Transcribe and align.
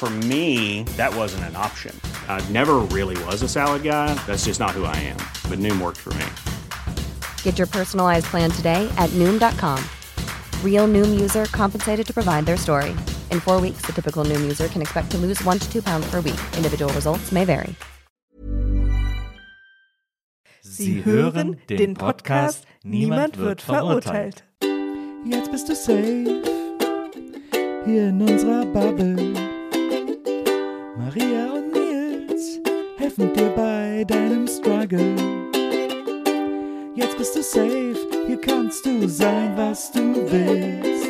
For 0.00 0.08
me, 0.08 0.84
that 0.96 1.14
wasn't 1.14 1.44
an 1.44 1.56
option. 1.56 1.94
I 2.26 2.40
never 2.48 2.76
really 2.88 3.22
was 3.24 3.42
a 3.42 3.48
salad 3.48 3.82
guy. 3.82 4.14
That's 4.26 4.46
just 4.46 4.58
not 4.58 4.70
who 4.70 4.86
I 4.86 4.96
am. 4.96 5.18
But 5.50 5.58
Noom 5.58 5.78
worked 5.78 5.98
for 5.98 6.14
me. 6.14 6.24
Get 7.42 7.58
your 7.58 7.66
personalized 7.66 8.24
plan 8.30 8.50
today 8.50 8.88
at 8.96 9.10
Noom.com. 9.10 9.78
Real 10.64 10.88
Noom 10.88 11.20
user 11.20 11.44
compensated 11.52 12.06
to 12.06 12.14
provide 12.14 12.46
their 12.46 12.56
story. 12.56 12.92
In 13.30 13.40
four 13.40 13.60
weeks, 13.60 13.82
the 13.84 13.92
typical 13.92 14.24
Noom 14.24 14.40
user 14.40 14.68
can 14.68 14.80
expect 14.80 15.10
to 15.10 15.18
lose 15.18 15.44
one 15.44 15.58
to 15.58 15.70
two 15.70 15.82
pounds 15.82 16.10
per 16.10 16.22
week. 16.22 16.40
Individual 16.56 16.90
results 16.94 17.30
may 17.30 17.44
vary. 17.44 17.74
Sie 20.62 21.04
hören 21.04 21.58
den 21.68 21.94
Podcast 21.94 22.64
Niemand 22.84 23.36
wird 23.36 23.60
verurteilt. 23.60 24.44
Jetzt 25.26 25.52
bist 25.52 25.68
du 25.68 25.74
safe 25.74 26.42
hier 27.84 28.08
in 28.08 28.22
unserer 28.22 28.64
Bubble. 28.64 29.49
Maria 31.04 31.52
und 31.54 31.72
Nils 31.72 32.60
helfen 32.98 33.32
dir 33.34 33.48
bei 33.50 34.04
deinem 34.04 34.46
Struggle. 34.46 35.16
Jetzt 36.94 37.16
bist 37.16 37.34
du 37.36 37.42
safe, 37.42 37.96
hier 38.26 38.40
kannst 38.40 38.84
du 38.84 39.08
sein, 39.08 39.56
was 39.56 39.90
du 39.92 40.14
willst. 40.30 41.08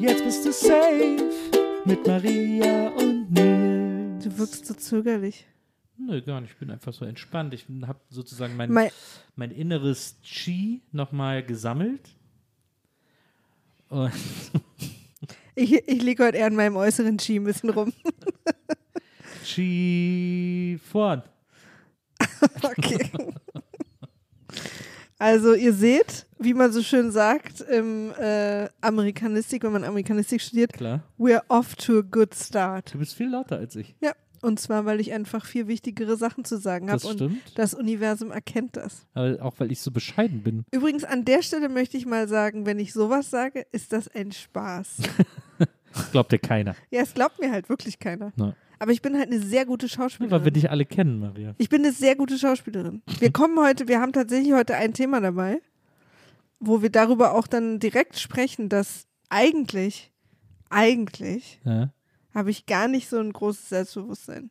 Jetzt 0.00 0.24
bist 0.24 0.44
du 0.46 0.52
safe 0.52 1.30
mit 1.84 2.06
Maria 2.06 2.88
und 2.90 3.30
Nils. 3.30 4.24
Du 4.24 4.38
wirkst 4.38 4.66
so 4.66 4.74
zögerlich. 4.74 5.46
Nö, 5.96 6.20
gar 6.22 6.40
nicht. 6.40 6.52
Ich 6.52 6.58
bin 6.58 6.70
einfach 6.70 6.92
so 6.92 7.04
entspannt. 7.04 7.54
Ich 7.54 7.66
habe 7.86 8.00
sozusagen 8.10 8.56
mein, 8.56 8.72
Mein- 8.72 8.90
mein 9.36 9.50
inneres 9.50 10.16
Chi 10.22 10.82
nochmal 10.92 11.44
gesammelt. 11.44 12.08
Und 13.88 14.12
Ich, 15.58 15.72
ich 15.88 16.02
liege 16.02 16.24
heute 16.24 16.38
eher 16.38 16.46
an 16.46 16.54
meinem 16.54 16.76
äußeren 16.76 17.18
Ski 17.18 17.36
ein 17.40 17.44
bisschen 17.44 17.70
rum. 17.70 17.92
Chi 19.44 20.78
vorn. 20.90 21.22
Okay. 22.62 23.10
Also 25.18 25.54
ihr 25.54 25.72
seht, 25.72 26.26
wie 26.38 26.54
man 26.54 26.70
so 26.70 26.80
schön 26.80 27.10
sagt 27.10 27.60
im 27.60 28.12
äh, 28.12 28.68
Amerikanistik, 28.80 29.64
wenn 29.64 29.72
man 29.72 29.82
Amerikanistik 29.82 30.40
studiert, 30.40 30.72
Klar. 30.72 31.02
we're 31.18 31.42
off 31.48 31.74
to 31.74 31.98
a 31.98 32.02
good 32.02 32.32
start. 32.36 32.94
Du 32.94 32.98
bist 32.98 33.14
viel 33.14 33.28
lauter 33.28 33.56
als 33.58 33.74
ich. 33.74 33.96
Ja, 34.00 34.12
und 34.42 34.60
zwar, 34.60 34.84
weil 34.84 35.00
ich 35.00 35.12
einfach 35.12 35.44
viel 35.44 35.66
wichtigere 35.66 36.16
Sachen 36.16 36.44
zu 36.44 36.56
sagen 36.58 36.88
habe 36.90 37.00
Das 37.00 37.10
und 37.10 37.32
das 37.56 37.74
Universum 37.74 38.30
erkennt 38.30 38.76
das. 38.76 39.06
Aber 39.14 39.38
auch 39.42 39.54
weil 39.58 39.72
ich 39.72 39.80
so 39.80 39.90
bescheiden 39.90 40.44
bin. 40.44 40.62
Übrigens, 40.70 41.02
an 41.02 41.24
der 41.24 41.42
Stelle 41.42 41.68
möchte 41.68 41.96
ich 41.96 42.06
mal 42.06 42.28
sagen, 42.28 42.64
wenn 42.64 42.78
ich 42.78 42.92
sowas 42.92 43.28
sage, 43.30 43.66
ist 43.72 43.92
das 43.92 44.06
ein 44.06 44.30
Spaß. 44.30 44.98
Glaubt 46.12 46.32
dir 46.32 46.38
keiner. 46.38 46.74
ja, 46.90 47.02
es 47.02 47.14
glaubt 47.14 47.38
mir 47.40 47.50
halt 47.50 47.68
wirklich 47.68 47.98
keiner. 47.98 48.32
Na. 48.36 48.54
Aber 48.78 48.92
ich 48.92 49.02
bin 49.02 49.16
halt 49.18 49.26
eine 49.32 49.40
sehr 49.40 49.66
gute 49.66 49.88
Schauspielerin. 49.88 50.30
Weil 50.30 50.44
wir 50.44 50.52
dich 50.52 50.70
alle 50.70 50.84
kennen, 50.84 51.18
Maria. 51.18 51.54
Ich 51.58 51.68
bin 51.68 51.82
eine 51.84 51.92
sehr 51.92 52.14
gute 52.14 52.38
Schauspielerin. 52.38 53.02
Wir 53.18 53.32
kommen 53.32 53.58
heute, 53.58 53.88
wir 53.88 54.00
haben 54.00 54.12
tatsächlich 54.12 54.52
heute 54.52 54.76
ein 54.76 54.94
Thema 54.94 55.20
dabei, 55.20 55.60
wo 56.60 56.80
wir 56.82 56.90
darüber 56.90 57.34
auch 57.34 57.46
dann 57.48 57.80
direkt 57.80 58.18
sprechen, 58.18 58.68
dass 58.68 59.06
eigentlich, 59.30 60.12
eigentlich 60.70 61.60
Ja. 61.64 61.92
habe 62.34 62.50
ich 62.50 62.66
gar 62.66 62.86
nicht 62.88 63.08
so 63.08 63.18
ein 63.18 63.32
großes 63.32 63.68
Selbstbewusstsein, 63.68 64.50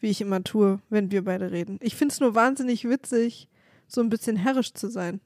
wie 0.00 0.08
ich 0.08 0.20
immer 0.22 0.42
tue, 0.42 0.80
wenn 0.88 1.10
wir 1.10 1.24
beide 1.24 1.50
reden. 1.50 1.78
Ich 1.82 1.96
finde 1.96 2.12
es 2.12 2.20
nur 2.20 2.34
wahnsinnig 2.34 2.88
witzig, 2.88 3.48
so 3.88 4.00
ein 4.00 4.08
bisschen 4.08 4.36
herrisch 4.36 4.72
zu 4.72 4.88
sein. 4.88 5.20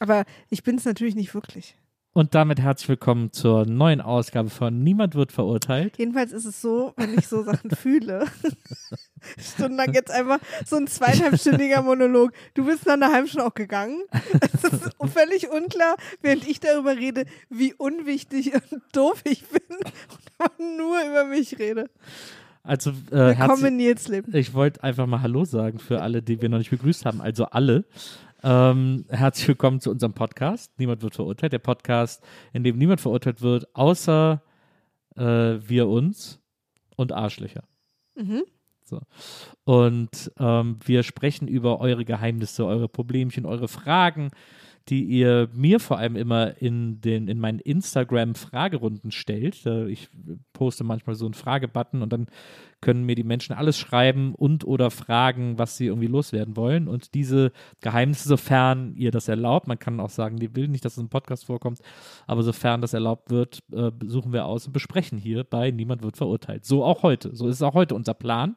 Aber 0.00 0.24
ich 0.48 0.62
bin 0.64 0.76
es 0.76 0.84
natürlich 0.84 1.14
nicht 1.14 1.34
wirklich. 1.34 1.76
Und 2.12 2.34
damit 2.34 2.58
herzlich 2.58 2.88
willkommen 2.88 3.32
zur 3.32 3.66
neuen 3.66 4.00
Ausgabe 4.00 4.50
von 4.50 4.82
Niemand 4.82 5.14
wird 5.14 5.30
verurteilt. 5.30 5.96
Jedenfalls 5.96 6.32
ist 6.32 6.44
es 6.44 6.60
so, 6.60 6.92
wenn 6.96 7.16
ich 7.16 7.28
so 7.28 7.44
Sachen 7.44 7.70
fühle, 7.70 8.26
stundenlang 9.38 9.94
jetzt 9.94 10.10
einfach 10.10 10.40
so 10.66 10.74
ein 10.74 10.88
zweieinhalbstündiger 10.88 11.82
Monolog. 11.82 12.32
Du 12.54 12.66
bist 12.66 12.84
nach 12.86 12.94
einer 12.94 13.12
halben 13.12 13.28
Stunde 13.28 13.46
auch 13.46 13.54
gegangen. 13.54 14.02
Es 14.52 14.64
ist 14.64 14.96
völlig 15.12 15.50
unklar, 15.50 15.96
während 16.20 16.48
ich 16.48 16.58
darüber 16.58 16.96
rede, 16.96 17.26
wie 17.48 17.74
unwichtig 17.74 18.54
und 18.54 18.82
doof 18.92 19.22
ich 19.24 19.46
bin 19.46 19.62
und 19.78 20.76
nur 20.78 20.98
über 21.08 21.24
mich 21.26 21.60
rede. 21.60 21.90
Also, 22.64 22.90
äh, 23.10 23.38
Willkommen 23.38 23.66
in 23.66 23.76
Nils 23.76 24.08
Leben. 24.08 24.34
ich 24.36 24.52
wollte 24.52 24.82
einfach 24.82 25.06
mal 25.06 25.22
Hallo 25.22 25.44
sagen 25.44 25.78
für 25.78 26.02
alle, 26.02 26.22
die 26.22 26.42
wir 26.42 26.48
noch 26.48 26.58
nicht 26.58 26.70
begrüßt 26.70 27.06
haben. 27.06 27.20
Also 27.20 27.46
alle. 27.46 27.84
Ähm, 28.42 29.04
herzlich 29.10 29.48
willkommen 29.48 29.80
zu 29.80 29.90
unserem 29.90 30.14
Podcast. 30.14 30.72
Niemand 30.78 31.02
wird 31.02 31.14
verurteilt. 31.14 31.52
Der 31.52 31.58
Podcast, 31.58 32.24
in 32.52 32.64
dem 32.64 32.78
niemand 32.78 33.00
verurteilt 33.00 33.42
wird, 33.42 33.74
außer 33.74 34.42
äh, 35.16 35.22
wir 35.22 35.88
uns 35.88 36.40
und 36.96 37.12
Arschlöcher. 37.12 37.64
Mhm. 38.14 38.42
So. 38.82 39.00
Und 39.64 40.32
ähm, 40.38 40.78
wir 40.84 41.02
sprechen 41.02 41.48
über 41.48 41.80
eure 41.80 42.04
Geheimnisse, 42.04 42.64
eure 42.64 42.88
Problemchen, 42.88 43.44
eure 43.44 43.68
Fragen, 43.68 44.30
die 44.88 45.04
ihr 45.04 45.48
mir 45.52 45.78
vor 45.78 45.98
allem 45.98 46.16
immer 46.16 46.60
in, 46.60 47.00
den, 47.00 47.28
in 47.28 47.38
meinen 47.38 47.60
Instagram-Fragerunden 47.60 49.10
stellt. 49.10 49.64
Äh, 49.66 49.88
Ich 49.88 50.08
poste 50.52 50.84
manchmal 50.84 51.14
so 51.14 51.26
einen 51.26 51.34
Fragebutton 51.34 52.02
und 52.02 52.12
dann 52.12 52.26
können 52.80 53.04
mir 53.04 53.14
die 53.14 53.24
Menschen 53.24 53.54
alles 53.54 53.78
schreiben 53.78 54.34
und 54.34 54.64
oder 54.64 54.90
fragen, 54.90 55.58
was 55.58 55.76
sie 55.76 55.86
irgendwie 55.86 56.06
loswerden 56.06 56.56
wollen. 56.56 56.88
Und 56.88 57.14
diese 57.14 57.52
Geheimnisse, 57.80 58.28
sofern 58.28 58.94
ihr 58.96 59.10
das 59.10 59.28
erlaubt, 59.28 59.68
man 59.68 59.78
kann 59.78 60.00
auch 60.00 60.10
sagen, 60.10 60.38
die 60.38 60.56
will 60.56 60.68
nicht, 60.68 60.84
dass 60.84 60.94
es 60.94 61.02
im 61.02 61.10
Podcast 61.10 61.44
vorkommt, 61.44 61.80
aber 62.26 62.42
sofern 62.42 62.80
das 62.80 62.94
erlaubt 62.94 63.30
wird, 63.30 63.62
äh, 63.72 63.90
suchen 64.06 64.32
wir 64.32 64.46
aus 64.46 64.66
und 64.66 64.72
besprechen 64.72 65.18
hier 65.18 65.44
bei 65.44 65.70
Niemand 65.70 66.02
wird 66.02 66.16
verurteilt. 66.16 66.64
So 66.64 66.84
auch 66.84 67.02
heute. 67.02 67.34
So 67.36 67.48
ist 67.48 67.62
auch 67.62 67.74
heute 67.74 67.94
unser 67.94 68.14
Plan. 68.14 68.56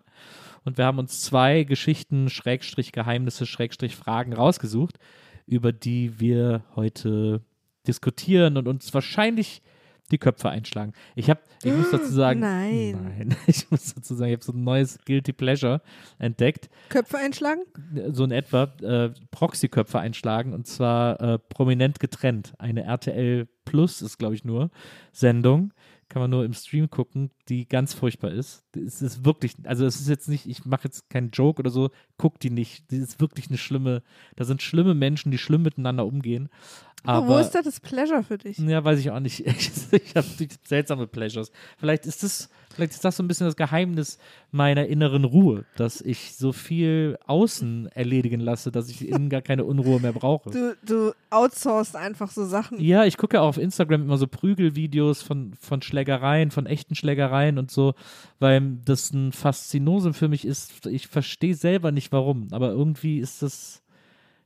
Und 0.66 0.78
wir 0.78 0.86
haben 0.86 1.00
uns 1.00 1.22
zwei 1.22 1.64
Geschichten, 1.64 2.30
Schrägstrich 2.30 2.94
Geheimnisse, 2.94 3.46
Schrägstrich 3.46 3.96
Fragen 3.96 4.34
rausgesucht, 4.34 4.98
über 5.46 5.72
die 5.72 6.20
wir 6.20 6.64
heute 6.76 7.42
diskutieren 7.88 8.58
und 8.58 8.68
uns 8.68 8.94
wahrscheinlich 8.94 9.62
die 10.12 10.18
Köpfe 10.18 10.50
einschlagen. 10.50 10.94
Ich 11.16 11.30
habe, 11.30 11.42
ich 11.64 11.74
muss 11.74 11.92
dazu 11.92 12.12
sagen, 12.12 12.40
Nein. 12.40 13.14
nein, 13.18 13.36
ich 13.48 13.70
muss 13.72 13.94
dazu 13.94 14.16
sagen, 14.16 14.32
ich 14.32 14.38
habe 14.38 14.44
so 14.44 14.54
ein 14.54 14.64
neues 14.64 15.00
Guilty 15.06 15.34
Pleasure 15.34 15.82
entdeckt, 16.20 16.70
Köpfe 16.90 17.18
einschlagen? 17.18 17.62
so 18.12 18.24
in 18.24 18.32
etwa 18.32 18.64
äh, 18.82 19.12
Proxy-Köpfe 19.32 20.00
einschlagen 20.00 20.54
und 20.54 20.68
zwar 20.68 21.20
äh, 21.20 21.40
prominent 21.40 22.00
getrennt. 22.00 22.54
Eine 22.60 22.84
RTL 22.84 23.48
Plus 23.66 24.02
ist, 24.02 24.18
glaube 24.18 24.36
ich, 24.36 24.44
nur 24.44 24.70
Sendung. 25.12 25.74
Kann 26.14 26.22
man 26.22 26.30
nur 26.30 26.46
im 26.46 26.54
Stream 26.54 26.92
gucken, 26.92 27.32
die 27.50 27.68
ganz 27.68 27.96
furchtbar 27.96 28.30
ist. 28.30 28.64
Es 28.76 29.02
ist 29.02 29.26
wirklich, 29.26 29.56
also 29.64 29.84
es 29.84 30.00
ist 30.00 30.08
jetzt 30.08 30.30
nicht, 30.30 30.46
ich 30.46 30.64
mache 30.64 30.84
jetzt 30.84 31.10
keinen 31.10 31.32
Joke 31.32 31.60
oder 31.60 31.72
so, 31.72 31.90
guck 32.18 32.40
die 32.40 32.52
nicht. 32.52 32.92
Die 32.92 32.98
ist 32.98 33.20
wirklich 33.20 33.48
eine 33.48 33.58
schlimme, 33.58 34.04
da 34.36 34.46
sind 34.46 34.62
schlimme 34.62 34.94
Menschen, 34.94 35.32
die 35.32 35.40
schlimm 35.40 35.64
miteinander 35.64 36.06
umgehen. 36.06 36.50
Aber, 37.06 37.28
wo 37.28 37.38
ist 37.38 37.52
da 37.52 37.62
das 37.62 37.80
Pleasure 37.80 38.24
für 38.24 38.38
dich? 38.38 38.58
ja, 38.58 38.84
weiß 38.84 39.00
ich 39.00 39.12
auch 39.12 39.20
nicht. 39.20 39.44
Ich 39.94 40.16
habe 40.16 40.28
seltsame 40.64 41.08
Pleasures. 41.08 41.52
Vielleicht 41.78 42.06
ist 42.06 42.24
das, 42.24 42.50
vielleicht 42.74 42.94
ist 42.94 43.06
das 43.06 43.18
so 43.18 43.24
ein 43.24 43.28
bisschen 43.28 43.46
das 43.46 43.56
Geheimnis 43.56 44.18
meiner 44.52 44.88
inneren 44.88 45.24
Ruhe, 45.24 45.66
dass 45.76 46.02
ich 46.02 46.36
so 46.36 46.52
viel 46.52 47.18
außen 47.26 47.88
erledigen 47.94 48.40
lasse, 48.40 48.72
dass 48.72 48.90
ich 48.90 49.08
innen 49.08 49.30
gar 49.30 49.42
keine 49.42 49.66
Unruhe 49.66 50.00
mehr 50.00 50.14
brauche. 50.14 50.50
Du, 50.50 50.76
du 50.84 51.14
outsourcest 51.30 51.96
einfach 51.96 52.32
so 52.32 52.46
Sachen. 52.46 52.80
Ja, 52.82 53.06
ich 53.06 53.18
gucke 53.18 53.42
auch 53.42 53.50
auf 53.50 53.58
Instagram 53.58 54.04
immer 54.04 54.18
so 54.18 54.28
Prügelvideos 54.28 55.22
von, 55.22 55.54
von 55.60 55.82
Schlägereien, 55.82 56.52
von 56.52 56.66
echten 56.66 56.96
Schlägereien 56.96 57.60
und 57.60 57.70
so, 57.70 57.94
weil 58.40 58.78
das 58.84 59.12
ein 59.12 59.32
Faszinosum 59.32 60.14
für 60.14 60.28
mich 60.28 60.46
ist. 60.46 60.86
Ich 60.88 61.08
verstehe 61.08 61.56
selber 61.56 61.92
nicht 61.92 62.12
warum, 62.12 62.48
aber 62.52 62.70
irgendwie 62.70 63.20
ist 63.20 63.42
das. 63.42 63.83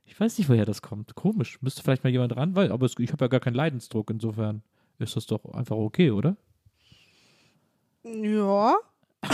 Ich 0.08 0.18
weiß 0.18 0.38
nicht, 0.38 0.48
woher 0.48 0.64
das 0.64 0.82
kommt. 0.82 1.14
Komisch. 1.14 1.58
Müsste 1.62 1.82
vielleicht 1.82 2.02
mal 2.02 2.10
jemand 2.10 2.34
ran, 2.36 2.56
weil, 2.56 2.72
aber 2.72 2.86
es, 2.86 2.94
ich 2.98 3.12
habe 3.12 3.24
ja 3.26 3.28
gar 3.28 3.40
keinen 3.40 3.54
Leidensdruck, 3.54 4.10
insofern 4.10 4.62
ist 4.98 5.14
das 5.16 5.26
doch 5.26 5.44
einfach 5.54 5.76
okay, 5.76 6.10
oder? 6.10 6.36
Ja. 8.04 8.74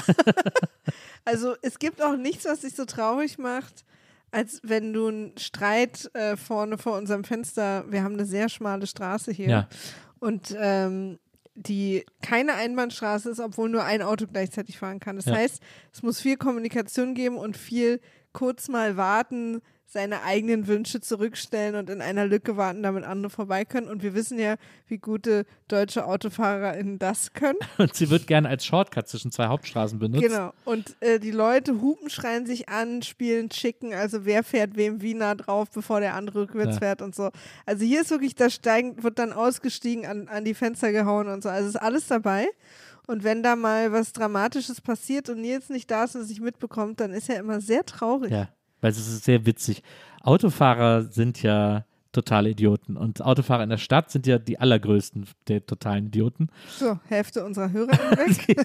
Also 1.27 1.55
es 1.63 1.79
gibt 1.79 2.03
auch 2.03 2.17
nichts, 2.17 2.45
was 2.45 2.61
dich 2.61 2.75
so 2.75 2.85
traurig 2.85 3.39
macht, 3.39 3.87
als 4.31 4.61
wenn 4.63 4.93
du 4.93 5.07
einen 5.09 5.39
Streit 5.39 6.11
äh, 6.15 6.37
vorne 6.37 6.77
vor 6.77 6.99
unserem 6.99 7.25
Fenster, 7.25 7.91
wir 7.91 8.03
haben 8.03 8.13
eine 8.13 8.27
sehr 8.27 8.51
schmale 8.51 8.87
Straße 8.87 9.33
hier 9.33 9.49
Ja. 9.49 9.69
und 10.19 10.55
ähm, 10.59 11.19
die 11.55 12.05
keine 12.21 12.53
Einbahnstraße 12.55 13.31
ist, 13.31 13.41
obwohl 13.41 13.71
nur 13.71 13.85
ein 13.85 14.03
Auto 14.03 14.27
gleichzeitig 14.27 14.77
fahren 14.79 15.01
kann. 15.01 15.17
Das 15.17 15.25
Ja. 15.25 15.37
heißt, 15.37 15.63
es 15.93 16.03
muss 16.03 16.21
viel 16.21 16.37
Kommunikation 16.37 17.15
geben 17.15 17.39
und 17.39 17.57
viel 17.57 18.03
kurz 18.35 18.69
mal 18.69 18.99
warten, 18.99 19.63
seine 19.87 20.23
eigenen 20.23 20.67
Wünsche 20.67 21.01
zurückstellen 21.01 21.77
und 21.77 21.89
in 21.89 22.01
einer 22.01 22.27
Lücke 22.27 22.57
warten, 22.57 22.83
damit 22.83 23.05
andere 23.05 23.31
vorbei 23.31 23.65
können. 23.65 23.89
Und 23.89 24.03
wir 24.03 24.13
wissen 24.15 24.39
ja, 24.39 24.57
wie 24.89 24.99
gute 24.99 25.47
deutsche 25.69 26.07
AutofahrerInnen 26.07 26.99
das 26.99 27.33
können. 27.33 27.59
Und 27.79 27.95
sie 27.95 28.11
wird 28.11 28.27
gerne 28.27 28.49
als 28.49 28.67
Shortcut 28.67 29.07
zwischen 29.09 29.31
zwei 29.31 29.47
Hauptstraßen 29.47 29.99
benutzt. 29.99 30.23
Genau. 30.27 30.53
Und 30.65 30.97
äh, 31.01 31.21
die 31.21 31.31
Leute 31.31 31.81
hupen, 31.81 32.11
schreien 32.11 32.45
sich 32.45 32.69
an, 32.69 33.03
spielen 33.03 33.51
Chicken, 33.51 33.95
also 33.95 34.25
wer 34.25 34.43
fährt 34.43 34.77
wem 34.77 35.01
wie 35.01 35.15
nah 35.15 35.35
drauf, 35.37 35.71
bevor 35.71 36.01
der 36.01 36.15
andere 36.15 36.41
rückwärts 36.41 36.75
Ja. 36.77 36.81
fährt 36.81 37.03
und 37.03 37.15
so. 37.15 37.31
Also 37.65 37.85
hier 37.85 38.01
ist 38.01 38.11
wirklich, 38.11 38.35
da 38.35 38.51
steigen, 38.51 39.03
wird 39.03 39.19
dann 39.19 39.33
ausgestiegen, 39.33 40.07
an, 40.07 40.27
an 40.29 40.45
die 40.45 40.55
Fenster 40.55 40.91
gehauen 40.93 41.29
und 41.29 41.43
so. 41.43 41.49
Also 41.49 41.69
ist 41.69 41.77
alles 41.77 42.09
dabei. 42.09 42.49
Und 43.07 43.23
wenn 43.23 43.43
da 43.43 43.55
mal 43.55 43.93
was 43.93 44.13
Dramatisches 44.13 44.81
passiert 44.81 45.29
und 45.29 45.41
Nils 45.41 45.69
nicht 45.69 45.91
da 45.91 46.05
ist 46.05 46.15
und 46.17 46.23
es 46.23 46.29
nicht 46.31 46.41
mitbekommt, 46.41 47.01
dann 47.01 47.13
ist 47.13 47.29
er 47.29 47.39
immer 47.39 47.61
sehr 47.61 47.85
traurig. 47.85 48.31
Ja, 48.33 48.49
weil 48.85 48.91
es 48.91 48.99
ist 48.99 49.25
sehr 49.25 49.47
witzig. 49.47 49.83
Autofahrer 50.21 51.05
sind 51.05 51.43
ja 51.43 51.87
totale 52.13 52.51
Idioten 52.51 52.99
und 52.99 53.25
Autofahrer 53.25 53.63
in 53.65 53.71
der 53.71 53.79
Stadt 53.79 54.11
sind 54.11 54.27
ja 54.27 54.39
die 54.39 54.61
allergrößten 54.61 55.27
der 55.49 55.65
totalen 55.65 56.09
Idioten. 56.09 56.49
So, 56.79 57.01
Hälfte 57.09 57.45
unserer 57.45 57.73
Hörer 57.73 57.93
weg. 57.93 58.57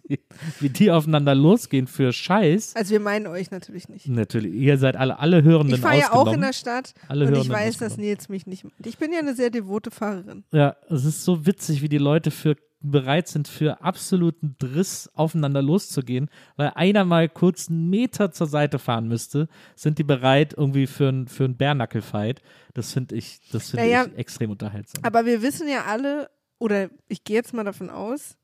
die, 0.08 0.20
wie 0.60 0.68
die 0.70 0.92
aufeinander 0.92 1.34
losgehen 1.34 1.88
für 1.88 2.12
Scheiß. 2.12 2.76
also 2.76 2.92
wir 2.92 3.00
meinen 3.00 3.26
euch 3.26 3.50
natürlich 3.50 3.88
nicht. 3.88 4.06
Natürlich, 4.06 4.54
ihr 4.54 4.78
seid 4.78 4.94
alle, 4.94 5.18
alle 5.18 5.42
Hörenden 5.42 5.74
Ich 5.74 5.80
fahre 5.80 5.98
ja 5.98 6.12
auch 6.12 6.32
in 6.32 6.40
der 6.40 6.52
Stadt 6.52 6.94
Alle 7.08 7.26
und 7.26 7.32
ich 7.32 7.38
Hörenden 7.38 7.56
weiß, 7.56 7.78
dass. 7.78 7.98
Nils 7.98 8.28
mich 8.28 8.46
nicht. 8.46 8.64
Ich 8.84 8.96
bin 8.96 9.12
ja 9.12 9.18
eine 9.18 9.34
sehr 9.34 9.50
devote 9.50 9.90
Fahrerin. 9.90 10.44
Ja, 10.52 10.76
es 10.88 11.04
ist 11.04 11.24
so 11.24 11.46
witzig, 11.46 11.82
wie 11.82 11.88
die 11.88 11.98
Leute 11.98 12.30
für 12.30 12.56
bereit 12.80 13.26
sind, 13.28 13.48
für 13.48 13.82
absoluten 13.82 14.54
Driss 14.58 15.10
aufeinander 15.14 15.62
loszugehen, 15.62 16.30
weil 16.56 16.72
einer 16.74 17.04
mal 17.04 17.28
kurz 17.28 17.68
einen 17.68 17.90
Meter 17.90 18.30
zur 18.30 18.46
Seite 18.46 18.78
fahren 18.78 19.08
müsste, 19.08 19.48
sind 19.74 19.98
die 19.98 20.04
bereit 20.04 20.54
irgendwie 20.56 20.86
für 20.86 21.08
einen 21.08 21.26
für 21.28 21.44
einen 21.44 21.56
Bärnackel-Fight. 21.56 22.40
Das 22.74 22.92
finde 22.92 23.16
ich, 23.16 23.40
das 23.50 23.70
finde 23.70 23.86
Naja, 23.86 24.06
ich 24.06 24.18
extrem 24.18 24.50
unterhaltsam. 24.50 25.02
Aber 25.04 25.26
wir 25.26 25.42
wissen 25.42 25.68
ja 25.68 25.84
alle, 25.86 26.30
oder 26.58 26.88
ich 27.08 27.24
gehe 27.24 27.36
jetzt 27.36 27.52
mal 27.52 27.64
davon 27.64 27.90
aus, 27.90 28.36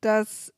dass 0.00 0.52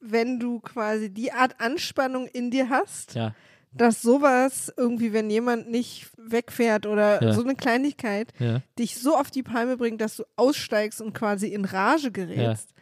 wenn 0.00 0.38
du 0.38 0.60
quasi 0.60 1.08
die 1.08 1.32
Art 1.32 1.60
Anspannung 1.60 2.26
in 2.26 2.50
dir 2.50 2.68
hast, 2.68 3.14
ja, 3.14 3.34
dass 3.72 4.02
sowas 4.02 4.72
irgendwie, 4.76 5.12
wenn 5.12 5.30
jemand 5.30 5.68
nicht 5.70 6.10
wegfährt 6.16 6.86
oder 6.86 7.22
Ja. 7.22 7.32
so 7.32 7.42
eine 7.42 7.56
Kleinigkeit, 7.56 8.32
ja. 8.38 8.60
dich 8.78 8.98
so 8.98 9.16
auf 9.16 9.30
die 9.30 9.42
Palme 9.42 9.76
bringt, 9.76 10.00
dass 10.00 10.16
du 10.16 10.24
aussteigst 10.36 11.00
und 11.00 11.12
quasi 11.12 11.48
in 11.48 11.64
Rage 11.64 12.12
gerätst. 12.12 12.73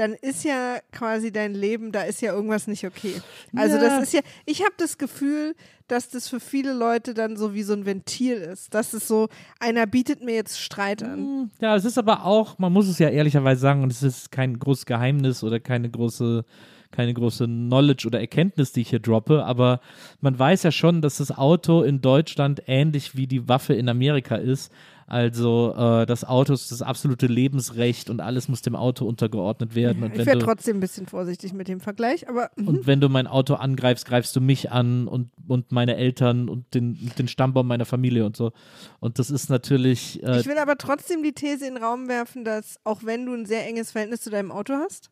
Dann 0.00 0.14
ist 0.14 0.44
ja 0.44 0.78
quasi 0.92 1.30
dein 1.30 1.52
Leben, 1.52 1.92
da 1.92 2.04
ist 2.04 2.22
ja 2.22 2.32
irgendwas 2.32 2.66
nicht 2.66 2.86
okay. 2.86 3.20
Also 3.54 3.76
Ja. 3.76 3.82
das 3.82 4.02
ist 4.04 4.14
ja, 4.14 4.20
ich 4.46 4.62
habe 4.62 4.72
das 4.78 4.96
Gefühl, 4.96 5.54
dass 5.88 6.08
das 6.08 6.26
für 6.26 6.40
viele 6.40 6.72
Leute 6.72 7.12
dann 7.12 7.36
so 7.36 7.52
wie 7.52 7.62
so 7.62 7.74
ein 7.74 7.84
Ventil 7.84 8.36
ist. 8.36 8.72
Das 8.72 8.94
ist 8.94 9.06
so, 9.06 9.28
einer 9.58 9.86
bietet 9.86 10.22
mir 10.24 10.34
jetzt 10.34 10.58
Streit 10.58 11.02
an. 11.02 11.50
Ja, 11.60 11.76
es 11.76 11.84
ist 11.84 11.98
aber 11.98 12.24
auch, 12.24 12.58
man 12.58 12.72
muss 12.72 12.88
es 12.88 12.98
ja 12.98 13.10
ehrlicherweise 13.10 13.60
sagen, 13.60 13.82
und 13.82 13.92
es 13.92 14.02
ist 14.02 14.32
kein 14.32 14.58
großes 14.58 14.86
Geheimnis 14.86 15.44
oder 15.44 15.60
keine 15.60 15.90
große, 15.90 16.46
keine 16.90 17.14
große 17.14 17.46
Knowledge 17.46 18.06
oder 18.06 18.20
Erkenntnis, 18.20 18.72
die 18.72 18.82
ich 18.82 18.90
hier 18.90 19.00
droppe, 19.00 19.44
aber 19.44 19.80
man 20.20 20.38
weiß 20.38 20.62
ja 20.64 20.72
schon, 20.72 21.02
dass 21.02 21.18
das 21.18 21.36
Auto 21.36 21.82
in 21.82 22.00
Deutschland 22.00 22.62
ähnlich 22.66 23.16
wie 23.16 23.26
die 23.26 23.48
Waffe 23.48 23.74
in 23.74 23.88
Amerika 23.88 24.36
ist. 24.36 24.72
Also 25.10 25.74
äh, 25.76 26.06
das 26.06 26.24
Auto 26.24 26.52
ist 26.52 26.70
das 26.70 26.82
absolute 26.82 27.26
Lebensrecht 27.26 28.10
und 28.10 28.20
alles 28.20 28.48
muss 28.48 28.62
dem 28.62 28.76
Auto 28.76 29.06
untergeordnet 29.06 29.74
werden. 29.74 30.04
und 30.04 30.16
Ich 30.16 30.24
wäre 30.24 30.38
trotzdem 30.38 30.76
ein 30.76 30.80
bisschen 30.80 31.06
vorsichtig 31.06 31.52
mit 31.52 31.66
dem 31.66 31.80
Vergleich, 31.80 32.28
aber 32.28 32.50
mhm. 32.54 32.68
und 32.68 32.86
wenn 32.86 33.00
du 33.00 33.08
mein 33.08 33.26
Auto 33.26 33.54
angreifst, 33.54 34.06
greifst 34.06 34.36
du 34.36 34.40
mich 34.40 34.70
an 34.70 35.08
und, 35.08 35.30
und 35.48 35.72
meine 35.72 35.96
Eltern 35.96 36.48
und 36.48 36.72
den, 36.74 37.10
den 37.18 37.26
Stammbaum 37.26 37.66
meiner 37.66 37.86
Familie 37.86 38.24
und 38.24 38.36
so. 38.36 38.52
Und 39.00 39.18
das 39.18 39.30
ist 39.30 39.50
natürlich. 39.50 40.22
Äh, 40.22 40.40
ich 40.40 40.46
will 40.46 40.58
aber 40.58 40.78
trotzdem 40.78 41.24
die 41.24 41.32
These 41.32 41.66
in 41.66 41.74
den 41.74 41.82
Raum 41.82 42.06
werfen, 42.06 42.44
dass 42.44 42.78
auch 42.84 43.02
wenn 43.02 43.26
du 43.26 43.34
ein 43.34 43.46
sehr 43.46 43.66
enges 43.66 43.90
Verhältnis 43.90 44.20
zu 44.20 44.30
deinem 44.30 44.52
Auto 44.52 44.74
hast 44.74 45.10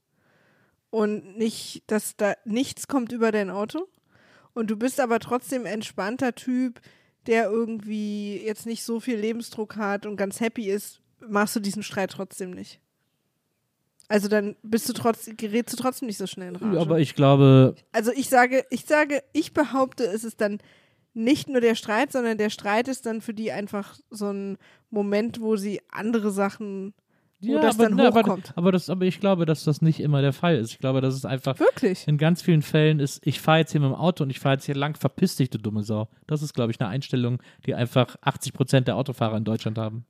und 0.91 1.37
nicht, 1.37 1.83
dass 1.87 2.17
da 2.17 2.35
nichts 2.45 2.89
kommt 2.89 3.13
über 3.13 3.33
dein 3.33 3.51
Auto 3.51 3.89
und 4.55 4.71
du 4.71 4.77
bist 4.77 5.01
aber 5.01 5.21
trotzdem 5.21 5.67
entspannter 5.67 6.35
Typ, 6.35 6.81
der 7.27 7.51
irgendwie 7.51 8.43
jetzt 8.45 8.67
nicht 8.67 8.83
so 8.85 9.01
viel 9.01 9.19
Lebensdruck 9.19 9.77
hat 9.77 10.07
und 10.07 10.17
ganz 10.17 10.41
happy 10.41 10.71
ist, 10.71 11.01
machst 11.21 11.57
du 11.57 11.61
diesen 11.61 11.83
Streit 11.83 12.11
trotzdem 12.11 12.51
nicht. 12.53 12.81
Also 14.09 14.29
dann 14.29 14.57
bist 14.63 14.89
du 14.89 14.95
trotzdem, 14.95 15.37
gerätst 15.37 15.75
du 15.75 15.83
trotzdem 15.83 16.07
nicht 16.07 16.17
so 16.17 16.27
schnell 16.27 16.49
in 16.49 16.57
Rage. 16.57 16.81
aber 16.81 16.99
ich 16.99 17.15
glaube, 17.15 17.75
Also 17.93 18.11
ich 18.13 18.31
sage, 18.31 18.65
ich 18.71 18.87
sage, 18.87 19.23
ich 19.35 19.53
behaupte, 19.53 20.05
es 20.05 20.25
ist 20.25 20.41
dann 20.41 20.59
nicht 21.13 21.49
nur 21.49 21.61
der 21.61 21.75
Streit, 21.75 22.13
sondern 22.13 22.39
der 22.39 22.49
Streit 22.49 22.89
ist 22.89 23.05
dann 23.05 23.21
für 23.21 23.35
die 23.35 23.53
einfach 23.53 23.99
so 24.09 24.31
ein 24.33 24.57
Moment, 24.89 25.41
wo 25.41 25.57
sie 25.57 25.83
andere 25.91 26.31
Sachen, 26.31 26.95
wo 27.41 27.59
das 27.59 27.77
aber, 27.77 27.89
dann 27.89 27.97
ne, 27.97 28.07
aber, 28.07 28.21
hochkommt. 28.21 28.53
aber, 28.57 28.73
das, 28.73 28.91
aber 28.91 29.05
ich 29.05 29.21
glaube, 29.21 29.47
dass 29.47 29.65
das 29.65 29.81
nicht 29.81 30.01
immer 30.01 30.23
der 30.23 30.33
Fall 30.33 30.57
ist. 30.57 30.73
Ich 30.73 30.79
glaube, 30.79 31.01
dass 31.01 31.15
es 31.15 31.25
einfach 31.25 31.59
Wirklich? 31.61 32.07
in 32.09 32.19
ganz 32.19 32.43
vielen 32.43 32.63
Fällen 32.63 32.99
ist, 32.99 33.25
ich 33.25 33.41
fahre 33.41 33.59
jetzt 33.59 33.73
hier 33.73 33.81
mit 33.81 33.91
dem 33.91 33.95
Auto 33.95 34.25
und 34.25 34.31
ich 34.31 34.41
fahre 34.41 34.57
jetzt 34.57 34.65
hier 34.65 34.75
lang, 34.75 34.97
verpiss 34.97 35.37
dich, 35.37 35.51
du 35.51 35.59
dumme 35.59 35.83
Sau. 35.85 36.09
Das 36.27 36.43
ist, 36.43 36.55
glaube 36.55 36.73
ich, 36.73 36.81
eine 36.81 36.89
Einstellung, 36.89 37.41
die 37.67 37.75
einfach 37.75 38.17
80 38.23 38.53
Prozent 38.53 38.89
der 38.89 38.97
Autofahrer 38.97 39.37
in 39.37 39.45
Deutschland 39.45 39.79
haben. 39.79 40.05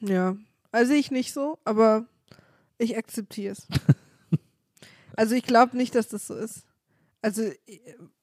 Ja. 0.00 0.36
Also 0.72 0.92
ich 0.92 1.10
nicht 1.10 1.32
so, 1.32 1.58
aber 1.64 2.06
ich 2.78 2.96
akzeptiere 2.96 3.52
es. 3.52 3.66
also 5.16 5.34
ich 5.34 5.44
glaube 5.44 5.76
nicht, 5.76 5.94
dass 5.94 6.08
das 6.08 6.26
so 6.26 6.34
ist. 6.34 6.66
Also, 7.22 7.42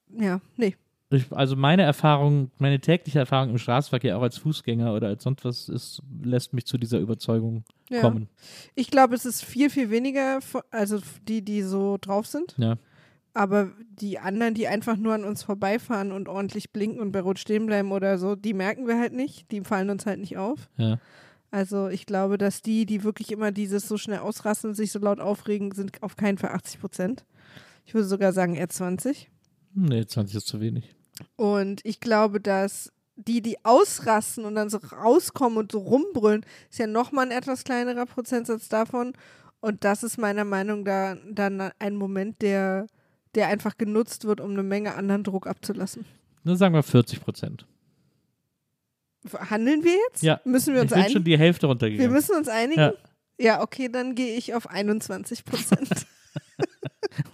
ja, 0.08 0.40
nee. 0.56 0.76
Ich, 1.16 1.32
also 1.32 1.56
meine 1.56 1.82
Erfahrung, 1.82 2.50
meine 2.58 2.80
tägliche 2.80 3.18
Erfahrung 3.18 3.50
im 3.50 3.58
Straßenverkehr, 3.58 4.16
auch 4.18 4.22
als 4.22 4.38
Fußgänger 4.38 4.94
oder 4.94 5.08
als 5.08 5.22
sonst 5.22 5.44
was, 5.44 5.68
ist, 5.68 6.02
lässt 6.22 6.52
mich 6.52 6.66
zu 6.66 6.78
dieser 6.78 6.98
Überzeugung 6.98 7.64
Ja. 7.90 8.00
kommen. 8.00 8.28
Ich 8.74 8.90
glaube, 8.90 9.14
es 9.14 9.24
ist 9.24 9.44
viel, 9.44 9.70
viel 9.70 9.90
weniger, 9.90 10.40
also 10.70 10.98
die, 11.28 11.42
die 11.42 11.62
so 11.62 11.98
drauf 12.00 12.26
sind. 12.26 12.54
Ja. 12.58 12.76
Aber 13.36 13.72
die 14.00 14.18
anderen, 14.20 14.54
die 14.54 14.68
einfach 14.68 14.96
nur 14.96 15.12
an 15.14 15.24
uns 15.24 15.42
vorbeifahren 15.42 16.12
und 16.12 16.28
ordentlich 16.28 16.70
blinken 16.72 17.00
und 17.00 17.10
bei 17.10 17.20
Rot 17.20 17.38
stehen 17.40 17.66
bleiben 17.66 17.90
oder 17.90 18.16
so, 18.16 18.36
die 18.36 18.54
merken 18.54 18.86
wir 18.86 18.98
halt 18.98 19.12
nicht. 19.12 19.50
Die 19.50 19.60
fallen 19.62 19.90
uns 19.90 20.06
halt 20.06 20.20
nicht 20.20 20.36
auf. 20.36 20.68
Ja. 20.76 20.98
Also 21.50 21.88
ich 21.88 22.06
glaube, 22.06 22.38
dass 22.38 22.62
die, 22.62 22.86
die 22.86 23.02
wirklich 23.04 23.30
immer 23.32 23.50
dieses 23.52 23.88
so 23.88 23.96
schnell 23.96 24.18
ausrasten 24.20 24.70
und 24.70 24.74
sich 24.76 24.92
so 24.92 24.98
laut 25.00 25.20
aufregen, 25.20 25.72
sind 25.72 26.00
auf 26.02 26.16
keinen 26.16 26.38
Fall 26.38 26.50
80 26.50 26.80
Prozent. 26.80 27.24
Ich 27.86 27.94
würde 27.94 28.06
sogar 28.06 28.32
sagen 28.32 28.54
eher 28.54 28.68
20. 28.68 29.30
Hm, 29.74 29.84
Nee, 29.86 30.06
20 30.06 30.36
ist 30.36 30.46
zu 30.46 30.60
wenig. 30.60 30.93
Und 31.36 31.80
ich 31.84 32.00
glaube, 32.00 32.40
dass 32.40 32.92
die, 33.16 33.42
die 33.42 33.64
ausrasten 33.64 34.44
und 34.44 34.54
dann 34.56 34.70
so 34.70 34.78
rauskommen 34.78 35.58
und 35.58 35.72
so 35.72 35.78
rumbrüllen, 35.78 36.44
ist 36.70 36.78
ja 36.78 36.86
nochmal 36.86 37.26
ein 37.26 37.30
etwas 37.30 37.64
kleinerer 37.64 38.06
Prozentsatz 38.06 38.68
davon. 38.68 39.12
Und 39.60 39.84
das 39.84 40.02
ist 40.02 40.18
meiner 40.18 40.44
Meinung 40.44 40.82
nach 40.82 41.16
dann 41.30 41.70
ein 41.78 41.96
Moment, 41.96 42.42
der, 42.42 42.86
der 43.34 43.48
einfach 43.48 43.78
genutzt 43.78 44.24
wird, 44.24 44.40
um 44.40 44.50
eine 44.50 44.62
Menge 44.62 44.94
anderen 44.94 45.22
Druck 45.24 45.46
abzulassen. 45.46 46.04
Dann 46.44 46.56
sagen 46.56 46.74
wir 46.74 46.82
40 46.82 47.20
Prozent. 47.20 47.66
Handeln 49.48 49.82
wir 49.84 49.94
jetzt? 50.08 50.22
Ja. 50.22 50.40
Müssen 50.44 50.74
wir 50.74 50.82
uns 50.82 50.90
ich 50.90 50.96
bin 50.96 51.04
schon 51.04 51.12
einigen? 51.12 51.24
die 51.24 51.38
Hälfte 51.38 51.62
Wir 51.62 51.68
runtergegangen. 51.70 52.12
müssen 52.12 52.36
uns 52.36 52.48
einigen? 52.48 52.80
Ja. 52.80 52.92
Ja, 53.38 53.62
okay, 53.62 53.88
dann 53.88 54.14
gehe 54.14 54.36
ich 54.36 54.54
auf 54.54 54.68
21 54.68 55.44
Prozent. 55.44 55.88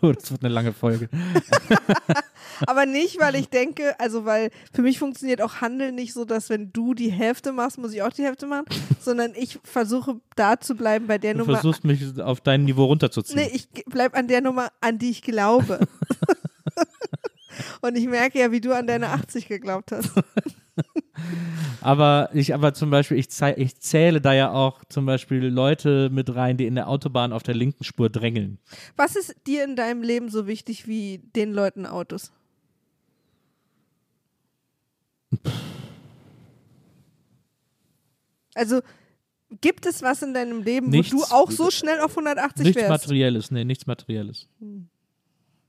Oh, 0.02 0.12
das 0.12 0.30
wird 0.30 0.44
eine 0.44 0.52
lange 0.52 0.74
Folge. 0.74 1.08
Aber 2.66 2.86
nicht, 2.86 3.18
weil 3.20 3.34
ich 3.34 3.48
denke, 3.48 3.98
also 3.98 4.24
weil 4.24 4.50
für 4.72 4.82
mich 4.82 4.98
funktioniert 4.98 5.42
auch 5.42 5.60
Handeln 5.60 5.94
nicht 5.94 6.12
so, 6.12 6.24
dass 6.24 6.50
wenn 6.50 6.72
du 6.72 6.94
die 6.94 7.10
Hälfte 7.10 7.52
machst, 7.52 7.78
muss 7.78 7.92
ich 7.92 8.02
auch 8.02 8.12
die 8.12 8.24
Hälfte 8.24 8.46
machen, 8.46 8.66
sondern 9.00 9.32
ich 9.34 9.58
versuche 9.64 10.20
da 10.36 10.58
zu 10.60 10.74
bleiben 10.74 11.06
bei 11.06 11.18
der 11.18 11.34
Du 11.34 11.40
Nummer. 11.40 11.54
versuchst 11.54 11.84
mich 11.84 12.20
auf 12.20 12.40
dein 12.40 12.64
Niveau 12.64 12.84
runterzuziehen. 12.84 13.40
Nee, 13.40 13.50
ich 13.52 13.68
bleib 13.86 14.16
an 14.16 14.28
der 14.28 14.40
Nummer, 14.40 14.68
an 14.80 14.98
die 14.98 15.10
ich 15.10 15.22
glaube. 15.22 15.80
Und 17.82 17.96
ich 17.96 18.06
merke 18.06 18.38
ja, 18.38 18.52
wie 18.52 18.60
du 18.60 18.74
an 18.74 18.86
deine 18.86 19.08
80 19.08 19.48
geglaubt 19.48 19.92
hast. 19.92 20.10
Aber 21.82 22.30
ich, 22.32 22.54
aber 22.54 22.74
zum 22.74 22.90
Beispiel, 22.90 23.18
ich, 23.18 23.28
ich 23.56 23.80
zähle 23.80 24.20
da 24.20 24.32
ja 24.32 24.52
auch 24.52 24.84
zum 24.88 25.06
Beispiel 25.06 25.44
Leute 25.46 26.08
mit 26.10 26.34
rein, 26.34 26.56
die 26.56 26.66
in 26.66 26.74
der 26.74 26.88
Autobahn 26.88 27.32
auf 27.32 27.42
der 27.42 27.54
linken 27.54 27.84
Spur 27.84 28.10
drängeln. 28.10 28.58
Was 28.96 29.16
ist 29.16 29.34
dir 29.46 29.64
in 29.64 29.76
deinem 29.76 30.02
Leben 30.02 30.30
so 30.30 30.46
wichtig 30.46 30.86
wie 30.86 31.18
den 31.36 31.52
Leuten 31.52 31.86
Autos? 31.86 32.32
Also 38.54 38.80
gibt 39.60 39.86
es 39.86 40.02
was 40.02 40.22
in 40.22 40.34
deinem 40.34 40.62
Leben, 40.62 40.90
Nichts- 40.90 41.12
wo 41.12 41.18
du 41.18 41.24
auch 41.24 41.50
so 41.50 41.70
schnell 41.70 42.00
auf 42.00 42.16
180 42.16 42.64
Nichts 42.64 42.82
wärst? 42.82 42.90
Materielles, 43.04 43.50
nee, 43.50 43.64
nichts 43.64 43.86
Materielles. 43.86 44.48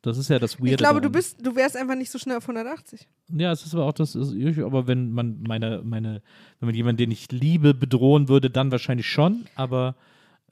Das 0.01 0.17
ist 0.17 0.29
ja 0.29 0.39
das 0.39 0.59
Weirde. 0.59 0.71
Ich 0.71 0.77
glaube, 0.77 0.95
du 0.95 1.09
daran. 1.09 1.11
bist, 1.11 1.45
du 1.45 1.55
wärst 1.55 1.77
einfach 1.77 1.95
nicht 1.95 2.09
so 2.11 2.17
schnell 2.17 2.37
auf 2.37 2.43
180. 2.43 3.07
Ja, 3.35 3.51
es 3.51 3.63
ist 3.65 3.73
aber 3.75 3.85
auch 3.85 3.93
das, 3.93 4.15
ist, 4.15 4.33
aber 4.59 4.87
wenn 4.87 5.11
man 5.11 5.43
meine, 5.43 5.81
meine, 5.83 6.21
wenn 6.59 6.67
man 6.67 6.75
jemanden, 6.75 6.97
den 6.97 7.11
ich 7.11 7.31
liebe, 7.31 7.73
bedrohen 7.73 8.27
würde, 8.27 8.49
dann 8.49 8.71
wahrscheinlich 8.71 9.07
schon, 9.07 9.45
aber 9.55 9.95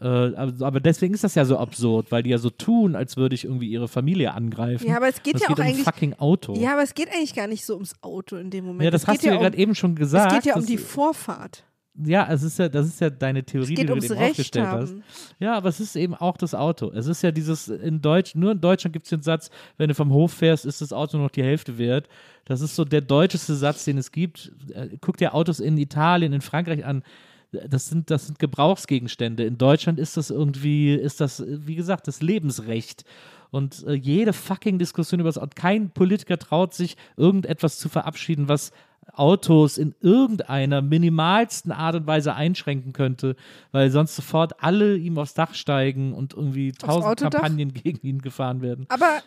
aber 0.08 0.66
aber 0.66 0.80
deswegen 0.80 1.14
ist 1.14 1.24
das 1.26 1.36
ja 1.36 1.44
so 1.46 1.58
absurd, 1.58 2.12
weil 2.12 2.24
die 2.24 2.30
ja 2.30 2.38
so 2.38 2.50
tun, 2.50 2.96
als 2.96 3.18
würde 3.18 3.36
ich 3.36 3.44
irgendwie 3.44 3.68
ihre 3.70 3.88
Familie 3.88 4.34
angreifen. 4.34 4.88
Ja, 4.88 4.96
aber 4.98 5.10
es 5.10 5.22
geht 5.24 5.34
ja 5.40 5.48
geht 5.48 5.50
auch 5.50 5.60
um 5.60 5.66
eigentlich- 5.66 5.84
fucking 5.84 6.14
Auto. 6.14 6.56
Ja, 6.56 6.74
aber 6.74 6.84
es 6.84 6.94
geht 6.94 7.10
eigentlich 7.14 7.36
gar 7.36 7.48
nicht 7.48 7.66
so 7.66 7.74
ums 7.74 7.94
Auto 8.02 8.38
in 8.38 8.50
dem 8.50 8.66
Moment. 8.66 8.84
Ja, 8.84 8.92
das 8.92 9.04
es 9.04 9.08
hast 9.08 9.24
du 9.24 9.28
ja 9.28 9.34
um, 9.36 9.42
gerade 9.42 9.58
eben 9.58 9.76
schon 9.76 9.96
gesagt. 9.96 10.32
Es 10.32 10.38
geht 10.38 10.46
ja 10.46 10.56
um 10.56 10.66
die 10.66 10.78
Vorfahrt. 10.78 11.64
Ja, 12.02 12.32
es 12.32 12.44
ist 12.44 12.58
ja, 12.58 12.70
das 12.70 12.88
ist 12.88 13.02
ja 13.02 13.10
deine 13.10 13.44
Theorie, 13.44 13.74
Es 13.74 13.80
die 13.80 13.86
du 13.86 13.94
eben 13.94 14.08
Recht 14.14 14.32
aufgestellt 14.32 14.68
hast. 14.68 14.90
haben. 14.92 15.04
Ja, 15.38 15.56
aber 15.58 15.68
es 15.68 15.82
ist 15.82 15.98
eben 15.98 16.16
auch 16.16 16.38
das 16.38 16.56
Auto. 16.56 16.92
Es 16.92 17.08
ist 17.08 17.22
ja 17.24 17.32
dieses 17.32 17.68
in 17.68 18.00
Deutsch, 18.02 18.36
nur 18.36 18.54
in 18.54 18.62
Deutschland 18.62 18.94
gibt 18.94 19.04
es 19.06 19.10
den 19.10 19.22
Satz, 19.22 19.50
wenn 19.78 19.90
du 19.90 19.96
vom 19.96 20.14
Hof 20.14 20.32
fährst, 20.32 20.66
ist 20.66 20.80
das 20.80 20.94
Auto 20.94 21.18
noch 21.18 21.30
die 21.32 21.44
Hälfte 21.44 21.78
wert. 21.78 22.08
Das 22.46 22.62
ist 22.62 22.76
so 22.78 22.86
der 22.86 23.02
deutscheste 23.02 23.54
Satz, 23.54 23.84
den 23.84 23.98
es 23.98 24.14
gibt. 24.14 24.50
Äh, 24.74 24.98
Guck 25.02 25.18
dir 25.18 25.36
Autos 25.36 25.60
in 25.60 25.78
Italien, 25.78 26.32
in 26.32 26.40
Frankreich 26.40 26.86
an. 26.86 27.04
Das 27.52 27.88
sind, 27.88 28.12
das 28.12 28.28
sind 28.28 28.40
Gebrauchsgegenstände. 28.40 29.44
In 29.44 29.58
Deutschland 29.58 30.00
ist 30.00 30.18
das 30.18 30.30
irgendwie, 30.30 30.94
ist 30.94 31.20
das, 31.20 31.44
wie 31.48 31.76
gesagt, 31.76 32.08
das 32.08 32.22
Lebensrecht. 32.22 33.06
Und 33.52 33.84
äh, 33.88 33.94
jede 33.94 34.34
fucking 34.34 34.78
Diskussion 34.78 35.20
über 35.20 35.30
das 35.30 35.38
Auto, 35.38 35.54
kein 35.56 35.90
Politiker 35.90 36.38
traut 36.38 36.74
sich, 36.74 36.98
irgendetwas 37.18 37.80
zu 37.80 37.90
verabschieden, 37.90 38.48
was 38.48 38.72
Autos 39.14 39.78
in 39.78 39.96
irgendeiner 40.02 40.82
minimalsten 40.82 41.72
Art 41.72 41.96
und 41.96 42.08
Weise 42.08 42.36
einschränken 42.36 42.94
könnte, 42.94 43.36
weil 43.72 43.90
sonst 43.90 44.16
sofort 44.16 44.64
alle 44.64 44.96
ihm 44.96 45.18
aufs 45.18 45.34
Dach 45.34 45.54
steigen 45.56 46.14
und 46.14 46.34
irgendwie 46.34 46.72
tausend? 46.72 47.20
Kampagnen 47.20 47.74
gegen 47.74 48.06
ihn 48.06 48.22
gefahren 48.22 48.62
werden. 48.62 48.86
Aber 48.90 49.22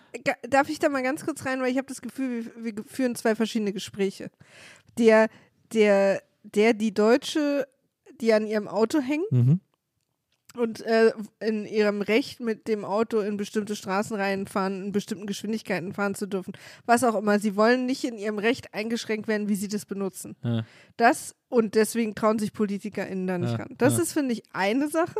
darf 0.48 0.68
ich 0.68 0.78
da 0.78 0.88
mal 0.88 1.02
ganz 1.02 1.24
kurz 1.24 1.44
rein, 1.44 1.60
weil 1.60 1.70
ich 1.70 1.78
habe 1.78 1.88
das 1.88 2.00
Gefühl, 2.00 2.52
wir, 2.56 2.76
wir 2.76 2.84
führen 2.84 3.14
zwei 3.14 3.34
verschiedene 3.34 3.72
Gespräche. 3.72 4.30
Der, 4.98 5.28
der, 5.72 6.22
der, 6.44 6.74
die 6.74 6.94
Deutsche, 6.94 7.66
die 8.20 8.32
an 8.32 8.46
ihrem 8.46 8.68
Auto 8.68 9.00
hängt 9.00 9.30
Mhm. 9.32 9.60
und 10.54 10.80
äh, 10.82 11.12
in 11.40 11.64
ihrem 11.66 12.02
Recht 12.02 12.40
mit 12.40 12.68
dem 12.68 12.84
Auto 12.84 13.20
in 13.20 13.36
bestimmte 13.38 13.74
Straßenreihen 13.74 14.46
fahren, 14.46 14.84
in 14.86 14.92
bestimmten 14.92 15.26
Geschwindigkeiten 15.26 15.92
fahren 15.94 16.14
zu 16.14 16.26
dürfen. 16.26 16.52
Was 16.84 17.04
auch 17.04 17.14
immer. 17.14 17.38
Sie 17.38 17.56
wollen 17.56 17.86
nicht 17.86 18.04
in 18.04 18.18
ihrem 18.18 18.38
Recht 18.38 18.74
eingeschränkt 18.74 19.28
werden, 19.28 19.48
wie 19.48 19.54
sie 19.56 19.68
das 19.68 19.86
benutzen. 19.86 20.36
Ja. 20.42 20.64
Das 20.98 21.34
und 21.48 21.74
deswegen 21.74 22.14
trauen 22.14 22.38
sich 22.38 22.52
PolitikerInnen 22.52 23.26
da 23.26 23.38
nicht 23.38 23.52
Ja, 23.52 23.56
ran. 23.56 23.74
Das 23.78 23.96
ja. 23.96 24.02
ist, 24.02 24.12
finde 24.12 24.32
ich, 24.34 24.42
eine 24.52 24.88
Sache. 24.88 25.18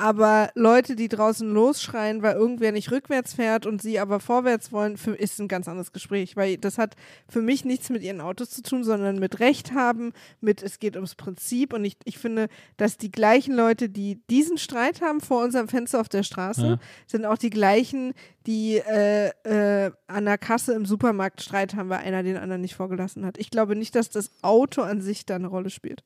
Aber 0.00 0.50
Leute, 0.54 0.94
die 0.94 1.08
draußen 1.08 1.52
losschreien, 1.52 2.22
weil 2.22 2.36
irgendwer 2.36 2.70
nicht 2.70 2.92
rückwärts 2.92 3.34
fährt 3.34 3.66
und 3.66 3.82
sie 3.82 3.98
aber 3.98 4.20
vorwärts 4.20 4.70
wollen, 4.70 4.96
für, 4.96 5.10
ist 5.10 5.40
ein 5.40 5.48
ganz 5.48 5.66
anderes 5.66 5.90
Gespräch. 5.92 6.36
Weil 6.36 6.56
das 6.56 6.78
hat 6.78 6.94
für 7.28 7.42
mich 7.42 7.64
nichts 7.64 7.90
mit 7.90 8.04
ihren 8.04 8.20
Autos 8.20 8.50
zu 8.50 8.62
tun, 8.62 8.84
sondern 8.84 9.18
mit 9.18 9.40
Recht 9.40 9.74
haben, 9.74 10.12
mit 10.40 10.62
es 10.62 10.78
geht 10.78 10.94
ums 10.94 11.16
Prinzip. 11.16 11.72
Und 11.72 11.84
ich, 11.84 11.96
ich 12.04 12.16
finde, 12.16 12.46
dass 12.76 12.96
die 12.96 13.10
gleichen 13.10 13.56
Leute, 13.56 13.88
die 13.88 14.22
diesen 14.30 14.56
Streit 14.56 15.02
haben 15.02 15.20
vor 15.20 15.42
unserem 15.42 15.66
Fenster 15.66 16.00
auf 16.00 16.08
der 16.08 16.22
Straße, 16.22 16.64
Ja. 16.64 16.78
sind 17.08 17.26
auch 17.26 17.36
die 17.36 17.50
gleichen, 17.50 18.14
die 18.46 18.76
äh, 18.76 19.30
äh, 19.42 19.90
an 20.06 20.26
der 20.26 20.38
Kasse 20.38 20.74
im 20.74 20.86
Supermarkt 20.86 21.42
Streit 21.42 21.74
haben, 21.74 21.88
weil 21.88 21.98
einer 21.98 22.22
den 22.22 22.36
anderen 22.36 22.60
nicht 22.62 22.76
vorgelassen 22.76 23.26
hat. 23.26 23.36
Ich 23.36 23.50
glaube 23.50 23.74
nicht, 23.74 23.96
dass 23.96 24.10
das 24.10 24.30
Auto 24.42 24.82
an 24.82 25.00
sich 25.00 25.26
da 25.26 25.34
eine 25.34 25.48
Rolle 25.48 25.70
spielt 25.70 26.04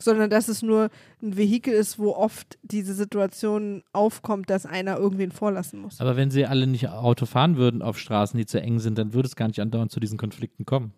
sondern 0.00 0.30
dass 0.30 0.48
es 0.48 0.62
nur 0.62 0.90
ein 1.22 1.36
Vehikel 1.36 1.72
ist, 1.74 1.98
wo 1.98 2.14
oft 2.14 2.58
diese 2.62 2.94
Situation 2.94 3.82
aufkommt, 3.92 4.50
dass 4.50 4.66
einer 4.66 4.98
irgendwen 4.98 5.32
vorlassen 5.32 5.80
muss. 5.80 6.00
Aber 6.00 6.16
wenn 6.16 6.30
sie 6.30 6.46
alle 6.46 6.66
nicht 6.66 6.88
Auto 6.88 7.26
fahren 7.26 7.56
würden 7.56 7.82
auf 7.82 7.98
Straßen, 7.98 8.38
die 8.38 8.46
zu 8.46 8.60
eng 8.60 8.78
sind, 8.78 8.98
dann 8.98 9.12
würde 9.14 9.28
es 9.28 9.36
gar 9.36 9.48
nicht 9.48 9.60
andauernd 9.60 9.92
zu 9.92 10.00
diesen 10.00 10.18
Konflikten 10.18 10.64
kommen. 10.64 10.92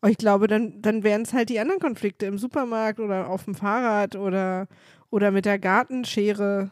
Aber 0.00 0.10
ich 0.10 0.18
glaube, 0.18 0.46
dann, 0.46 0.80
dann 0.80 1.02
wären 1.02 1.22
es 1.22 1.32
halt 1.32 1.50
die 1.50 1.60
anderen 1.60 1.80
Konflikte 1.80 2.26
im 2.26 2.38
Supermarkt 2.38 3.00
oder 3.00 3.28
auf 3.28 3.44
dem 3.44 3.54
Fahrrad 3.54 4.16
oder, 4.16 4.66
oder 5.10 5.30
mit 5.30 5.44
der 5.44 5.58
Gartenschere 5.58 6.70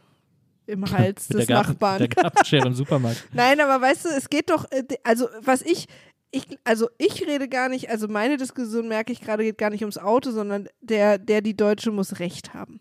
im 0.66 0.85
Hals 0.90 1.28
Mit 1.28 1.40
des 1.40 1.47
Garten, 1.49 1.73
Nachbarn. 1.73 1.99
Der 1.99 2.08
Gartenschere 2.08 2.66
im 2.66 2.75
Supermarkt. 2.75 3.28
Nein, 3.32 3.61
aber 3.61 3.82
weißt 3.82 4.06
du, 4.06 4.08
es 4.11 4.30
geht 4.30 4.50
doch, 4.50 4.64
äh, 4.70 4.85
also 5.02 5.28
was 5.42 5.62
ich, 5.62 5.87
ich, 6.30 6.58
also 6.64 6.88
ich 6.99 7.26
rede 7.26 7.49
gar 7.49 7.68
nicht, 7.68 7.90
also 7.90 8.08
meine 8.08 8.37
Diskussion 8.37 8.88
merke 8.88 9.12
ich 9.12 9.20
gerade, 9.20 9.44
geht 9.44 9.58
gar 9.58 9.70
nicht 9.70 9.82
ums 9.82 9.99
Auto, 9.99 10.30
sondern 10.30 10.68
der, 10.80 11.18
der 11.18 11.40
die 11.40 11.56
Deutsche 11.56 11.90
muss 11.90 12.18
Recht 12.18 12.54
haben. 12.54 12.80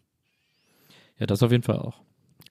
Ja, 1.18 1.26
das 1.26 1.42
auf 1.44 1.52
jeden 1.52 1.64
Fall 1.64 1.80
auch. 1.80 2.02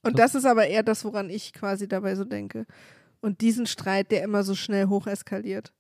Und 0.03 0.19
das 0.19 0.35
ist 0.35 0.45
aber 0.45 0.67
eher 0.67 0.83
das, 0.83 1.05
woran 1.05 1.31
ich 1.31 1.53
quasi 1.53 1.89
dabei 1.89 2.15
so 2.15 2.25
denke. 2.25 2.67
Und 3.21 3.41
diesen 3.41 3.67
Streit, 3.67 4.11
der 4.11 4.23
immer 4.23 4.45
so 4.45 4.55
schnell 4.55 4.87
hoch 4.87 5.07
eskaliert. 5.07 5.73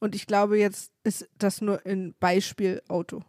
Und 0.00 0.14
ich 0.14 0.26
glaube, 0.26 0.58
jetzt 0.58 0.92
ist 1.04 1.28
das 1.38 1.60
nur 1.60 1.84
ein 1.86 2.14
Beispiel 2.18 2.82
Auto. 2.88 3.22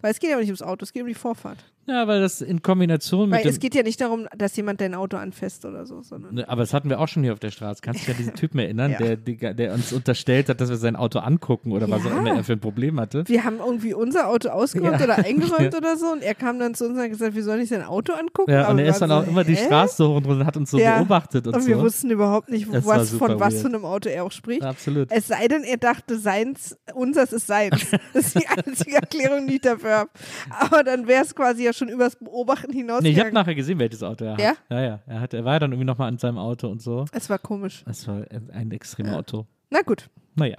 Weil 0.00 0.12
es 0.12 0.20
geht 0.20 0.30
ja 0.30 0.38
nicht 0.38 0.48
ums 0.48 0.62
Auto, 0.62 0.84
es 0.84 0.92
geht 0.92 1.02
um 1.02 1.08
die 1.08 1.14
Vorfahrt. 1.14 1.64
Ja, 1.86 2.08
weil 2.08 2.20
das 2.20 2.40
in 2.40 2.62
Kombination 2.62 3.30
mit 3.30 3.38
Weil 3.38 3.46
es 3.48 3.60
geht 3.60 3.74
ja 3.74 3.82
nicht 3.82 4.00
darum, 4.00 4.26
dass 4.36 4.56
jemand 4.56 4.80
dein 4.80 4.94
Auto 4.94 5.16
anfasst 5.16 5.64
oder 5.64 5.86
so, 5.86 6.02
sondern. 6.02 6.34
Ne, 6.34 6.48
Aber 6.48 6.62
das 6.62 6.74
hatten 6.74 6.88
wir 6.90 6.98
auch 7.00 7.08
schon 7.08 7.22
hier 7.22 7.32
auf 7.32 7.38
der 7.38 7.50
Straße. 7.52 7.80
Kannst 7.82 8.00
du 8.02 8.06
dich 8.06 8.10
an 8.10 8.16
diesen 8.18 8.34
Typen 8.34 8.58
erinnern, 8.58 8.90
Ja. 8.98 8.98
der, 8.98 9.16
der, 9.16 9.54
der 9.54 9.72
uns 9.74 9.92
unterstellt 9.92 10.48
hat, 10.48 10.60
dass 10.60 10.68
wir 10.68 10.76
sein 10.76 10.96
Auto 10.96 11.18
angucken 11.20 11.72
oder 11.72 11.88
was 11.90 12.04
auch 12.04 12.10
Ja. 12.10 12.18
immer 12.18 12.34
er 12.36 12.44
für 12.44 12.54
ein 12.54 12.60
Problem 12.60 12.98
hatte? 13.00 13.22
Wir 13.28 13.44
haben 13.44 13.58
irgendwie 13.58 13.94
unser 13.94 14.28
Auto 14.28 14.48
ausgeräumt 14.48 14.98
Ja. 14.98 15.04
oder 15.04 15.18
eingeräumt 15.18 15.60
Ja. 15.72 15.78
oder 15.78 15.96
so 15.96 16.06
und 16.06 16.22
er 16.22 16.34
kam 16.34 16.58
dann 16.58 16.74
zu 16.74 16.86
uns 16.86 16.94
und 16.96 17.02
hat 17.02 17.10
gesagt, 17.10 17.34
wir 17.36 17.44
sollen 17.44 17.60
nicht 17.60 17.68
sein 17.70 17.82
Auto 17.84 18.12
angucken. 18.14 18.50
Ja, 18.50 18.62
und 18.62 18.70
Aber 18.70 18.78
er 18.80 18.84
wir 18.86 18.90
ist 18.90 18.98
dann 19.00 19.10
waren 19.10 19.20
auch 19.22 19.24
so, 19.26 19.30
immer 19.30 19.44
die? 19.44 19.56
Straße 19.56 19.96
so 19.96 20.08
hoch 20.14 20.24
und 20.26 20.44
hat 20.44 20.56
uns 20.56 20.70
so 20.70 20.78
Ja. 20.78 20.98
beobachtet 20.98 21.46
und, 21.46 21.54
Und 21.56 21.66
wir 21.66 21.76
so. 21.76 21.82
wussten 21.82 22.10
überhaupt 22.10 22.50
nicht, 22.50 22.66
war 22.72 22.84
was, 22.84 23.10
von 23.10 23.18
super 23.18 23.40
was 23.40 23.54
weird. 23.54 23.62
für 23.62 23.68
einem 23.68 23.84
Auto 23.84 24.08
er 24.08 24.24
auch 24.24 24.32
spricht. 24.32 24.62
Absolut. 24.64 25.08
Es 25.12 25.28
sei 25.28 25.46
denn, 25.48 25.62
er 25.62 25.76
dachte, 25.76 26.18
seins, 26.18 26.76
unseres 26.94 27.32
ist 27.32 27.46
seins. 27.46 27.86
Das 28.12 28.26
ist 28.34 28.40
die 28.40 28.46
einzige 28.48 28.96
Erklärung, 28.96 29.46
die 29.46 29.54
ich 29.56 29.60
dafür 29.60 29.90
habe. 29.98 30.10
Aber 30.50 30.82
dann 30.82 31.06
wäre 31.06 31.22
es 31.22 31.34
quasi 31.34 31.64
ja 31.64 31.72
schon 31.76 31.88
übers 31.88 32.16
Beobachten 32.16 32.72
hinausgegangen. 32.72 33.02
Nee, 33.02 33.10
ich 33.10 33.20
habe 33.20 33.32
nachher 33.32 33.54
gesehen, 33.54 33.78
welches 33.78 34.02
Auto 34.02 34.24
er 34.24 34.32
hat. 34.32 34.40
Ja? 34.40 34.54
Ja, 34.70 34.80
ja. 34.82 35.00
Er, 35.06 35.20
hat, 35.20 35.34
er 35.34 35.44
war 35.44 35.58
dann 35.60 35.72
irgendwie 35.72 35.86
nochmal 35.86 36.08
an 36.08 36.18
seinem 36.18 36.38
Auto 36.38 36.68
und 36.68 36.80
so. 36.82 37.04
es 37.12 37.28
war 37.30 37.38
komisch. 37.38 37.82
Das 37.86 38.06
war 38.08 38.24
ein 38.52 38.70
extremes 38.72 39.12
Auto. 39.14 39.46
Na 39.70 39.82
gut, 39.82 40.08
Naja. 40.34 40.56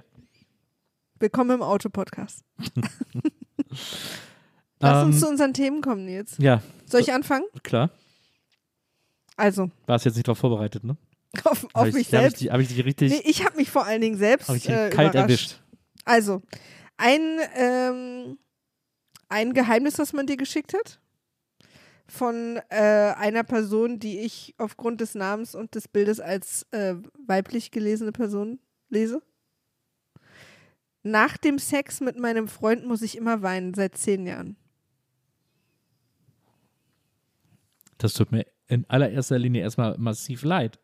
willkommen 1.18 1.50
im 1.52 1.62
Auto-Podcast. 1.62 2.44
Lass 4.80 5.04
uns 5.04 5.16
Ähm, 5.16 5.20
zu 5.22 5.28
unseren 5.28 5.52
Themen 5.54 5.80
kommen, 5.82 6.04
Nils. 6.04 6.36
Ja, 6.38 6.62
Soll 6.86 7.00
ich 7.00 7.12
anfangen? 7.12 7.44
klar. 7.62 7.90
Also, 9.36 9.70
Warst 9.86 10.04
jetzt 10.04 10.14
nicht 10.16 10.26
darauf 10.28 10.38
vorbereitet, 10.38 10.84
ne? 10.84 10.96
auf, 11.44 11.64
auf 11.64 11.70
Hab 11.74 11.86
ich, 11.88 11.94
mich 11.94 12.06
Hab 12.06 12.12
ich, 12.14 12.20
selbst. 12.20 12.40
dich- 12.40 12.50
hab 12.50 12.60
ich 12.60 12.68
dich 12.68 12.84
richtig, 12.84 13.12
Nee, 13.12 13.22
ich 13.24 13.44
habe 13.44 13.56
mich 13.56 13.70
vor 13.70 13.84
allen 13.86 14.00
Dingen 14.00 14.16
selbst 14.16 14.48
hab 14.48 14.56
ich 14.56 14.68
äh, 14.68 14.90
kalt 14.90 15.14
überrascht. 15.14 15.16
erwischt. 15.16 15.60
Also, 16.04 16.42
ein, 16.96 17.20
ähm, 17.56 18.38
ein 19.28 19.52
Geheimnis, 19.52 19.98
was 19.98 20.12
man 20.12 20.26
dir 20.26 20.36
geschickt 20.36 20.74
hat. 20.74 21.00
Von 22.08 22.58
äh, 22.70 23.12
einer 23.16 23.44
Person, 23.44 23.98
die 23.98 24.20
ich 24.20 24.54
aufgrund 24.56 25.00
des 25.00 25.14
Namens 25.14 25.54
und 25.54 25.74
des 25.74 25.88
Bildes 25.88 26.20
als 26.20 26.66
äh, 26.70 26.94
weiblich 27.26 27.70
gelesene 27.70 28.12
Person 28.12 28.58
lese. 28.88 29.22
Nach 31.02 31.36
dem 31.36 31.58
Sex 31.58 32.00
mit 32.00 32.18
meinem 32.18 32.48
Freund 32.48 32.86
muss 32.86 33.02
ich 33.02 33.16
immer 33.16 33.42
weinen, 33.42 33.74
seit 33.74 33.96
zehn 33.96 34.26
Jahren. 34.26 34.56
Das 37.98 38.14
tut 38.14 38.32
mir 38.32 38.46
in 38.68 38.84
allererster 38.88 39.38
Linie 39.38 39.62
erstmal 39.62 39.96
massiv 39.98 40.44
leid. 40.44 40.78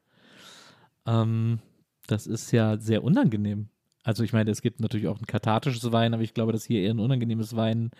Ähm, 1.07 1.61
das 2.07 2.27
ist 2.27 2.51
ja 2.51 2.77
sehr 2.77 3.05
unangenehm. 3.05 3.69
Also 4.03 4.23
ich 4.23 4.33
meine, 4.33 4.51
es 4.51 4.61
gibt 4.61 4.81
natürlich 4.81 5.09
auch 5.09 5.19
ein 5.19 5.27
kathartisches 5.27 5.91
Weinen, 5.91 6.15
aber 6.15 6.23
ich 6.23 6.35
glaube, 6.35 6.53
dass 6.53 6.65
hier 6.65 6.83
eher 6.83 6.93
ein 6.93 7.01
unangenehmes 7.01 7.57
Weinen 7.57 7.91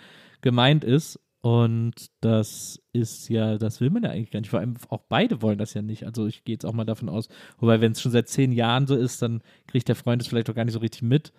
gemeint 0.43 0.85
ist. 0.85 1.19
Und 1.45 2.11
das 2.23 2.81
ist 2.95 3.29
ja, 3.29 3.59
das 3.59 3.83
will 3.83 3.91
man 3.91 4.03
ja 4.03 4.09
eigentlich 4.09 4.31
gar 4.31 4.41
nicht. 4.41 4.49
Vor 4.49 4.61
allem 4.61 4.77
auch 4.89 5.03
beide 5.11 5.43
wollen 5.43 5.59
das 5.59 5.75
ja 5.75 5.83
nicht. 5.83 6.07
Also 6.07 6.27
ich 6.27 6.43
gehe 6.45 6.55
jetzt 6.55 6.65
auch 6.65 6.73
mal 6.73 6.87
davon 6.87 7.11
aus, 7.11 7.29
wobei 7.59 7.83
wenn 7.83 7.93
es 7.93 8.01
schon 8.01 8.13
seit 8.13 8.31
zehn 8.31 8.51
Jahren 8.51 8.87
so 8.87 8.97
ist, 8.97 9.21
dann 9.21 9.43
kriegt 9.67 9.87
der 9.89 9.95
Freund 9.95 10.23
es 10.23 10.29
vielleicht 10.29 10.49
auch 10.49 10.55
gar 10.55 10.65
nicht 10.65 10.73
so 10.73 10.79
richtig 10.79 11.03
mit. 11.03 11.35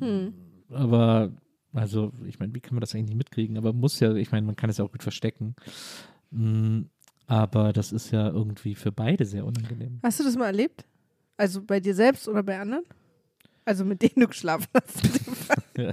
Hm. 0.00 0.32
Aber, 0.70 1.32
also, 1.74 2.14
ich 2.26 2.38
meine, 2.38 2.54
wie 2.54 2.60
kann 2.60 2.76
man 2.76 2.80
das 2.80 2.94
eigentlich 2.94 3.08
nicht 3.08 3.18
mitkriegen? 3.18 3.58
Aber 3.58 3.74
muss 3.74 4.00
ja, 4.00 4.14
ich 4.14 4.32
meine, 4.32 4.46
man 4.46 4.56
kann 4.56 4.70
es 4.70 4.78
ja 4.78 4.86
auch 4.86 4.92
gut 4.92 5.02
verstecken. 5.02 5.54
Mm, 6.30 6.84
Aber 7.26 7.74
das 7.74 7.92
ist 7.92 8.10
ja 8.10 8.28
irgendwie 8.28 8.74
für 8.74 8.90
beide 8.90 9.26
sehr 9.26 9.44
unangenehm. 9.44 10.00
Hast 10.02 10.18
du 10.18 10.24
das 10.24 10.34
mal 10.34 10.46
erlebt? 10.46 10.86
Also 11.36 11.60
bei 11.62 11.78
dir 11.78 11.94
selbst 11.94 12.26
oder 12.26 12.42
bei 12.42 12.58
anderen? 12.58 12.84
Also 13.66 13.84
mit 13.84 14.00
denen 14.00 14.20
du 14.20 14.28
geschlafen 14.28 14.68
hast. 14.72 15.02
Ja. 15.76 15.92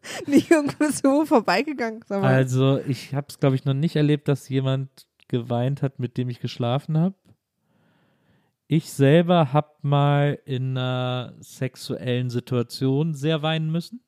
Nicht 0.26 0.50
irgendwo 0.50 0.84
so 0.90 1.24
vorbeigegangen. 1.24 2.02
Also, 2.08 2.78
ich 2.86 3.14
habe 3.14 3.26
es, 3.28 3.38
glaube 3.38 3.56
ich, 3.56 3.64
noch 3.64 3.74
nicht 3.74 3.96
erlebt, 3.96 4.28
dass 4.28 4.48
jemand 4.48 4.88
geweint 5.28 5.82
hat, 5.82 5.98
mit 5.98 6.16
dem 6.16 6.28
ich 6.28 6.40
geschlafen 6.40 6.98
habe. 6.98 7.14
Ich 8.68 8.90
selber 8.90 9.52
habe 9.52 9.70
mal 9.82 10.38
in 10.46 10.78
einer 10.78 11.34
sexuellen 11.40 12.30
Situation 12.30 13.14
sehr 13.14 13.42
weinen 13.42 13.70
müssen. 13.70 14.00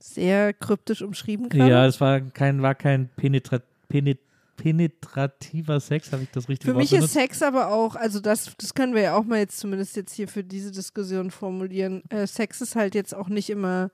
Sehr 0.00 0.52
kryptisch 0.52 1.00
umschrieben 1.02 1.48
gerade. 1.48 1.70
Ja, 1.70 1.86
es 1.86 2.00
war 2.00 2.20
kein, 2.20 2.60
war 2.60 2.74
kein 2.74 3.08
Penetra 3.10 3.60
Penet 3.88 4.18
penetrativer 4.62 5.80
Sex, 5.80 6.12
habe 6.12 6.22
ich 6.22 6.30
das 6.30 6.48
richtig 6.48 6.70
Für 6.70 6.76
mich 6.76 6.92
ist 6.92 7.12
Sex 7.12 7.42
aber 7.42 7.72
auch, 7.72 7.96
also 7.96 8.20
das, 8.20 8.54
das 8.58 8.74
können 8.74 8.94
wir 8.94 9.02
ja 9.02 9.16
auch 9.16 9.24
mal 9.24 9.38
jetzt 9.38 9.58
zumindest 9.58 9.96
jetzt 9.96 10.14
hier 10.14 10.28
für 10.28 10.44
diese 10.44 10.70
Diskussion 10.70 11.30
formulieren. 11.32 12.02
Äh, 12.10 12.26
Sex 12.26 12.60
ist 12.60 12.76
halt 12.76 12.94
jetzt 12.94 13.14
auch 13.14 13.28
nicht 13.28 13.50
immer, 13.50 13.90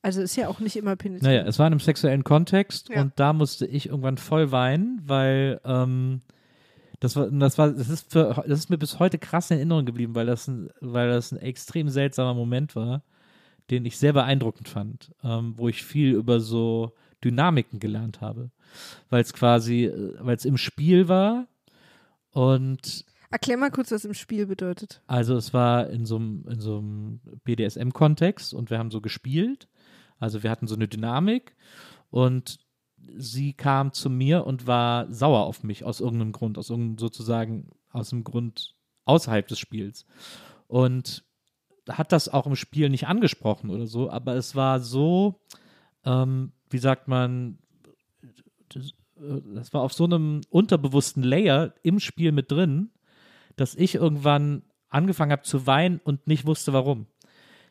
also 0.00 0.22
ist 0.22 0.36
ja 0.36 0.48
auch 0.48 0.60
nicht 0.60 0.76
immer 0.76 0.96
penetrant. 0.96 1.30
Naja, 1.30 1.46
es 1.46 1.58
war 1.58 1.66
in 1.66 1.74
einem 1.74 1.80
sexuellen 1.80 2.24
Kontext 2.24 2.88
Ja. 2.88 3.02
und 3.02 3.12
da 3.16 3.32
musste 3.34 3.66
ich 3.66 3.86
irgendwann 3.86 4.16
voll 4.16 4.52
weinen, 4.52 5.02
weil 5.04 5.60
ähm, 5.64 6.22
das 7.00 7.16
war, 7.16 7.30
das 7.30 7.58
war, 7.58 7.70
das 7.70 7.90
ist 7.90 8.10
für, 8.10 8.42
das 8.46 8.58
ist 8.58 8.70
mir 8.70 8.78
bis 8.78 8.98
heute 8.98 9.18
krass 9.18 9.50
in 9.50 9.58
Erinnerung 9.58 9.84
geblieben, 9.84 10.14
weil 10.14 10.26
das 10.26 10.48
ein, 10.48 10.70
weil 10.80 11.10
das 11.10 11.32
ein 11.32 11.38
extrem 11.38 11.90
seltsamer 11.90 12.34
Moment 12.34 12.74
war, 12.74 13.02
den 13.70 13.84
ich 13.84 13.98
sehr 13.98 14.14
beeindruckend 14.14 14.68
fand, 14.68 15.12
ähm, 15.22 15.54
wo 15.56 15.68
ich 15.68 15.84
viel 15.84 16.12
über 16.14 16.40
so 16.40 16.92
Dynamiken 17.24 17.78
gelernt 17.78 18.20
habe, 18.20 18.50
weil 19.08 19.22
es 19.22 19.32
quasi, 19.32 19.84
äh, 19.86 20.14
weil 20.20 20.36
es 20.36 20.44
im 20.44 20.56
Spiel 20.56 21.08
war 21.08 21.46
und 22.30 23.04
Erklär 23.32 23.56
mal 23.56 23.70
kurz, 23.70 23.92
was 23.92 24.04
im 24.04 24.14
Spiel 24.14 24.46
bedeutet. 24.46 25.02
also 25.06 25.36
es 25.36 25.54
war 25.54 25.88
in 25.88 26.04
so 26.04 26.16
einem 26.16 26.44
in 26.48 26.60
so 26.60 26.78
einem 26.78 27.20
BDSM-Kontext 27.44 28.52
und 28.54 28.70
wir 28.70 28.78
haben 28.78 28.90
so 28.90 29.00
gespielt. 29.00 29.68
Also 30.18 30.42
wir 30.42 30.50
hatten 30.50 30.66
so 30.66 30.74
eine 30.74 30.88
Dynamik 30.88 31.54
und 32.10 32.58
sie 33.16 33.52
kam 33.52 33.92
zu 33.92 34.10
mir 34.10 34.46
und 34.46 34.66
war 34.66 35.10
sauer 35.12 35.44
auf 35.44 35.62
mich 35.62 35.84
aus 35.84 36.00
irgendeinem 36.00 36.32
Grund, 36.32 36.58
aus 36.58 36.70
irgendeinem 36.70 36.98
sozusagen 36.98 37.70
aus 37.90 38.10
dem 38.10 38.24
Grund 38.24 38.74
außerhalb 39.04 39.46
des 39.46 39.58
Spiels. 39.58 40.06
Und 40.66 41.24
hat 41.88 42.12
das 42.12 42.28
auch 42.28 42.46
im 42.46 42.56
Spiel 42.56 42.88
nicht 42.88 43.08
angesprochen 43.08 43.70
oder 43.70 43.86
so, 43.86 44.10
aber 44.10 44.34
es 44.34 44.54
war 44.54 44.80
so, 44.80 45.40
ähm, 46.04 46.52
wie 46.70 46.78
sagt 46.78 47.08
man, 47.08 47.58
das, 48.72 48.90
äh, 49.18 49.40
das 49.54 49.72
war 49.72 49.82
auf 49.82 49.92
so 49.92 50.04
einem 50.04 50.40
unterbewussten 50.50 51.22
Layer 51.22 51.74
im 51.82 52.00
Spiel 52.00 52.32
mit 52.32 52.50
drin, 52.50 52.90
dass 53.56 53.74
ich 53.74 53.96
irgendwann 53.96 54.62
angefangen 54.88 55.32
habe 55.32 55.42
zu 55.42 55.66
weinen 55.66 56.00
und 56.02 56.26
nicht 56.26 56.46
wusste 56.46 56.72
warum. 56.72 57.06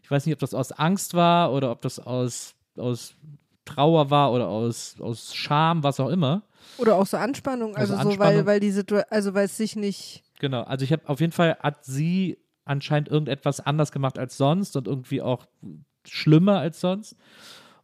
Ich 0.03 0.11
weiß 0.11 0.25
nicht, 0.25 0.33
ob 0.33 0.39
das 0.39 0.53
aus 0.53 0.71
Angst 0.71 1.13
war 1.13 1.51
oder 1.53 1.71
ob 1.71 1.81
das 1.81 1.99
aus, 1.99 2.55
aus 2.77 3.15
Trauer 3.65 4.09
war 4.09 4.31
oder 4.31 4.47
aus, 4.47 4.99
aus 4.99 5.35
Scham, 5.35 5.83
was 5.83 5.99
auch 5.99 6.09
immer. 6.09 6.43
Oder 6.77 6.95
auch 6.95 7.05
so 7.05 7.17
Anspannung, 7.17 7.75
also, 7.75 7.93
Also 7.93 8.03
so, 8.11 8.19
weil, 8.19 8.27
Anspannung. 8.27 8.45
weil 8.45 8.59
die 8.59 8.71
Situa 8.71 9.03
also 9.09 9.33
weil 9.33 9.45
es 9.45 9.57
sich 9.57 9.75
nicht. 9.75 10.23
Genau, 10.39 10.63
also 10.63 10.83
ich 10.83 10.91
habe 10.91 11.07
auf 11.07 11.19
jeden 11.19 11.31
Fall 11.33 11.57
hat 11.59 11.85
sie 11.85 12.37
anscheinend 12.65 13.09
irgendetwas 13.09 13.59
anders 13.59 13.91
gemacht 13.91 14.17
als 14.17 14.37
sonst 14.37 14.75
und 14.75 14.87
irgendwie 14.87 15.21
auch 15.21 15.45
schlimmer 16.05 16.59
als 16.59 16.79
sonst. 16.79 17.15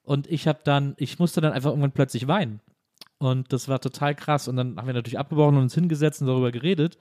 Und 0.05 0.27
ich 0.27 0.47
habe 0.47 0.59
dann, 0.63 0.95
ich 0.97 1.19
musste 1.19 1.41
dann 1.41 1.51
einfach 1.51 1.71
irgendwann 1.71 1.91
plötzlich 1.91 2.27
weinen. 2.27 2.61
Und 3.17 3.51
das 3.51 3.67
war 3.67 3.79
total 3.81 4.15
krass. 4.15 4.47
Und 4.47 4.55
dann 4.55 4.77
haben 4.77 4.87
wir 4.87 4.93
natürlich 4.93 5.19
abgebrochen 5.19 5.57
und 5.57 5.63
uns 5.63 5.75
hingesetzt 5.75 6.21
und 6.21 6.27
darüber 6.27 6.51
geredet. 6.51 6.97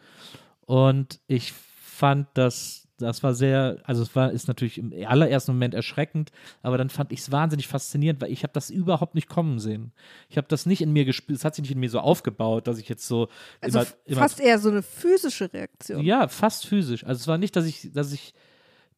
Und 0.67 1.21
ich 1.27 1.53
fand 1.53 2.29
das, 2.35 2.89
das 2.99 3.23
war 3.23 3.35
sehr, 3.35 3.79
also 3.85 4.03
es 4.03 4.15
war, 4.17 4.33
ist 4.33 4.49
natürlich 4.49 4.79
im 4.79 4.93
allerersten 5.07 5.53
Moment 5.53 5.75
erschreckend, 5.75 6.31
aber 6.63 6.79
dann 6.79 6.91
fand 6.91 7.13
ich 7.13 7.21
es 7.21 7.31
wahnsinnig 7.31 7.69
faszinierend, 7.69 8.21
weil 8.21 8.33
ich 8.33 8.43
habe 8.43 8.53
das 8.53 8.71
überhaupt 8.71 9.15
nicht 9.15 9.29
kommen 9.29 9.59
sehen. 9.59 9.93
Ich 10.29 10.37
habe 10.37 10.47
das 10.49 10.65
nicht 10.65 10.81
in 10.81 10.93
mir 10.93 11.05
gespielt, 11.05 11.39
es 11.39 11.45
hat 11.45 11.55
sich 11.55 11.63
nicht 11.63 11.73
in 11.73 11.81
mir 11.81 11.91
so 11.91 12.01
aufgebaut, 12.01 12.67
dass 12.67 12.79
ich 12.79 12.89
jetzt 12.89 13.07
so 13.07 13.29
Also 13.61 13.81
immer, 13.81 13.89
immer 14.07 14.21
fast 14.23 14.41
eher 14.41 14.59
so 14.59 14.71
eine 14.71 14.83
physische 14.83 15.53
Reaktion. 15.53 16.03
ja, 16.03 16.29
fast 16.29 16.67
physisch. 16.67 17.05
Also 17.05 17.21
es 17.21 17.29
war 17.29 17.39
nicht, 17.39 17.55
dass 17.57 17.67
ich, 17.67 17.93
dass 17.93 18.13
ich, 18.13 18.33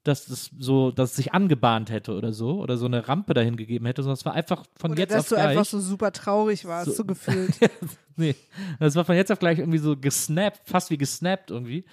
dass 0.06 0.26
das 0.26 0.50
so, 0.58 0.90
dass 0.90 1.10
es 1.10 1.16
sich 1.16 1.32
angebahnt 1.34 1.90
hätte 1.90 2.14
oder 2.14 2.32
so, 2.32 2.60
oder 2.60 2.76
so 2.76 2.86
eine 2.86 3.08
Rampe 3.08 3.34
dahin 3.34 3.56
gegeben 3.56 3.86
hätte, 3.86 4.02
sondern 4.02 4.14
es 4.14 4.25
war 4.25 4.34
einfach 4.34 4.64
von 4.76 4.92
Oder 4.92 5.00
jetzt 5.00 5.12
dass 5.12 5.20
auf 5.25 5.28
du 5.30 5.34
gleich. 5.36 5.48
einfach 5.48 5.64
so 5.64 5.80
super 5.80 6.12
traurig 6.12 6.64
warst, 6.64 6.86
so, 6.86 6.92
So- 6.92 7.04
gefühlt. 7.04 7.54
nee, 8.16 8.34
das 8.78 8.94
war 8.94 9.04
von 9.04 9.16
jetzt 9.16 9.32
auf 9.32 9.38
gleich 9.38 9.58
irgendwie 9.58 9.78
so 9.78 9.96
gesnappt, 9.96 10.60
fast 10.68 10.90
wie 10.90 10.98
gesnappt 10.98 11.50
irgendwie. 11.50 11.84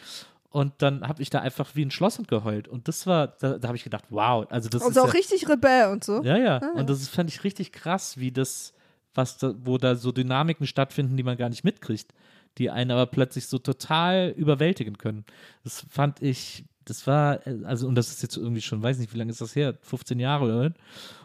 Und 0.49 0.73
dann 0.83 1.07
habe 1.07 1.21
ich 1.23 1.31
da 1.31 1.39
einfach 1.39 1.75
wie 1.75 1.83
ein 1.83 1.89
Schlossend 1.89 2.27
geheult. 2.27 2.67
Und 2.67 2.87
das 2.87 3.07
war, 3.07 3.27
da, 3.39 3.57
da 3.57 3.67
habe 3.69 3.75
ich 3.77 3.83
gedacht, 3.83 4.05
wow, 4.11 4.45
also 4.51 4.69
das 4.69 4.83
Und 4.83 4.91
ist 4.91 4.97
auch 4.99 5.07
ja, 5.07 5.11
richtig 5.13 5.49
Rebell 5.49 5.87
und 5.91 6.03
so. 6.03 6.21
ja, 6.23 6.37
ja. 6.37 6.57
Ah. 6.61 6.71
Und 6.79 6.89
das 6.91 7.07
fand 7.07 7.31
ich 7.31 7.43
richtig 7.43 7.71
krass, 7.71 8.17
wie 8.19 8.31
das, 8.31 8.73
was 9.15 9.39
da, 9.39 9.55
wo 9.63 9.79
da 9.79 9.95
so 9.95 10.11
Dynamiken 10.11 10.67
stattfinden, 10.67 11.17
die 11.17 11.23
man 11.23 11.37
gar 11.37 11.49
nicht 11.49 11.63
mitkriegt, 11.63 12.13
die 12.59 12.69
einen 12.69 12.91
aber 12.91 13.07
plötzlich 13.07 13.47
so 13.47 13.57
total 13.57 14.31
überwältigen 14.37 14.99
können. 14.99 15.25
Das 15.63 15.83
fand 15.89 16.21
ich, 16.21 16.65
das 16.85 17.07
war, 17.07 17.45
äh, 17.47 17.63
also, 17.63 17.87
und 17.87 17.95
das 17.95 18.09
ist 18.09 18.21
jetzt 18.23 18.37
irgendwie 18.37 18.61
schon, 18.61 18.81
weiß 18.81 18.99
nicht, 18.99 19.13
wie 19.13 19.17
lange 19.17 19.31
ist 19.31 19.41
das 19.41 19.55
her? 19.55 19.77
15 19.81 20.19
Jahre 20.19 20.45
oder? 20.45 20.73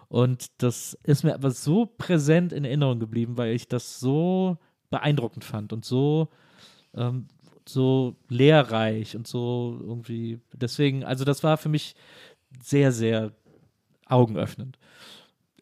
Und 0.08 0.62
das 0.62 0.98
ist 1.02 1.22
mir 1.24 1.34
aber 1.34 1.50
so 1.50 1.86
präsent 1.86 2.52
in 2.52 2.64
Erinnerung 2.64 2.98
geblieben, 2.98 3.36
weil 3.36 3.52
ich 3.52 3.68
das 3.68 4.00
so 4.00 4.56
beeindruckend 4.90 5.44
fand 5.44 5.72
und 5.72 5.84
so, 5.84 6.28
ähm, 6.94 7.28
so 7.66 8.16
lehrreich 8.28 9.16
und 9.16 9.26
so 9.26 9.78
irgendwie. 9.80 10.40
Deswegen, 10.54 11.04
also 11.04 11.24
das 11.24 11.44
war 11.44 11.58
für 11.58 11.68
mich 11.68 11.94
sehr, 12.62 12.92
sehr 12.92 13.32
augenöffnend. 14.06 14.78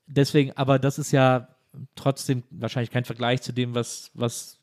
Deswegen, 0.07 0.53
aber 0.53 0.79
das 0.79 0.99
ist 0.99 1.11
ja 1.11 1.49
trotzdem 1.97 2.45
wahrscheinlich 2.51 2.91
kein 2.91 3.05
Vergleich 3.05 3.43
zu 3.43 3.53
dem, 3.53 3.75
was, 3.75 4.13
was 4.15 4.61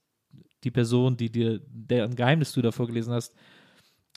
die 0.64 0.72
Person, 0.72 1.18
die 1.18 1.30
dir, 1.30 1.60
deren 1.68 2.16
Geheimnis 2.16 2.54
du 2.54 2.62
da 2.62 2.72
vorgelesen 2.72 3.14
hast, 3.14 3.36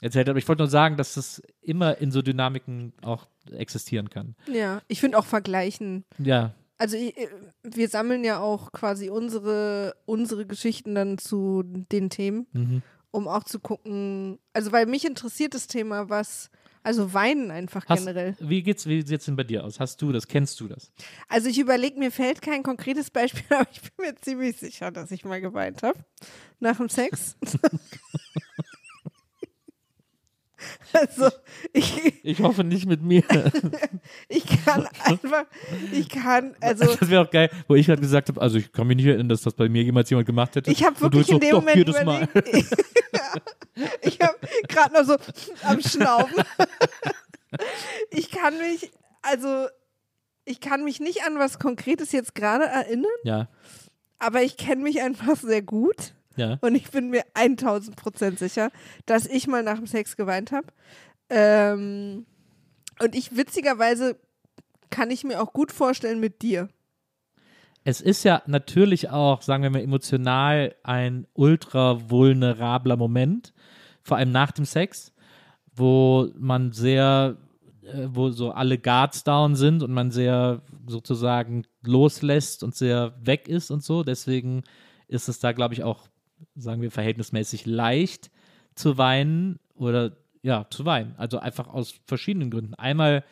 erzählt. 0.01 0.29
Aber 0.29 0.39
ich 0.39 0.47
wollte 0.47 0.61
nur 0.61 0.69
sagen, 0.69 0.97
dass 0.97 1.15
das 1.15 1.41
immer 1.61 1.97
in 1.97 2.11
so 2.11 2.21
Dynamiken 2.21 2.93
auch 3.01 3.27
existieren 3.51 4.09
kann. 4.09 4.35
Ja, 4.51 4.81
ich 4.87 4.99
finde 4.99 5.17
auch 5.17 5.25
vergleichen. 5.25 6.05
Ja, 6.17 6.53
Also 6.77 6.97
ich, 6.97 7.15
wir 7.63 7.89
sammeln 7.89 8.23
ja 8.23 8.39
auch 8.39 8.71
quasi 8.71 9.09
unsere, 9.09 9.95
unsere 10.05 10.45
Geschichten 10.45 10.95
dann 10.95 11.17
zu 11.17 11.63
den 11.63 12.09
Themen, 12.09 12.47
mhm. 12.53 12.81
um 13.11 13.27
auch 13.27 13.43
zu 13.43 13.59
gucken, 13.59 14.39
also 14.53 14.71
weil 14.71 14.85
mich 14.85 15.05
interessiert 15.05 15.53
das 15.53 15.67
Thema, 15.67 16.09
was, 16.09 16.49
also 16.83 17.13
Weinen 17.13 17.51
einfach 17.51 17.85
Hast, 17.87 17.99
generell. 17.99 18.35
wie 18.39 18.61
geht's, 18.63 18.85
wie 18.85 19.01
sieht's 19.01 19.25
denn 19.25 19.35
bei 19.35 19.43
dir 19.43 19.63
aus? 19.65 19.79
Hast 19.79 20.01
du 20.01 20.11
das? 20.11 20.27
Kennst 20.27 20.59
du 20.59 20.67
das? 20.67 20.91
Also 21.27 21.49
ich 21.49 21.57
überlege, 21.59 21.97
mir 21.97 22.11
fällt 22.11 22.41
kein 22.41 22.63
konkretes 22.63 23.09
Beispiel, 23.09 23.43
aber 23.49 23.67
ich 23.71 23.81
bin 23.81 24.05
mir 24.05 24.15
ziemlich 24.15 24.57
sicher, 24.57 24.91
dass 24.91 25.11
ich 25.11 25.25
mal 25.25 25.41
geweint 25.41 25.83
habe. 25.83 25.99
Nach 26.59 26.77
dem 26.77 26.89
Sex. 26.89 27.37
also 30.93 31.29
ich, 31.73 32.13
Ich 32.23 32.39
hoffe 32.39 32.63
nicht 32.63 32.85
mit 32.85 33.01
mir. 33.01 33.23
ich 34.29 34.45
kann 34.65 34.87
einfach, 35.03 35.45
ich 35.91 36.09
kann, 36.09 36.55
also 36.61 36.85
das 36.99 37.09
wäre 37.09 37.25
auch 37.25 37.31
geil, 37.31 37.49
wo 37.67 37.75
ich 37.75 37.89
halt 37.89 38.01
gesagt 38.01 38.29
habe, 38.29 38.41
also 38.41 38.57
ich 38.57 38.71
kann 38.71 38.87
mich 38.87 38.97
nicht 38.97 39.05
erinnern, 39.05 39.29
dass 39.29 39.41
das 39.41 39.53
bei 39.53 39.69
mir 39.69 39.83
jemals 39.83 40.09
jemand 40.09 40.27
gemacht 40.27 40.55
hätte. 40.55 40.71
ich 40.71 40.83
habe 40.83 40.99
wirklich 41.01 41.29
in 41.29 41.35
so, 41.35 41.39
dem 41.39 41.51
doch, 41.51 41.59
Moment 41.61 41.77
jedes 41.77 42.03
Mal. 42.03 42.23
überlegt, 42.33 42.85
ich 44.01 44.19
habe 44.19 44.35
gerade 44.67 44.93
noch 44.93 45.03
so 45.03 45.17
am 45.63 45.81
Schnauben. 45.81 46.33
ich 48.11 48.31
kann 48.31 48.57
mich, 48.57 48.91
also 49.21 49.67
ich 50.45 50.59
kann 50.61 50.83
mich 50.83 50.99
nicht 50.99 51.23
an 51.25 51.37
was 51.39 51.59
Konkretes 51.59 52.11
jetzt 52.11 52.35
gerade 52.35 52.65
erinnern, 52.65 53.11
Ja, 53.23 53.47
aber 54.19 54.41
ich 54.41 54.57
kenne 54.57 54.83
mich 54.83 55.01
einfach 55.01 55.35
sehr 55.37 55.61
gut. 55.61 56.13
Ja. 56.37 56.57
Und 56.61 56.75
ich 56.75 56.89
bin 56.89 57.09
mir 57.09 57.23
1000 57.33 57.95
Prozent 57.95 58.39
sicher, 58.39 58.71
dass 59.05 59.25
ich 59.25 59.47
mal 59.47 59.63
nach 59.63 59.77
dem 59.77 59.87
Sex 59.87 60.15
geweint 60.15 60.51
habe. 60.51 60.67
Ähm, 61.29 62.25
und 62.99 63.15
ich 63.15 63.35
witzigerweise 63.35 64.17
kann 64.89 65.11
ich 65.11 65.23
mir 65.23 65.41
auch 65.41 65.53
gut 65.53 65.71
vorstellen 65.71 66.19
mit 66.19 66.41
dir. 66.41 66.69
Es 67.83 68.01
ist 68.01 68.23
ja 68.23 68.41
natürlich 68.47 69.09
auch, 69.09 69.41
sagen 69.41 69.63
wir 69.63 69.69
mal, 69.69 69.81
emotional 69.81 70.75
ein 70.83 71.25
ultra 71.33 72.09
vulnerabler 72.09 72.97
Moment, 72.97 73.53
vor 74.03 74.17
allem 74.17 74.31
nach 74.31 74.51
dem 74.51 74.65
Sex, 74.65 75.13
wo 75.73 76.29
man 76.37 76.73
sehr, 76.73 77.37
äh, 77.83 78.07
wo 78.09 78.29
so 78.29 78.51
alle 78.51 78.77
Guards 78.77 79.23
down 79.23 79.55
sind 79.55 79.83
und 79.83 79.93
man 79.93 80.11
sehr 80.11 80.63
sozusagen 80.85 81.65
loslässt 81.81 82.63
und 82.63 82.75
sehr 82.75 83.13
weg 83.21 83.47
ist 83.47 83.71
und 83.71 83.83
so. 83.83 84.03
Deswegen 84.03 84.63
ist 85.07 85.29
es 85.29 85.39
da, 85.39 85.53
glaube 85.53 85.73
ich, 85.73 85.83
auch, 85.83 86.09
sagen 86.55 86.81
wir, 86.81 86.91
verhältnismäßig 86.91 87.65
leicht 87.65 88.31
zu 88.75 88.97
weinen 88.97 89.59
oder 89.75 90.17
ja, 90.41 90.65
zu 90.69 90.85
weinen. 90.85 91.15
Also 91.17 91.39
einfach 91.39 91.67
aus 91.67 91.99
verschiedenen 92.05 92.51
Gründen. 92.51 92.73
Einmal, 92.75 93.23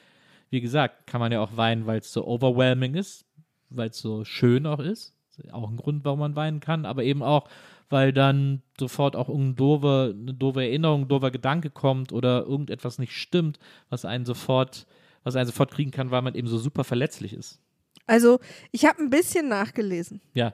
wie 0.49 0.61
gesagt, 0.61 1.07
kann 1.07 1.21
man 1.21 1.31
ja 1.31 1.41
auch 1.41 1.55
weinen, 1.55 1.85
weil 1.85 1.99
es 1.99 2.11
so 2.11 2.25
overwhelming 2.27 2.95
ist, 2.95 3.25
weil 3.69 3.89
es 3.89 3.99
so 3.99 4.25
schön 4.25 4.65
auch 4.65 4.79
ist. 4.79 5.13
Ist 5.37 5.53
Auch 5.53 5.69
ein 5.69 5.77
Grund, 5.77 6.05
warum 6.05 6.19
man 6.19 6.35
weinen 6.35 6.59
kann, 6.59 6.85
aber 6.85 7.03
eben 7.03 7.21
auch, 7.21 7.49
weil 7.89 8.13
dann 8.13 8.61
sofort 8.79 9.15
auch 9.15 9.29
irgendeine 9.29 9.55
doofe, 9.55 10.15
eine 10.17 10.33
doofe 10.33 10.61
Erinnerung, 10.63 11.03
ein 11.03 11.07
doofer 11.07 11.31
Gedanke 11.31 11.69
kommt 11.69 12.11
oder 12.11 12.45
irgendetwas 12.45 12.99
nicht 12.99 13.13
stimmt, 13.13 13.59
was 13.89 14.05
einen 14.05 14.25
sofort, 14.25 14.87
was 15.23 15.35
einen 15.35 15.47
sofort 15.47 15.71
kriegen 15.71 15.91
kann, 15.91 16.11
weil 16.11 16.21
man 16.21 16.35
eben 16.35 16.47
so 16.47 16.57
super 16.57 16.83
verletzlich 16.83 17.33
ist. 17.33 17.59
Also, 18.07 18.39
ich 18.71 18.85
habe 18.85 19.01
ein 19.01 19.09
bisschen 19.09 19.49
nachgelesen. 19.49 20.21
Ja, 20.33 20.53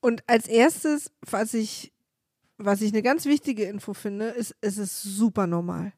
Und 0.00 0.22
als 0.26 0.46
erstes, 0.48 1.10
was 1.22 1.54
ich, 1.54 1.92
was 2.58 2.80
ich 2.80 2.92
eine 2.92 3.02
ganz 3.02 3.24
wichtige 3.26 3.64
Info 3.64 3.94
finde, 3.94 4.26
ist, 4.26 4.54
es 4.60 4.78
ist 4.78 5.02
super 5.02 5.46
normal. 5.46 5.92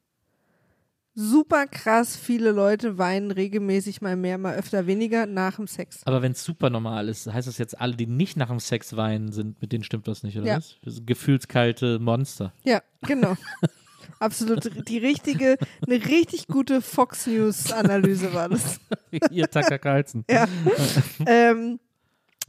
super 1.15 1.67
krass 1.67 2.15
viele 2.15 2.51
Leute 2.51 2.97
weinen 2.97 3.29
regelmäßig 3.31 4.01
mal 4.01 4.15
mehr, 4.15 4.37
mal 4.39 4.55
öfter 4.55 4.87
weniger 4.87 5.25
nach 5.27 5.57
dem 5.57 5.67
Sex. 5.67 6.01
Aber 6.05 6.21
wenn 6.23 6.31
es 6.31 6.43
super 6.43 6.69
normal 6.71 7.07
ist, 7.07 7.31
heißt 7.31 7.47
das 7.47 7.59
jetzt, 7.59 7.79
alle, 7.79 7.95
die 7.95 8.07
nicht 8.07 8.35
nach 8.35 8.47
dem 8.49 8.59
Sex 8.59 8.95
weinen, 8.95 9.31
sind, 9.31 9.61
mit 9.61 9.71
denen 9.71 9.83
stimmt 9.83 10.07
was 10.07 10.23
nicht, 10.23 10.37
oder 10.37 10.47
Ja. 10.47 10.57
was? 10.57 10.77
Gefühlskalte 11.05 11.99
Monster. 11.99 12.51
Ja, 12.63 12.81
genau. 13.03 13.35
Absolut. 14.19 14.87
Die 14.89 14.97
richtige, 14.97 15.57
eine 15.85 16.03
richtig 16.05 16.47
gute 16.47 16.81
Fox 16.81 17.27
News 17.27 17.71
Analyse 17.71 18.33
war 18.33 18.49
das. 18.49 18.79
Ihr 19.31 19.47
Tucker 19.49 19.77
Carlson. 19.79 20.25
Ja. 20.29 20.47
ähm, 21.27 21.79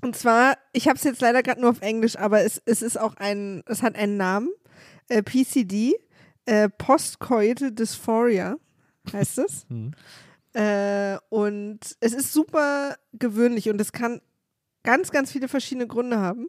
und 0.05 0.15
zwar, 0.15 0.59
ich 0.75 0.87
habe 0.87 0.99
es 0.99 1.05
jetzt 1.05 1.23
leider 1.23 1.43
gerade 1.43 1.63
nur 1.63 1.71
auf 1.71 1.81
Englisch, 1.81 2.17
aber 2.17 2.43
es, 2.43 2.61
es 2.67 2.83
ist 2.83 3.01
auch 3.01 3.17
ein, 3.17 3.63
es 3.67 3.83
hat 3.83 3.97
einen 3.97 4.19
Namen. 4.19 4.51
Äh, 5.09 5.23
PCD, 5.23 5.95
äh, 6.45 6.69
Postcoital 6.69 7.73
Dysphoria 7.73 8.57
heißt 9.11 9.39
es. 9.39 9.67
äh, 10.53 11.17
und 11.31 11.81
es 12.01 12.13
ist 12.13 12.33
super 12.35 12.97
gewöhnlich 13.15 13.71
und 13.71 13.81
es 13.81 13.93
kann 13.93 14.21
ganz, 14.83 15.11
ganz 15.11 15.33
viele 15.33 15.49
verschiedene 15.49 15.87
Gründe 15.87 16.19
haben, 16.19 16.49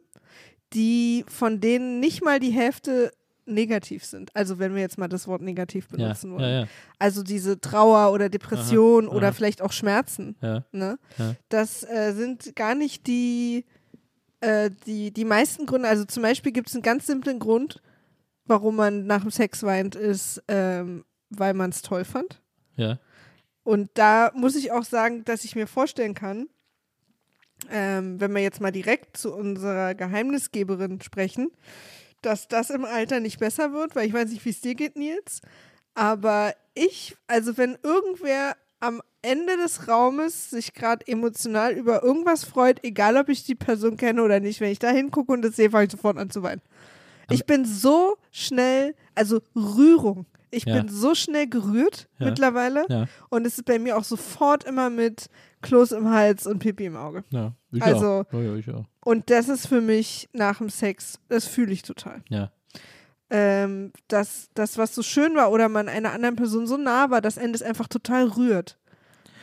die 0.74 1.24
von 1.26 1.60
denen 1.60 1.98
nicht 1.98 2.22
mal 2.22 2.38
die 2.38 2.50
Hälfte 2.50 3.10
negativ 3.46 4.04
sind. 4.04 4.34
Also 4.34 4.58
wenn 4.58 4.74
wir 4.74 4.80
jetzt 4.82 4.98
mal 4.98 5.08
das 5.08 5.26
Wort 5.28 5.40
negativ 5.42 5.86
Ja, 5.92 5.96
benutzen 5.96 6.32
wollen. 6.32 6.42
ja, 6.42 6.60
ja, 6.62 6.66
Also 6.98 7.22
diese 7.22 7.60
Trauer 7.60 8.12
oder 8.12 8.28
Depression 8.28 9.06
Aha, 9.08 9.14
oder 9.14 9.28
aha. 9.28 9.32
vielleicht 9.32 9.62
auch 9.62 9.72
Schmerzen. 9.72 10.36
ja. 10.42 10.64
Ne? 10.72 10.98
Ja. 11.18 11.34
Das 11.48 11.82
äh, 11.84 12.12
sind 12.12 12.54
gar 12.56 12.74
nicht 12.74 13.06
die, 13.06 13.64
äh, 14.40 14.70
die, 14.86 15.12
die 15.12 15.24
meisten 15.24 15.66
Gründe. 15.66 15.88
Also 15.88 16.04
zum 16.04 16.22
Beispiel 16.22 16.52
gibt 16.52 16.68
es 16.68 16.74
einen 16.74 16.82
ganz 16.82 17.06
simplen 17.06 17.38
Grund, 17.38 17.80
warum 18.46 18.76
man 18.76 19.06
nach 19.06 19.22
dem 19.22 19.30
Sex 19.30 19.62
weint, 19.62 19.94
ist, 19.94 20.42
ähm, 20.48 21.04
weil 21.30 21.54
man 21.54 21.70
es 21.70 21.82
toll 21.82 22.04
fand. 22.04 22.40
ja. 22.76 22.98
Und 23.64 23.90
da 23.94 24.30
muss 24.32 24.54
ich 24.54 24.70
auch 24.70 24.84
sagen, 24.84 25.24
dass 25.24 25.42
ich 25.42 25.56
mir 25.56 25.66
vorstellen 25.66 26.14
kann, 26.14 26.46
ähm, 27.68 28.20
wenn 28.20 28.32
wir 28.32 28.40
jetzt 28.40 28.60
mal 28.60 28.70
direkt 28.70 29.16
zu 29.16 29.34
unserer 29.34 29.94
Geheimnisgeberin 29.96 31.00
sprechen, 31.00 31.50
dass 32.26 32.48
das 32.48 32.70
im 32.70 32.84
Alter 32.84 33.20
nicht 33.20 33.38
besser 33.38 33.72
wird, 33.72 33.96
weil 33.96 34.06
ich 34.06 34.12
weiß 34.12 34.30
nicht, 34.30 34.44
wie 34.44 34.50
es 34.50 34.60
dir 34.60 34.74
geht, 34.74 34.96
Nils. 34.96 35.40
Aber 35.94 36.52
ich, 36.74 37.16
also 37.26 37.56
wenn 37.56 37.78
irgendwer 37.82 38.56
am 38.80 39.00
Ende 39.22 39.56
des 39.56 39.88
Raumes 39.88 40.50
sich 40.50 40.74
gerade 40.74 41.06
emotional 41.08 41.72
über 41.72 42.02
irgendwas 42.02 42.44
freut, 42.44 42.84
egal 42.84 43.16
ob 43.16 43.28
ich 43.30 43.44
die 43.44 43.54
Person 43.54 43.96
kenne 43.96 44.22
oder 44.22 44.38
nicht, 44.40 44.60
wenn 44.60 44.70
ich 44.70 44.78
da 44.78 44.90
hingucke 44.90 45.32
und 45.32 45.42
das 45.42 45.56
sehe, 45.56 45.70
fange 45.70 45.86
ich 45.86 45.90
sofort 45.92 46.18
an 46.18 46.30
zu 46.30 46.42
weinen. 46.42 46.60
Ich 47.30 47.44
bin 47.46 47.64
so 47.64 48.16
schnell, 48.30 48.94
also 49.14 49.40
Rührung. 49.56 50.26
Ich 50.50 50.64
Ja. 50.64 50.76
bin 50.76 50.88
so 50.88 51.14
schnell 51.14 51.48
gerührt 51.48 52.08
Ja. 52.18 52.26
mittlerweile. 52.26 52.84
Ja. 52.88 53.06
Und 53.30 53.46
es 53.46 53.54
ist 53.58 53.64
bei 53.64 53.78
mir 53.80 53.96
auch 53.96 54.04
sofort 54.04 54.62
immer 54.64 54.90
mit 54.90 55.26
Kloß 55.62 55.92
im 55.92 56.08
Hals 56.10 56.46
und 56.46 56.60
Pipi 56.60 56.84
im 56.84 56.96
Auge. 56.96 57.24
ja. 57.30 57.52
Ich 57.72 57.82
Also- 57.82 58.06
auch. 58.06 58.32
Ja, 58.32 58.40
ja, 58.40 58.54
ich 58.54 58.70
auch. 58.70 58.84
Und 59.06 59.30
das 59.30 59.48
ist 59.48 59.68
für 59.68 59.80
mich 59.80 60.28
nach 60.32 60.58
dem 60.58 60.68
Sex, 60.68 61.20
das 61.28 61.46
fühle 61.46 61.72
ich 61.72 61.82
total. 61.82 62.24
Ja. 62.28 62.50
Ähm, 63.30 63.92
dass 64.08 64.48
das, 64.54 64.78
was 64.78 64.96
so 64.96 65.02
schön 65.04 65.36
war 65.36 65.52
oder 65.52 65.68
man 65.68 65.88
einer 65.88 66.12
anderen 66.12 66.34
Person 66.34 66.66
so 66.66 66.76
nah 66.76 67.08
war, 67.08 67.20
das 67.20 67.36
Ende 67.36 67.54
ist 67.54 67.62
einfach 67.62 67.86
total 67.86 68.26
rührt. 68.26 68.76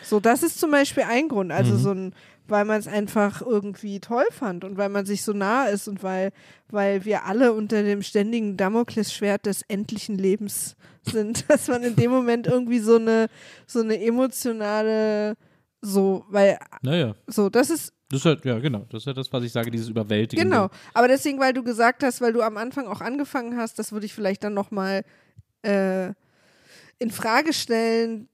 So, 0.04 0.19
das 0.19 0.43
ist 0.43 0.60
zum 0.60 0.69
Beispiel 0.71 1.04
ein 1.04 1.30
Grund. 1.30 1.54
Also 1.54 1.76
Mhm. 1.76 1.78
so 1.78 1.91
ein, 1.91 2.15
weil 2.45 2.65
man 2.65 2.78
es 2.78 2.89
einfach 2.89 3.41
irgendwie 3.41 4.02
toll 4.02 4.26
fand 4.32 4.65
und 4.65 4.76
weil 4.76 4.89
man 4.89 5.06
sich 5.06 5.23
so 5.23 5.32
nah 5.32 5.67
ist 5.67 5.88
und 5.88 6.04
weil, 6.04 6.34
weil 6.67 7.06
wir 7.06 7.23
alle 7.23 7.54
unter 7.54 7.84
dem 7.84 8.02
ständigen 8.04 8.58
Damoklesschwert 8.58 9.45
des 9.45 9.62
endlichen 9.69 10.17
Lebens 10.17 10.76
sind, 11.04 11.45
dass 11.49 11.69
man 11.69 11.84
in 11.84 11.95
dem 11.95 12.12
Moment 12.12 12.47
irgendwie 12.47 12.80
so 12.80 12.97
eine, 12.97 13.28
so 13.65 13.80
eine 13.80 13.97
emotionale, 14.04 15.36
so, 15.82 16.26
weil, 16.28 16.60
Naja. 16.82 17.15
so, 17.28 17.49
das 17.49 17.69
ist 17.69 17.93
Das 18.13 18.21
ist 18.21 18.26
halt, 18.26 18.45
ja, 18.45 18.60
genau. 18.60 18.86
Das 18.89 19.02
ist 19.02 19.06
ja 19.08 19.13
das, 19.13 19.34
was 19.34 19.43
ich 19.43 19.52
sage, 19.52 19.71
dieses 19.71 19.89
Überwältigende. 19.89 20.47
Genau, 20.49 20.69
aber 20.93 21.08
deswegen, 21.08 21.39
weil 21.39 21.52
du 21.54 21.63
gesagt 21.63 22.04
hast, 22.04 22.21
weil 22.21 22.32
du 22.32 22.41
am 22.43 22.58
Anfang 22.58 22.86
auch 22.88 23.02
angefangen 23.02 23.58
hast, 23.58 23.80
das 23.80 23.91
würde 23.91 24.06
ich 24.06 24.13
vielleicht 24.13 24.43
dann 24.43 24.54
nochmal 24.54 25.04
äh, 25.63 26.10
in 26.99 27.10
Frage 27.10 27.54
stellen, 27.54 28.28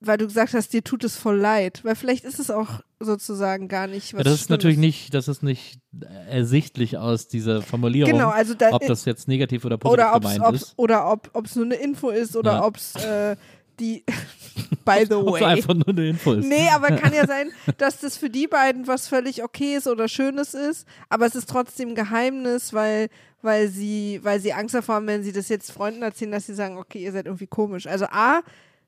weil 0.00 0.18
du 0.18 0.26
gesagt 0.26 0.54
hast, 0.54 0.72
dir 0.72 0.82
tut 0.82 1.04
es 1.04 1.16
voll 1.16 1.36
leid, 1.38 1.80
weil 1.84 1.94
vielleicht 1.94 2.24
ist 2.24 2.38
es 2.40 2.50
auch 2.50 2.80
sozusagen 2.98 3.68
gar 3.68 3.86
nicht 3.86 4.14
was 4.14 4.18
Ja, 4.20 4.24
das 4.24 4.40
ist 4.40 4.50
natürlich 4.50 4.78
nicht, 4.78 5.14
das 5.14 5.28
ist 5.28 5.42
nicht 5.42 5.78
ersichtlich 6.28 6.98
aus 6.98 7.28
dieser 7.28 7.62
Formulierung, 7.62 8.12
Genau, 8.12 8.30
also 8.30 8.54
da 8.54 8.70
ob 8.72 8.84
das 8.86 9.04
jetzt 9.04 9.28
negativ 9.28 9.64
oder 9.64 9.78
positiv 9.78 10.04
oder 10.06 10.18
gemeint 10.18 10.42
ob's, 10.42 10.62
ist. 10.62 10.74
oder 10.76 11.10
ob 11.10 11.46
es 11.46 11.54
nur 11.56 11.66
eine 11.66 11.76
Info 11.76 12.10
ist 12.10 12.34
oder 12.36 12.52
Ja. 12.54 12.64
ob 12.64 12.76
es 12.76 12.96
äh, 12.96 13.36
die 13.80 14.04
by 14.84 15.04
the 15.04 15.16
way 15.16 15.42
einfach 15.44 15.74
nur 15.74 15.88
eine 15.88 16.08
Info 16.08 16.34
ist. 16.34 16.46
Nee, 16.46 16.68
aber 16.68 16.88
kann 16.96 17.12
ja 17.12 17.26
sein, 17.26 17.50
dass 17.78 18.00
das 18.00 18.16
für 18.16 18.30
die 18.30 18.46
beiden 18.46 18.86
was 18.86 19.08
völlig 19.08 19.42
okayes 19.42 19.86
oder 19.86 20.08
Schönes 20.08 20.54
ist, 20.54 20.86
aber 21.08 21.26
es 21.26 21.34
ist 21.34 21.48
trotzdem 21.48 21.90
ein 21.90 21.94
Geheimnis, 21.94 22.72
weil, 22.72 23.08
weil 23.42 23.68
sie, 23.68 24.20
weil 24.22 24.40
sie 24.40 24.52
Angst 24.52 24.74
davor 24.74 24.96
haben, 24.96 25.06
wenn 25.06 25.22
sie 25.22 25.32
das 25.32 25.48
jetzt 25.48 25.72
Freunden 25.72 26.02
erzählen, 26.02 26.32
dass 26.32 26.46
sie 26.46 26.54
sagen, 26.54 26.78
okay, 26.78 27.02
ihr 27.02 27.12
seid 27.12 27.26
irgendwie 27.26 27.46
komisch. 27.46 27.86
Also 27.86 28.06
A, 28.06 28.42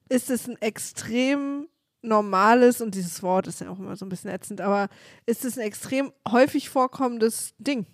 ist 0.09 0.31
es 0.31 0.47
ein 0.47 0.61
extrem 0.61 1.69
normales, 2.03 2.81
und 2.81 2.95
dieses 2.95 3.23
Wort 3.23 3.47
ist 3.47 3.61
ja 3.61 3.71
auch 3.71 3.79
immer 3.79 3.97
so 3.97 4.05
ein 4.05 4.09
bisschen 4.09 4.31
ätzend, 4.31 4.61
aber 4.61 4.89
ist 5.25 5.45
es 5.45 5.57
ein 5.57 5.65
extrem 5.65 6.13
häufig 6.31 6.69
vorkommendes 6.69 7.55
Ding. 7.59 7.87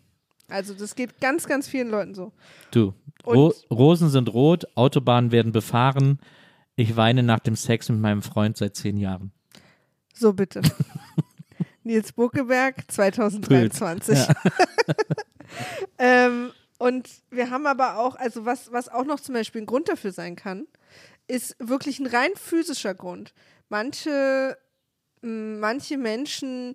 Also 0.48 0.72
das 0.72 0.94
geht 0.94 1.20
ganz, 1.20 1.46
ganz 1.46 1.68
vielen 1.68 1.90
Leuten 1.90 2.14
so. 2.14 2.32
Du, 2.70 2.94
Ro 3.26 3.52
Rosen 3.70 4.08
sind 4.08 4.32
rot, 4.32 4.66
Autobahnen 4.74 5.30
werden 5.30 5.52
befahren. 5.52 6.18
Ich 6.78 6.94
weine 6.94 7.24
nach 7.24 7.40
dem 7.40 7.56
Sex 7.56 7.88
mit 7.88 7.98
meinem 7.98 8.22
Freund 8.22 8.56
seit 8.56 8.76
zehn 8.76 8.98
Jahren. 8.98 9.32
So 10.14 10.32
bitte. 10.32 10.62
Nils 11.82 12.12
Buckeberg 12.12 12.88
2023. 12.88 14.16
ähm, 15.98 16.52
und 16.78 17.08
wir 17.30 17.50
haben 17.50 17.66
aber 17.66 17.98
auch, 17.98 18.14
also 18.14 18.44
was, 18.44 18.70
was 18.70 18.88
auch 18.88 19.04
noch 19.04 19.18
zum 19.18 19.34
Beispiel 19.34 19.62
ein 19.62 19.66
Grund 19.66 19.88
dafür 19.88 20.12
sein 20.12 20.36
kann, 20.36 20.68
ist 21.26 21.56
wirklich 21.58 21.98
ein 21.98 22.06
rein 22.06 22.30
physischer 22.36 22.94
Grund. 22.94 23.34
Manche, 23.68 24.56
manche 25.20 25.98
Menschen 25.98 26.74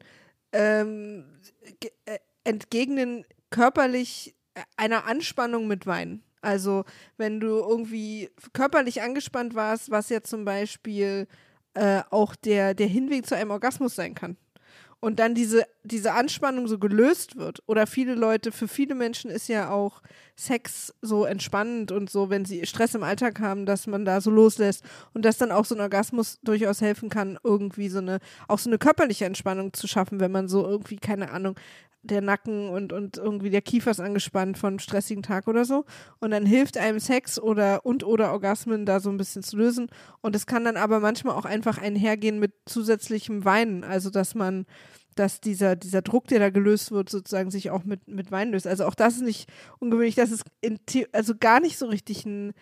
ähm, 0.52 1.40
äh, 2.04 2.18
entgegnen 2.44 3.24
körperlich 3.52 4.36
einer 4.76 5.06
Anspannung 5.06 5.66
mit 5.66 5.86
Weinen. 5.86 6.26
Also 6.44 6.84
wenn 7.18 7.40
du 7.40 7.48
irgendwie 7.48 8.30
körperlich 8.54 9.02
angespannt 9.02 9.56
warst, 9.56 9.92
was 9.92 10.10
ja 10.10 10.22
zum 10.22 10.46
Beispiel 10.46 11.28
äh, 11.74 12.02
auch 12.10 12.36
der, 12.36 12.74
der 12.74 12.88
Hinweg 12.88 13.26
zu 13.26 13.36
einem 13.36 13.52
Orgasmus 13.52 13.96
sein 13.96 14.14
kann. 14.14 14.38
Und 15.00 15.20
dann 15.20 15.36
diese, 15.36 15.66
diese 15.84 16.14
Anspannung 16.14 16.70
so 16.70 16.80
gelöst 16.80 17.36
wird. 17.36 17.62
Oder 17.66 17.88
viele 17.88 18.16
Leute, 18.16 18.54
für 18.54 18.70
viele 18.70 18.96
Menschen 18.96 19.30
ist 19.30 19.50
ja 19.50 19.70
auch 19.70 20.02
Sex 20.38 20.94
so 21.02 21.26
entspannend 21.26 21.92
und 21.92 22.10
so, 22.10 22.30
wenn 22.30 22.46
sie 22.46 22.66
Stress 22.66 22.96
im 22.96 23.04
Alltag 23.04 23.42
haben, 23.42 23.66
dass 23.66 23.86
man 23.86 24.06
da 24.06 24.22
so 24.22 24.32
loslässt. 24.32 24.86
Und 25.14 25.26
dass 25.26 25.38
dann 25.38 25.52
auch 25.52 25.66
so 25.66 25.76
ein 25.76 25.82
Orgasmus 25.82 26.40
durchaus 26.42 26.80
helfen 26.80 27.10
kann, 27.10 27.38
irgendwie 27.44 27.90
so 27.90 27.98
eine, 27.98 28.20
auch 28.48 28.60
so 28.60 28.70
eine 28.70 28.78
körperliche 28.78 29.26
Entspannung 29.26 29.74
zu 29.74 29.88
schaffen, 29.88 30.22
wenn 30.22 30.32
man 30.32 30.48
so 30.48 30.66
irgendwie, 30.66 30.96
keine 30.96 31.32
Ahnung, 31.32 31.56
der 32.04 32.22
Nacken 32.22 32.70
und, 32.70 32.92
und 32.92 33.18
irgendwie 33.18 33.50
der 33.50 33.62
Kiefer 33.62 33.92
ist 33.92 34.02
angespannt 34.02 34.58
von 34.58 34.74
einem 34.74 34.80
stressigen 34.80 35.24
Tag 35.24 35.48
oder 35.48 35.64
so. 35.64 35.86
Und 36.20 36.32
dann 36.32 36.46
hilft 36.46 36.78
einem 36.78 37.00
Sex 37.00 37.40
oder 37.40 37.86
und 37.86 38.04
oder 38.04 38.32
Orgasmen 38.32 38.86
da 38.86 39.00
so 39.00 39.10
ein 39.10 39.18
bisschen 39.18 39.42
zu 39.42 39.58
lösen. 39.58 39.88
Und 40.22 40.36
es 40.36 40.46
kann 40.46 40.66
dann 40.66 40.78
aber 40.78 41.00
manchmal 41.00 41.36
auch 41.36 41.46
einfach 41.46 41.78
einhergehen 41.78 42.40
mit 42.40 42.54
zusätzlichem 42.66 43.46
Weinen. 43.46 43.86
Also 43.86 44.10
dass 44.10 44.36
man, 44.36 44.66
dass 45.16 45.40
dieser, 45.40 45.78
dieser 45.78 46.02
Druck, 46.02 46.28
der 46.28 46.40
da 46.40 46.50
gelöst 46.50 46.92
wird, 46.92 47.10
sozusagen 47.10 47.52
sich 47.52 47.72
auch 47.72 47.86
mit, 47.86 48.08
mit 48.08 48.32
Wein 48.32 48.52
löst. 48.52 48.68
Also 48.68 48.86
auch 48.86 48.96
das 48.96 49.16
ist 49.16 49.24
nicht 49.24 49.50
ungewöhnlich, 49.80 50.16
dass 50.16 50.32
es 50.32 50.44
in 50.60 50.80
also 51.14 51.34
gar 51.40 51.62
nicht 51.62 51.78
so 51.78 51.88
richtig 51.88 52.26
einen 52.26 52.54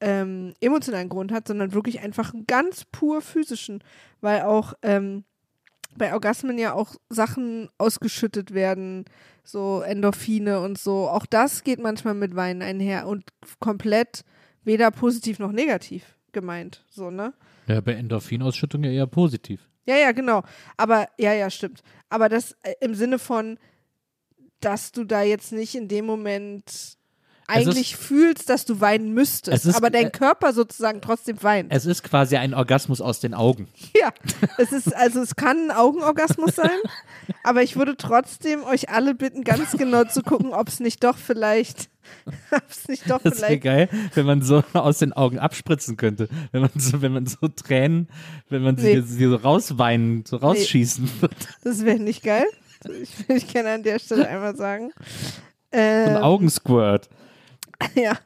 ähm, 0.00 0.54
emotionalen 0.60 1.08
Grund 1.08 1.30
hat, 1.30 1.46
sondern 1.46 1.72
wirklich 1.72 2.00
einfach 2.00 2.34
einen 2.34 2.46
ganz 2.46 2.84
pur 2.84 3.20
physischen, 3.20 3.82
weil 4.20 4.42
auch 4.42 4.74
ähm, 4.82 5.24
bei 5.98 6.12
Orgasmen 6.14 6.58
ja 6.58 6.72
auch 6.72 6.94
Sachen 7.10 7.68
ausgeschüttet 7.78 8.54
werden, 8.54 9.04
so 9.44 9.80
Endorphine 9.80 10.60
und 10.60 10.78
so. 10.78 11.08
Auch 11.08 11.26
das 11.26 11.64
geht 11.64 11.80
manchmal 11.80 12.14
mit 12.14 12.36
Weinen 12.36 12.62
einher 12.62 13.06
und 13.06 13.24
komplett 13.60 14.24
weder 14.64 14.90
positiv 14.90 15.38
noch 15.38 15.52
negativ 15.52 16.16
gemeint, 16.32 16.84
so, 16.88 17.10
ne? 17.10 17.32
Ja, 17.66 17.80
bei 17.80 17.92
Endorphinausschüttung 17.94 18.84
ja 18.84 18.90
eher 18.90 19.06
positiv. 19.06 19.68
Ja, 19.86 19.96
ja, 19.96 20.12
genau. 20.12 20.42
Aber, 20.76 21.08
ja, 21.18 21.32
ja, 21.32 21.48
stimmt. 21.50 21.82
Aber 22.10 22.28
das 22.28 22.52
äh, 22.62 22.74
im 22.80 22.94
Sinne 22.94 23.18
von, 23.18 23.58
dass 24.60 24.92
du 24.92 25.04
da 25.04 25.22
jetzt 25.22 25.52
nicht 25.52 25.74
in 25.74 25.88
dem 25.88 26.04
Moment 26.04 26.97
eigentlich 27.48 27.96
fühlst, 27.96 28.48
dass 28.50 28.64
du 28.64 28.80
weinen 28.80 29.08
Es 29.08 29.14
müsstest, 29.14 29.66
ist- 29.66 29.74
aber 29.76 29.90
dein 29.90 30.06
äh, 30.06 30.10
Körper 30.10 30.52
sozusagen 30.52 31.00
trotzdem 31.00 31.42
weint. 31.42 31.72
Es 31.72 31.86
ist 31.86 32.02
quasi 32.02 32.36
ein 32.36 32.54
Orgasmus 32.54 33.00
aus 33.00 33.20
den 33.20 33.34
Augen. 33.34 33.68
Ja, 33.98 34.10
es 34.58 34.72
ist, 34.72 34.94
also 34.94 35.20
es 35.20 35.34
kann 35.34 35.70
ein 35.70 35.70
Augenorgasmus 35.70 36.54
sein, 36.56 36.70
aber 37.42 37.62
ich 37.62 37.76
würde 37.76 37.96
trotzdem 37.96 38.62
euch 38.64 38.90
alle 38.90 39.14
bitten, 39.14 39.42
ganz 39.44 39.72
genau 39.72 40.04
zu 40.04 40.22
gucken, 40.22 40.52
ob 40.52 40.68
es 40.68 40.78
nicht 40.80 41.02
doch 41.02 41.16
vielleicht 41.16 41.88
hab's 42.50 42.88
nicht 42.88 43.10
doch 43.10 43.20
Das 43.22 43.40
wäre 43.42 43.58
geil, 43.58 43.88
wenn 44.14 44.24
man 44.24 44.40
so 44.42 44.62
aus 44.72 44.98
den 44.98 45.12
Augen 45.12 45.38
abspritzen 45.38 45.96
könnte. 45.96 46.28
Wenn 46.52 46.62
man 46.62 46.70
so, 46.76 47.02
wenn 47.02 47.12
man 47.12 47.26
so 47.26 47.48
Tränen, 47.48 48.08
wenn 48.48 48.62
man 48.62 48.76
sie, 48.78 48.94
Nee. 48.94 49.00
sie 49.02 49.24
so 49.26 49.36
rausweinen, 49.36 50.24
so 50.26 50.36
rausschießen 50.36 51.10
wird. 51.20 51.34
Das 51.64 51.84
wäre 51.84 51.98
nicht 51.98 52.22
geil. 52.22 52.46
Ich 53.02 53.28
ich 53.28 53.48
gerne 53.48 53.72
an 53.72 53.82
der 53.82 53.98
Stelle 53.98 54.26
einmal 54.28 54.56
sagen. 54.56 54.90
So 55.72 55.78
ein 55.78 56.16
Ähm, 56.16 56.16
Augensquirt. 56.22 57.08
Ja. 57.94 58.18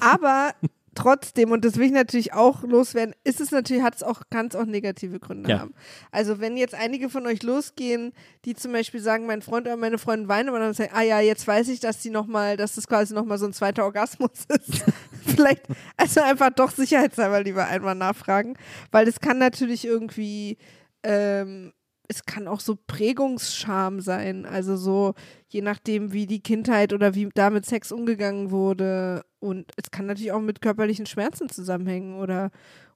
Aber 0.00 0.52
trotzdem, 0.94 1.52
und 1.52 1.64
das 1.64 1.76
will 1.76 1.86
ich 1.86 1.92
natürlich 1.92 2.32
auch 2.32 2.62
loswerden, 2.62 3.14
ist 3.24 3.40
es 3.40 3.50
natürlich, 3.50 3.82
hat 3.82 3.96
es 3.96 4.02
auch, 4.02 4.22
kann 4.30 4.46
es 4.46 4.56
auch 4.56 4.64
negative 4.64 5.20
Gründe 5.20 5.50
Ja. 5.50 5.58
haben. 5.60 5.74
Also 6.10 6.40
wenn 6.40 6.56
jetzt 6.56 6.74
einige 6.74 7.10
von 7.10 7.26
euch 7.26 7.42
losgehen, 7.42 8.12
die 8.46 8.54
zum 8.54 8.72
Beispiel 8.72 9.00
sagen, 9.00 9.26
mein 9.26 9.42
Freund 9.42 9.66
oder 9.66 9.76
meine 9.76 9.98
Freundin 9.98 10.28
weinen, 10.28 10.48
aber 10.48 10.58
dann 10.58 10.72
sagen, 10.72 10.92
ah 10.94 11.02
ja, 11.02 11.20
jetzt 11.20 11.46
weiß 11.46 11.68
ich, 11.68 11.80
dass 11.80 11.98
die 12.00 12.10
noch 12.10 12.26
mal, 12.26 12.56
dass 12.56 12.74
das 12.76 12.86
quasi 12.86 13.12
nochmal 13.14 13.36
so 13.38 13.44
ein 13.46 13.52
zweiter 13.52 13.84
Orgasmus 13.84 14.30
ist. 14.48 14.84
Vielleicht, 15.26 15.66
also 15.98 16.22
einfach 16.22 16.50
doch 16.50 16.70
sicherheitshalber 16.70 17.42
lieber 17.42 17.66
einmal 17.66 17.94
nachfragen, 17.94 18.56
weil 18.90 19.04
das 19.04 19.20
kann 19.20 19.36
natürlich 19.38 19.84
irgendwie, 19.84 20.56
ähm, 21.02 21.72
es 22.08 22.24
kann 22.24 22.48
auch 22.48 22.60
so 22.60 22.76
Prägungsscham 22.86 24.00
sein, 24.00 24.46
also 24.46 24.76
so 24.76 25.14
je 25.48 25.62
nachdem, 25.62 26.12
wie 26.12 26.26
die 26.26 26.42
Kindheit 26.42 26.92
oder 26.92 27.14
wie 27.14 27.28
da 27.34 27.50
mit 27.50 27.66
Sex 27.66 27.92
umgegangen 27.92 28.50
wurde. 28.50 29.24
Und 29.38 29.72
es 29.76 29.90
kann 29.90 30.06
natürlich 30.06 30.32
auch 30.32 30.40
mit 30.40 30.60
körperlichen 30.60 31.06
Schmerzen 31.06 31.48
zusammenhängen 31.48 32.18
oder, 32.18 32.50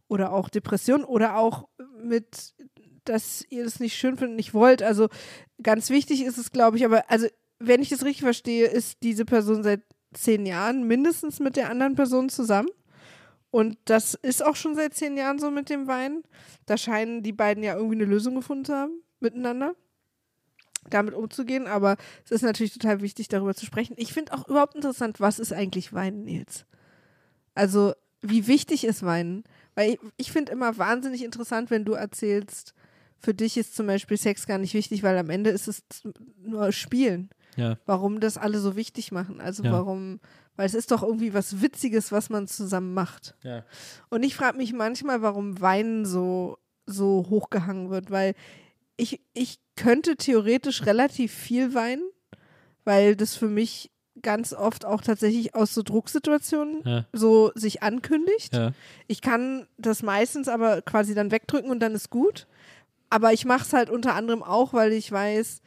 oder 0.09 0.33
auch 0.33 0.49
Depressionen 0.49 1.05
oder 1.05 1.37
auch 1.37 1.69
mit, 2.03 2.55
dass 3.05 3.45
ihr 3.51 3.65
das 3.65 3.81
nicht 3.81 3.97
schön 3.97 4.17
findet, 4.17 4.37
nicht 4.37 4.55
wollt. 4.55 4.83
Also 4.83 5.09
ganz 5.63 5.91
wichtig 5.91 6.25
ist 6.25 6.39
es, 6.39 6.53
glaube 6.53 6.77
ich, 6.77 6.85
aber 6.85 7.11
also 7.11 7.27
wenn 7.59 7.83
ich 7.83 7.91
das 7.91 8.05
richtig 8.05 8.23
verstehe, 8.23 8.67
ist 8.67 9.03
diese 9.03 9.25
Person 9.25 9.63
seit 9.63 9.83
zehn 10.15 10.47
Jahren 10.47 10.87
mindestens 10.87 11.41
mit 11.41 11.57
der 11.57 11.71
anderen 11.71 11.95
Person 11.95 12.29
zusammen. 12.29 12.69
Und 13.51 13.79
das 13.85 14.15
ist 14.15 14.45
auch 14.45 14.55
schon 14.57 14.75
seit 14.77 14.95
zehn 14.95 15.17
Jahren 15.17 15.39
so 15.39 15.51
mit 15.51 15.71
dem 15.71 15.87
Wein. 15.87 16.23
Da 16.67 16.77
scheinen 16.77 17.23
die 17.23 17.33
beiden 17.33 17.63
ja 17.65 17.75
irgendwie 17.75 17.97
eine 17.97 18.05
Lösung 18.05 18.37
gefunden 18.37 18.65
zu 18.65 18.75
haben, 18.75 19.03
miteinander 19.19 19.75
damit 20.89 21.15
umzugehen. 21.15 21.67
Aber 21.67 21.97
es 22.25 22.31
ist 22.31 22.43
natürlich 22.43 22.73
total 22.73 23.01
wichtig, 23.03 23.29
darüber 23.29 23.55
zu 23.55 23.67
sprechen. 23.67 23.95
Ich 23.97 24.13
finde 24.13 24.33
auch 24.33 24.49
überhaupt 24.49 24.75
interessant, 24.77 25.21
was 25.21 25.39
ist 25.39 25.53
eigentlich 25.53 25.93
Weinen, 25.93 26.25
Nils? 26.25 26.65
Also, 27.55 27.93
wie 28.23 28.47
wichtig 28.47 28.85
ist 28.85 29.03
Weinen? 29.03 29.45
Weil 29.75 29.93
ich, 29.93 29.99
ich 30.17 30.33
finde 30.33 30.53
immer 30.53 30.79
wahnsinnig 30.79 31.25
interessant, 31.25 31.71
wenn 31.71 31.85
du 31.85 31.93
erzählst, 31.93 32.75
für 33.19 33.35
dich 33.35 33.57
ist 33.57 33.77
zum 33.77 33.87
Beispiel 33.87 34.17
Sex 34.17 34.47
gar 34.47 34.59
nicht 34.59 34.75
wichtig, 34.75 35.03
weil 35.03 35.19
am 35.19 35.29
Ende 35.29 35.51
ist 35.51 35.69
es 35.69 35.83
nur 36.43 36.73
Spielen. 36.73 37.31
Ja. 37.57 37.77
Warum 37.85 38.21
das 38.21 38.39
alle 38.39 38.59
so 38.61 38.77
wichtig 38.77 39.13
machen. 39.13 39.41
Also 39.41 39.65
Ja. 39.65 39.73
warum, 39.73 40.21
weil 40.57 40.67
es 40.67 40.75
ist 40.75 40.91
doch 40.91 41.03
irgendwie 41.03 41.33
was 41.35 41.63
Witziges, 41.63 42.13
was 42.13 42.29
man 42.31 42.47
zusammen 42.47 42.95
macht. 42.95 43.35
Ja. 43.43 43.65
Und 44.11 44.23
ich 44.23 44.35
frage 44.37 44.57
mich 44.59 44.73
manchmal, 44.73 45.23
warum 45.23 45.61
Weinen 45.61 46.05
so, 46.05 46.59
so 46.87 47.27
hochgehangen 47.31 47.91
wird, 47.91 48.11
weil 48.11 48.35
ich, 48.97 49.21
ich 49.33 49.59
könnte 49.77 50.17
theoretisch 50.17 50.85
relativ 50.87 51.33
viel 51.33 51.75
weinen, 51.75 52.03
weil 52.85 53.17
das 53.17 53.35
für 53.37 53.49
mich 53.49 53.91
ganz 54.23 54.53
oft 54.53 54.85
auch 54.85 55.01
tatsächlich 55.01 55.55
aus 55.55 55.73
so 55.73 55.83
Drucksituationen 55.83 56.83
Ja. 56.85 57.07
so 57.13 57.53
sich 57.55 57.83
ankündigt. 57.83 58.55
Ja. 58.55 58.73
Ich 59.07 59.23
kann 59.23 59.67
das 59.79 60.03
meistens 60.03 60.49
aber 60.49 60.83
quasi 60.83 61.15
dann 61.15 61.31
wegdrücken 61.31 61.71
und 61.71 61.81
dann 61.81 61.95
ist 61.95 62.11
gut. 62.11 62.47
Aber 63.09 63.33
ich 63.33 63.45
mache 63.47 63.63
es 63.63 63.73
halt 63.73 63.89
unter 63.89 64.15
anderem 64.15 64.43
auch, 64.43 64.73
weil 64.75 64.93
ich 64.93 65.11
weiß, 65.11 65.63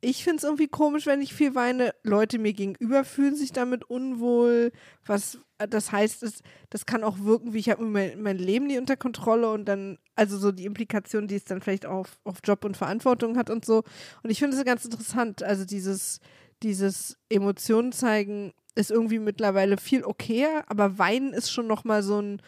ich 0.00 0.24
finde 0.24 0.38
es 0.38 0.44
irgendwie 0.44 0.68
komisch, 0.68 1.06
wenn 1.06 1.20
ich 1.20 1.34
viel 1.34 1.54
weine. 1.54 1.94
Leute 2.02 2.38
mir 2.38 2.52
gegenüber 2.52 3.04
fühlen 3.04 3.34
sich 3.36 3.52
damit 3.52 3.88
unwohl. 3.88 4.72
Was 5.04 5.38
das 5.58 5.90
heißt, 5.90 6.22
es, 6.22 6.42
das 6.70 6.86
kann 6.86 7.02
auch 7.02 7.18
wirken, 7.20 7.52
wie 7.52 7.58
ich 7.58 7.68
habe 7.68 7.84
mein, 7.84 8.22
mein 8.22 8.38
Leben 8.38 8.68
nie 8.68 8.78
unter 8.78 8.96
Kontrolle 8.96 9.50
und 9.50 9.64
dann, 9.64 9.98
also 10.14 10.38
so 10.38 10.52
die 10.52 10.66
Implikation, 10.66 11.26
die 11.26 11.34
es 11.34 11.44
dann 11.44 11.60
vielleicht 11.60 11.84
auf, 11.84 12.20
auf 12.24 12.38
Job 12.44 12.64
und 12.64 12.76
Verantwortung 12.76 13.36
hat 13.36 13.50
und 13.50 13.64
so. 13.64 13.82
Und 14.22 14.30
ich 14.30 14.38
finde 14.38 14.56
es 14.56 14.64
ganz 14.64 14.84
interessant. 14.84 15.42
Also 15.42 15.64
dieses, 15.64 16.20
dieses 16.62 17.18
Emotionen 17.28 17.92
zeigen 17.92 18.52
ist 18.76 18.92
irgendwie 18.92 19.18
mittlerweile 19.18 19.76
viel 19.76 20.04
okayer, 20.04 20.62
aber 20.68 20.98
weinen 20.98 21.32
ist 21.32 21.50
schon 21.50 21.66
nochmal 21.66 22.04
so 22.04 22.22
ein 22.22 22.40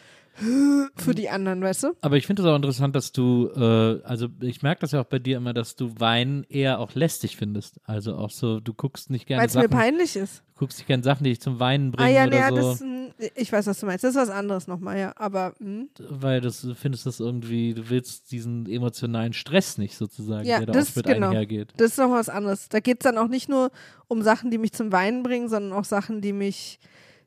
für 0.97 1.15
die 1.15 1.29
anderen, 1.29 1.63
weißt 1.63 1.83
du? 1.85 1.97
Aber 2.01 2.17
ich 2.17 2.27
finde 2.27 2.43
es 2.43 2.49
auch 2.49 2.57
interessant, 2.57 2.97
dass 2.97 3.13
du, 3.13 3.51
äh, 3.55 4.03
also 4.05 4.29
ich 4.41 4.63
merke 4.63 4.81
das 4.81 4.93
ja 4.93 5.01
auch 5.01 5.07
bei 5.07 5.19
dir 5.19 5.37
immer, 5.37 5.53
dass 5.53 5.77
du 5.77 5.93
Weinen 5.99 6.45
eher 6.49 6.79
auch 6.79 6.95
lästig 6.95 7.37
findest. 7.37 7.81
Also 7.85 8.15
auch 8.15 8.31
so, 8.31 8.61
du 8.61 8.73
guckst 8.73 9.11
nicht 9.11 9.27
gerne 9.27 9.41
Weil 9.41 9.49
es 9.49 9.55
mir 9.55 9.63
Sachen, 9.63 9.77
peinlich 9.77 10.17
ist. 10.17 10.43
guckst 10.57 10.79
nicht 10.79 10.87
gerne 10.87 11.03
Sachen, 11.03 11.25
die 11.25 11.31
dich 11.31 11.41
zum 11.41 11.61
Weinen 11.61 11.93
Ah 11.93 11.97
bringen 11.97 12.15
ja, 12.15 12.23
oder 12.23 12.31
nee, 12.31 12.37
ja, 12.39 12.49
so, 12.49 12.57
das, 12.57 12.81
hm, 12.81 13.13
ich 13.35 13.53
weiß, 13.53 13.67
was 13.67 13.81
du 13.81 13.87
meinst. 13.87 14.05
Das 14.05 14.13
ist 14.13 14.21
was 14.21 14.31
anderes 14.31 14.67
nochmal, 14.67 14.99
ja. 14.99 15.13
Aber 15.17 15.55
hm. 15.59 15.91
weil 15.99 16.41
das, 16.41 16.63
du 16.63 16.75
findest 16.75 17.05
das 17.05 17.21
irgendwie, 17.21 17.75
du 17.75 17.91
willst 17.91 18.33
diesen 18.33 18.67
emotionalen 18.67 19.33
Stress 19.33 19.77
nicht 19.77 19.97
sozusagen, 19.97 20.47
Ja, 20.47 20.59
der 20.59 20.67
da 20.67 20.73
das 20.73 20.89
oft 20.89 20.97
mit 20.97 21.07
genau. 21.07 21.29
einhergeht. 21.29 21.75
Das 21.77 21.93
ist 21.93 21.99
noch 21.99 22.11
was 22.11 22.29
anderes. 22.29 22.69
Da 22.69 22.81
geht 22.81 23.01
es 23.01 23.05
dann 23.05 23.19
auch 23.19 23.29
nicht 23.29 23.49
nur 23.49 23.71
um 24.09 24.23
Sachen, 24.23 24.51
die 24.51 24.59
mich 24.59 24.73
zum 24.73 24.93
Weinen 24.93 25.23
bringen, 25.23 25.49
sondern 25.49 25.73
auch 25.73 25.85
Sachen, 25.85 26.23
die 26.23 26.33
mich, 26.33 26.79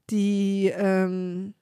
die, 0.10 0.74
ähm, 0.76 1.54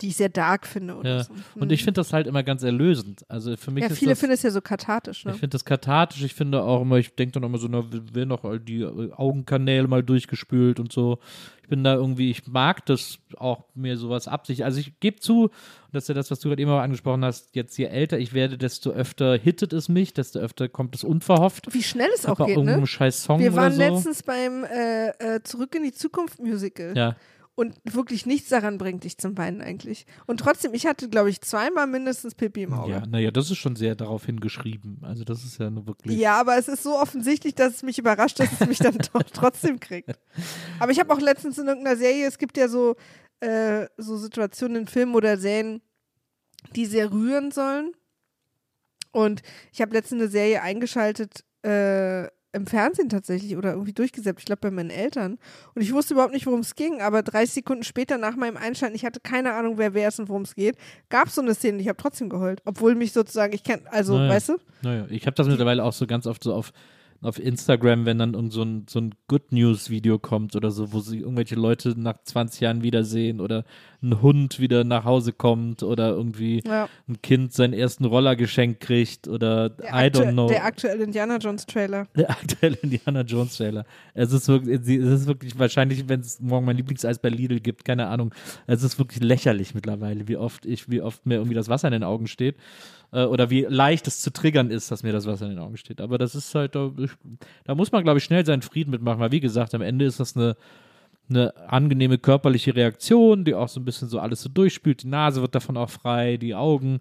die 0.00 0.08
ich 0.08 0.16
sehr 0.16 0.28
dark 0.28 0.66
finde. 0.66 0.96
Oder 0.96 1.16
Ja. 1.18 1.24
so. 1.24 1.32
Und 1.58 1.70
ich 1.72 1.84
finde 1.84 2.00
das 2.00 2.12
halt 2.12 2.26
immer 2.26 2.42
ganz 2.42 2.62
erlösend. 2.62 3.24
Also 3.28 3.56
für 3.56 3.70
mich 3.70 3.82
Ja, 3.84 3.90
viele 3.90 4.12
das, 4.12 4.20
finden 4.20 4.34
es 4.34 4.42
ja 4.42 4.50
so 4.50 4.60
kathartisch, 4.60 5.24
ne? 5.24 5.32
Ich 5.32 5.38
finde 5.38 5.54
das 5.54 5.64
kathartisch. 5.64 6.22
Ich 6.22 6.34
finde 6.34 6.62
auch 6.62 6.82
immer, 6.82 6.96
ich 6.96 7.14
denke 7.14 7.32
dann 7.32 7.42
immer 7.44 7.58
so, 7.58 7.68
na, 7.68 7.84
will 7.90 8.26
noch 8.26 8.42
die 8.58 8.82
äh, 8.82 9.12
Augenkanäle 9.12 9.86
mal 9.86 10.02
durchgespült 10.02 10.80
und 10.80 10.92
so. 10.92 11.18
Ich 11.62 11.68
bin 11.68 11.82
da 11.82 11.94
irgendwie, 11.94 12.30
ich 12.30 12.46
mag 12.46 12.84
das 12.86 13.18
auch 13.38 13.64
mir 13.74 13.96
sowas 13.96 14.28
absicht. 14.28 14.62
Also 14.62 14.80
ich 14.80 15.00
gebe 15.00 15.18
zu, 15.20 15.48
das 15.92 16.04
ist 16.04 16.08
ja 16.08 16.14
das, 16.14 16.30
was 16.30 16.40
du 16.40 16.48
gerade 16.50 16.60
eben 16.60 16.70
auch 16.70 16.80
angesprochen 16.80 17.24
hast, 17.24 17.54
jetzt 17.56 17.78
je 17.78 17.86
älter 17.86 18.18
ich 18.18 18.34
werde, 18.34 18.58
desto 18.58 18.90
öfter 18.90 19.36
hittet 19.38 19.72
es 19.72 19.88
mich, 19.88 20.12
desto 20.12 20.40
öfter 20.40 20.68
kommt 20.68 20.94
es 20.94 21.04
unverhofft. 21.04 21.72
Wie 21.72 21.82
schnell 21.82 22.10
es 22.14 22.26
auch 22.26 22.44
geht, 22.44 22.58
ne? 22.58 22.86
scheiß 22.86 23.22
Song 23.24 23.40
Wir 23.40 23.54
waren 23.54 23.72
so. 23.72 23.78
letztens 23.78 24.22
beim 24.22 24.64
äh, 24.64 25.08
äh, 25.36 25.42
Zurück 25.42 25.74
in 25.74 25.84
die 25.84 25.92
Zukunft 25.92 26.38
Musical. 26.38 26.92
ja, 26.96 27.16
Und 27.56 27.76
wirklich 27.84 28.26
nichts 28.26 28.48
daran 28.48 28.78
bringt 28.78 29.04
dich 29.04 29.16
zum 29.16 29.38
Weinen 29.38 29.60
eigentlich. 29.60 30.06
Und 30.26 30.40
trotzdem, 30.40 30.74
ich 30.74 30.86
hatte, 30.86 31.08
glaube 31.08 31.30
ich, 31.30 31.40
zweimal 31.40 31.86
mindestens 31.86 32.34
Pipi 32.34 32.64
im 32.64 32.72
Auge. 32.72 32.90
ja, 32.90 33.06
naja, 33.06 33.30
das 33.30 33.48
ist 33.48 33.58
schon 33.58 33.76
sehr 33.76 33.94
darauf 33.94 34.26
hingeschrieben. 34.26 34.98
Also 35.02 35.22
das 35.22 35.44
ist 35.44 35.58
ja 35.58 35.70
nur 35.70 35.86
wirklich. 35.86 36.18
Ja, 36.18 36.40
aber 36.40 36.58
es 36.58 36.66
ist 36.66 36.82
so 36.82 36.98
offensichtlich, 36.98 37.54
dass 37.54 37.74
es 37.74 37.82
mich 37.84 37.96
überrascht, 37.98 38.40
dass 38.40 38.48
es 38.60 38.66
mich 38.66 38.78
dann 38.78 38.98
doch 39.12 39.22
trotzdem 39.22 39.78
kriegt. 39.78 40.18
Aber 40.80 40.90
ich 40.90 40.98
habe 40.98 41.14
auch 41.14 41.20
letztens 41.20 41.56
in 41.58 41.68
irgendeiner 41.68 41.96
Serie, 41.96 42.26
es 42.26 42.38
gibt 42.38 42.56
ja 42.56 42.66
so, 42.66 42.96
äh, 43.38 43.86
so 43.98 44.16
Situationen 44.16 44.82
in 44.82 44.86
Filmen 44.88 45.14
oder 45.14 45.38
Serien, 45.38 45.80
die 46.74 46.86
sehr 46.86 47.12
rühren 47.12 47.52
sollen. 47.52 47.92
Und 49.12 49.42
ich 49.72 49.80
habe 49.80 49.92
letztens 49.92 50.22
eine 50.22 50.30
Serie 50.30 50.60
eingeschaltet, 50.60 51.44
äh, 51.62 52.26
im 52.54 52.66
Fernsehen 52.66 53.08
tatsächlich 53.08 53.56
oder 53.56 53.72
irgendwie 53.72 53.92
durchgesäppt, 53.92 54.38
ich 54.38 54.44
glaube 54.46 54.60
bei 54.60 54.70
meinen 54.70 54.90
Eltern. 54.90 55.38
Und 55.74 55.82
ich 55.82 55.92
wusste 55.92 56.14
überhaupt 56.14 56.32
nicht, 56.32 56.46
worum 56.46 56.60
es 56.60 56.74
ging, 56.74 57.00
aber 57.00 57.22
30 57.22 57.54
Sekunden 57.54 57.84
später 57.84 58.16
nach 58.16 58.36
meinem 58.36 58.56
Einschalten, 58.56 58.94
ich 58.94 59.04
hatte 59.04 59.20
keine 59.20 59.54
Ahnung, 59.54 59.78
wer 59.78 59.94
wer 59.94 60.08
ist 60.08 60.20
und 60.20 60.28
worum 60.28 60.42
es 60.42 60.54
geht, 60.54 60.76
gab 61.08 61.28
es 61.28 61.34
so 61.34 61.42
eine 61.42 61.54
Szene, 61.54 61.80
ich 61.80 61.88
habe 61.88 61.96
trotzdem 61.96 62.28
geheult. 62.28 62.62
Obwohl 62.64 62.94
mich 62.94 63.12
sozusagen, 63.12 63.52
ich 63.52 63.64
kenne, 63.64 63.82
also, 63.90 64.16
Naja. 64.16 64.30
weißt 64.32 64.48
du? 64.50 64.56
Naja, 64.82 65.06
ich 65.10 65.26
habe 65.26 65.34
das 65.34 65.46
mittlerweile 65.48 65.82
auch 65.84 65.92
so 65.92 66.06
ganz 66.06 66.26
oft 66.26 66.42
so 66.44 66.54
auf, 66.54 66.72
auf 67.24 67.38
Instagram, 67.38 68.04
wenn 68.06 68.18
dann 68.18 68.50
so 68.50 68.62
ein, 68.62 68.84
so 68.88 69.00
ein 69.00 69.14
Good 69.28 69.50
News 69.50 69.88
Video 69.90 70.18
kommt 70.18 70.54
oder 70.56 70.70
so, 70.70 70.92
wo 70.92 71.00
sie 71.00 71.20
irgendwelche 71.20 71.54
Leute 71.54 71.98
nach 71.98 72.22
20 72.22 72.60
Jahren 72.60 72.82
wiedersehen 72.82 73.40
oder 73.40 73.64
ein 74.02 74.20
Hund 74.20 74.60
wieder 74.60 74.84
nach 74.84 75.04
Hause 75.04 75.32
kommt 75.32 75.82
oder 75.82 76.10
irgendwie 76.10 76.62
Ja. 76.66 76.88
ein 77.08 77.22
Kind 77.22 77.54
seinen 77.54 77.72
ersten 77.72 78.04
Roller 78.04 78.36
geschenkt 78.36 78.80
kriegt 78.80 79.26
oder 79.26 79.70
Der, 79.70 79.88
I 79.94 80.10
don't 80.10 80.32
know. 80.32 80.48
der 80.48 80.64
aktuelle 80.64 81.02
Indiana 81.04 81.38
Jones 81.38 81.64
Trailer. 81.64 82.06
Der 82.14 82.30
aktuelle 82.30 82.76
Indiana 82.82 83.22
Jones 83.22 83.56
Trailer. 83.56 83.86
Es 84.12 84.30
ist 84.32 84.46
wirklich, 84.48 84.74
es 84.98 85.20
ist 85.20 85.26
wirklich 85.26 85.58
wahrscheinlich, 85.58 86.06
wenn 86.08 86.20
es 86.20 86.38
morgen 86.40 86.66
mein 86.66 86.76
Lieblingseis 86.76 87.18
bei 87.18 87.30
Lidl 87.30 87.60
gibt, 87.60 87.84
keine 87.86 88.08
Ahnung. 88.08 88.34
Es 88.66 88.82
ist 88.82 88.98
wirklich 88.98 89.22
lächerlich 89.22 89.74
mittlerweile, 89.74 90.28
wie 90.28 90.36
oft 90.36 90.66
ich, 90.66 90.90
wie 90.90 91.00
oft 91.00 91.24
mir 91.24 91.36
irgendwie 91.36 91.54
das 91.54 91.68
Wasser 91.70 91.88
in 91.88 91.92
den 91.92 92.04
Augen 92.04 92.26
steht. 92.26 92.56
Äh, 93.14 93.26
oder 93.26 93.48
wie 93.48 93.62
leicht 93.62 94.08
es 94.08 94.20
zu 94.20 94.32
triggern 94.32 94.70
ist, 94.70 94.90
dass 94.90 95.04
mir 95.04 95.12
das 95.12 95.26
Wasser 95.26 95.44
in 95.44 95.52
den 95.52 95.60
Augen 95.60 95.76
steht. 95.76 96.00
Aber 96.00 96.18
das 96.18 96.34
ist 96.34 96.54
halt, 96.54 96.74
da, 96.74 96.90
da 97.64 97.74
muss 97.76 97.92
man, 97.92 98.02
glaube 98.02 98.18
ich, 98.18 98.24
schnell 98.24 98.44
seinen 98.44 98.62
Frieden 98.62 98.90
mitmachen, 98.90 99.20
weil 99.20 99.30
wie 99.30 99.40
gesagt, 99.40 99.74
am 99.74 99.82
Ende 99.82 100.04
ist 100.04 100.18
das 100.18 100.36
eine, 100.36 100.56
eine 101.30 101.54
angenehme 101.68 102.18
körperliche 102.18 102.74
Reaktion, 102.74 103.44
die 103.44 103.54
auch 103.54 103.68
so 103.68 103.78
ein 103.80 103.84
bisschen 103.84 104.08
so 104.08 104.18
alles 104.18 104.42
so 104.42 104.48
durchspült. 104.48 105.04
Die 105.04 105.06
Nase 105.06 105.40
wird 105.40 105.54
davon 105.54 105.76
auch 105.76 105.90
frei, 105.90 106.36
die 106.38 106.56
Augen, 106.56 106.98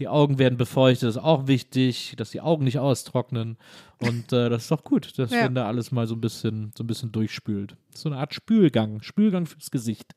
die 0.00 0.08
Augen 0.08 0.38
werden 0.38 0.58
befeuchtet, 0.58 1.08
das 1.08 1.16
ist 1.16 1.22
auch 1.22 1.46
wichtig, 1.46 2.14
dass 2.16 2.30
die 2.30 2.40
Augen 2.40 2.64
nicht 2.64 2.80
austrocknen. 2.80 3.56
Und 3.98 4.32
äh, 4.32 4.50
das 4.50 4.62
ist 4.62 4.70
doch 4.72 4.82
gut, 4.82 5.16
dass 5.16 5.30
Ja. 5.30 5.44
wenn 5.44 5.54
da 5.54 5.66
alles 5.66 5.92
mal 5.92 6.08
so 6.08 6.16
ein 6.16 6.20
bisschen, 6.20 6.72
so 6.76 6.82
ein 6.82 6.88
bisschen 6.88 7.12
durchspült. 7.12 7.76
So 7.94 8.08
eine 8.08 8.18
Art 8.18 8.34
Spülgang, 8.34 9.00
Spülgang 9.02 9.46
fürs 9.46 9.70
Gesicht. 9.70 10.14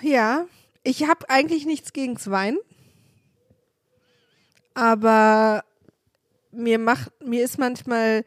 Ja, 0.00 0.46
ich 0.82 1.06
habe 1.06 1.28
eigentlich 1.28 1.66
nichts 1.66 1.92
gegens 1.92 2.30
Wein. 2.30 2.56
Aber 4.78 5.64
mir 6.52 6.78
macht, 6.78 7.10
mir 7.20 7.42
ist 7.42 7.58
manchmal, 7.58 8.24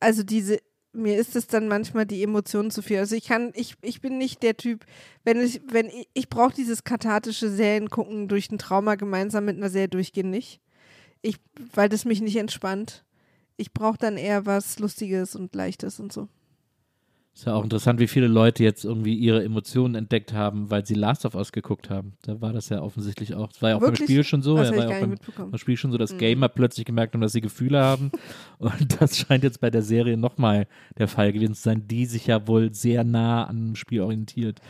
also 0.00 0.22
diese 0.22 0.60
mir 0.94 1.18
ist 1.18 1.36
es 1.36 1.46
dann 1.46 1.68
manchmal 1.68 2.06
die 2.06 2.22
Emotionen 2.22 2.70
zu 2.70 2.80
viel. 2.80 2.98
Also 2.98 3.16
ich 3.16 3.26
kann, 3.26 3.52
ich, 3.54 3.74
ich 3.82 4.00
bin 4.00 4.16
nicht 4.16 4.42
der 4.42 4.56
Typ, 4.56 4.86
wenn 5.24 5.42
ich, 5.42 5.60
wenn 5.66 5.86
ich, 5.86 6.08
ich 6.14 6.30
brauche 6.30 6.54
dieses 6.54 6.84
kathartische 6.84 7.50
Serien 7.50 7.90
gucken 7.90 8.28
durch 8.28 8.50
ein 8.50 8.58
Trauma 8.58 8.94
gemeinsam 8.94 9.44
mit 9.44 9.58
einer 9.58 9.68
Serie 9.68 9.88
durchgehen 9.88 10.30
nicht. 10.30 10.62
Ich, 11.20 11.36
weil 11.74 11.90
das 11.90 12.06
mich 12.06 12.22
nicht 12.22 12.36
entspannt. 12.36 13.04
Ich 13.58 13.74
brauche 13.74 13.98
dann 13.98 14.16
eher 14.16 14.46
was 14.46 14.78
Lustiges 14.78 15.36
und 15.36 15.54
Leichtes 15.54 16.00
und 16.00 16.14
so. 16.14 16.28
Ist 17.34 17.46
ja 17.46 17.54
auch 17.54 17.64
interessant, 17.64 17.98
wie 17.98 18.08
viele 18.08 18.26
Leute 18.26 18.62
jetzt 18.62 18.84
irgendwie 18.84 19.14
ihre 19.14 19.42
Emotionen 19.42 19.94
entdeckt 19.94 20.34
haben, 20.34 20.68
weil 20.70 20.84
sie 20.84 20.92
Last 20.92 21.24
of 21.24 21.34
Us 21.34 21.50
geguckt 21.50 21.88
haben. 21.88 22.12
Da 22.22 22.42
war 22.42 22.52
das 22.52 22.68
ja 22.68 22.82
offensichtlich 22.82 23.34
auch. 23.34 23.48
Das 23.48 23.62
war 23.62 23.70
ja 23.70 23.76
auch 23.76 23.80
Wirklich? 23.80 24.00
beim 24.00 24.06
Spiel 24.06 24.24
schon 24.24 24.42
so. 24.42 24.54
Das 24.56 24.70
ja, 24.70 24.76
war 24.76 24.84
ich 24.84 24.90
ja 24.90 24.96
auch 24.96 25.00
beim, 25.00 25.50
beim 25.50 25.58
Spiel 25.58 25.76
schon 25.78 25.92
so, 25.92 25.98
dass 25.98 26.12
Mhm. 26.12 26.18
Gamer 26.18 26.48
plötzlich 26.50 26.84
gemerkt 26.84 27.14
haben, 27.14 27.22
dass 27.22 27.32
sie 27.32 27.40
Gefühle 27.40 27.80
haben. 27.80 28.10
Und 28.58 29.00
das 29.00 29.16
scheint 29.16 29.44
jetzt 29.44 29.60
bei 29.60 29.70
der 29.70 29.82
Serie 29.82 30.18
nochmal 30.18 30.66
der 30.98 31.08
Fall 31.08 31.32
gewesen 31.32 31.54
zu 31.54 31.62
sein, 31.62 31.88
die 31.88 32.04
sich 32.04 32.26
ja 32.26 32.46
wohl 32.46 32.74
sehr 32.74 33.02
nah 33.02 33.44
an 33.44 33.68
dem 33.68 33.76
Spiel 33.76 34.02
orientiert. 34.02 34.60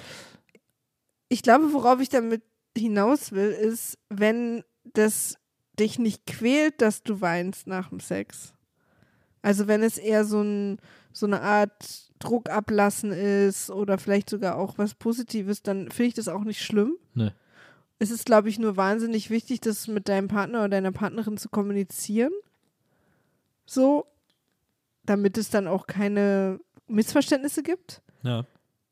Ich 1.29 1.43
glaube, 1.43 1.73
worauf 1.73 2.01
ich 2.01 2.11
damit 2.11 2.43
hinaus 2.79 3.33
will, 3.33 3.51
ist, 3.51 3.99
wenn 4.09 4.63
das 4.85 5.37
dich 5.79 5.99
nicht 5.99 6.27
quält, 6.27 6.81
dass 6.81 7.03
du 7.03 7.21
weinst 7.21 7.67
nach 7.67 7.89
dem 7.89 7.99
Sex. 7.99 8.55
Also 9.41 9.67
wenn 9.67 9.83
es 9.83 9.99
eher 9.99 10.25
so, 10.25 10.43
ein, 10.43 10.79
so 11.13 11.27
eine 11.27 11.41
Art 11.43 12.12
Druck 12.23 12.49
ablassen 12.49 13.13
ist 13.13 13.71
oder 13.71 13.99
vielleicht 13.99 14.31
sogar 14.31 14.57
auch 14.57 14.79
was 14.79 14.95
Positives, 14.95 15.63
dann 15.63 15.91
finde 15.91 16.09
ich 16.09 16.15
das 16.15 16.29
auch 16.29 16.45
nicht 16.45 16.63
schlimm. 16.63 16.97
Ne. 17.15 17.35
Es 17.99 18.11
ist, 18.11 18.27
glaube 18.27 18.49
ich, 18.49 18.59
nur 18.59 18.77
wahnsinnig 18.77 19.31
wichtig, 19.31 19.61
das 19.61 19.87
mit 19.89 20.09
deinem 20.09 20.29
Partner 20.29 20.61
oder 20.61 20.71
deiner 20.71 20.93
Partnerin 20.93 21.37
zu 21.37 21.49
kommunizieren. 21.49 22.33
So, 23.65 24.07
damit 25.05 25.39
es 25.39 25.51
dann 25.51 25.69
auch 25.69 25.87
keine 25.87 26.61
Missverständnisse 26.89 27.63
gibt. 27.63 28.03
Ja. 28.23 28.45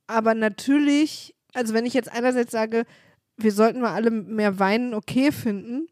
Aber 0.06 0.34
natürlich, 0.34 1.34
also 1.54 1.74
wenn 1.74 1.86
ich 1.86 1.94
jetzt 1.94 2.12
einerseits 2.12 2.52
sage, 2.52 2.84
wir 3.36 3.52
sollten 3.52 3.80
mal 3.80 3.94
alle 3.94 4.10
mehr 4.10 4.58
weinen 4.58 4.94
okay 4.94 5.32
finden, 5.32 5.88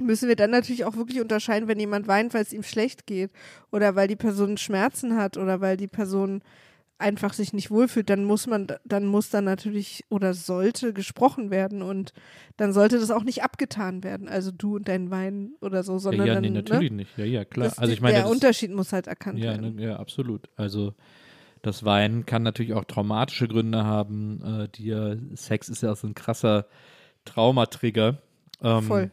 müssen 0.00 0.28
wir 0.28 0.36
dann 0.36 0.50
natürlich 0.50 0.84
auch 0.84 0.96
wirklich 0.96 1.20
unterscheiden, 1.20 1.68
wenn 1.68 1.80
jemand 1.80 2.08
weint, 2.08 2.34
weil 2.34 2.42
es 2.42 2.52
ihm 2.52 2.62
schlecht 2.62 3.06
geht 3.06 3.30
oder 3.70 3.96
weil 3.96 4.08
die 4.08 4.16
Person 4.16 4.56
Schmerzen 4.56 5.16
hat 5.16 5.36
oder 5.36 5.60
weil 5.60 5.76
die 5.76 5.88
Person 5.88 6.42
einfach 6.98 7.32
sich 7.32 7.52
nicht 7.52 7.70
wohlfühlt, 7.70 8.10
dann 8.10 8.24
muss 8.24 8.46
man, 8.46 8.66
dann 8.84 9.06
muss 9.06 9.30
dann 9.30 9.44
natürlich 9.44 10.04
oder 10.08 10.34
sollte 10.34 10.92
gesprochen 10.92 11.50
werden 11.50 11.80
und 11.82 12.12
dann 12.56 12.72
sollte 12.72 12.98
das 12.98 13.10
auch 13.12 13.22
nicht 13.22 13.42
abgetan 13.44 14.02
werden. 14.02 14.28
Also 14.28 14.50
du 14.50 14.76
und 14.76 14.88
dein 14.88 15.10
Wein 15.10 15.52
oder 15.60 15.82
so, 15.84 15.92
Ja, 15.94 15.98
sondern 16.00 16.26
ja 16.26 16.34
dann, 16.34 16.42
nee, 16.42 16.50
natürlich 16.50 16.90
ne? 16.90 16.96
nicht. 16.98 17.16
Ja, 17.16 17.24
ja, 17.24 17.44
klar. 17.44 17.68
Das, 17.68 17.78
also 17.78 17.92
ich 17.92 18.00
meine, 18.00 18.18
der 18.18 18.28
Unterschied 18.28 18.72
muss 18.72 18.92
halt 18.92 19.06
erkannt 19.06 19.38
ja, 19.38 19.52
werden. 19.52 19.76
ne, 19.76 19.82
ja, 19.84 19.96
absolut. 19.96 20.48
Also 20.56 20.94
das 21.62 21.84
Weinen 21.84 22.26
kann 22.26 22.42
natürlich 22.42 22.72
auch 22.74 22.84
traumatische 22.84 23.46
Gründe 23.48 23.84
haben. 23.84 24.42
Äh, 24.64 24.68
die, 24.74 24.86
ja- 24.86 25.14
Sex 25.34 25.68
ist 25.68 25.82
ja 25.82 25.92
auch 25.92 25.96
so 25.96 26.06
ein 26.08 26.14
krasser 26.14 26.66
Traumatrigger. 27.24 28.18
Ähm, 28.62 28.82
Voll. 28.82 29.10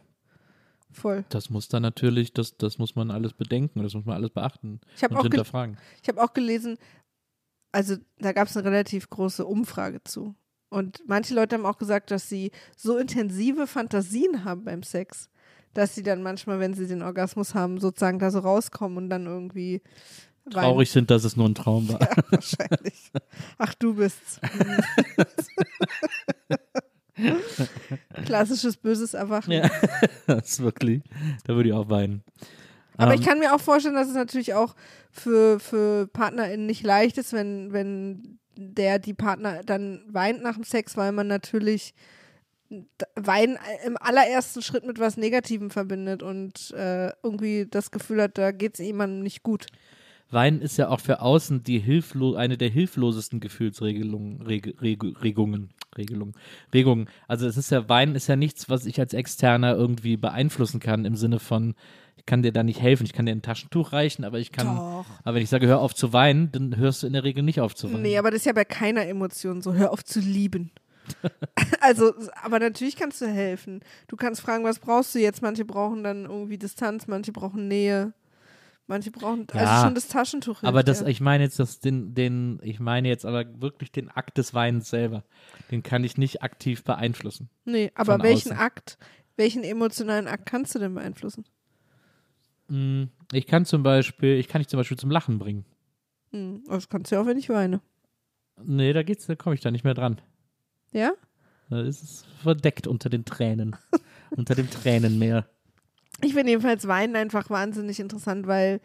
Voll. 0.92 1.24
Das 1.28 1.50
muss 1.50 1.68
dann 1.68 1.82
natürlich, 1.82 2.32
das, 2.32 2.56
das 2.56 2.78
muss 2.78 2.96
man 2.96 3.10
alles 3.10 3.34
bedenken, 3.34 3.82
das 3.82 3.92
muss 3.92 4.06
man 4.06 4.16
alles 4.16 4.30
beachten 4.30 4.80
Ich 4.96 5.04
habe 5.04 5.12
und 5.14 5.20
auch, 5.20 5.24
hinterfragen. 5.24 5.76
ich 6.02 6.08
hab 6.08 6.16
auch 6.16 6.32
gelesen, 6.32 6.78
also 7.76 7.96
da 8.18 8.32
gab 8.32 8.48
es 8.48 8.56
eine 8.56 8.70
relativ 8.70 9.10
große 9.10 9.44
Umfrage 9.44 10.02
zu. 10.02 10.34
Und 10.70 11.02
manche 11.06 11.34
Leute 11.34 11.56
haben 11.56 11.66
auch 11.66 11.76
gesagt, 11.76 12.10
dass 12.10 12.26
sie 12.26 12.50
so 12.74 12.96
intensive 12.96 13.66
Fantasien 13.66 14.44
haben 14.44 14.64
beim 14.64 14.82
Sex, 14.82 15.28
dass 15.74 15.94
sie 15.94 16.02
dann 16.02 16.22
manchmal, 16.22 16.58
wenn 16.58 16.72
sie 16.72 16.86
den 16.86 17.02
Orgasmus 17.02 17.54
haben, 17.54 17.78
sozusagen 17.78 18.18
da 18.18 18.30
so 18.30 18.38
rauskommen 18.38 18.96
und 18.96 19.10
dann 19.10 19.26
irgendwie 19.26 19.82
weinen. 20.46 20.64
Traurig 20.64 20.90
sind, 20.90 21.10
dass 21.10 21.24
es 21.24 21.36
nur 21.36 21.46
ein 21.50 21.54
Traum 21.54 21.86
war. 21.90 22.00
Ja, 22.00 22.16
wahrscheinlich. 22.30 23.12
Ach, 23.58 23.74
du 23.74 23.94
bist's. 23.94 24.40
Klassisches 28.24 28.78
böses 28.78 29.12
Erwachen. 29.12 29.52
Ja, 29.52 29.70
das 30.26 30.52
ist 30.52 30.60
wirklich, 30.60 31.02
da 31.44 31.54
würde 31.54 31.68
ich 31.68 31.74
auch 31.74 31.90
weinen. 31.90 32.24
Aber 32.96 33.14
Ähm, 33.14 33.20
ich 33.20 33.26
kann 33.26 33.38
mir 33.38 33.54
auch 33.54 33.60
vorstellen, 33.60 33.94
dass 33.94 34.08
es 34.08 34.14
natürlich 34.14 34.54
auch 34.54 34.74
für, 35.10 35.60
für 35.60 36.06
PartnerInnen 36.08 36.66
nicht 36.66 36.82
leicht 36.82 37.18
ist, 37.18 37.32
wenn, 37.32 37.72
wenn 37.72 38.38
der, 38.56 38.98
die 38.98 39.14
Partner 39.14 39.62
dann 39.64 40.02
weint 40.08 40.42
nach 40.42 40.54
dem 40.54 40.64
Sex, 40.64 40.96
weil 40.96 41.12
man 41.12 41.26
natürlich 41.26 41.94
Weinen 43.14 43.58
im 43.86 43.96
allerersten 44.00 44.60
Schritt 44.60 44.84
mit 44.84 44.98
was 44.98 45.16
Negativem 45.16 45.70
verbindet 45.70 46.22
und 46.22 46.72
äh, 46.72 47.12
irgendwie 47.22 47.66
das 47.70 47.90
Gefühl 47.90 48.22
hat, 48.22 48.38
da 48.38 48.50
geht 48.50 48.78
es 48.78 48.84
jemandem 48.84 49.22
nicht 49.22 49.42
gut. 49.42 49.66
Weinen 50.28 50.60
ist 50.60 50.76
ja 50.76 50.88
auch 50.88 50.98
für 50.98 51.20
außen 51.20 51.62
die 51.62 51.78
hilflo 51.78 52.34
eine 52.34 52.58
der 52.58 52.68
hilflosesten 52.68 53.38
Gefühlsregelungen, 53.38 54.42
Reg 54.42 54.74
Reg 54.82 55.04
Regungen, 55.22 55.70
Regelungen, 55.96 56.34
Regungen. 56.74 57.08
Also 57.28 57.46
es 57.46 57.56
ist 57.56 57.70
ja, 57.70 57.88
Weinen 57.88 58.16
ist 58.16 58.26
ja 58.26 58.34
nichts, 58.34 58.68
was 58.68 58.86
ich 58.86 58.98
als 58.98 59.14
Externer 59.14 59.76
irgendwie 59.76 60.16
beeinflussen 60.16 60.80
kann 60.80 61.04
im 61.04 61.14
Sinne 61.14 61.38
von, 61.38 61.76
kann 62.26 62.42
dir 62.42 62.52
da 62.52 62.62
nicht 62.62 62.80
helfen, 62.80 63.06
ich 63.06 63.12
kann 63.12 63.26
dir 63.26 63.32
ein 63.32 63.42
Taschentuch 63.42 63.92
reichen, 63.92 64.24
aber 64.24 64.38
ich 64.38 64.52
kann, 64.52 64.66
Doch. 64.66 65.06
aber 65.24 65.36
wenn 65.36 65.42
ich 65.42 65.48
sage, 65.48 65.66
hör 65.66 65.80
auf 65.80 65.94
zu 65.94 66.12
weinen, 66.12 66.50
dann 66.52 66.76
hörst 66.76 67.02
du 67.02 67.06
in 67.06 67.12
der 67.12 67.24
Regel 67.24 67.42
nicht 67.42 67.60
auf 67.60 67.74
zu 67.74 67.92
weinen. 67.92 68.02
Nee, 68.02 68.18
aber 68.18 68.30
das 68.30 68.40
ist 68.40 68.46
ja 68.46 68.52
bei 68.52 68.64
keiner 68.64 69.06
Emotion 69.06 69.62
so. 69.62 69.74
Hör 69.74 69.92
auf 69.92 70.04
zu 70.04 70.20
lieben. 70.20 70.72
also, 71.80 72.12
aber 72.42 72.58
natürlich 72.58 72.96
kannst 72.96 73.20
du 73.20 73.26
helfen. 73.26 73.80
Du 74.08 74.16
kannst 74.16 74.40
fragen, 74.40 74.64
was 74.64 74.80
brauchst 74.80 75.14
du 75.14 75.20
jetzt? 75.20 75.40
Manche 75.40 75.64
brauchen 75.64 76.02
dann 76.02 76.24
irgendwie 76.24 76.58
Distanz, 76.58 77.06
manche 77.06 77.32
brauchen 77.32 77.68
Nähe. 77.68 78.12
Manche 78.88 79.10
brauchen, 79.10 79.48
Ja, 79.52 79.60
also 79.60 79.84
schon 79.86 79.94
das 79.96 80.06
Taschentuch. 80.06 80.62
Aber 80.62 80.84
das, 80.84 81.00
ja. 81.00 81.08
ich 81.08 81.20
meine 81.20 81.42
jetzt 81.42 81.58
das, 81.58 81.80
den, 81.80 82.14
den, 82.14 82.60
ich 82.62 82.78
meine 82.78 83.08
jetzt 83.08 83.26
aber 83.26 83.44
wirklich 83.60 83.90
den 83.90 84.08
Akt 84.08 84.38
des 84.38 84.54
Weinens 84.54 84.90
selber. 84.90 85.24
Den 85.72 85.82
kann 85.82 86.04
ich 86.04 86.18
nicht 86.18 86.42
aktiv 86.42 86.84
beeinflussen. 86.84 87.50
Nee, 87.64 87.90
aber 87.96 88.22
welchen 88.22 88.52
außen. 88.52 88.62
Akt, 88.62 88.98
welchen 89.36 89.64
emotionalen 89.64 90.28
Akt 90.28 90.46
kannst 90.46 90.74
du 90.76 90.78
denn 90.78 90.94
beeinflussen? 90.94 91.44
Mm, 92.68 93.04
Ich 93.32 93.46
kann 93.46 93.64
zum 93.64 93.82
Beispiel, 93.82 94.34
ich 94.38 94.48
kann 94.48 94.60
dich 94.60 94.68
zum 94.68 94.78
Beispiel 94.78 94.96
zum 94.98 95.10
Lachen 95.10 95.38
bringen. 95.38 95.64
Hm, 96.32 96.64
das 96.68 96.88
kannst 96.88 97.10
du 97.10 97.16
ja 97.16 97.22
auch, 97.22 97.26
wenn 97.26 97.38
ich 97.38 97.48
weine. 97.48 97.80
Nee, 98.62 98.92
da 98.92 99.02
geht's, 99.02 99.26
da 99.26 99.34
komme 99.36 99.54
ich 99.54 99.60
da 99.60 99.70
nicht 99.70 99.84
mehr 99.84 99.94
dran. 99.94 100.20
Ja? 100.92 101.12
Da 101.68 101.80
ist 101.82 102.02
es 102.02 102.24
verdeckt 102.42 102.86
unter 102.86 103.08
den 103.10 103.24
Tränen. 103.24 103.76
unter 104.30 104.54
dem 104.54 104.70
Tränenmeer. 104.70 105.46
Ich 106.22 106.32
finde 106.34 106.50
jedenfalls 106.50 106.86
Weinen 106.86 107.16
einfach 107.16 107.50
wahnsinnig 107.50 108.00
interessant, 108.00 108.46
weil 108.46 108.80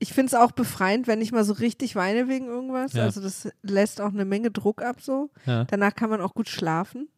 ich 0.00 0.12
finde 0.12 0.26
es 0.28 0.34
auch 0.34 0.52
befreiend, 0.52 1.06
wenn 1.06 1.20
ich 1.20 1.32
mal 1.32 1.44
so 1.44 1.52
richtig 1.54 1.94
weine 1.96 2.28
wegen 2.28 2.46
irgendwas. 2.46 2.92
Ja. 2.92 3.04
Also 3.04 3.20
das 3.20 3.48
lässt 3.62 4.00
auch 4.00 4.12
eine 4.12 4.24
Menge 4.24 4.50
Druck 4.50 4.82
ab 4.82 5.00
so. 5.00 5.30
Ja, 5.46 5.64
Danach 5.64 5.94
kann 5.94 6.10
man 6.10 6.20
auch 6.20 6.34
gut 6.34 6.48
schlafen, 6.48 7.08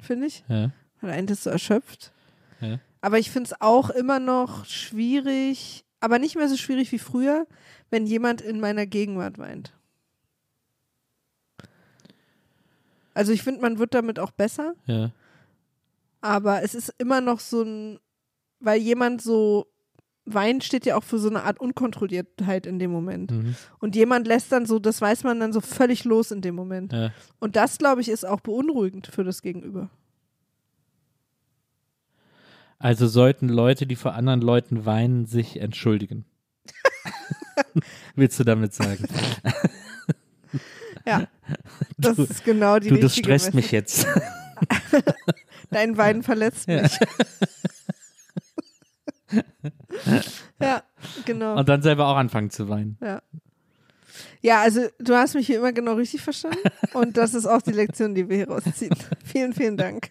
finde 0.00 0.26
ich. 0.26 0.44
ja, 0.48 0.70
Weil 1.00 1.10
einen 1.12 1.26
das 1.26 1.44
so 1.44 1.50
erschöpft. 1.50 2.12
ja. 2.60 2.78
Aber 3.02 3.18
ich 3.18 3.30
finde 3.30 3.48
es 3.48 3.60
auch 3.60 3.90
immer 3.90 4.20
noch 4.20 4.64
schwierig, 4.64 5.84
aber 6.00 6.18
nicht 6.18 6.36
mehr 6.36 6.48
so 6.48 6.56
schwierig 6.56 6.90
wie 6.92 6.98
früher, 6.98 7.46
wenn 7.90 8.06
jemand 8.06 8.40
in 8.40 8.60
meiner 8.60 8.86
Gegenwart 8.86 9.38
weint. 9.38 9.74
Also 13.12 13.32
ich 13.32 13.42
finde, 13.42 13.60
man 13.60 13.78
wird 13.78 13.92
damit 13.92 14.18
auch 14.18 14.30
besser, 14.30 14.74
ja. 14.86 15.10
aber 16.22 16.62
es 16.62 16.74
ist 16.74 16.94
immer 16.96 17.20
noch 17.20 17.40
so 17.40 17.62
ein, 17.62 17.98
weil 18.60 18.80
jemand 18.80 19.20
so 19.20 19.66
weint, 20.24 20.64
steht 20.64 20.86
ja 20.86 20.96
auch 20.96 21.04
für 21.04 21.18
so 21.18 21.28
eine 21.28 21.42
Art 21.42 21.60
Unkontrolliertheit 21.60 22.66
in 22.66 22.78
dem 22.78 22.92
Moment. 22.92 23.32
Mhm. 23.32 23.56
Und 23.80 23.96
jemand 23.96 24.26
lässt 24.26 24.52
dann 24.52 24.64
so, 24.64 24.78
das 24.78 25.00
weiß 25.00 25.24
man 25.24 25.40
dann 25.40 25.52
so 25.52 25.60
völlig 25.60 26.04
los 26.04 26.30
in 26.30 26.40
dem 26.40 26.54
Moment. 26.54 26.92
ja. 26.92 27.12
Und 27.40 27.56
das, 27.56 27.76
glaube 27.78 28.00
ich, 28.00 28.08
ist 28.08 28.24
auch 28.24 28.40
beunruhigend 28.40 29.08
für 29.08 29.24
das 29.24 29.42
Gegenüber. 29.42 29.90
Also 32.82 33.06
sollten 33.06 33.48
Leute, 33.48 33.86
die 33.86 33.96
vor 33.96 34.14
anderen 34.14 34.40
Leuten 34.40 34.84
weinen, 34.84 35.24
sich 35.26 35.58
entschuldigen. 35.60 36.24
Willst 38.16 38.38
du 38.40 38.44
damit 38.44 38.74
sagen? 38.74 39.06
Ja, 41.06 41.26
das 41.96 42.16
Du- 42.16 42.24
ist 42.24 42.44
genau 42.44 42.78
die 42.78 42.88
du, 42.90 42.96
das 42.98 43.16
stresst 43.16 43.54
mich 43.54 43.72
Message. 43.72 44.04
jetzt. 44.04 44.06
Dein 45.70 45.96
Wein 45.96 46.22
verletzt 46.22 46.68
Ja. 46.68 46.82
mich. 46.82 46.98
ja, 50.60 50.82
genau. 51.24 51.56
Und 51.58 51.68
dann 51.68 51.82
selber 51.82 52.06
auch 52.08 52.16
anfangen 52.16 52.50
zu 52.50 52.68
weinen. 52.68 52.98
Ja. 53.00 53.22
ja, 54.42 54.60
also 54.60 54.86
du 54.98 55.14
hast 55.14 55.34
mich 55.34 55.46
hier 55.46 55.58
immer 55.58 55.72
genau 55.72 55.94
richtig 55.94 56.20
verstanden. 56.20 56.58
Und 56.92 57.16
das 57.16 57.34
ist 57.34 57.46
auch 57.46 57.62
die 57.62 57.72
Lektion, 57.72 58.14
die 58.14 58.28
wir 58.28 58.36
hier 58.36 58.48
rausziehen. 58.48 58.94
vielen, 59.24 59.52
vielen 59.54 59.76
Dank. 59.76 60.10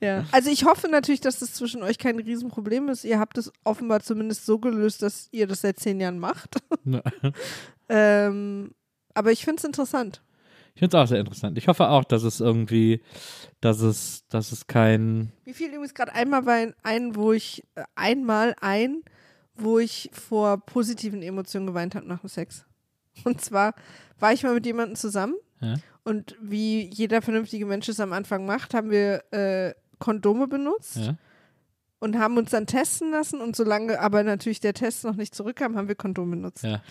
Ja, 0.00 0.24
also 0.32 0.50
ich 0.50 0.64
hoffe 0.64 0.88
natürlich, 0.88 1.20
dass 1.20 1.38
das 1.38 1.54
zwischen 1.54 1.82
euch 1.82 1.98
kein 1.98 2.18
Riesenproblem 2.18 2.88
ist. 2.88 3.04
Ihr 3.04 3.18
habt 3.18 3.38
es 3.38 3.52
offenbar 3.64 4.00
zumindest 4.00 4.46
so 4.46 4.58
gelöst, 4.58 5.02
dass 5.02 5.28
ihr 5.32 5.46
das 5.46 5.60
seit 5.60 5.78
zehn 5.78 6.00
Jahren 6.00 6.18
macht. 6.18 6.56
ähm, 7.88 8.74
aber 9.14 9.32
ich 9.32 9.44
finde 9.44 9.58
es 9.58 9.64
interessant. 9.64 10.22
Ich 10.74 10.80
finde 10.80 10.96
es 10.96 11.02
auch 11.02 11.08
sehr 11.08 11.20
interessant. 11.20 11.58
Ich 11.58 11.68
hoffe 11.68 11.88
auch, 11.88 12.04
dass 12.04 12.22
es 12.22 12.40
irgendwie, 12.40 13.02
dass 13.60 13.80
es, 13.80 14.26
dass 14.28 14.52
es 14.52 14.66
kein, 14.66 15.32
Mir 15.44 15.54
fiel 15.54 15.68
übrigens 15.68 15.94
gerade 15.94 16.14
einmal 16.14 16.42
bei 16.42 16.72
ein, 16.82 17.16
wo 17.16 17.32
ich 17.32 17.64
äh, 17.74 17.82
einmal 17.96 18.54
ein, 18.60 19.02
wo 19.54 19.78
ich 19.78 20.10
vor 20.12 20.58
positiven 20.64 21.22
Emotionen 21.22 21.66
geweint 21.66 21.94
habe 21.94 22.06
nach 22.06 22.20
dem 22.20 22.28
Sex. 22.28 22.64
Und 23.24 23.40
zwar 23.42 23.74
war 24.18 24.32
ich 24.32 24.42
mal 24.42 24.54
mit 24.54 24.64
jemandem 24.64 24.96
zusammen 24.96 25.34
Ja. 25.60 25.74
und 26.04 26.36
wie 26.40 26.86
jeder 26.86 27.20
vernünftige 27.20 27.66
Mensch 27.66 27.88
es 27.88 28.00
am 28.00 28.12
Anfang 28.12 28.46
macht, 28.46 28.72
haben 28.72 28.90
wir 28.90 29.24
äh, 29.32 29.74
Kondome 30.00 30.48
benutzt 30.48 30.96
Ja. 30.96 31.16
und 32.00 32.18
haben 32.18 32.36
uns 32.36 32.50
dann 32.50 32.66
testen 32.66 33.12
lassen 33.12 33.40
und 33.40 33.54
solange 33.54 34.00
aber 34.00 34.24
natürlich 34.24 34.58
der 34.58 34.74
Test 34.74 35.04
noch 35.04 35.14
nicht 35.14 35.34
zurückkam, 35.34 35.76
haben 35.76 35.86
wir 35.86 35.94
Kondom 35.94 36.30
benutzt. 36.32 36.64
Ja. 36.64 36.82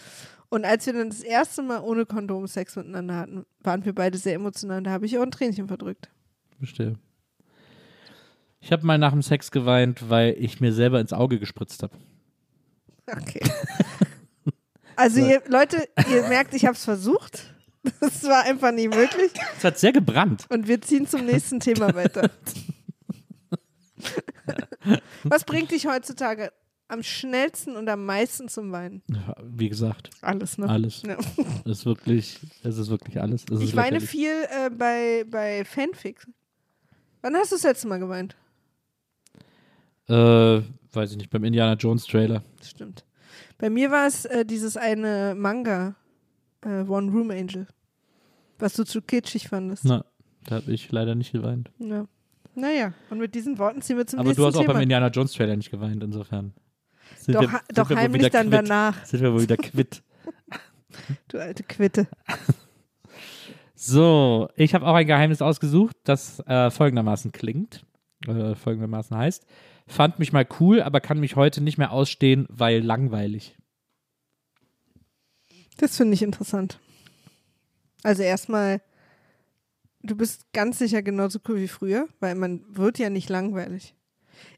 Und 0.47 0.63
als 0.65 0.85
wir 0.85 0.93
dann 0.93 1.09
das 1.09 1.19
erste 1.19 1.61
Mal 1.61 1.81
ohne 1.81 2.05
Kondom 2.05 2.47
Sex 2.47 2.75
miteinander 2.77 3.17
hatten, 3.17 3.45
waren 3.59 3.83
wir 3.85 3.93
beide 3.93 4.17
sehr 4.17 4.33
emotional. 4.35 4.81
Da 4.81 4.91
habe 4.91 5.05
ich 5.05 5.17
auch 5.17 5.21
ein 5.23 5.29
Tränchen 5.31 5.67
verdrückt. 5.67 6.09
Verstehe. 6.57 6.95
Ich 8.61 8.71
habe 8.71 8.85
mal 8.85 8.97
nach 8.97 9.11
dem 9.11 9.21
Sex 9.21 9.51
geweint, 9.51 10.09
weil 10.09 10.35
ich 10.39 10.59
mir 10.59 10.73
selber 10.73 10.99
ins 10.99 11.13
Auge 11.13 11.39
gespritzt 11.39 11.83
habe. 11.83 11.95
Okay. 13.07 13.41
Also 14.95 15.21
ihr, 15.21 15.41
Leute, 15.47 15.87
ihr 16.11 16.27
merkt, 16.27 16.53
ich 16.53 16.65
habe 16.65 16.75
es 16.75 16.83
versucht. 16.83 17.53
Das 18.01 18.25
war 18.25 18.43
einfach 18.43 18.73
nicht 18.73 18.93
möglich. 18.93 19.31
Es 19.57 19.63
hat 19.63 19.79
sehr 19.79 19.93
gebrannt. 19.93 20.45
Und 20.49 20.67
wir 20.67 20.81
ziehen 20.81 21.07
zum 21.07 21.25
nächsten 21.25 21.61
Thema 21.61 21.95
weiter. 21.95 22.29
Was 25.23 25.43
bringt 25.43 25.71
dich 25.71 25.85
heutzutage 25.87 26.51
am 26.87 27.03
schnellsten 27.03 27.75
und 27.75 27.87
am 27.89 28.05
meisten 28.05 28.47
zum 28.49 28.71
Weinen? 28.71 29.03
Wie 29.43 29.69
gesagt, 29.69 30.09
Alles, 30.21 30.57
ne? 30.57 30.67
alles. 30.67 31.03
Ja. 31.03 31.17
Es 31.65 31.79
ist 31.79 31.85
wirklich, 31.85 32.39
es 32.63 32.77
ist 32.77 32.89
wirklich 32.89 33.21
alles. 33.21 33.45
Es 33.51 33.61
Ich 33.61 33.75
weine 33.75 33.99
lächerlich. 33.99 34.09
viel 34.09 34.31
äh, 34.49 34.69
bei, 34.71 35.23
bei 35.29 35.63
Fanfics. 35.65 36.27
Wann 37.21 37.35
hast 37.35 37.51
du 37.51 37.55
das 37.55 37.63
letzte 37.63 37.87
Mal 37.87 37.99
geweint? 37.99 38.35
Äh, 40.07 40.61
weiß 40.93 41.11
ich 41.11 41.17
nicht, 41.17 41.29
beim 41.29 41.43
Indiana 41.43 41.73
Jones 41.73 42.05
Trailer. 42.05 42.41
Das 42.57 42.69
stimmt. 42.71 43.05
Bei 43.59 43.69
mir 43.69 43.91
war 43.91 44.07
es 44.07 44.25
äh, 44.25 44.45
dieses 44.45 44.77
eine 44.77 45.35
Manga, 45.37 45.95
äh, 46.65 46.81
One 46.83 47.11
Room 47.11 47.29
Angel, 47.29 47.67
was 48.57 48.73
du 48.73 48.83
zu 48.85 49.01
kitschig 49.01 49.49
fandest. 49.49 49.85
Na, 49.85 50.05
da 50.45 50.55
habe 50.55 50.71
ich 50.71 50.91
leider 50.91 51.13
nicht 51.13 51.33
geweint. 51.33 51.69
Ja. 51.77 52.07
Naja, 52.59 52.93
und 53.09 53.19
mit 53.19 53.33
diesen 53.35 53.57
Worten 53.57 53.81
ziehen 53.81 53.97
wir 53.97 54.05
zum 54.07 54.19
Aber 54.19 54.29
nächsten 54.29 54.41
du 54.41 54.47
hast 54.47 54.55
auch 54.55 54.61
Thema. 54.61 54.73
beim 54.73 54.83
Indiana 54.83 55.07
Jones 55.07 55.33
Trailer 55.33 55.55
nicht 55.55 55.71
geweint, 55.71 56.03
insofern. 56.03 56.53
Sind 57.17 57.35
doch 57.35 57.41
wir- 57.41 57.51
ha- 57.53 57.61
doch 57.73 57.89
heimlich 57.89 58.29
dann 58.29 58.49
quitt. 58.49 58.53
danach, 58.69 59.05
Sind 59.05 59.21
wir 59.21 59.33
wohl 59.33 59.41
wieder 59.41 59.57
quitt. 59.57 60.01
du 61.29 61.39
alte 61.39 61.63
Quitte. 61.63 62.07
So, 63.75 64.49
ich 64.55 64.73
habe 64.73 64.85
auch 64.85 64.93
ein 64.95 65.07
Geheimnis 65.07 65.41
ausgesucht, 65.41 65.95
das 66.03 66.39
äh, 66.47 66.69
folgendermaßen 66.69 67.31
klingt, 67.31 67.85
äh, 68.27 68.53
folgendermaßen 68.55 69.15
heißt. 69.15 69.45
Fand 69.87 70.19
mich 70.19 70.33
mal 70.33 70.45
cool, 70.59 70.81
aber 70.81 70.99
kann 70.99 71.19
mich 71.19 71.35
heute 71.35 71.61
nicht 71.61 71.77
mehr 71.77 71.91
ausstehen, 71.91 72.45
weil 72.49 72.83
langweilig. 72.83 73.57
Das 75.77 75.95
finde 75.95 76.13
ich 76.13 76.21
interessant. 76.21 76.79
Also 78.03 78.21
erstmal, 78.23 78.81
du 80.03 80.15
bist 80.15 80.51
ganz 80.53 80.79
sicher 80.79 81.01
genauso 81.01 81.39
cool 81.47 81.57
wie 81.57 81.67
früher, 81.67 82.07
weil 82.19 82.35
man 82.35 82.63
wird 82.69 82.99
ja 82.99 83.09
nicht 83.09 83.29
langweilig. 83.29 83.95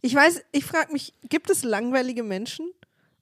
Ich 0.01 0.13
weiß, 0.13 0.43
ich 0.51 0.65
frage 0.65 0.93
mich, 0.93 1.13
gibt 1.29 1.49
es 1.49 1.63
langweilige 1.63 2.23
Menschen 2.23 2.71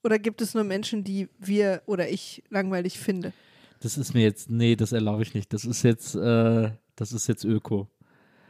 oder 0.03 0.20
gibt 0.20 0.41
es 0.41 0.53
nur 0.53 0.63
Menschen, 0.63 1.03
die 1.03 1.30
wir 1.38 1.82
oder 1.86 2.09
ich 2.09 2.43
langweilig 2.49 2.99
finde? 2.99 3.34
Das 3.82 3.97
ist 3.97 4.13
mir 4.13 4.24
jetzt, 4.24 4.49
nee, 4.49 4.76
das 4.76 4.91
erlaube 4.91 5.24
ich 5.24 5.34
nicht. 5.34 5.53
Das 5.53 5.63
ist 5.63 5.84
jetzt, 5.84 6.15
äh, 6.15 6.72
das 6.95 7.13
ist 7.13 7.28
jetzt 7.28 7.45
Öko. 7.45 7.88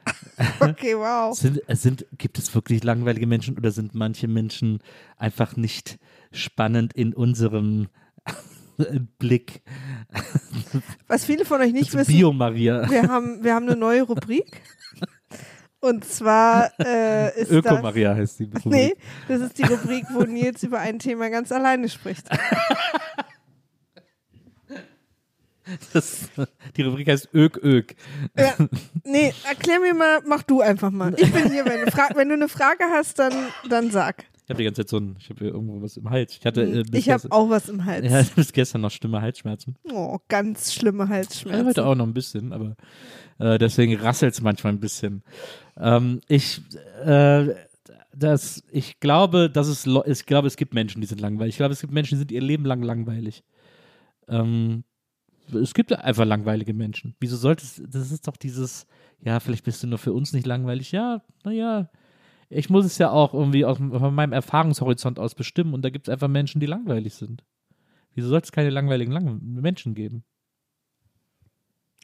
Okay, 0.60 0.96
wow. 0.96 1.38
Sind, 1.38 1.62
äh, 1.70 1.76
sind, 1.76 2.06
gibt 2.18 2.40
es 2.40 2.56
wirklich 2.56 2.84
langweilige 2.84 3.28
Menschen 3.28 3.58
oder 3.58 3.72
sind 3.72 3.94
manche 3.94 4.28
Menschen 4.28 4.80
einfach 5.18 5.56
nicht 5.56 6.00
spannend 6.32 6.94
in 6.94 7.14
unserem 7.14 7.90
Blick? 9.20 9.62
Was 11.08 11.26
viele 11.26 11.46
von 11.46 11.62
euch 11.62 11.74
nicht 11.74 11.94
Das 11.94 12.02
wissen, 12.02 12.14
Bio-Maria. 12.14 12.90
wir 12.90 13.04
haben, 13.04 13.44
wir 13.44 13.54
haben 13.54 13.68
eine 13.68 13.76
neue 13.76 14.04
Rubrik. 14.04 14.62
Und 15.82 16.04
zwar 16.04 16.72
äh, 16.80 17.40
ist 17.42 17.52
das, 17.52 17.58
Öko-Maria 17.58 18.14
heißt 18.14 18.40
die. 18.40 18.46
Rubrik. 18.46 18.66
nee, 18.66 18.96
das 19.28 19.42
ist 19.42 19.58
die 19.58 19.64
Rubrik, 19.64 20.06
wo 20.12 20.24
Nils 20.24 20.64
über 20.64 20.80
ein 20.80 21.00
Thema 21.00 21.30
ganz 21.30 21.52
alleine 21.52 21.88
spricht. 21.88 22.28
Das, 25.94 26.30
die 26.76 26.82
Rubrik 26.82 27.08
heißt 27.08 27.30
Ök 27.34 27.60
Ök. 27.64 27.96
Ja, 28.36 28.56
nee, 29.04 29.34
erklär 29.48 29.80
mir 29.80 29.94
mal, 29.94 30.20
mach 30.26 30.42
du 30.44 30.62
einfach 30.62 30.90
mal. 30.90 31.14
Ich 31.16 31.32
bin 31.32 31.52
hier, 31.52 31.64
wenn 31.66 31.86
du, 31.86 31.92
fra 31.92 32.10
wenn 32.16 32.28
du 32.28 32.34
eine 32.34 32.50
Frage 32.50 32.86
hast, 32.92 33.20
dann, 33.20 33.34
dann 33.70 33.92
sag. 33.92 34.26
Ich 34.50 34.52
habe 34.52 34.58
die 34.58 34.66
ganze 34.66 34.82
Zeit 34.82 34.90
so 34.90 34.98
ein, 34.98 35.16
ich 35.20 35.30
habe 35.30 35.46
irgendwo 35.46 35.80
was 35.80 35.96
im 35.98 36.10
Hals. 36.10 36.36
Ich 36.36 36.44
hatte 36.44 36.64
äh, 36.64 36.84
bis, 36.84 37.02
Ich 37.02 37.12
habe 37.12 37.32
auch 37.32 37.52
was 37.52 37.70
im 37.70 37.86
Hals. 37.86 38.04
ja, 38.12 38.24
bis 38.36 38.52
gestern 38.52 38.82
noch 38.82 38.90
schlimme 38.90 39.22
Halsschmerzen. 39.22 39.76
Oh, 39.94 40.18
ganz 40.28 40.74
schlimme 40.74 41.04
Ja, 41.04 41.10
Halsschmerzen. 41.10 41.68
heute 41.68 41.86
auch 41.86 41.94
noch 41.94 42.08
ein 42.08 42.16
bisschen, 42.16 42.52
aber 42.52 42.76
äh, 43.38 43.60
deswegen 43.60 43.96
rasselt 43.98 44.34
es 44.34 44.42
manchmal 44.42 44.74
ein 44.74 44.80
bisschen. 44.80 45.22
Ähm, 45.78 46.22
ich, 46.28 46.64
äh, 47.06 47.50
das, 48.12 48.64
ich 48.72 49.00
glaube, 49.00 49.52
dass 49.52 49.68
es, 49.68 49.86
ich 49.86 50.26
glaube, 50.26 50.48
es 50.48 50.58
gibt 50.58 50.74
Menschen, 50.74 51.00
die 51.00 51.06
sind 51.08 51.22
langweilig. 51.22 51.54
Ich 51.54 51.58
glaube, 51.58 51.74
es 51.74 51.82
gibt 51.82 51.94
Menschen, 51.94 52.16
die 52.16 52.20
sind 52.22 52.32
ihr 52.32 52.42
Leben 52.42 52.66
lang 52.66 52.82
langweilig. 52.82 53.44
Ähm, 54.28 54.84
es 55.54 55.76
gibt 55.76 55.94
einfach 55.94 56.26
langweilige 56.26 56.74
Menschen. 56.74 57.16
Wieso 57.20 57.38
sollte 57.38 57.66
es, 57.66 57.84
das 57.88 58.10
ist 58.10 58.28
doch 58.28 58.36
dieses, 58.36 58.88
ja, 59.22 59.40
vielleicht 59.40 59.64
bist 59.66 59.84
du 59.84 59.88
nur 59.88 60.00
für 60.00 60.12
uns 60.12 60.34
nicht 60.34 60.48
langweilig. 60.48 60.92
Ja, 60.92 61.22
naja, 61.44 61.92
ich 62.50 62.70
muss 62.70 62.86
es 62.86 62.98
ja 62.98 63.12
auch 63.12 63.34
irgendwie 63.34 63.66
aus, 63.66 63.78
von 63.78 64.14
meinem 64.14 64.34
Erfahrungshorizont 64.34 65.20
aus 65.20 65.36
bestimmen 65.36 65.74
und 65.74 65.84
da 65.84 65.90
gibt 65.90 66.08
es 66.08 66.12
einfach 66.12 66.28
Menschen, 66.28 66.60
die 66.60 66.66
langweilig 66.66 67.14
sind. 67.14 67.44
Wieso 68.14 68.30
sollte 68.30 68.46
es 68.46 68.52
keine 68.52 68.70
langweiligen 68.70 69.12
Lang 69.12 69.40
Menschen 69.42 69.94
geben? 69.94 70.24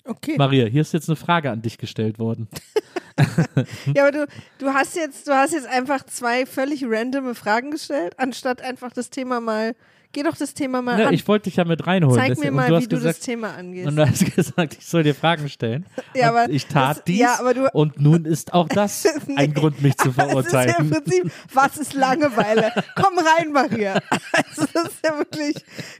Okay. 0.04 0.36
Maria, 0.38 0.66
hier 0.68 0.82
ist 0.82 0.94
jetzt 0.94 1.10
eine 1.10 1.16
Frage 1.16 1.50
an 1.50 1.64
dich 1.64 1.78
gestellt 1.78 2.20
worden. 2.20 2.48
Ja, 3.96 4.04
aber 4.04 4.12
du, 4.12 4.28
du 4.60 4.74
hast 4.74 4.96
jetzt, 4.96 5.28
du 5.28 5.34
hast 5.34 5.54
jetzt 5.54 5.68
einfach 5.68 6.06
zwei 6.06 6.46
völlig 6.46 6.84
randome 6.86 7.36
Fragen 7.36 7.72
gestellt, 7.72 8.14
anstatt 8.18 8.62
einfach 8.62 8.92
das 8.92 9.10
Thema 9.10 9.40
mal, 9.40 9.76
geh 10.16 10.24
doch 10.24 10.36
das 10.38 10.54
Thema 10.54 10.82
mal 10.82 11.00
Ja, 11.00 11.08
an. 11.10 11.14
ich 11.14 11.28
wollte 11.28 11.44
dich 11.44 11.58
ja 11.58 11.66
mit 11.66 11.86
reinholen. 11.86 12.16
Zeig 12.18 12.30
Das- 12.30 12.40
mir 12.40 12.52
mal, 12.52 12.70
du 12.70 12.78
wie 12.80 12.88
du 12.88 12.96
gesagt, 12.96 13.18
das 13.18 13.26
Thema 13.26 13.54
angehst. 13.54 13.88
Und 13.88 13.96
du 13.98 14.10
hast 14.10 14.26
gesagt, 14.36 14.78
ich 14.80 14.86
soll 14.86 15.04
dir 15.04 15.14
Fragen 15.14 15.50
stellen. 15.50 15.86
Ja, 16.16 16.30
aber 16.30 16.50
ich 16.50 16.66
tat 16.68 16.98
das- 16.98 17.04
dies. 17.04 17.20
ja, 17.20 17.38
aber 17.40 17.54
du- 17.54 17.70
und 17.74 18.00
nun 18.00 18.24
ist 18.26 18.54
auch 18.54 18.68
das 18.70 19.06
Nee, 19.28 19.36
ein 19.38 19.54
Grund, 19.54 19.82
mich 19.82 19.98
zu 19.98 20.10
aber 20.18 20.40
Es 20.40 20.48
ist 20.48 20.54
ja 20.54 20.62
im 20.64 20.66
verurteilen. 20.90 20.90
Prinzip, 20.90 21.32
was 21.54 21.78
ist 21.78 21.94
Langeweile? 21.94 22.72
Komm 22.96 23.20
rein, 23.20 23.52
Maria. 23.52 24.00
Also 24.32 24.66
das 24.74 24.86
ist 24.86 25.06
ja 25.06 25.18
wirklich, 25.18 25.56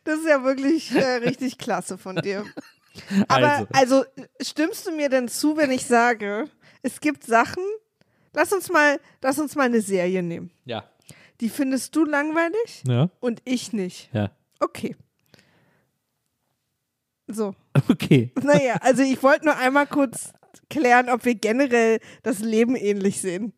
das 0.06 0.20
ist 0.20 0.28
ja 0.28 0.44
wirklich 0.44 0.96
äh, 0.96 1.04
richtig 1.18 1.58
klasse 1.58 1.98
von 1.98 2.16
dir. 2.16 2.46
Aber 3.28 3.48
Also. 3.52 3.68
also. 3.74 4.06
stimmst 4.42 4.88
du 4.88 4.92
mir 4.92 5.10
denn 5.10 5.28
zu, 5.28 5.58
wenn 5.58 5.70
ich 5.72 5.86
sage, 5.86 6.46
es 6.82 7.02
gibt 7.02 7.26
Sachen, 7.26 7.64
lass 8.34 8.54
uns 8.54 8.70
mal, 8.72 9.00
lass 9.22 9.38
uns 9.38 9.56
mal 9.56 9.64
eine 9.64 9.82
Serie 9.82 10.24
nehmen. 10.24 10.50
Ja. 10.64 10.86
Die 11.42 11.50
findest 11.50 11.96
du 11.96 12.06
langweilig 12.06 12.84
Ja. 12.88 13.10
und 13.20 13.42
ich 13.46 13.74
nicht. 13.74 14.10
Ja. 14.14 14.32
Okay. 14.60 14.96
So. 17.28 17.56
Okay. 17.90 18.32
Naja, 18.42 18.76
also 18.80 19.04
ich 19.04 19.22
wollte 19.22 19.46
nur 19.46 19.58
einmal 19.58 19.86
kurz 19.86 20.32
klären, 20.70 21.10
ob 21.10 21.26
wir 21.26 21.36
generell 21.36 22.00
das 22.24 22.40
Leben 22.40 22.76
ähnlich 22.78 23.20
sehen. 23.20 23.52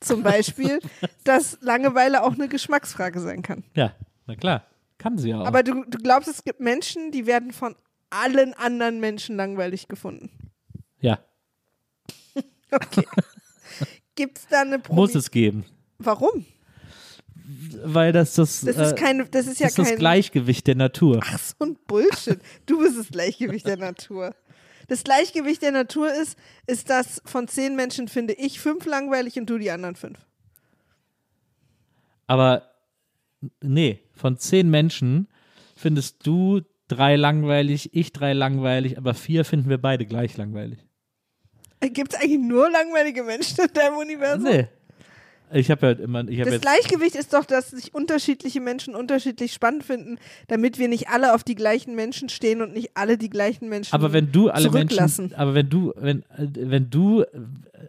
Zum 0.00 0.22
Beispiel, 0.22 0.78
dass 1.24 1.58
Langeweile 1.60 2.22
auch 2.22 2.34
eine 2.34 2.46
Geschmacksfrage 2.48 3.18
sein 3.20 3.42
kann. 3.42 3.64
Ja, 3.74 3.92
na 4.26 4.36
klar. 4.36 4.64
Kann 4.98 5.18
sie 5.18 5.34
auch. 5.34 5.44
Aber 5.44 5.64
du, 5.64 5.82
du 5.84 5.98
glaubst, 5.98 6.28
es 6.28 6.44
gibt 6.44 6.60
Menschen, 6.60 7.10
die 7.10 7.26
werden 7.26 7.50
von 7.52 7.74
allen 8.10 8.54
anderen 8.54 9.00
Menschen 9.00 9.34
langweilig 9.36 9.88
gefunden. 9.88 10.30
ja, 11.00 11.18
Okay. 12.70 13.04
Gibt 14.14 14.38
es 14.38 14.46
da 14.48 14.60
eine 14.60 14.78
Promi 14.78 15.00
muss 15.00 15.14
es 15.16 15.30
geben. 15.30 15.64
Warum? 15.98 16.44
Weil 17.46 18.12
das 18.12 18.34
das, 18.34 18.62
Das 18.62 18.76
äh, 18.76 18.84
ist 18.86 18.96
keine, 18.96 19.26
das 19.26 19.46
ist 19.46 19.60
ja 19.60 19.66
das, 19.66 19.72
ist 19.72 19.78
das 19.78 19.88
kein. 19.90 19.98
Gleichgewicht 19.98 20.66
der 20.66 20.76
Natur. 20.76 21.20
Ach, 21.22 21.38
so 21.38 21.66
ein 21.66 21.76
Bullshit. 21.86 22.38
Du 22.64 22.78
bist 22.78 22.98
das 22.98 23.08
Gleichgewicht 23.08 23.66
der 23.66 23.76
Natur. 23.76 24.34
Das 24.88 25.04
Gleichgewicht 25.04 25.62
der 25.62 25.72
Natur 25.72 26.12
ist, 26.12 26.38
ist, 26.66 26.90
dass 26.90 27.22
von 27.24 27.48
zehn 27.48 27.76
Menschen 27.76 28.08
finde 28.08 28.34
ich 28.34 28.60
fünf 28.60 28.86
langweilig 28.86 29.38
und 29.38 29.48
du 29.48 29.58
die 29.58 29.70
anderen 29.70 29.96
fünf. 29.96 30.18
Aber 32.26 32.70
nee, 33.60 34.00
von 34.14 34.38
zehn 34.38 34.70
Menschen 34.70 35.28
findest 35.76 36.26
du 36.26 36.62
drei 36.88 37.16
langweilig, 37.16 37.94
ich 37.94 38.12
drei 38.12 38.32
langweilig, 38.32 38.96
aber 38.96 39.14
vier 39.14 39.44
finden 39.44 39.68
wir 39.68 39.78
beide 39.78 40.06
gleich 40.06 40.36
langweilig. 40.36 40.78
Gibt 41.80 42.14
es 42.14 42.20
eigentlich 42.20 42.40
nur 42.40 42.70
langweilige 42.70 43.22
Menschen 43.22 43.64
in 43.64 43.72
deinem 43.74 43.98
Universum? 43.98 44.44
Nee. 44.44 44.68
Ich 45.54 45.70
habe 45.70 45.86
halt 45.86 46.00
immer, 46.00 46.26
ich 46.28 46.40
habe 46.40 46.50
Das 46.50 46.60
Gleichgewicht 46.60 47.14
ist 47.14 47.32
doch, 47.32 47.44
dass 47.44 47.70
sich 47.70 47.94
unterschiedliche 47.94 48.60
Menschen 48.60 48.96
unterschiedlich 48.96 49.52
spannend 49.52 49.84
finden, 49.84 50.18
damit 50.48 50.78
wir 50.78 50.88
nicht 50.88 51.08
alle 51.08 51.32
auf 51.32 51.44
die 51.44 51.54
gleichen 51.54 51.94
Menschen 51.94 52.28
stehen 52.28 52.60
und 52.60 52.72
nicht 52.72 52.90
alle 52.94 53.16
die 53.16 53.30
gleichen 53.30 53.68
Menschen 53.68 53.94
Aber 53.94 54.12
wenn 54.12 54.32
du 54.32 54.50
alle 54.50 54.70
zurücklassen. 54.70 55.26
Menschen, 55.26 55.38
aber 55.38 55.54
wenn 55.54 55.68
du, 55.68 55.92
wenn, 55.96 56.22
äh, 56.36 56.48
wenn 56.54 56.90
du 56.90 57.22
äh, 57.22 57.26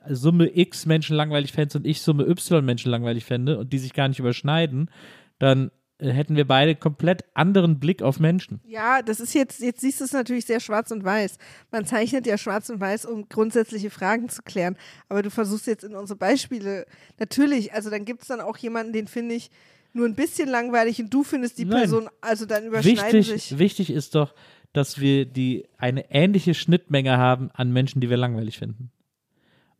Summe 0.09 0.55
X 0.55 0.85
Menschen 0.85 1.15
langweilig 1.15 1.53
fändest 1.53 1.75
und 1.75 1.87
ich 1.87 2.01
Summe 2.01 2.27
Y 2.27 2.63
Menschen 2.63 2.91
langweilig 2.91 3.25
fände 3.25 3.57
und 3.57 3.73
die 3.73 3.79
sich 3.79 3.93
gar 3.93 4.07
nicht 4.09 4.19
überschneiden, 4.19 4.91
dann 5.39 5.71
hätten 5.99 6.35
wir 6.35 6.45
beide 6.45 6.75
komplett 6.75 7.23
anderen 7.33 7.79
Blick 7.79 8.01
auf 8.01 8.19
Menschen. 8.19 8.59
Ja, 8.65 9.01
das 9.01 9.19
ist 9.19 9.33
jetzt, 9.33 9.61
jetzt 9.61 9.81
siehst 9.81 10.01
du 10.01 10.05
es 10.05 10.11
natürlich 10.11 10.45
sehr 10.45 10.59
schwarz 10.59 10.91
und 10.91 11.03
weiß. 11.03 11.37
Man 11.71 11.85
zeichnet 11.85 12.27
ja 12.27 12.37
schwarz 12.37 12.69
und 12.69 12.79
weiß, 12.79 13.05
um 13.05 13.29
grundsätzliche 13.29 13.89
Fragen 13.89 14.27
zu 14.29 14.41
klären. 14.43 14.77
Aber 15.07 15.21
du 15.21 15.29
versuchst 15.29 15.67
jetzt 15.67 15.83
in 15.83 15.95
unsere 15.95 16.17
Beispiele, 16.17 16.85
natürlich, 17.17 17.73
also 17.73 17.89
dann 17.89 18.05
gibt 18.05 18.23
es 18.23 18.27
dann 18.27 18.41
auch 18.41 18.57
jemanden, 18.57 18.93
den 18.93 19.07
finde 19.07 19.35
ich 19.35 19.49
nur 19.93 20.05
ein 20.05 20.15
bisschen 20.15 20.49
langweilig 20.49 20.99
und 21.01 21.13
du 21.13 21.23
findest 21.23 21.57
die 21.57 21.65
Nein. 21.65 21.81
Person, 21.81 22.09
also 22.19 22.45
dann 22.45 22.65
überschneiden 22.65 23.19
Wichtig, 23.19 23.43
sich. 23.43 23.57
wichtig 23.57 23.89
ist 23.89 24.15
doch, 24.15 24.35
dass 24.73 24.99
wir 24.99 25.25
die 25.25 25.65
eine 25.77 26.11
ähnliche 26.11 26.53
Schnittmenge 26.53 27.17
haben 27.17 27.49
an 27.53 27.71
Menschen, 27.71 28.01
die 28.01 28.09
wir 28.09 28.17
langweilig 28.17 28.57
finden, 28.57 28.91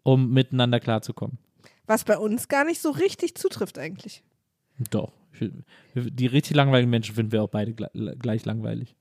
um 0.03 0.32
miteinander 0.32 0.80
klarzukommen. 0.80 1.38
Was 1.86 2.05
bei 2.05 2.18
uns 2.18 2.47
gar 2.47 2.63
nicht 2.63 2.82
so 2.82 2.91
richtig 2.91 3.36
zutrifft 3.36 3.78
eigentlich. 3.78 4.24
Doch. 4.89 5.11
Die 5.96 6.26
richtig 6.28 6.56
langweiligen 6.56 6.90
Menschen 6.90 7.16
finden 7.16 7.32
wir 7.32 7.44
auch 7.44 7.50
beide 7.50 7.72
gle- 7.72 8.16
gleich 8.18 8.46
langweilig. 8.46 8.96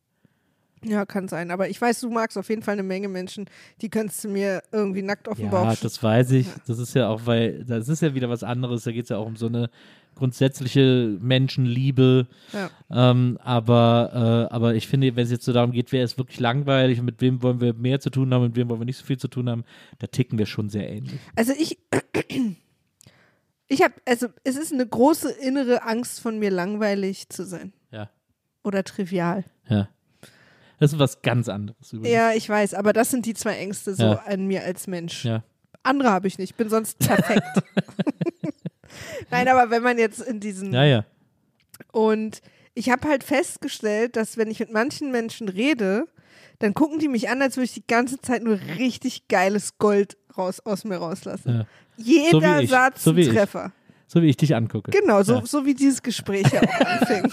Ja, 0.86 1.06
kann 1.06 1.28
sein. 1.28 1.50
Aber 1.50 1.70
ich 1.70 1.80
weiß, 1.80 2.00
du 2.00 2.10
magst 2.10 2.36
auf 2.36 2.50
jeden 2.50 2.60
Fall 2.60 2.74
eine 2.74 2.82
Menge 2.82 3.08
Menschen, 3.08 3.46
die 3.80 3.88
könntest 3.88 4.22
du 4.24 4.28
mir 4.28 4.62
irgendwie 4.70 5.00
nackt 5.00 5.28
auf 5.28 5.38
den 5.38 5.48
Bauch 5.48 5.64
Ja, 5.64 5.74
das 5.80 6.02
weiß 6.02 6.32
ich. 6.32 6.46
Das 6.66 6.78
ist 6.78 6.94
ja 6.94 7.08
auch, 7.08 7.22
weil 7.24 7.64
das 7.64 7.88
ist 7.88 8.02
ja 8.02 8.14
wieder 8.14 8.28
was 8.28 8.42
anderes. 8.44 8.84
Da 8.84 8.92
geht 8.92 9.04
es 9.04 9.08
ja 9.08 9.16
auch 9.16 9.26
um 9.26 9.36
so 9.36 9.46
eine 9.46 9.70
grundsätzliche 10.14 11.16
Menschenliebe. 11.20 12.26
Ja. 12.52 12.70
Ähm, 12.90 13.38
aber, 13.42 14.48
äh, 14.50 14.54
aber 14.54 14.74
ich 14.74 14.86
finde, 14.86 15.16
wenn 15.16 15.24
es 15.24 15.30
jetzt 15.30 15.44
so 15.46 15.52
darum 15.52 15.72
geht, 15.72 15.90
wer 15.90 16.04
ist 16.04 16.18
wirklich 16.18 16.38
langweilig 16.38 16.98
und 17.00 17.06
mit 17.06 17.20
wem 17.20 17.42
wollen 17.42 17.60
wir 17.60 17.72
mehr 17.72 17.98
zu 17.98 18.10
tun 18.10 18.32
haben, 18.34 18.42
mit 18.44 18.56
wem 18.56 18.68
wollen 18.68 18.80
wir 18.80 18.84
nicht 18.86 18.98
so 18.98 19.06
viel 19.06 19.18
zu 19.18 19.28
tun 19.28 19.48
haben, 19.48 19.64
da 20.00 20.06
ticken 20.06 20.38
wir 20.38 20.46
schon 20.46 20.68
sehr 20.68 20.88
ähnlich. 20.88 21.18
Also 21.34 21.52
ich, 21.58 21.78
ich 23.68 23.82
habe, 23.82 23.94
also 24.06 24.28
es 24.44 24.56
ist 24.56 24.72
eine 24.72 24.86
große 24.86 25.30
innere 25.30 25.82
Angst 25.82 26.20
von 26.20 26.38
mir, 26.38 26.50
langweilig 26.50 27.28
zu 27.28 27.44
sein 27.44 27.72
Ja, 27.90 28.10
oder 28.62 28.84
trivial. 28.84 29.44
ja. 29.68 29.88
Das 30.80 30.92
ist 30.92 30.98
was 30.98 31.22
ganz 31.22 31.48
anderes 31.48 31.92
übrigens. 31.92 32.12
Ja, 32.14 32.32
ich 32.32 32.48
weiß, 32.48 32.74
aber 32.74 32.92
das 32.92 33.10
sind 33.10 33.26
die 33.26 33.34
zwei 33.34 33.56
Ängste 33.56 33.94
so 33.94 34.02
Ja. 34.04 34.12
an 34.26 34.46
mir 34.46 34.64
als 34.64 34.86
Mensch. 34.88 35.24
Ja. 35.24 35.44
Andere 35.84 36.10
habe 36.10 36.26
ich 36.26 36.36
nicht, 36.36 36.50
ich 36.50 36.56
bin 36.56 36.68
sonst 36.68 36.98
perfekt. 36.98 37.42
Nein, 39.30 39.48
aber 39.48 39.70
wenn 39.70 39.82
man 39.82 39.98
jetzt 39.98 40.20
in 40.20 40.40
diesen 40.40 40.72
Ja, 40.72 40.84
ja. 40.84 41.04
und 41.92 42.42
ich 42.74 42.90
habe 42.90 43.08
halt 43.08 43.22
festgestellt, 43.24 44.16
dass 44.16 44.36
wenn 44.36 44.50
ich 44.50 44.60
mit 44.60 44.72
manchen 44.72 45.10
Menschen 45.12 45.48
rede, 45.48 46.06
dann 46.58 46.74
gucken 46.74 46.98
die 46.98 47.08
mich 47.08 47.28
an, 47.28 47.40
als 47.40 47.56
würde 47.56 47.66
ich 47.66 47.74
die 47.74 47.86
ganze 47.86 48.20
Zeit 48.20 48.42
nur 48.42 48.58
richtig 48.78 49.28
geiles 49.28 49.78
Gold 49.78 50.16
raus 50.36 50.60
aus 50.60 50.84
mir 50.84 50.96
rauslassen. 50.96 51.58
Ja. 51.60 51.66
Jeder 51.96 52.60
So. 52.60 52.66
Satz 52.66 53.04
So 53.04 53.10
ein 53.10 53.16
wie 53.16 53.20
ich. 53.22 53.28
Treffer. 53.28 53.72
So 54.06 54.22
wie 54.22 54.28
ich 54.28 54.36
dich 54.36 54.54
angucke. 54.54 54.90
Genau, 54.90 55.22
so, 55.22 55.34
Ja. 55.36 55.46
so 55.46 55.66
wie 55.66 55.74
dieses 55.74 56.02
Gespräch 56.02 56.46
ja 56.52 56.60
auch 56.62 56.80
anfing. 56.86 57.32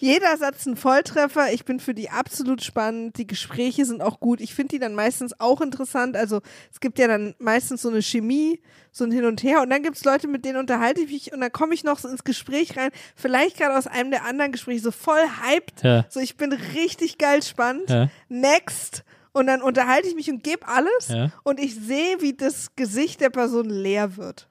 Jeder 0.00 0.36
Satz 0.36 0.66
ein 0.66 0.76
Volltreffer. 0.76 1.52
Ich 1.52 1.64
bin 1.64 1.80
für 1.80 1.94
die 1.94 2.10
absolut 2.10 2.62
spannend. 2.62 3.16
Die 3.18 3.26
Gespräche 3.26 3.84
sind 3.84 4.02
auch 4.02 4.20
gut. 4.20 4.40
Ich 4.40 4.54
finde 4.54 4.72
die 4.72 4.78
dann 4.78 4.94
meistens 4.94 5.38
auch 5.40 5.60
interessant. 5.60 6.16
Also 6.16 6.40
es 6.72 6.80
gibt 6.80 6.98
ja 6.98 7.08
dann 7.08 7.34
meistens 7.38 7.82
so 7.82 7.88
eine 7.88 8.02
Chemie, 8.02 8.60
so 8.92 9.04
ein 9.04 9.10
Hin 9.10 9.24
und 9.24 9.42
Her. 9.42 9.62
Und 9.62 9.70
dann 9.70 9.82
gibt 9.82 9.96
es 9.96 10.04
Leute, 10.04 10.28
mit 10.28 10.44
denen 10.44 10.58
unterhalte 10.58 11.00
ich 11.00 11.10
mich 11.10 11.32
und 11.32 11.40
dann 11.40 11.50
komme 11.50 11.74
ich 11.74 11.82
noch 11.82 11.98
so 11.98 12.08
ins 12.08 12.24
Gespräch 12.24 12.76
rein. 12.76 12.90
Vielleicht 13.16 13.56
gerade 13.56 13.76
aus 13.76 13.86
einem 13.86 14.10
der 14.10 14.24
anderen 14.24 14.52
Gespräche 14.52 14.80
so 14.80 14.90
voll 14.90 15.22
hyped. 15.42 15.82
Ja. 15.82 16.04
So, 16.10 16.20
ich 16.20 16.36
bin 16.36 16.52
richtig 16.52 17.18
geil 17.18 17.42
spannend. 17.42 17.90
Ja. 17.90 18.08
Next. 18.28 19.02
Und 19.32 19.46
dann 19.46 19.62
unterhalte 19.62 20.08
ich 20.08 20.14
mich 20.14 20.30
und 20.30 20.42
gebe 20.42 20.66
alles. 20.66 21.08
Ja. 21.08 21.30
Und 21.44 21.60
ich 21.60 21.74
sehe, 21.74 22.20
wie 22.20 22.32
das 22.32 22.74
Gesicht 22.76 23.20
der 23.20 23.30
Person 23.30 23.68
leer 23.68 24.16
wird 24.16 24.48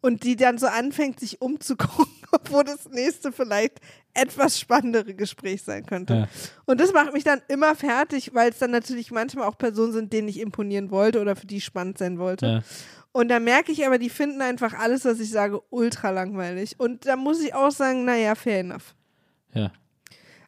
und 0.00 0.24
die 0.24 0.36
dann 0.36 0.58
so 0.58 0.66
anfängt, 0.66 1.20
sich 1.20 1.40
umzugucken, 1.40 2.06
obwohl 2.32 2.64
das 2.64 2.88
nächste 2.88 3.32
vielleicht 3.32 3.80
etwas 4.14 4.58
spannendere 4.58 5.14
Gespräch 5.14 5.62
sein 5.62 5.86
könnte. 5.86 6.14
Ja. 6.14 6.28
Und 6.64 6.80
das 6.80 6.92
macht 6.92 7.12
mich 7.12 7.24
dann 7.24 7.42
immer 7.48 7.74
fertig, 7.76 8.34
weil 8.34 8.50
es 8.50 8.58
dann 8.58 8.70
natürlich 8.70 9.10
manchmal 9.10 9.46
auch 9.46 9.56
Personen 9.56 9.92
sind, 9.92 10.12
denen 10.12 10.28
ich 10.28 10.40
imponieren 10.40 10.90
wollte 10.90 11.20
oder 11.20 11.36
für 11.36 11.46
die 11.46 11.58
ich 11.58 11.64
spannend 11.64 11.98
sein 11.98 12.18
wollte. 12.18 12.46
Ja. 12.46 12.62
Und 13.12 13.28
da 13.28 13.40
merke 13.40 13.72
ich 13.72 13.86
aber, 13.86 13.98
die 13.98 14.10
finden 14.10 14.40
einfach 14.40 14.74
alles, 14.74 15.04
was 15.04 15.18
ich 15.20 15.30
sage, 15.30 15.60
ultra 15.70 16.10
langweilig. 16.10 16.78
Und 16.78 17.06
da 17.06 17.16
muss 17.16 17.40
ich 17.40 17.54
auch 17.54 17.72
sagen, 17.72 18.04
naja, 18.04 18.34
fair 18.34 18.60
enough. 18.60 18.94
Ja. 19.52 19.72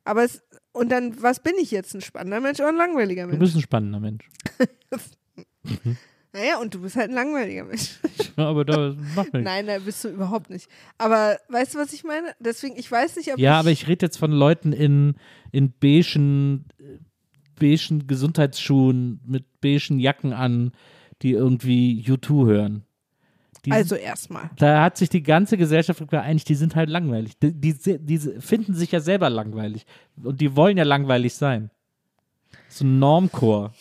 Aber 0.05 0.24
es, 0.24 0.42
und 0.72 0.90
dann, 0.90 1.20
was 1.22 1.40
bin 1.40 1.54
ich 1.60 1.70
jetzt? 1.70 1.94
Ein 1.94 2.00
spannender 2.00 2.40
Mensch 2.40 2.58
oder 2.60 2.68
ein 2.70 2.76
langweiliger 2.76 3.22
Du 3.24 3.28
Mensch? 3.28 3.40
bist 3.40 3.56
ein 3.56 3.62
spannender 3.62 4.00
Mensch. 4.00 4.28
Naja, 6.34 6.58
und 6.62 6.72
du 6.72 6.80
bist 6.80 6.96
halt 6.96 7.10
ein 7.10 7.14
langweiliger 7.14 7.64
Mensch. 7.64 7.98
Ja, 8.38 8.48
aber 8.48 8.64
da 8.64 8.94
macht 9.14 9.34
nichts. 9.34 9.44
Nein, 9.44 9.66
da 9.66 9.78
bist 9.78 10.02
du 10.04 10.08
überhaupt 10.08 10.48
nicht. 10.48 10.66
Aber 10.96 11.36
weißt 11.50 11.74
du, 11.74 11.78
was 11.78 11.92
ich 11.92 12.02
meine? 12.02 12.34
Deswegen, 12.40 12.78
ich 12.78 12.90
weiß 12.90 13.16
nicht, 13.16 13.30
ob 13.30 13.38
Ja, 13.38 13.52
ich, 13.52 13.58
aber 13.58 13.70
ich 13.70 13.88
rede 13.88 14.06
jetzt 14.06 14.16
von 14.16 14.32
Leuten 14.32 14.72
in, 14.72 15.16
in 15.50 15.70
beigen, 15.78 16.64
beigen 17.60 18.06
Gesundheitsschuhen 18.06 19.20
mit 19.26 19.60
beigen 19.60 19.98
Jacken 19.98 20.32
an, 20.32 20.72
die 21.20 21.32
irgendwie 21.32 22.02
U2 22.08 22.46
hören. 22.46 22.84
Die, 23.64 23.70
Also 23.72 23.94
erstmal. 23.94 24.50
da 24.56 24.82
hat 24.82 24.96
sich 24.96 25.08
die 25.08 25.22
ganze 25.22 25.56
Gesellschaft 25.56 26.06
geeinigt, 26.08 26.48
die 26.48 26.54
sind 26.56 26.74
halt 26.74 26.90
langweilig. 26.90 27.38
Die, 27.38 27.52
die, 27.52 27.98
die 27.98 28.18
finden 28.18 28.74
sich 28.74 28.90
ja 28.90 29.00
selber 29.00 29.30
langweilig. 29.30 29.86
Und 30.22 30.40
die 30.40 30.56
wollen 30.56 30.76
ja 30.76 30.84
langweilig 30.84 31.34
sein. 31.34 31.70
So 32.68 32.84
ein 32.84 32.98
Normchor. 32.98 33.72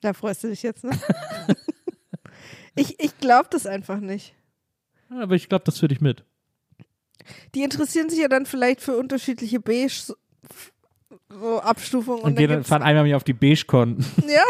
Da 0.00 0.12
freust 0.14 0.44
du 0.44 0.48
dich 0.48 0.62
jetzt, 0.62 0.84
ne? 0.84 0.92
ich 2.74 2.98
ich 3.00 3.18
glaube 3.18 3.48
das 3.50 3.66
einfach 3.66 4.00
nicht. 4.00 4.34
Aber 5.10 5.34
ich 5.34 5.48
glaube, 5.48 5.64
das 5.64 5.78
für 5.78 5.88
dich 5.88 6.00
mit. 6.00 6.24
Die 7.54 7.62
interessieren 7.62 8.08
sich 8.08 8.20
ja 8.20 8.28
dann 8.28 8.46
vielleicht 8.46 8.80
für 8.80 8.96
unterschiedliche 8.96 9.60
Beige 9.60 10.14
so, 11.30 11.60
Abstufungen. 11.60 12.22
Und, 12.22 12.30
Und, 12.30 12.36
gehen, 12.36 12.48
dann 12.48 12.64
fahren 12.64 12.82
einmal 12.82 13.04
im 13.04 13.10
Jahr 13.10 13.18
auf 13.18 13.24
die 13.24 13.34
Beige-Con. 13.34 13.98
ja, 14.28 14.44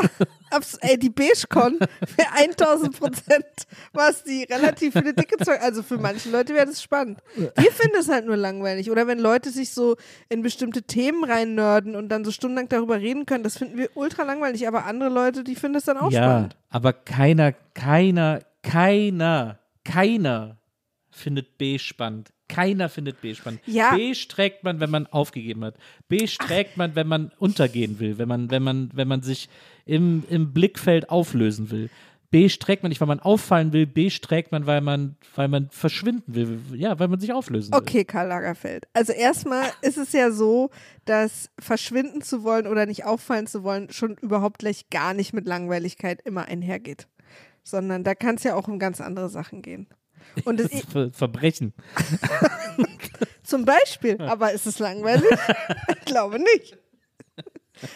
ey, 0.81 0.97
die 0.97 1.11
Beige-Con 1.11 1.79
für 2.07 2.33
1000 2.35 2.99
Prozent, 2.99 3.45
was 3.93 4.23
die 4.23 4.45
relativ 4.45 4.93
viele 4.93 5.13
dicke 5.13 5.39
Zeug. 5.39 5.61
Also 5.61 5.83
für 5.83 5.99
manche 5.99 6.31
Leute 6.31 6.55
wäre 6.55 6.67
das 6.67 6.81
spannend. 6.81 7.21
Wir 7.35 7.73
finden 7.73 7.97
es 7.99 8.09
halt 8.09 8.27
nur 8.27 8.37
langweilig. 8.37 8.93
Oder 8.93 9.09
wenn 9.09 9.19
Leute 9.19 9.51
sich 9.51 9.73
so 9.73 9.97
in 10.29 10.43
bestimmte 10.43 10.83
Themen 10.83 11.25
reinnörden 11.25 11.97
und 11.97 12.11
dann 12.11 12.25
so 12.25 12.31
stundenlang 12.31 12.69
darüber 12.69 13.01
reden 13.01 13.27
können, 13.27 13.43
das 13.43 13.59
finden 13.59 13.77
wir 13.77 13.91
ultra 13.97 14.23
langweilig. 14.23 14.69
Aber 14.69 14.85
andere 14.85 15.09
Leute, 15.09 15.43
die 15.43 15.57
finden 15.57 15.79
es 15.79 15.85
dann 15.85 15.97
auch 15.97 16.13
ja, 16.13 16.23
spannend. 16.23 16.57
aber 16.71 16.93
keiner, 16.93 17.53
keiner, 17.75 18.41
keiner, 18.63 19.59
keiner 19.85 20.59
findet 21.11 21.59
B 21.59 21.79
spannend. 21.79 22.31
Keiner 22.49 22.89
findet 22.89 23.21
B 23.21 23.35
spannend. 23.35 23.61
Ja. 23.67 23.91
Beige 23.91 24.27
trägt 24.29 24.65
man, 24.65 24.81
wenn 24.81 24.91
man 24.91 25.07
aufgegeben 25.07 25.65
hat. 25.65 25.75
Beige 26.09 26.37
trägt 26.39 26.77
man, 26.77 26.95
wenn 26.95 27.07
man 27.07 27.31
untergehen 27.39 28.01
will, 28.01 28.19
wenn 28.19 28.29
man, 28.29 28.51
wenn 28.51 28.63
man, 28.63 28.91
wenn 28.95 29.09
man 29.09 29.23
sich 29.23 29.49
im, 29.85 30.25
im 30.29 30.53
Blickfeld 30.53 31.11
auflösen 31.11 31.71
will. 31.71 31.91
Beige 32.31 32.59
trägt 32.59 32.83
man 32.83 32.91
nicht, 32.91 33.01
weil 33.01 33.09
man 33.09 33.21
auffallen 33.21 33.73
will. 33.73 33.87
Beige 33.87 34.21
trägt 34.21 34.53
man, 34.53 34.67
weil 34.67 34.83
man, 34.83 35.17
weil 35.35 35.49
man 35.49 35.71
verschwinden 35.71 36.35
will. 36.35 36.61
Ja, 36.75 36.99
weil 36.99 37.09
man 37.09 37.21
sich 37.21 37.33
auflösen 37.33 37.73
will. 37.73 37.79
Okay, 37.79 38.05
Karl 38.05 38.29
Lagerfeld. 38.29 38.87
Also 38.93 39.13
erstmal 39.15 39.71
ist 39.81 39.97
es 39.97 40.13
ja 40.13 40.31
so, 40.31 40.71
dass 41.07 41.51
verschwinden 41.59 42.21
zu 42.21 42.45
wollen 42.45 42.67
oder 42.67 42.85
nicht 42.85 43.07
auffallen 43.07 43.47
zu 43.47 43.63
wollen 43.63 43.91
schon 43.91 44.17
überhaupt 44.17 44.59
gleich 44.59 44.91
gar 44.91 45.15
nicht 45.15 45.33
mit 45.33 45.47
Langweiligkeit 45.47 46.21
immer 46.23 46.45
einhergeht. 46.45 47.09
Sondern 47.65 48.05
da 48.05 48.15
kann 48.15 48.35
es 48.35 48.45
ja 48.45 48.55
auch 48.55 48.69
um 48.69 48.79
ganz 48.79 49.01
andere 49.01 49.31
Sachen 49.31 49.63
gehen. 49.63 49.87
Und 50.45 50.61
es, 50.61 50.69
Das 50.71 50.81
ist 50.81 50.91
Ver 50.91 51.11
Verbrechen. 51.13 51.73
zum 53.43 53.65
Beispiel, 53.65 54.21
aber 54.21 54.53
ist 54.53 54.67
es 54.67 54.79
langweilig? 54.79 55.25
ich 55.89 56.05
glaube 56.05 56.39
nicht. 56.39 56.79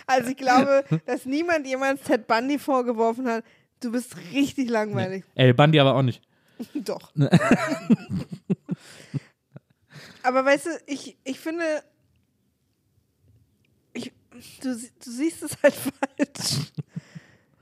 Also 0.07 0.31
ich 0.31 0.37
glaube, 0.37 0.85
dass 1.07 1.25
niemand 1.27 1.67
jemals 1.67 2.03
Ted 2.03 2.27
Bundy 2.27 2.59
vorgeworfen 2.59 3.29
hat, 3.29 3.45
du 3.81 3.93
bist 3.93 4.17
richtig 4.33 4.71
langweilig. 4.71 5.25
El 5.35 5.55
Bandi 5.55 5.81
aber 5.81 5.95
auch 5.95 6.03
nicht. 6.03 6.23
Doch. 6.75 7.13
aber 10.23 10.45
weißt 10.45 10.67
du, 10.67 10.71
ich, 10.87 11.17
ich 11.25 11.41
finde, 11.41 11.65
ich, 13.93 14.13
du, 14.61 14.75
du 14.75 15.11
siehst 15.11 15.43
es 15.43 15.57
halt 15.63 15.75
falsch. 15.75 16.71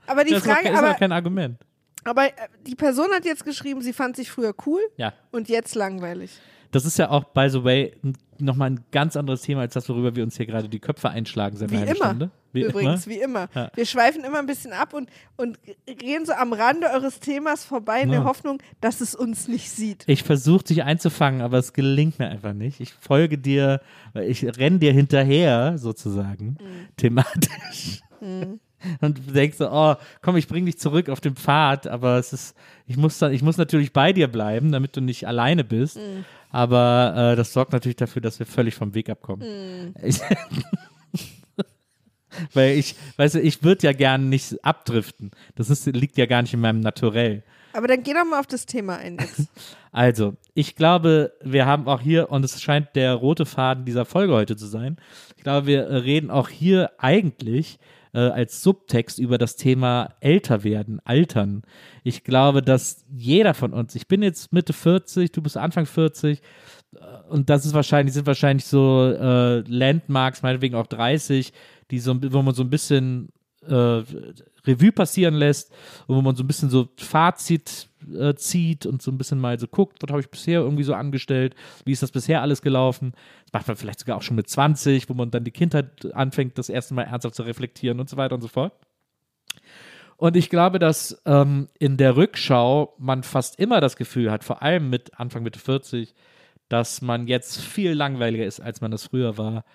Aber 0.05 0.23
die 0.23 0.33
das 0.33 0.43
Frage, 0.43 0.69
ist 0.69 0.77
aber, 0.77 0.89
doch 0.89 0.99
kein 0.99 1.11
Argument. 1.11 1.57
Aber 2.03 2.25
äh, 2.27 2.31
die 2.65 2.75
Person 2.75 3.07
hat 3.13 3.25
jetzt 3.25 3.45
geschrieben, 3.45 3.81
sie 3.81 3.93
fand 3.93 4.15
sich 4.15 4.29
früher 4.31 4.53
cool 4.65 4.81
Ja. 4.97 5.13
und 5.31 5.49
jetzt 5.49 5.75
langweilig. 5.75 6.31
Das 6.71 6.85
ist 6.85 6.97
ja 6.97 7.09
auch, 7.09 7.25
by 7.25 7.49
the 7.49 7.63
way, 7.65 7.93
nochmal 8.39 8.69
ein 8.71 8.79
ganz 8.91 9.17
anderes 9.17 9.41
Thema 9.41 9.61
als 9.61 9.73
das, 9.73 9.89
worüber 9.89 10.15
wir 10.15 10.23
uns 10.23 10.37
hier 10.37 10.45
gerade 10.45 10.69
die 10.69 10.79
Köpfe 10.79 11.09
einschlagen 11.09 11.57
seit 11.57 11.69
Wie 11.69 11.75
einer 11.75 11.85
halben 11.87 11.97
immer. 11.97 12.05
Stunde. 12.09 12.31
Wie 12.53 12.61
Übrigens, 12.63 13.05
immer. 13.07 13.15
wie 13.15 13.19
immer. 13.21 13.49
Ja. 13.53 13.71
Wir 13.75 13.85
schweifen 13.85 14.23
immer 14.23 14.39
ein 14.39 14.45
bisschen 14.45 14.71
ab 14.71 14.93
und, 14.93 15.09
und 15.35 15.59
gehen 15.85 16.25
so 16.25 16.31
am 16.33 16.53
Rande 16.53 16.87
eures 16.89 17.19
Themas 17.19 17.65
vorbei 17.65 18.01
in 18.01 18.09
Ja. 18.09 18.19
der 18.19 18.23
Hoffnung, 18.23 18.59
dass 18.79 19.01
es 19.01 19.15
uns 19.15 19.49
nicht 19.49 19.69
sieht. 19.69 20.03
Ich 20.07 20.23
versuche 20.23 20.63
dich 20.63 20.83
einzufangen, 20.83 21.41
aber 21.41 21.57
es 21.57 21.73
gelingt 21.73 22.19
mir 22.19 22.29
einfach 22.29 22.53
nicht. 22.53 22.79
Ich 22.79 22.93
folge 22.93 23.37
dir, 23.37 23.81
ich 24.13 24.43
renne 24.57 24.79
dir 24.79 24.93
hinterher, 24.93 25.77
sozusagen, 25.77 26.57
Mhm. 26.61 26.87
thematisch. 26.95 27.99
Und 28.99 29.35
denkst 29.35 29.57
so, 29.57 29.69
oh, 29.71 29.95
komm, 30.21 30.37
ich 30.37 30.47
bring 30.47 30.65
dich 30.65 30.79
zurück 30.79 31.09
auf 31.09 31.21
den 31.21 31.35
Pfad, 31.35 31.87
aber 31.87 32.17
es 32.17 32.33
ist, 32.33 32.55
ich 32.87 32.97
muss 32.97 33.19
dann, 33.19 33.33
ich 33.33 33.41
muss 33.41 33.57
natürlich 33.57 33.93
bei 33.93 34.13
dir 34.13 34.27
bleiben, 34.27 34.71
damit 34.71 34.95
du 34.95 35.01
nicht 35.01 35.27
alleine 35.27 35.63
bist. 35.63 35.97
Mhm. 35.97 36.25
Aber 36.49 37.33
äh, 37.33 37.35
das 37.35 37.53
sorgt 37.53 37.73
natürlich 37.73 37.95
dafür, 37.95 38.21
dass 38.21 38.39
wir 38.39 38.45
völlig 38.45 38.75
vom 38.75 38.93
Weg 38.93 39.09
abkommen. 39.09 39.95
Ich, 40.03 40.19
weil 42.53 42.77
ich, 42.77 42.95
weißt 43.17 43.35
du, 43.35 43.41
ich 43.41 43.63
würde 43.63 43.87
ja 43.87 43.93
gerne 43.93 44.25
nicht 44.25 44.63
abdriften. 44.63 45.31
Das 45.55 45.69
ist, 45.69 45.85
liegt 45.85 46.17
ja 46.17 46.25
gar 46.25 46.41
nicht 46.41 46.53
in 46.53 46.59
meinem 46.59 46.81
Naturell. 46.81 47.43
Aber 47.73 47.87
dann 47.87 48.03
geh 48.03 48.13
doch 48.13 48.25
mal 48.25 48.39
auf 48.39 48.47
das 48.47 48.65
Thema 48.65 48.97
ein 48.97 49.17
jetzt. 49.19 49.49
Also, 49.93 50.37
ich 50.53 50.77
glaube, 50.77 51.33
wir 51.41 51.65
haben 51.65 51.89
auch 51.89 51.99
hier, 51.99 52.31
und 52.31 52.45
es 52.45 52.61
scheint 52.61 52.95
der 52.95 53.13
rote 53.13 53.45
Faden 53.45 53.83
dieser 53.83 54.05
Folge 54.05 54.31
heute 54.31 54.55
zu 54.55 54.65
sein, 54.65 54.95
ich 55.35 55.43
glaube, 55.43 55.67
wir 55.67 55.89
reden 55.89 56.31
auch 56.31 56.47
hier 56.47 56.91
eigentlich 56.97 57.77
äh, 58.13 58.19
als 58.19 58.61
Subtext 58.61 59.19
über 59.19 59.37
das 59.37 59.55
Thema 59.55 60.15
älter 60.19 60.63
werden, 60.63 60.99
altern. 61.03 61.63
Ich 62.03 62.23
glaube, 62.23 62.61
dass 62.61 63.05
jeder 63.11 63.53
von 63.53 63.73
uns, 63.73 63.95
ich 63.95 64.07
bin 64.07 64.21
jetzt 64.21 64.51
Mitte 64.53 64.73
40, 64.73 65.31
du 65.31 65.41
bist 65.41 65.57
Anfang 65.57 65.85
40, 65.85 66.41
äh, 66.95 66.97
und 67.29 67.49
das 67.49 67.65
ist 67.65 67.73
wahrscheinlich, 67.73 68.13
sind 68.13 68.27
wahrscheinlich 68.27 68.65
so 68.65 69.05
äh, 69.05 69.59
Landmarks, 69.61 70.41
meinetwegen 70.41 70.75
auch 70.75 70.87
30, 70.87 71.53
die 71.89 71.99
so, 71.99 72.15
wo 72.33 72.41
man 72.41 72.55
so 72.55 72.63
ein 72.63 72.69
bisschen 72.69 73.29
äh, 73.67 74.03
Revue 74.65 74.91
passieren 74.91 75.35
lässt 75.35 75.71
und 76.07 76.15
wo 76.15 76.21
man 76.21 76.35
so 76.35 76.43
ein 76.43 76.47
bisschen 76.47 76.69
so 76.69 76.89
Fazit 76.97 77.89
äh, 78.13 78.33
zieht 78.35 78.85
und 78.85 79.01
so 79.01 79.11
ein 79.11 79.17
bisschen 79.17 79.39
mal 79.39 79.59
so 79.59 79.67
guckt, 79.67 79.97
was 80.01 80.09
habe 80.09 80.21
ich 80.21 80.29
bisher 80.29 80.61
irgendwie 80.61 80.83
so 80.83 80.93
angestellt, 80.93 81.55
wie 81.85 81.91
ist 81.91 82.03
das 82.03 82.11
bisher 82.11 82.41
alles 82.41 82.61
gelaufen. 82.61 83.13
Das 83.45 83.53
macht 83.53 83.67
man 83.67 83.77
vielleicht 83.77 83.99
sogar 83.99 84.17
auch 84.17 84.21
schon 84.21 84.35
mit 84.35 84.49
20, 84.49 85.09
wo 85.09 85.13
man 85.13 85.31
dann 85.31 85.43
die 85.43 85.51
Kindheit 85.51 86.13
anfängt, 86.13 86.57
das 86.57 86.69
erste 86.69 86.93
Mal 86.93 87.03
ernsthaft 87.03 87.35
zu 87.35 87.43
reflektieren 87.43 87.99
und 87.99 88.09
so 88.09 88.17
weiter 88.17 88.35
und 88.35 88.41
so 88.41 88.47
fort. 88.47 88.73
Und 90.17 90.35
ich 90.37 90.51
glaube, 90.51 90.77
dass 90.77 91.19
ähm, 91.25 91.67
in 91.79 91.97
der 91.97 92.15
Rückschau 92.15 92.93
man 92.99 93.23
fast 93.23 93.59
immer 93.59 93.81
das 93.81 93.95
Gefühl 93.95 94.31
hat, 94.31 94.43
vor 94.43 94.61
allem 94.61 94.89
mit 94.89 95.19
Anfang 95.19 95.41
Mitte 95.41 95.59
40, 95.59 96.13
dass 96.69 97.01
man 97.01 97.27
jetzt 97.27 97.59
viel 97.59 97.93
langweiliger 97.93 98.45
ist, 98.45 98.59
als 98.59 98.81
man 98.81 98.91
das 98.91 99.07
früher 99.07 99.37
war, 99.37 99.65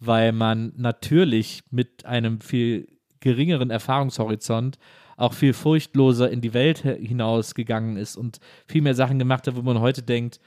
weil 0.00 0.32
man 0.32 0.72
natürlich 0.76 1.62
mit 1.70 2.04
einem 2.04 2.40
viel 2.40 2.88
geringeren 3.22 3.70
Erfahrungshorizont 3.70 4.78
auch 5.16 5.32
viel 5.32 5.52
furchtloser 5.52 6.30
in 6.30 6.40
die 6.40 6.54
Welt 6.54 6.78
hinausgegangen 6.78 7.96
ist 7.96 8.16
und 8.16 8.40
viel 8.66 8.82
mehr 8.82 8.94
Sachen 8.94 9.18
gemacht 9.18 9.46
hat, 9.46 9.56
wo 9.56 9.62
man 9.62 9.80
heute 9.80 10.02
denkt, 10.02 10.40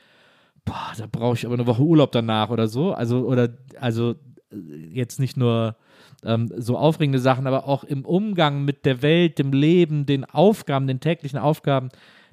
boah, 0.66 0.92
da 0.98 1.08
brauche 1.10 1.36
ich 1.36 1.46
aber 1.46 1.54
eine 1.54 1.68
Woche 1.68 1.82
Urlaub 1.82 2.12
danach 2.12 2.50
oder 2.50 2.68
so. 2.68 2.94
Also, 2.94 3.20
oder, 3.26 3.50
also 3.80 4.16
äh, 4.52 4.56
jetzt 4.92 5.20
nicht 5.20 5.38
nur 5.38 5.76
ähm, 6.24 6.52
so 6.58 6.78
aufregende 6.78 7.20
Sachen, 7.20 7.48
aber 7.48 7.68
auch 7.68 7.84
im 7.84 8.04
Umgang 8.04 8.66
mit 8.66 8.86
der 8.86 9.02
Welt, 9.02 9.40
dem 9.40 9.54
Leben, 9.54 10.06
den 10.06 10.26
Aufgaben, 10.26 10.88
den 10.88 11.00
täglichen 11.00 11.40
Aufgaben, 11.40 11.90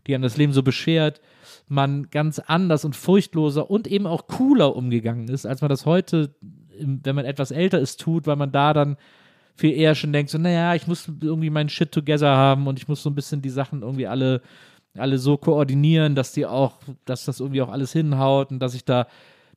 die 0.07 0.14
einem 0.14 0.22
das 0.22 0.36
Leben 0.36 0.53
so 0.53 0.62
beschert, 0.62 1.20
man 1.68 2.11
ganz 2.11 2.38
anders 2.38 2.84
und 2.84 2.97
furchtloser 2.97 3.70
und 3.70 3.86
eben 3.86 4.07
auch 4.07 4.26
cooler 4.26 4.74
umgegangen 4.74 5.28
ist, 5.28 5.47
als 5.47 5.61
man 5.61 5.68
das 5.68 5.86
heute, 5.86 6.34
wenn 6.70 7.14
man 7.14 7.24
etwas 7.24 7.51
älter 7.51 7.78
ist, 7.78 8.01
tut, 8.01 8.26
weil 8.26 8.36
man 8.36 8.51
da 8.51 8.72
dann 8.72 8.97
viel 9.55 9.72
eher 9.72 9.94
schon 9.94 10.12
denkt, 10.12 10.30
so, 10.30 10.38
naja, 10.38 10.74
ich 10.74 10.86
muss 10.86 11.09
irgendwie 11.20 11.50
meinen 11.50 11.68
Shit 11.68 11.92
together 11.92 12.36
haben 12.36 12.66
und 12.66 12.78
ich 12.78 12.88
muss 12.88 13.03
so 13.03 13.11
ein 13.11 13.14
bisschen 13.14 13.42
die 13.42 13.50
Sachen 13.50 13.82
irgendwie 13.82 14.07
alle, 14.07 14.42
alle 14.96 15.18
so 15.18 15.36
koordinieren, 15.36 16.14
dass 16.14 16.32
die 16.32 16.46
auch, 16.46 16.78
dass 17.05 17.24
das 17.24 17.40
irgendwie 17.40 17.62
auch 17.62 17.70
alles 17.70 17.92
hinhaut 17.92 18.50
und 18.50 18.59
dass 18.59 18.74
ich 18.74 18.84
da, 18.84 19.07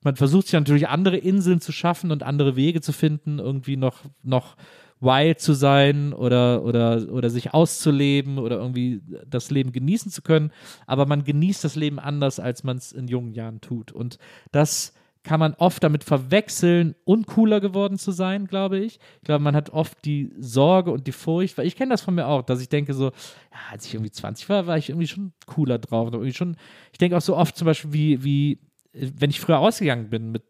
man 0.03 0.15
versucht 0.15 0.47
sich 0.47 0.53
natürlich 0.53 0.87
andere 0.87 1.17
Inseln 1.17 1.61
zu 1.61 1.71
schaffen 1.71 2.11
und 2.11 2.23
andere 2.23 2.55
Wege 2.55 2.81
zu 2.81 2.91
finden, 2.91 3.39
irgendwie 3.39 3.77
noch, 3.77 4.01
noch 4.23 4.55
wild 5.01 5.39
zu 5.39 5.53
sein 5.53 6.13
oder, 6.13 6.63
oder, 6.63 7.07
oder 7.11 7.29
sich 7.29 7.53
auszuleben 7.53 8.37
oder 8.37 8.57
irgendwie 8.57 9.01
das 9.27 9.51
Leben 9.51 9.71
genießen 9.71 10.11
zu 10.11 10.21
können. 10.21 10.51
Aber 10.87 11.05
man 11.05 11.23
genießt 11.23 11.63
das 11.63 11.75
Leben 11.75 11.99
anders, 11.99 12.39
als 12.39 12.63
man 12.63 12.77
es 12.77 12.91
in 12.91 13.07
jungen 13.07 13.33
Jahren 13.33 13.61
tut. 13.61 13.91
Und 13.91 14.17
das 14.51 14.93
kann 15.25 15.39
man 15.39 15.55
oft 15.55 15.83
damit 15.83 16.03
verwechseln, 16.03 16.95
uncooler 17.03 17.59
geworden 17.59 17.97
zu 17.97 18.11
sein, 18.11 18.45
glaube 18.45 18.77
ich. 18.77 18.99
Ich 19.21 19.25
glaube, 19.25 19.43
man 19.43 19.55
hat 19.55 19.71
oft 19.71 20.05
die 20.05 20.31
Sorge 20.37 20.91
und 20.91 21.07
die 21.07 21.11
Furcht, 21.11 21.57
weil 21.57 21.65
ich 21.65 21.75
kenne 21.75 21.89
das 21.89 22.01
von 22.01 22.13
mir 22.13 22.27
auch, 22.27 22.43
dass 22.43 22.61
ich 22.61 22.69
denke 22.69 22.93
so, 22.93 23.05
ja, 23.05 23.59
als 23.71 23.87
ich 23.87 23.95
irgendwie 23.95 24.11
20 24.11 24.47
war, 24.49 24.67
war 24.67 24.77
ich 24.77 24.89
irgendwie 24.89 25.07
schon 25.07 25.33
cooler 25.47 25.79
drauf. 25.79 26.09
Irgendwie 26.13 26.33
schon, 26.33 26.55
ich 26.91 26.99
denke 26.99 27.17
auch 27.17 27.21
so 27.21 27.35
oft 27.35 27.57
zum 27.57 27.65
Beispiel, 27.65 27.91
wie, 27.91 28.23
wie, 28.23 28.59
wenn 28.93 29.31
ich 29.31 29.41
früher 29.41 29.59
ausgegangen 29.59 30.11
bin 30.11 30.31
mit 30.31 30.43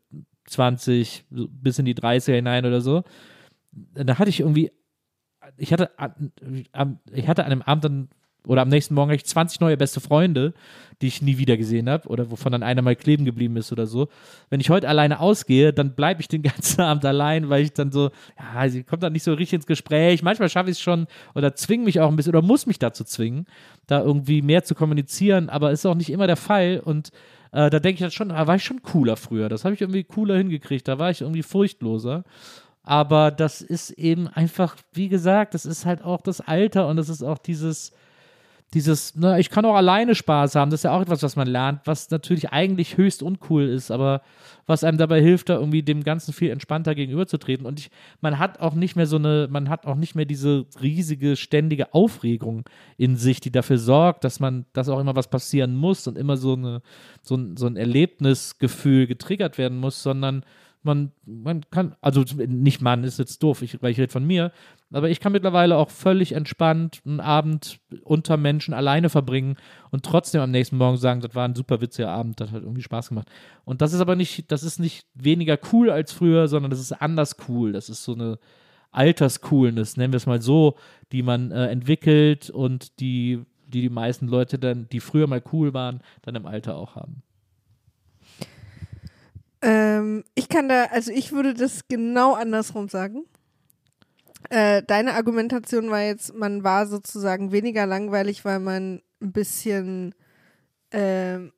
20 0.47 1.25
so 1.31 1.47
bis 1.49 1.79
in 1.79 1.85
die 1.85 1.95
30er 1.95 2.35
hinein 2.35 2.65
oder 2.65 2.81
so, 2.81 3.03
da 3.71 4.19
hatte 4.19 4.29
ich 4.29 4.41
irgendwie, 4.41 4.71
ich 5.57 5.71
hatte, 5.71 5.89
ich 7.13 7.27
hatte 7.27 7.45
an 7.45 7.51
einem 7.51 7.61
Abend 7.61 7.85
dann 7.85 8.09
oder 8.47 8.61
am 8.61 8.69
nächsten 8.69 8.93
Morgen 8.93 9.11
hatte 9.11 9.17
ich 9.17 9.25
20 9.25 9.59
neue 9.59 9.77
beste 9.77 9.99
Freunde, 9.99 10.53
die 11.01 11.07
ich 11.07 11.21
nie 11.21 11.37
wieder 11.37 11.57
gesehen 11.57 11.89
habe 11.89 12.07
oder 12.07 12.31
wovon 12.31 12.51
dann 12.51 12.63
einer 12.63 12.81
mal 12.81 12.95
kleben 12.95 13.25
geblieben 13.25 13.57
ist 13.57 13.71
oder 13.71 13.85
so. 13.85 14.07
Wenn 14.49 14.59
ich 14.59 14.69
heute 14.69 14.87
alleine 14.87 15.19
ausgehe, 15.19 15.73
dann 15.73 15.93
bleibe 15.95 16.21
ich 16.21 16.27
den 16.27 16.41
ganzen 16.43 16.81
Abend 16.81 17.05
allein, 17.05 17.49
weil 17.49 17.63
ich 17.63 17.73
dann 17.73 17.91
so, 17.91 18.11
ja, 18.37 18.69
sie 18.69 18.83
kommt 18.83 19.03
dann 19.03 19.13
nicht 19.13 19.23
so 19.23 19.33
richtig 19.33 19.53
ins 19.53 19.65
Gespräch. 19.65 20.23
Manchmal 20.23 20.49
schaffe 20.49 20.69
ich 20.69 20.77
es 20.77 20.81
schon 20.81 21.07
oder 21.33 21.55
zwinge 21.55 21.85
mich 21.85 21.99
auch 21.99 22.09
ein 22.09 22.15
bisschen 22.15 22.35
oder 22.35 22.45
muss 22.45 22.65
mich 22.65 22.79
dazu 22.79 23.03
zwingen, 23.03 23.45
da 23.87 24.01
irgendwie 24.01 24.41
mehr 24.41 24.63
zu 24.63 24.75
kommunizieren, 24.75 25.49
aber 25.49 25.71
ist 25.71 25.85
auch 25.85 25.95
nicht 25.95 26.09
immer 26.09 26.27
der 26.27 26.37
Fall 26.37 26.81
und 26.83 27.11
äh, 27.51 27.69
da 27.69 27.79
denke 27.79 27.95
ich 27.95 28.01
dann 28.01 28.11
schon, 28.11 28.29
da 28.29 28.47
war 28.47 28.55
ich 28.55 28.63
schon 28.63 28.81
cooler 28.81 29.15
früher. 29.15 29.47
Das 29.47 29.63
habe 29.63 29.75
ich 29.75 29.81
irgendwie 29.81 30.03
cooler 30.03 30.37
hingekriegt. 30.37 30.87
Da 30.87 30.99
war 30.99 31.09
ich 31.09 31.21
irgendwie 31.21 31.43
furchtloser. 31.43 32.25
Aber 32.83 33.31
das 33.31 33.61
ist 33.61 33.91
eben 33.91 34.27
einfach, 34.27 34.75
wie 34.93 35.07
gesagt, 35.07 35.53
das 35.53 35.65
ist 35.65 35.85
halt 35.85 36.03
auch 36.03 36.21
das 36.21 36.41
Alter 36.41 36.87
und 36.87 36.97
das 36.97 37.09
ist 37.09 37.23
auch 37.23 37.37
dieses, 37.37 37.93
dieses, 38.73 39.15
ne, 39.15 39.39
ich 39.39 39.49
kann 39.49 39.63
auch 39.65 39.75
alleine 39.75 40.15
Spaß 40.15 40.55
haben, 40.55 40.69
das 40.69 40.81
ist 40.81 40.83
ja 40.83 40.91
auch 40.91 41.01
etwas, 41.01 41.23
was 41.23 41.35
man 41.35 41.47
lernt, 41.47 41.81
was 41.85 42.09
natürlich 42.09 42.49
eigentlich 42.51 42.97
höchst 42.97 43.23
uncool 43.23 43.63
ist, 43.63 43.91
aber 43.91 44.21
was 44.65 44.83
einem 44.83 44.97
dabei 44.97 45.21
hilft, 45.21 45.49
da 45.49 45.55
irgendwie 45.55 45.83
dem 45.83 46.03
Ganzen 46.03 46.33
viel 46.33 46.49
entspannter 46.49 46.95
gegenüberzutreten. 46.95 47.65
Und 47.65 47.79
ich, 47.79 47.91
man 48.19 48.39
hat 48.39 48.59
auch 48.59 48.73
nicht 48.73 48.95
mehr 48.95 49.05
so 49.05 49.17
eine, 49.17 49.47
man 49.49 49.69
hat 49.69 49.85
auch 49.85 49.95
nicht 49.95 50.15
mehr 50.15 50.25
diese 50.25 50.65
riesige, 50.81 51.35
ständige 51.35 51.93
Aufregung 51.93 52.65
in 52.97 53.15
sich, 53.15 53.39
die 53.39 53.51
dafür 53.51 53.77
sorgt, 53.77 54.23
dass 54.23 54.39
man, 54.39 54.65
dass 54.73 54.89
auch 54.89 54.99
immer 54.99 55.15
was 55.15 55.29
passieren 55.29 55.75
muss 55.75 56.07
und 56.07 56.17
immer 56.17 56.35
so 56.35 56.53
eine, 56.53 56.81
so 57.21 57.35
ein, 57.35 57.55
so 57.57 57.67
ein 57.67 57.77
Erlebnisgefühl 57.77 59.07
getriggert 59.07 59.57
werden 59.57 59.77
muss, 59.77 60.01
sondern 60.01 60.43
man, 60.85 61.11
man 61.25 61.61
kann, 61.71 61.95
also 62.01 62.23
nicht 62.37 62.81
man 62.81 63.03
ist 63.03 63.19
jetzt 63.19 63.41
doof, 63.43 63.61
ich, 63.61 63.81
weil 63.81 63.91
ich 63.91 63.99
rede 63.99 64.11
von 64.11 64.25
mir, 64.25 64.51
aber 64.91 65.09
ich 65.09 65.19
kann 65.19 65.31
mittlerweile 65.31 65.77
auch 65.77 65.89
völlig 65.89 66.33
entspannt 66.33 67.01
einen 67.05 67.19
Abend 67.19 67.79
unter 68.03 68.37
Menschen 68.37 68.73
alleine 68.73 69.09
verbringen 69.09 69.57
und 69.91 70.05
trotzdem 70.05 70.41
am 70.41 70.51
nächsten 70.51 70.77
Morgen 70.77 70.97
sagen, 70.97 71.21
das 71.21 71.35
war 71.35 71.47
ein 71.47 71.55
super 71.55 71.81
witziger 71.81 72.11
Abend, 72.11 72.39
das 72.39 72.51
hat 72.51 72.63
irgendwie 72.63 72.83
Spaß 72.83 73.09
gemacht. 73.09 73.29
Und 73.65 73.81
das 73.81 73.93
ist 73.93 74.01
aber 74.01 74.15
nicht, 74.15 74.51
das 74.51 74.63
ist 74.63 74.79
nicht 74.79 75.07
weniger 75.13 75.59
cool 75.73 75.89
als 75.89 76.13
früher, 76.13 76.47
sondern 76.47 76.69
das 76.69 76.79
ist 76.79 76.93
anders 76.93 77.35
cool. 77.49 77.73
Das 77.73 77.89
ist 77.89 78.03
so 78.03 78.13
eine 78.13 78.39
Alterscoolness, 78.91 79.97
nennen 79.97 80.13
wir 80.13 80.17
es 80.17 80.25
mal 80.27 80.41
so, 80.41 80.75
die 81.11 81.23
man 81.23 81.51
äh, 81.51 81.67
entwickelt 81.67 82.49
und 82.49 82.99
die, 82.99 83.41
die 83.67 83.81
die 83.81 83.89
meisten 83.89 84.27
Leute 84.27 84.57
dann, 84.59 84.87
die 84.89 84.99
früher 85.01 85.27
mal 85.27 85.43
cool 85.51 85.73
waren, 85.73 85.99
dann 86.21 86.35
im 86.35 86.45
Alter 86.45 86.77
auch 86.77 86.95
haben. 86.95 87.23
Ähm, 89.65 90.23
ich 90.35 90.47
kann 90.47 90.69
da, 90.69 90.85
also 90.85 91.11
ich 91.11 91.31
würde 91.31 91.55
das 91.55 91.87
genau 91.87 92.33
andersrum 92.33 92.87
sagen. 92.87 93.25
Äh, 94.51 94.83
deine 94.83 95.15
Argumentation 95.15 95.89
war 95.89 96.03
jetzt, 96.03 96.35
man 96.35 96.63
war 96.63 96.85
sozusagen 96.85 97.51
weniger 97.51 97.87
langweilig, 97.87 98.45
weil 98.45 98.59
man 98.59 99.01
ein 99.19 99.31
bisschen 99.31 100.13
ähm, 100.91 101.51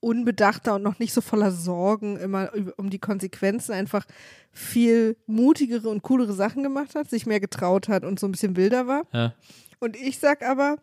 unbedachter 0.00 0.74
und 0.74 0.82
noch 0.82 0.98
nicht 0.98 1.14
so 1.14 1.22
voller 1.22 1.52
Sorgen 1.52 2.18
immer 2.18 2.50
um 2.76 2.90
die 2.90 2.98
Konsequenzen 2.98 3.72
einfach 3.72 4.04
viel 4.50 5.16
mutigere 5.26 5.88
und 5.88 6.02
coolere 6.02 6.34
Sachen 6.34 6.62
gemacht 6.62 6.94
hat, 6.94 7.08
sich 7.08 7.24
mehr 7.24 7.40
getraut 7.40 7.88
hat 7.88 8.04
und 8.04 8.20
so 8.20 8.28
ein 8.28 8.32
bisschen 8.32 8.56
wilder 8.56 8.86
war. 8.86 9.06
Ja. 9.12 9.34
Und 9.80 9.96
ich 9.96 10.18
sag 10.18 10.46
aber, 10.46 10.76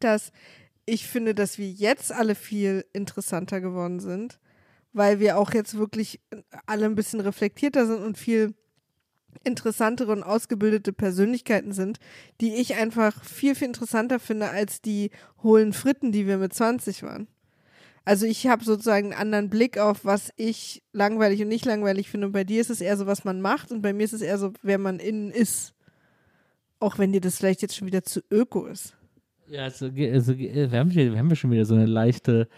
dass 0.00 0.32
ich 0.86 1.06
finde, 1.06 1.34
dass 1.34 1.58
wir 1.58 1.68
jetzt 1.68 2.12
alle 2.12 2.34
viel 2.34 2.86
interessanter 2.94 3.60
geworden 3.60 4.00
sind, 4.00 4.38
weil 4.94 5.20
wir 5.20 5.36
auch 5.36 5.52
jetzt 5.52 5.76
wirklich 5.76 6.20
alle 6.66 6.86
ein 6.86 6.94
bisschen 6.94 7.20
reflektierter 7.20 7.86
sind 7.86 8.02
und 8.02 8.16
viel 8.16 8.54
interessantere 9.42 10.12
und 10.12 10.22
ausgebildete 10.22 10.92
Persönlichkeiten 10.92 11.72
sind, 11.72 11.98
die 12.40 12.54
ich 12.54 12.76
einfach 12.76 13.22
viel, 13.24 13.54
viel 13.54 13.66
interessanter 13.66 14.20
finde 14.20 14.48
als 14.48 14.80
die 14.80 15.10
hohlen 15.42 15.72
Fritten, 15.72 16.12
die 16.12 16.26
wir 16.26 16.38
mit 16.38 16.54
20 16.54 17.02
waren. 17.02 17.26
Also 18.04 18.26
ich 18.26 18.46
habe 18.46 18.64
sozusagen 18.64 19.12
einen 19.12 19.20
anderen 19.20 19.50
Blick 19.50 19.78
auf, 19.78 20.04
was 20.04 20.32
ich 20.36 20.82
langweilig 20.92 21.42
und 21.42 21.48
nicht 21.48 21.64
langweilig 21.64 22.10
finde. 22.10 22.28
Und 22.28 22.32
bei 22.32 22.44
dir 22.44 22.60
ist 22.60 22.70
es 22.70 22.80
eher 22.80 22.96
so, 22.96 23.06
was 23.06 23.24
man 23.24 23.40
macht 23.40 23.72
und 23.72 23.82
bei 23.82 23.92
mir 23.92 24.04
ist 24.04 24.12
es 24.12 24.20
eher 24.20 24.38
so, 24.38 24.52
wer 24.62 24.78
man 24.78 24.98
innen 24.98 25.30
ist. 25.30 25.74
Auch 26.80 26.98
wenn 26.98 27.12
dir 27.12 27.20
das 27.20 27.38
vielleicht 27.38 27.62
jetzt 27.62 27.76
schon 27.76 27.88
wieder 27.88 28.04
zu 28.04 28.20
öko 28.30 28.66
ist. 28.66 28.94
Ja, 29.48 29.64
also, 29.64 29.86
also, 29.86 30.38
wir, 30.38 30.70
haben 30.70 30.94
wir 30.94 31.18
haben 31.18 31.34
schon 31.36 31.50
wieder 31.50 31.64
so 31.64 31.74
eine 31.74 31.86
leichte, 31.86 32.48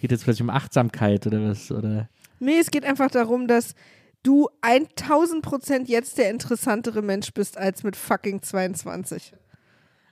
geht 0.00 0.10
jetzt 0.10 0.24
vielleicht 0.24 0.40
um 0.40 0.50
Achtsamkeit 0.50 1.26
oder 1.26 1.42
was, 1.48 1.70
oder? 1.70 2.08
Nee, 2.40 2.58
es 2.58 2.70
geht 2.70 2.84
einfach 2.84 3.10
darum, 3.10 3.48
dass 3.48 3.74
du 4.22 4.48
1000 4.60 5.42
Prozent 5.42 5.88
jetzt 5.88 6.18
der 6.18 6.30
interessantere 6.30 7.02
Mensch 7.02 7.32
bist 7.32 7.56
als 7.58 7.82
mit 7.82 7.96
fucking 7.96 8.42
22. 8.42 9.32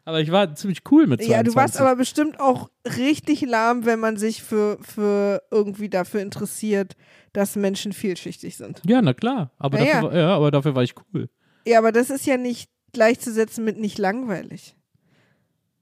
Aber 0.05 0.20
ich 0.20 0.30
war 0.30 0.55
ziemlich 0.55 0.82
cool 0.91 1.09
mit 1.09 1.20
22. 1.20 1.28
Ja, 1.28 1.43
du 1.43 1.55
warst 1.57 1.80
aber 1.80 1.97
bestimmt 1.97 2.39
auch 2.39 2.70
richtig 2.97 3.43
lahm, 3.43 3.84
wenn 3.84 3.99
man 3.99 4.16
sich 4.16 4.43
für, 4.43 4.78
für 4.80 5.43
irgendwie 5.51 5.89
dafür 5.89 6.20
interessiert, 6.20 6.95
dass 7.32 7.57
Menschen 7.57 7.93
vielschichtig 7.93 8.57
sind. 8.57 8.80
Ja, 8.87 9.03
na 9.03 9.14
klar. 9.14 9.51
Aber, 9.59 9.80
Ja, 9.80 10.01
dafür, 10.01 10.12
ja. 10.12 10.18
Ja, 10.20 10.37
aber 10.37 10.53
dafür 10.53 10.76
war 10.76 10.84
ich 10.84 10.95
cool. 11.12 11.28
Ja, 11.66 11.78
aber 11.78 11.91
das 11.91 12.11
ist 12.11 12.24
ja 12.24 12.37
nicht 12.37 12.70
gleichzusetzen 12.93 13.64
mit 13.64 13.78
nicht 13.78 13.99
langweilig. 13.99 14.76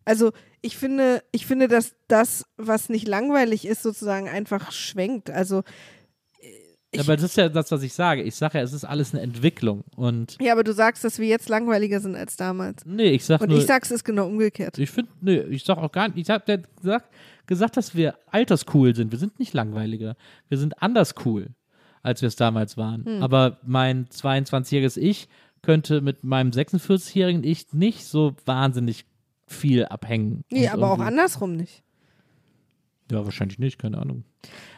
Also 0.07 0.33
ich 0.65 0.77
finde, 0.79 1.23
ich 1.33 1.47
finde, 1.47 1.69
dass 1.69 1.95
das, 2.09 2.45
was 2.57 2.89
nicht 2.89 3.07
langweilig 3.07 3.67
ist, 3.67 3.83
sozusagen 3.83 4.29
einfach 4.29 4.73
schwenkt. 4.73 5.31
Also 5.31 5.63
Ich- 6.91 7.01
aber 7.01 7.17
das 7.17 7.25
ist 7.25 7.37
ja 7.37 7.49
das, 7.49 7.71
was 7.73 7.83
ich 7.83 7.93
sage. 7.93 8.23
Ich 8.23 8.37
sage 8.37 8.59
ja, 8.59 8.65
es 8.65 8.73
ist 8.73 8.85
alles 8.85 9.13
eine 9.13 9.23
Entwicklung. 9.23 9.83
Und 9.97 10.37
ja, 10.41 10.53
aber 10.53 10.63
du 10.63 10.73
sagst, 10.73 11.03
dass 11.05 11.19
wir 11.19 11.27
jetzt 11.27 11.49
langweiliger 11.49 11.99
sind 12.01 12.15
als 12.15 12.37
damals. 12.37 12.85
nee, 12.87 13.11
ich 13.11 13.25
sag 13.25 13.41
Und 13.41 13.49
nur. 13.51 13.59
ich 13.59 13.67
sag, 13.67 13.83
es 13.85 13.91
ist 13.91 14.05
genau 14.05 14.27
umgekehrt. 14.27 14.79
Ich 14.79 14.91
finde, 14.91 15.11
nee, 15.21 15.41
ich 15.41 15.65
sag 15.65 15.77
auch 15.79 15.91
gar 15.91 16.09
nicht. 16.09 16.19
Ich 16.19 16.31
habe 16.31 16.45
ja 16.47 16.59
gesagt, 16.81 17.11
gesagt, 17.47 17.77
dass 17.77 17.95
wir 17.97 18.15
alterscool 18.31 18.95
sind. 18.95 19.11
Wir 19.11 19.19
sind 19.19 19.39
nicht 19.41 19.53
langweiliger. 19.55 20.17
Wir 20.49 20.57
sind 20.59 20.81
anders 20.83 21.15
cool, 21.25 21.49
als 22.03 22.23
wir 22.23 22.29
es 22.29 22.37
damals 22.37 22.77
waren. 22.77 23.05
Hm. 23.05 23.23
Aber 23.23 23.59
mein 23.65 24.07
22-jähriges 24.09 24.97
Ich 24.97 25.29
könnte 25.63 26.01
mit 26.01 26.23
meinem 26.25 26.51
46-jährigen 26.53 27.43
Ich 27.43 27.73
nicht 27.73 28.05
so 28.05 28.35
wahnsinnig 28.47 29.05
viel 29.47 29.85
abhängen. 29.87 30.45
Nee, 30.51 30.69
aber 30.69 30.91
auch 30.93 30.99
andersrum 31.01 31.57
nicht. 31.57 31.83
Ja, 33.11 33.25
wahrscheinlich 33.25 33.59
nicht, 33.59 33.79
keine 33.79 33.99
Ahnung. 33.99 34.25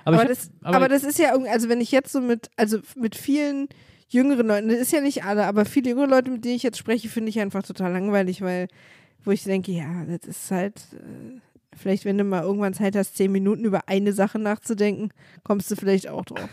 Aber, 0.05 0.17
ich 0.17 0.23
hab- 0.23 0.29
das, 0.29 0.51
aber, 0.63 0.89
das 0.89 1.05
ist 1.05 1.19
ja 1.19 1.33
irgendwie, 1.33 1.51
also 1.51 1.69
wenn 1.69 1.81
ich 1.81 1.93
jetzt 1.93 2.13
so 2.13 2.21
mit, 2.21 2.51
also 2.57 2.79
mit 2.97 3.15
vielen 3.15 3.69
jüngeren 4.09 4.47
Leuten, 4.47 4.69
das 4.69 4.79
ist 4.79 4.93
ja 4.93 5.01
nicht 5.01 5.25
alle, 5.25 5.47
aber 5.47 5.65
viele 5.65 5.91
jüngere 5.91 6.09
Leute, 6.09 6.31
mit 6.31 6.45
denen 6.45 6.57
ich 6.57 6.63
jetzt 6.63 6.79
spreche, 6.79 7.09
finde 7.09 7.29
ich 7.31 7.39
einfach 7.41 7.63
total 7.63 7.93
langweilig, 7.93 8.41
weil, 8.43 8.69
wo 9.25 9.31
ich 9.31 9.45
denke, 9.45 9.73
ja, 9.73 10.05
das 10.07 10.27
ist 10.29 10.51
halt, 10.51 10.77
äh, 10.95 11.41
vielleicht 11.77 12.05
wenn 12.05 12.19
du 12.19 12.25
mal 12.25 12.43
irgendwann 12.43 12.75
Zeit 12.75 12.97
hast, 12.97 13.17
zehn 13.17 13.31
Minuten 13.33 13.65
über 13.65 13.89
eine 13.89 14.13
Sache 14.13 14.39
nachzudenken, 14.39 15.11
kommst 15.45 15.71
du 15.71 15.77
vielleicht 15.77 16.09
auch 16.09 16.25
drauf. 16.25 16.49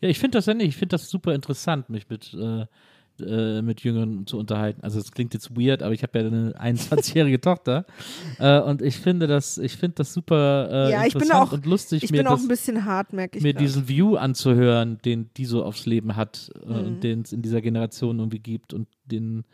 Ja, 0.00 0.08
ich 0.08 0.18
finde 0.18 0.38
das 0.38 0.46
ja 0.46 0.54
nicht. 0.54 0.68
Ich 0.68 0.76
finde 0.76 0.94
das 0.94 1.08
super 1.08 1.34
interessant, 1.34 1.88
mich 1.88 2.08
mit, 2.08 2.34
äh, 2.34 2.66
äh, 3.20 3.62
mit 3.62 3.82
Jüngeren 3.82 4.26
zu 4.26 4.38
unterhalten. 4.38 4.82
Also 4.82 4.98
es 5.00 5.12
klingt 5.12 5.34
jetzt 5.34 5.56
weird, 5.56 5.82
aber 5.82 5.92
ich 5.94 6.02
habe 6.02 6.18
ja 6.18 6.26
eine 6.26 6.52
21-jährige 6.76 7.40
Tochter 7.40 7.84
äh, 8.38 8.60
und 8.60 8.82
ich 8.82 8.96
finde 8.98 9.26
das, 9.26 9.58
ich 9.58 9.76
finde 9.76 9.96
das 9.96 10.12
super 10.12 10.68
äh, 10.70 10.90
ja, 10.92 11.02
interessant 11.04 11.32
auch, 11.34 11.52
und 11.52 11.66
lustig, 11.66 12.02
ich 12.04 12.10
mir, 12.10 12.18
bin 12.18 12.26
auch 12.26 12.32
das, 12.32 12.42
ein 12.42 12.48
bisschen 12.48 12.84
hart, 12.84 13.12
merke 13.12 13.38
ich 13.38 13.44
mir 13.44 13.52
grad. 13.52 13.62
diesen 13.62 13.88
View 13.88 14.16
anzuhören, 14.16 14.98
den 15.04 15.30
die 15.36 15.44
so 15.44 15.64
aufs 15.64 15.86
Leben 15.86 16.16
hat 16.16 16.50
äh, 16.64 16.68
Mhm. 16.68 16.86
und 16.86 17.04
den 17.04 17.22
es 17.22 17.32
in 17.32 17.42
dieser 17.42 17.60
Generation 17.60 18.18
irgendwie 18.18 18.38
gibt 18.40 18.72
und 18.74 18.88
den 19.06 19.44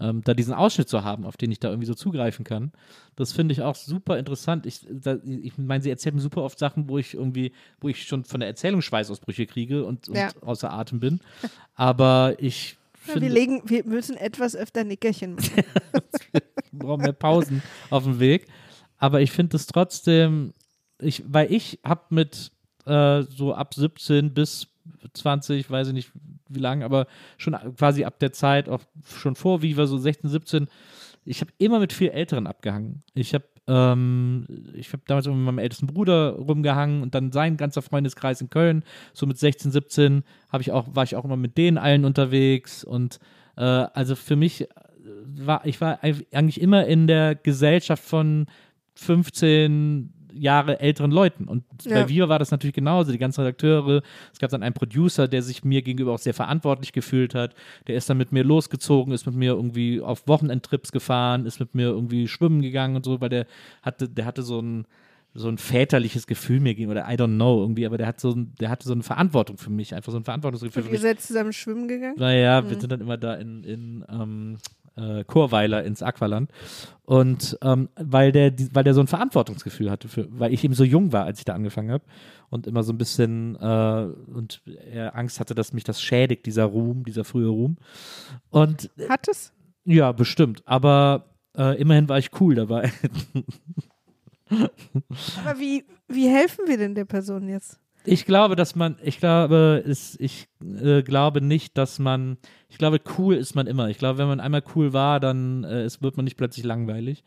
ähm, 0.00 0.22
da 0.22 0.32
diesen 0.32 0.54
Ausschnitt 0.54 0.88
zu 0.88 1.02
haben, 1.02 1.24
auf 1.26 1.36
den 1.36 1.50
ich 1.50 1.58
da 1.58 1.70
irgendwie 1.70 1.86
so 1.88 1.94
zugreifen 1.94 2.44
kann. 2.44 2.70
Das 3.16 3.32
finde 3.32 3.50
ich 3.52 3.62
auch 3.62 3.74
super 3.74 4.16
interessant. 4.16 4.64
Ich, 4.64 4.86
da, 4.88 5.16
ich 5.24 5.58
meine, 5.58 5.82
sie 5.82 5.90
erzählt 5.90 6.14
mir 6.14 6.20
super 6.20 6.44
oft 6.44 6.56
Sachen, 6.56 6.88
wo 6.88 6.98
ich 6.98 7.14
irgendwie, 7.14 7.50
wo 7.80 7.88
ich 7.88 8.04
schon 8.04 8.22
von 8.22 8.38
der 8.38 8.48
Erzählung 8.48 8.80
Schweißausbrüche 8.80 9.46
kriege 9.46 9.84
und, 9.84 10.08
und 10.08 10.16
Ja. 10.16 10.28
außer 10.42 10.72
Atem 10.72 11.00
bin. 11.00 11.18
Aber 11.74 12.36
ich 12.38 12.77
Ja, 13.14 13.20
wir, 13.20 13.28
legen, 13.28 13.62
wir 13.64 13.84
müssen 13.84 14.16
etwas 14.16 14.54
öfter 14.56 14.84
Nickerchen 14.84 15.34
machen. 15.34 15.64
wir 16.32 16.42
brauchen 16.72 17.02
mehr 17.02 17.12
Pausen 17.12 17.62
auf 17.90 18.04
dem 18.04 18.20
Weg. 18.20 18.46
Aber 18.98 19.20
ich 19.20 19.30
finde 19.30 19.56
es 19.56 19.66
trotzdem, 19.66 20.52
ich, 21.00 21.22
weil 21.26 21.52
ich 21.52 21.78
habe 21.84 22.02
mit 22.10 22.50
äh, 22.86 23.22
so 23.22 23.54
ab 23.54 23.74
17 23.74 24.34
bis 24.34 24.68
20, 25.14 25.70
weiß 25.70 25.88
ich 25.88 25.94
nicht 25.94 26.12
wie 26.48 26.60
lange, 26.60 26.84
aber 26.84 27.06
schon 27.36 27.54
quasi 27.76 28.04
ab 28.04 28.18
der 28.18 28.32
Zeit, 28.32 28.68
auch 28.68 28.80
schon 29.04 29.34
vor 29.34 29.62
Viva, 29.62 29.86
so 29.86 29.98
16, 29.98 30.30
17, 30.30 30.68
ich 31.24 31.40
habe 31.40 31.52
immer 31.58 31.78
mit 31.78 31.92
viel 31.92 32.08
Älteren 32.08 32.46
abgehangen. 32.46 33.02
Ich 33.14 33.34
habe 33.34 33.44
ähm, 33.68 34.46
ich 34.74 34.92
habe 34.92 35.02
damals 35.06 35.26
mit 35.26 35.36
meinem 35.36 35.58
ältesten 35.58 35.86
Bruder 35.86 36.32
rumgehangen 36.32 37.02
und 37.02 37.14
dann 37.14 37.30
sein 37.32 37.58
ganzer 37.58 37.82
Freundeskreis 37.82 38.40
in 38.40 38.48
Köln. 38.48 38.82
So 39.12 39.26
mit 39.26 39.38
16, 39.38 39.70
17 39.70 40.24
habe 40.50 40.62
ich 40.62 40.72
auch, 40.72 40.86
war 40.94 41.04
ich 41.04 41.14
auch 41.14 41.24
immer 41.24 41.36
mit 41.36 41.58
denen 41.58 41.76
allen 41.76 42.06
unterwegs 42.06 42.82
und 42.82 43.20
äh, 43.56 43.62
also 43.62 44.16
für 44.16 44.36
mich 44.36 44.62
äh, 44.62 44.66
war 45.22 45.66
ich 45.66 45.80
war 45.80 46.00
eigentlich 46.02 46.60
immer 46.60 46.86
in 46.86 47.06
der 47.06 47.34
Gesellschaft 47.34 48.02
von 48.02 48.46
15 48.94 50.14
Jahre 50.40 50.80
älteren 50.80 51.10
Leuten. 51.10 51.44
Und 51.44 51.64
Ja. 51.84 52.02
bei 52.02 52.08
Viva 52.08 52.28
war 52.28 52.38
das 52.38 52.50
natürlich 52.50 52.74
genauso. 52.74 53.12
Die 53.12 53.18
ganzen 53.18 53.40
Redakteure, 53.42 54.02
es 54.32 54.38
gab 54.38 54.50
dann 54.50 54.62
einen 54.62 54.74
Producer, 54.74 55.28
der 55.28 55.42
sich 55.42 55.64
mir 55.64 55.82
gegenüber 55.82 56.12
auch 56.12 56.18
sehr 56.18 56.34
verantwortlich 56.34 56.92
gefühlt 56.92 57.34
hat. 57.34 57.54
Der 57.86 57.96
ist 57.96 58.08
dann 58.10 58.16
mit 58.18 58.32
mir 58.32 58.44
losgezogen, 58.44 59.12
ist 59.12 59.26
mit 59.26 59.34
mir 59.34 59.52
irgendwie 59.52 60.00
auf 60.00 60.26
Wochenendtrips 60.26 60.92
gefahren, 60.92 61.46
ist 61.46 61.60
mit 61.60 61.74
mir 61.74 61.88
irgendwie 61.88 62.28
schwimmen 62.28 62.62
gegangen 62.62 62.96
und 62.96 63.04
so, 63.04 63.20
weil 63.20 63.28
der 63.28 63.46
hatte, 63.82 64.08
der 64.08 64.24
hatte 64.24 64.42
so 64.42 64.60
ein 64.60 64.86
so 65.34 65.46
ein 65.48 65.58
väterliches 65.58 66.26
Gefühl 66.26 66.58
mir 66.58 66.74
gegenüber, 66.74 67.00
oder 67.02 67.08
I 67.12 67.14
don't 67.14 67.34
know 67.36 67.60
irgendwie, 67.60 67.86
aber 67.86 67.96
der 67.98 68.06
hat 68.08 68.18
so 68.18 68.32
ein, 68.32 68.54
der 68.60 68.70
hatte 68.70 68.88
so 68.88 68.94
eine 68.94 69.02
Verantwortung 69.04 69.56
für 69.58 69.70
mich, 69.70 69.94
einfach 69.94 70.10
so 70.10 70.18
ein 70.18 70.24
Verantwortungsgefühl 70.24 70.82
Und 70.84 70.90
ihr 70.92 70.98
seid 70.98 71.20
zusammen 71.20 71.52
schwimmen 71.52 71.86
gegangen? 71.86 72.16
Naja, 72.18 72.60
Mhm. 72.62 72.70
wir 72.70 72.80
sind 72.80 72.90
dann 72.90 73.00
immer 73.02 73.18
da 73.18 73.34
in, 73.34 73.62
in 73.62 74.04
ähm, 74.10 74.56
äh, 74.98 75.24
Chorweiler 75.24 75.84
ins 75.84 76.02
Aqualand. 76.02 76.50
Und 77.04 77.56
ähm, 77.62 77.88
weil 77.96 78.32
der, 78.32 78.52
weil 78.72 78.84
der 78.84 78.94
so 78.94 79.00
ein 79.00 79.06
Verantwortungsgefühl 79.06 79.90
hatte, 79.90 80.08
für, 80.08 80.26
weil 80.30 80.52
ich 80.52 80.64
eben 80.64 80.74
so 80.74 80.84
jung 80.84 81.12
war, 81.12 81.24
als 81.24 81.38
ich 81.38 81.44
da 81.44 81.54
angefangen 81.54 81.90
habe 81.90 82.04
und 82.50 82.66
immer 82.66 82.82
so 82.82 82.92
ein 82.92 82.98
bisschen 82.98 83.56
äh, 83.56 84.08
und 84.34 84.62
er 84.90 85.16
Angst 85.16 85.40
hatte, 85.40 85.54
dass 85.54 85.72
mich 85.72 85.84
das 85.84 86.02
schädigt, 86.02 86.46
dieser 86.46 86.64
Ruhm, 86.64 87.04
dieser 87.04 87.24
frühe 87.24 87.48
Ruhm. 87.48 87.76
Und 88.50 88.90
Hat 89.08 89.28
es? 89.28 89.52
ja, 89.84 90.12
bestimmt. 90.12 90.62
Aber 90.66 91.34
äh, 91.56 91.80
immerhin 91.80 92.08
war 92.08 92.18
ich 92.18 92.30
cool 92.40 92.54
dabei. 92.54 92.92
Aber 94.50 95.58
wie, 95.58 95.84
wie 96.08 96.28
helfen 96.28 96.66
wir 96.66 96.78
denn 96.78 96.94
der 96.94 97.04
Person 97.04 97.48
jetzt? 97.48 97.78
Ich 98.10 98.24
glaube, 98.24 98.56
dass 98.56 98.74
man, 98.74 98.96
ich 99.02 99.18
glaube, 99.18 99.84
es, 99.86 100.16
ich 100.18 100.48
äh, 100.62 101.02
glaube 101.02 101.42
nicht, 101.42 101.76
dass 101.76 101.98
man, 101.98 102.38
ich 102.68 102.78
glaube, 102.78 103.00
cool 103.18 103.34
ist 103.34 103.54
man 103.54 103.66
immer. 103.66 103.88
Ich 103.88 103.98
glaube, 103.98 104.18
wenn 104.18 104.28
man 104.28 104.40
einmal 104.40 104.62
cool 104.74 104.94
war, 104.94 105.20
dann 105.20 105.64
äh, 105.64 105.82
es 105.82 106.00
wird 106.00 106.16
man 106.16 106.24
nicht 106.24 106.36
plötzlich 106.36 106.64
langweilig. 106.64 107.22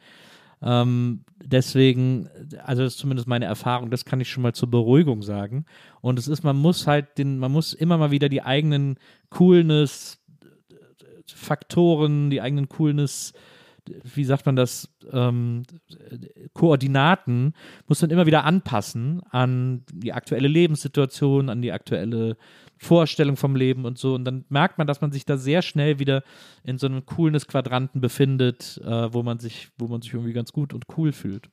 Ähm, 0.63 1.23
deswegen, 1.43 2.29
also 2.65 2.83
das 2.83 2.93
ist 2.93 2.99
zumindest 2.99 3.27
meine 3.27 3.45
Erfahrung, 3.45 3.91
das 3.91 4.05
kann 4.05 4.21
ich 4.21 4.29
schon 4.29 4.43
mal 4.43 4.53
zur 4.53 4.71
Beruhigung 4.71 5.21
sagen. 5.21 5.65
Und 6.01 6.17
es 6.17 6.27
ist, 6.27 6.43
man 6.43 6.57
muss 6.57 6.87
halt 6.87 7.17
den, 7.19 7.37
man 7.37 7.51
muss 7.51 7.73
immer 7.73 7.97
mal 7.97 8.11
wieder 8.11 8.29
die 8.29 8.41
eigenen 8.41 8.97
Coolness 9.29 10.21
Faktoren, 11.27 12.29
die 12.29 12.41
eigenen 12.41 12.69
Coolness, 12.69 13.33
wie 13.87 14.23
sagt 14.23 14.45
man 14.45 14.55
das, 14.55 14.89
ähm, 15.11 15.63
Koordinaten, 16.53 17.53
muss 17.87 18.01
man 18.01 18.11
immer 18.11 18.25
wieder 18.25 18.43
anpassen 18.43 19.21
an 19.29 19.83
die 19.91 20.13
aktuelle 20.13 20.47
Lebenssituation, 20.47 21.49
an 21.49 21.61
die 21.61 21.71
aktuelle 21.71 22.37
Vorstellung 22.77 23.37
vom 23.37 23.55
Leben 23.55 23.85
und 23.85 23.97
so. 23.97 24.15
Und 24.15 24.25
dann 24.25 24.45
merkt 24.49 24.77
man, 24.77 24.87
dass 24.87 25.01
man 25.01 25.11
sich 25.11 25.25
da 25.25 25.37
sehr 25.37 25.61
schnell 25.61 25.99
wieder 25.99 26.23
in 26.63 26.77
so 26.77 26.87
einem 26.87 27.05
Coolness-Quadranten 27.05 28.01
befindet, 28.01 28.79
äh, 28.83 29.13
wo 29.13 29.23
man 29.23 29.39
sich, 29.39 29.69
wo 29.77 29.87
man 29.87 30.01
sich 30.01 30.13
irgendwie 30.13 30.33
ganz 30.33 30.51
gut 30.51 30.73
und 30.73 30.85
cool 30.97 31.11
fühlt. 31.11 31.49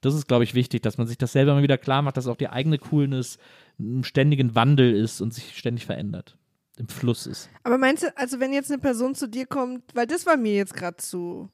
Das 0.00 0.14
ist, 0.14 0.26
glaube 0.26 0.44
ich, 0.44 0.54
wichtig, 0.54 0.82
dass 0.82 0.98
man 0.98 1.06
sich 1.06 1.16
das 1.16 1.32
selber 1.32 1.54
mal 1.54 1.62
wieder 1.62 1.78
klar 1.78 2.02
macht, 2.02 2.16
dass 2.16 2.26
auch 2.26 2.36
die 2.36 2.48
eigene 2.48 2.78
Coolness 2.78 3.38
im 3.78 4.02
ständigen 4.04 4.54
Wandel 4.54 4.94
ist 4.94 5.20
und 5.20 5.32
sich 5.32 5.56
ständig 5.56 5.86
verändert, 5.86 6.36
im 6.82 6.88
Fluss 6.88 7.26
ist. 7.26 7.48
Aber 7.62 7.78
meinst 7.78 8.02
du, 8.02 8.16
also 8.16 8.40
wenn 8.40 8.52
jetzt 8.52 8.70
eine 8.70 8.80
Person 8.80 9.14
zu 9.14 9.28
dir 9.28 9.46
kommt, 9.46 9.82
weil 9.94 10.06
das 10.06 10.26
war 10.26 10.36
mir 10.36 10.54
jetzt 10.54 10.74
gerade 10.74 10.96
zu 10.96 11.48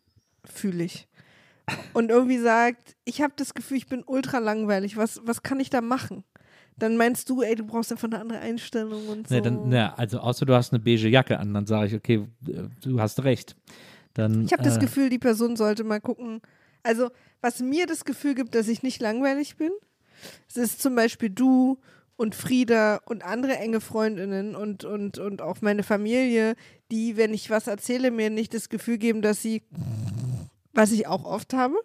fühlig 0.45 1.09
und 1.93 2.11
irgendwie 2.11 2.39
sagt, 2.39 2.97
ich 3.05 3.21
habe 3.21 3.35
das 3.37 3.53
Gefühl, 3.55 3.77
ich 3.77 3.87
bin 3.87 4.03
ultra 4.07 4.39
langweilig, 4.39 4.97
was, 4.97 5.21
was 5.25 5.43
kann 5.43 5.61
ich 5.61 5.71
da 5.71 5.81
machen? 5.81 6.25
Dann 6.79 6.97
meinst 6.97 7.29
du, 7.29 7.43
ey, 7.43 7.57
du 7.57 7.65
brauchst 7.65 7.93
einfach 7.93 8.09
eine 8.09 8.21
andere 8.21 8.39
Einstellung 8.39 9.09
und 9.09 9.29
so. 9.29 9.35
Ne, 9.35 9.43
dann, 9.43 9.71
ja, 9.71 9.95
also 9.95 10.21
außer 10.21 10.47
du 10.47 10.55
hast 10.55 10.73
eine 10.73 10.81
beige 10.81 11.09
Jacke 11.09 11.39
an, 11.39 11.53
dann 11.53 11.67
sage 11.67 11.89
ich, 11.89 11.95
okay, 11.95 12.27
du 12.41 13.01
hast 13.01 13.23
recht. 13.25 13.57
Dann, 14.15 14.45
ich 14.45 14.53
habe 14.53 14.63
das 14.63 14.77
äh, 14.77 14.81
Gefühl, 14.81 15.11
die 15.11 15.19
Person 15.19 15.57
sollte 15.57 15.85
mal 15.85 16.01
gucken. 16.01 16.41
Also, 16.83 17.11
was 17.41 17.61
mir 17.61 17.87
das 17.87 18.05
Gefühl 18.05 18.35
gibt, 18.35 18.55
dass 18.55 18.69
ich 18.69 18.83
nicht 18.83 19.03
langweilig 19.03 19.57
bin, 19.57 19.73
es 20.49 20.57
ist 20.57 20.81
zum 20.81 20.95
Beispiel 20.95 21.31
du 21.31 21.79
und 22.19 22.35
Frieda 22.35 23.01
und 23.07 23.25
andere 23.25 23.57
enge 23.57 23.81
Freundinnen 23.81 24.55
und, 24.57 24.85
und, 24.85 25.19
und 25.19 25.41
auch 25.41 25.63
meine 25.63 25.83
Familie, 25.85 26.57
die, 26.91 27.17
wenn 27.17 27.33
ich 27.33 27.49
was 27.49 27.69
erzähle, 27.69 28.11
mir 28.11 28.29
nicht 28.29 28.53
das 28.53 28.69
Gefühl 28.69 28.99
geben, 28.99 29.23
dass 29.23 29.41
sie, 29.41 29.63
was 30.75 30.91
ich 30.93 31.07
auch 31.07 31.25
oft 31.25 31.55
habe. 31.55 31.77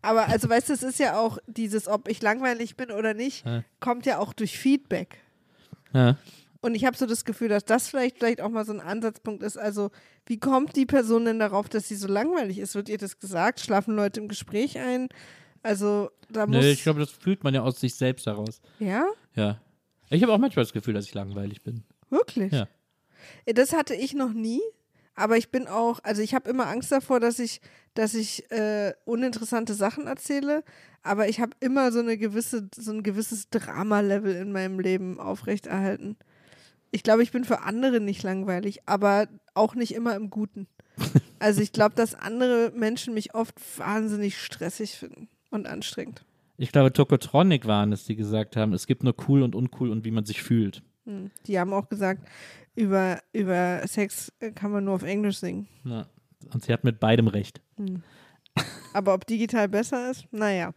Aber 0.00 0.28
also 0.28 0.48
weißt 0.48 0.70
du, 0.70 0.72
es 0.72 0.82
ist 0.82 0.98
ja 0.98 1.20
auch 1.20 1.38
dieses, 1.46 1.86
ob 1.88 2.08
ich 2.08 2.22
langweilig 2.22 2.76
bin 2.76 2.90
oder 2.90 3.12
nicht, 3.14 3.44
Ja. 3.46 3.62
kommt 3.80 4.06
ja 4.06 4.18
auch 4.18 4.32
durch 4.32 4.58
Feedback. 4.58 5.18
Ja. 5.92 6.16
Und 6.62 6.74
ich 6.74 6.84
habe 6.86 6.96
so 6.96 7.04
das 7.06 7.24
Gefühl, 7.24 7.48
dass 7.48 7.64
das 7.64 7.88
vielleicht, 7.88 8.18
vielleicht 8.18 8.40
auch 8.40 8.48
mal 8.48 8.64
so 8.64 8.72
ein 8.72 8.80
Ansatzpunkt 8.80 9.42
ist. 9.42 9.58
Also, 9.58 9.90
wie 10.26 10.38
kommt 10.38 10.74
die 10.76 10.86
Person 10.86 11.24
denn 11.26 11.38
darauf, 11.38 11.68
dass 11.68 11.86
sie 11.88 11.96
so 11.96 12.08
langweilig 12.08 12.58
ist? 12.58 12.74
Wird 12.74 12.88
ihr 12.88 12.98
das 12.98 13.18
gesagt? 13.18 13.60
Schlafen 13.60 13.94
Leute 13.94 14.20
im 14.20 14.28
Gespräch 14.28 14.78
ein? 14.78 15.08
Also, 15.62 16.10
da 16.30 16.46
muss. 16.46 16.56
Nee, 16.56 16.70
ich 16.72 16.82
glaube, 16.84 17.00
das 17.00 17.10
fühlt 17.10 17.44
man 17.44 17.52
ja 17.52 17.62
aus 17.62 17.78
sich 17.80 17.94
selbst 17.94 18.26
heraus. 18.26 18.60
ja, 18.78 19.04
Ja. 19.34 19.60
Ich 20.12 20.22
habe 20.22 20.32
auch 20.32 20.38
manchmal 20.38 20.64
das 20.64 20.72
Gefühl, 20.72 20.94
dass 20.94 21.06
ich 21.06 21.14
langweilig 21.14 21.62
bin. 21.62 21.84
wirklich. 22.10 22.52
Ja. 22.52 22.68
Das 23.46 23.72
hatte 23.72 23.94
ich 23.94 24.14
noch 24.14 24.32
nie. 24.32 24.60
aber 25.14 25.36
ich 25.36 25.50
bin 25.50 25.66
auch, 25.68 26.00
also 26.02 26.22
ich 26.22 26.34
habe 26.34 26.48
immer 26.50 26.66
Angst 26.68 26.90
davor, 26.90 27.20
dass 27.20 27.38
ich, 27.38 27.60
dass 27.94 28.14
ich 28.14 28.50
äh, 28.50 28.94
uninteressante 29.04 29.74
Sachen 29.74 30.06
erzähle, 30.06 30.64
aber 31.02 31.28
ich 31.28 31.40
habe 31.40 31.52
immer 31.60 31.92
so 31.92 31.98
eine 31.98 32.16
gewisse, 32.16 32.68
so 32.74 32.92
ein 32.92 33.02
gewisses 33.02 33.50
Drama-Level 33.50 34.34
in 34.34 34.52
meinem 34.52 34.80
Leben 34.80 35.20
aufrechterhalten. 35.20 36.16
Ich 36.90 37.02
glaube, 37.02 37.22
ich 37.22 37.32
bin 37.32 37.44
für 37.44 37.60
andere 37.60 38.00
nicht 38.00 38.22
langweilig, 38.22 38.80
aber 38.86 39.28
auch 39.54 39.74
nicht 39.74 39.94
immer 39.94 40.14
im 40.14 40.30
Guten. 40.30 40.66
Also 41.38 41.60
ich 41.60 41.72
glaube, 41.72 41.96
dass 41.96 42.14
andere 42.14 42.70
Menschen 42.72 43.14
mich 43.14 43.34
oft 43.34 43.56
wahnsinnig 43.76 44.40
stressig 44.40 44.96
finden 44.96 45.28
und 45.50 45.66
anstrengend. 45.66 46.24
Ich 46.56 46.72
glaube, 46.72 46.92
Tokotronic 46.92 47.66
waren 47.66 47.92
es, 47.92 48.04
die 48.04 48.16
gesagt 48.16 48.56
haben, 48.56 48.72
es 48.72 48.86
gibt 48.86 49.02
nur 49.02 49.14
cool 49.28 49.42
und 49.42 49.54
uncool 49.54 49.90
und 49.90 50.04
wie 50.04 50.10
man 50.10 50.24
sich 50.24 50.42
fühlt. 50.42 50.82
Hm. 51.06 51.30
Die 51.46 51.58
haben 51.58 51.72
auch 51.72 51.88
gesagt, 51.88 52.28
über, 52.74 53.20
über 53.32 53.80
Sex 53.86 54.32
äh, 54.40 54.52
kann 54.52 54.70
man 54.70 54.84
nur 54.84 54.94
auf 54.94 55.02
Englisch 55.02 55.38
singen. 55.38 55.66
Ja. 55.84 56.06
Und 56.52 56.64
sie 56.64 56.72
hat 56.72 56.84
mit 56.84 57.00
beidem 57.00 57.28
recht. 57.28 57.60
Aber 58.92 59.14
ob 59.14 59.26
digital 59.26 59.68
besser 59.68 60.10
ist? 60.10 60.26
Naja. 60.30 60.74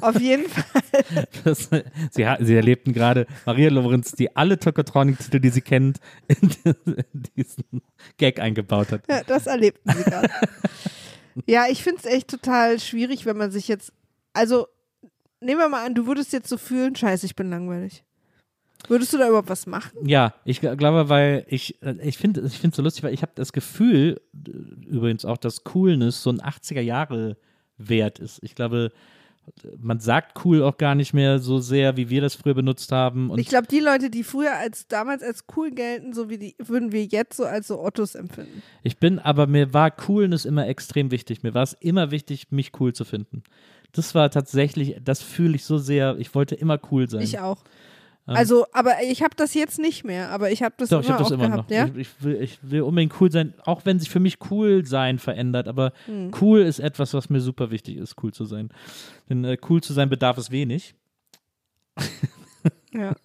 Auf 0.00 0.20
jeden 0.20 0.48
Fall. 0.48 1.26
Das, 1.44 1.68
sie, 2.10 2.26
sie 2.40 2.54
erlebten 2.54 2.92
gerade 2.92 3.26
Maria 3.44 3.70
Lorenz, 3.70 4.12
die 4.12 4.34
alle 4.36 4.58
Tokotronic-Titel, 4.58 5.40
die 5.40 5.48
sie 5.48 5.62
kennt, 5.62 5.98
in 6.28 6.50
diesen 7.36 7.82
Gag 8.16 8.40
eingebaut 8.40 8.92
hat. 8.92 9.02
Ja, 9.08 9.22
das 9.24 9.46
erlebten 9.46 9.90
sie 9.90 10.04
gerade. 10.04 10.30
ja, 11.46 11.64
ich 11.68 11.82
finde 11.82 12.00
es 12.00 12.06
echt 12.06 12.28
total 12.28 12.78
schwierig, 12.78 13.26
wenn 13.26 13.36
man 13.36 13.50
sich 13.50 13.68
jetzt. 13.68 13.92
Also, 14.32 14.68
nehmen 15.46 15.60
wir 15.60 15.68
mal 15.68 15.86
an, 15.86 15.94
du 15.94 16.06
würdest 16.06 16.32
jetzt 16.32 16.48
so 16.48 16.58
fühlen, 16.58 16.94
scheiße, 16.94 17.24
ich 17.26 17.34
bin 17.36 17.48
langweilig. 17.50 18.04
Würdest 18.88 19.12
du 19.12 19.18
da 19.18 19.26
überhaupt 19.28 19.48
was 19.48 19.66
machen? 19.66 20.06
Ja, 20.06 20.34
ich 20.44 20.60
gl- 20.60 20.76
glaube, 20.76 21.08
weil 21.08 21.44
ich, 21.48 21.82
äh, 21.82 21.94
ich 22.02 22.18
finde 22.18 22.42
ich 22.46 22.62
es 22.62 22.76
so 22.76 22.82
lustig, 22.82 23.02
weil 23.04 23.14
ich 23.14 23.22
habe 23.22 23.32
das 23.34 23.52
Gefühl, 23.52 24.20
äh, 24.34 24.50
übrigens 24.86 25.24
auch, 25.24 25.38
dass 25.38 25.64
Coolness 25.64 26.22
so 26.22 26.30
ein 26.30 26.40
80er 26.40 26.82
Jahre 26.82 27.36
Wert 27.78 28.18
ist. 28.18 28.38
Ich 28.42 28.54
glaube, 28.54 28.92
man 29.78 30.00
sagt 30.00 30.44
cool 30.44 30.62
auch 30.62 30.76
gar 30.76 30.94
nicht 30.94 31.14
mehr 31.14 31.38
so 31.38 31.58
sehr, 31.58 31.96
wie 31.96 32.10
wir 32.10 32.20
das 32.20 32.34
früher 32.34 32.54
benutzt 32.54 32.90
haben. 32.92 33.30
Und 33.30 33.38
ich 33.38 33.46
glaube, 33.48 33.66
die 33.68 33.78
Leute, 33.80 34.10
die 34.10 34.24
früher 34.24 34.54
als 34.56 34.88
damals 34.88 35.22
als 35.22 35.44
cool 35.56 35.70
gelten, 35.70 36.12
so 36.12 36.28
wie 36.28 36.38
die, 36.38 36.54
würden 36.58 36.90
wir 36.92 37.04
jetzt 37.04 37.36
so 37.36 37.44
als 37.44 37.68
so 37.68 37.80
Ottos 37.80 38.14
empfinden. 38.14 38.62
Ich 38.82 38.98
bin, 38.98 39.18
aber 39.18 39.46
mir 39.46 39.72
war 39.72 39.90
Coolness 39.90 40.44
immer 40.44 40.66
extrem 40.66 41.10
wichtig. 41.10 41.42
Mir 41.42 41.54
war 41.54 41.62
es 41.62 41.74
immer 41.74 42.10
wichtig, 42.10 42.48
mich 42.50 42.72
cool 42.80 42.92
zu 42.92 43.04
finden. 43.04 43.42
Das 43.96 44.14
war 44.14 44.30
tatsächlich, 44.30 44.96
das 45.02 45.22
fühle 45.22 45.56
ich 45.56 45.64
so 45.64 45.78
sehr. 45.78 46.16
Ich 46.18 46.34
wollte 46.34 46.54
immer 46.54 46.78
cool 46.90 47.08
sein. 47.08 47.22
Ich 47.22 47.38
auch. 47.38 47.58
Also, 48.28 48.66
aber 48.72 48.94
ich 49.08 49.22
habe 49.22 49.36
das 49.36 49.54
jetzt 49.54 49.78
nicht 49.78 50.02
mehr, 50.04 50.30
aber 50.30 50.50
ich 50.50 50.60
habe 50.64 50.74
das 50.78 50.88
Doch, 50.88 51.00
ich 51.00 51.06
immer 51.06 51.14
habe 51.14 51.22
das 51.22 51.32
auch 51.32 51.36
immer 51.36 51.46
gehabt, 51.48 51.70
noch. 51.70 51.76
ja. 51.76 51.86
Ich, 51.86 51.96
ich, 51.96 52.08
will, 52.24 52.42
ich 52.42 52.58
will 52.60 52.82
unbedingt 52.82 53.12
cool 53.20 53.30
sein, 53.30 53.54
auch 53.64 53.84
wenn 53.84 54.00
sich 54.00 54.10
für 54.10 54.18
mich 54.18 54.38
cool 54.50 54.84
sein 54.84 55.20
verändert. 55.20 55.68
Aber 55.68 55.92
Hm. 56.06 56.32
cool 56.40 56.60
ist 56.62 56.80
etwas, 56.80 57.14
was 57.14 57.30
mir 57.30 57.40
super 57.40 57.70
wichtig 57.70 57.96
ist, 57.98 58.16
cool 58.24 58.32
zu 58.32 58.44
sein. 58.44 58.70
Denn 59.30 59.44
äh, 59.44 59.56
cool 59.68 59.80
zu 59.80 59.92
sein 59.92 60.08
bedarf 60.08 60.38
es 60.38 60.50
wenig. 60.50 60.94
ja. 62.92 63.14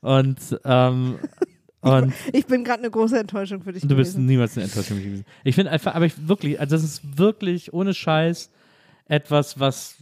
Und, 0.00 0.38
ähm, 0.64 1.18
und 1.80 2.12
Ich 2.32 2.46
bin 2.46 2.64
gerade 2.64 2.80
eine 2.80 2.90
große 2.90 3.18
Enttäuschung 3.18 3.62
für 3.62 3.72
dich 3.72 3.82
du 3.82 3.96
bist 3.96 4.12
gewesen. 4.12 4.26
niemals 4.26 4.56
eine 4.56 4.64
Enttäuschung 4.66 4.98
gewesen. 4.98 5.24
Ich 5.42 5.54
finde 5.54 5.70
einfach, 5.70 5.94
aber 5.94 6.04
ich 6.04 6.28
wirklich, 6.28 6.60
also 6.60 6.76
das 6.76 6.84
ist 6.84 7.18
wirklich 7.18 7.72
ohne 7.72 7.94
Scheiß 7.94 8.50
etwas, 9.08 9.58
was 9.58 9.96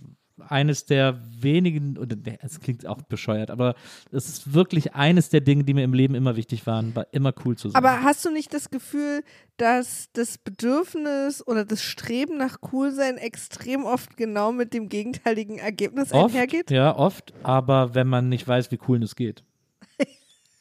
eines 0.49 0.85
der 0.85 1.19
wenigen, 1.41 1.97
oder 1.97 2.17
es 2.43 2.61
klingt 2.61 2.87
auch 2.87 3.03
bescheuert, 3.03 3.51
aber 3.51 3.75
es 4.13 4.29
ist 4.29 4.53
wirklich 4.53 4.95
eines 4.95 5.31
der 5.31 5.41
Dinge, 5.41 5.65
die 5.65 5.75
mir 5.75 5.85
im 5.85 5.95
Leben 5.95 6.15
immer 6.15 6.37
wichtig 6.37 6.67
waren, 6.67 6.95
war 6.95 7.07
immer 7.13 7.33
cool 7.45 7.57
zu 7.57 7.71
sein. 7.71 7.83
Aber 7.83 8.03
hast 8.03 8.25
du 8.25 8.31
nicht 8.31 8.53
das 8.53 8.71
Gefühl, 8.71 9.23
dass 9.57 10.11
das 10.13 10.39
Bedürfnis 10.39 11.47
oder 11.47 11.65
das 11.65 11.83
Streben 11.83 12.37
nach 12.37 12.61
Coolsein 12.61 13.17
extrem 13.17 13.85
oft 13.85 14.17
genau 14.17 14.53
mit 14.53 14.75
dem 14.75 14.89
gegenteiligen 14.89 15.59
Ergebnis 15.59 16.13
oft, 16.13 16.35
einhergeht? 16.35 16.71
ja, 16.71 16.95
oft, 16.95 17.33
aber 17.43 17.95
wenn 17.95 18.07
man 18.07 18.29
nicht 18.29 18.47
weiß, 18.47 18.71
wie 18.71 18.79
cool 18.89 19.03
es 19.03 19.17
geht. 19.17 19.43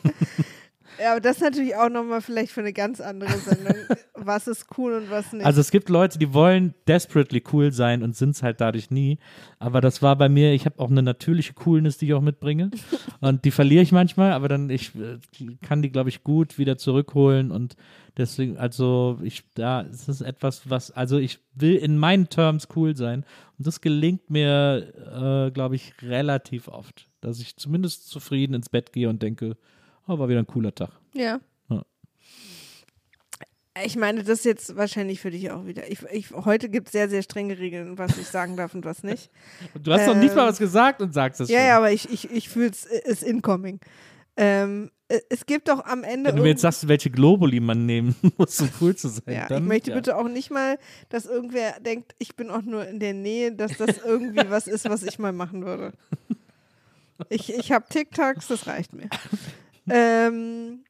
Ja, 1.00 1.12
aber 1.12 1.22
das 1.22 1.38
ist 1.38 1.44
natürlich 1.44 1.76
auch 1.76 1.90
nochmal 1.90 2.22
vielleicht 2.22 2.52
für 2.52 2.62
eine 2.62 2.74
ganz 2.74 3.02
andere 3.02 3.38
Sendung. 3.38 3.76
was 4.28 4.48
ist 4.48 4.68
cool 4.78 4.94
und 4.94 5.10
was 5.10 5.34
nicht. 5.34 5.46
Also 5.46 5.62
es 5.62 5.72
gibt 5.72 5.90
Leute, 5.90 6.20
die 6.20 6.34
wollen 6.34 6.74
desperately 6.88 7.44
cool 7.52 7.72
sein 7.72 8.04
und 8.04 8.16
sind 8.16 8.32
es 8.32 8.44
halt 8.44 8.62
dadurch 8.62 8.92
nie. 8.92 9.18
Aber 9.60 9.82
das 9.82 10.02
war 10.02 10.16
bei 10.16 10.30
mir, 10.30 10.54
ich 10.54 10.66
habe 10.66 10.80
auch 10.80 10.90
eine 10.90 11.02
natürliche 11.02 11.54
Coolness, 11.54 11.98
die 11.98 12.08
ich 12.08 12.14
auch 12.14 12.22
mitbringe. 12.22 12.72
Und 13.22 13.46
die 13.46 13.52
verliere 13.52 13.82
ich 13.82 13.92
manchmal, 13.92 14.34
aber 14.34 14.48
dann 14.48 14.70
ich 14.70 14.92
äh, 14.96 15.18
kann 15.62 15.82
die, 15.82 15.90
glaube 15.90 16.10
ich, 16.10 16.24
gut 16.24 16.58
wieder 16.60 16.78
zurückholen. 16.78 17.52
Und 17.52 17.76
deswegen, 18.18 18.58
also 18.58 19.18
ich, 19.24 19.44
da 19.56 19.82
ist 19.82 20.08
es 20.10 20.22
etwas, 20.22 20.70
was, 20.70 20.92
also 20.92 21.18
ich 21.18 21.40
will 21.56 21.76
in 21.76 21.98
meinen 21.98 22.30
Terms 22.30 22.68
cool 22.76 22.96
sein. 22.96 23.26
Und 23.58 23.66
das 23.66 23.82
gelingt 23.82 24.30
mir, 24.30 25.48
äh, 25.48 25.52
glaube 25.52 25.76
ich, 25.76 25.94
relativ 26.02 26.68
oft. 26.68 27.08
Dass 27.22 27.40
ich 27.40 27.58
zumindest 27.58 28.10
zufrieden 28.10 28.54
ins 28.54 28.70
Bett 28.70 28.94
gehe 28.94 29.10
und 29.10 29.24
denke, 29.24 29.58
oh, 30.08 30.18
war 30.20 30.30
wieder 30.30 30.40
ein 30.40 30.48
cooler 30.48 30.74
Tag. 30.74 30.92
ja. 31.14 31.40
Ja. 31.70 31.84
Ich 33.86 33.96
meine, 33.96 34.24
das 34.24 34.40
ist 34.40 34.46
jetzt 34.46 34.76
wahrscheinlich 34.76 35.20
für 35.20 35.30
dich 35.30 35.52
auch 35.52 35.66
wieder. 35.68 35.88
Ich, 35.92 36.02
ich, 36.12 36.32
heute 36.32 36.68
gibt 36.68 36.88
es 36.88 36.94
sehr, 36.94 37.10
sehr 37.10 37.22
strenge 37.22 37.60
Regeln, 37.60 37.98
was 38.00 38.18
ich 38.18 38.26
sagen 38.28 38.58
darf 38.58 38.74
und 38.74 38.86
was 38.86 39.04
nicht. 39.04 39.30
Und 39.76 39.86
du 39.88 39.94
hast 39.94 40.08
noch 40.08 40.16
nicht 40.16 40.34
mal 40.36 40.42
Ähm, 40.44 40.48
was 40.50 40.58
gesagt 40.58 41.00
und 41.02 41.14
sagst 41.14 41.42
es 41.42 41.50
Ja, 41.50 41.60
schon. 41.60 41.68
ja, 41.68 41.78
aber 41.78 41.92
ich, 41.92 42.10
ich, 42.12 42.32
ich 42.32 42.50
fühle 42.50 42.72
es 42.72 42.86
ist 42.86 43.22
incoming. 43.22 43.80
Ähm, 44.36 44.90
äh, 45.10 45.20
es 45.30 45.46
gibt 45.46 45.68
doch 45.68 45.86
am 45.86 46.04
Ende. 46.04 46.30
Wenn 46.30 46.38
du 46.38 46.42
mir 46.42 46.50
jetzt 46.50 46.62
sagst, 46.62 46.88
welche 46.88 47.12
Globuli 47.12 47.60
man 47.60 47.86
nehmen 47.86 48.16
muss, 48.38 48.60
um 48.62 48.70
cool 48.82 48.96
zu 48.96 49.10
sein, 49.10 49.22
ja, 49.28 49.48
dann, 49.48 49.62
ich 49.64 49.68
möchte 49.68 49.92
ja. 49.92 49.96
bitte 49.96 50.18
auch 50.18 50.28
nicht 50.28 50.50
mal, 50.50 50.80
dass 51.10 51.28
irgendwer 51.28 51.80
denkt, 51.80 52.16
ich 52.18 52.36
bin 52.36 52.50
auch 52.50 52.64
nur 52.64 52.88
in 52.88 53.00
der 53.00 53.14
Nähe, 53.14 53.52
dass 53.52 53.78
das 53.78 54.00
irgendwie 54.04 54.50
was 54.50 54.68
ist, 54.68 54.90
was 54.90 55.04
ich 55.04 55.20
mal 55.20 55.34
machen 55.34 55.64
würde. 55.64 55.94
Ich, 57.30 57.54
ich 57.54 57.72
habe 57.72 57.86
TikToks, 57.90 58.48
das 58.48 58.68
reicht 58.68 58.94
mir. 58.94 59.10
Ähm, 59.90 60.84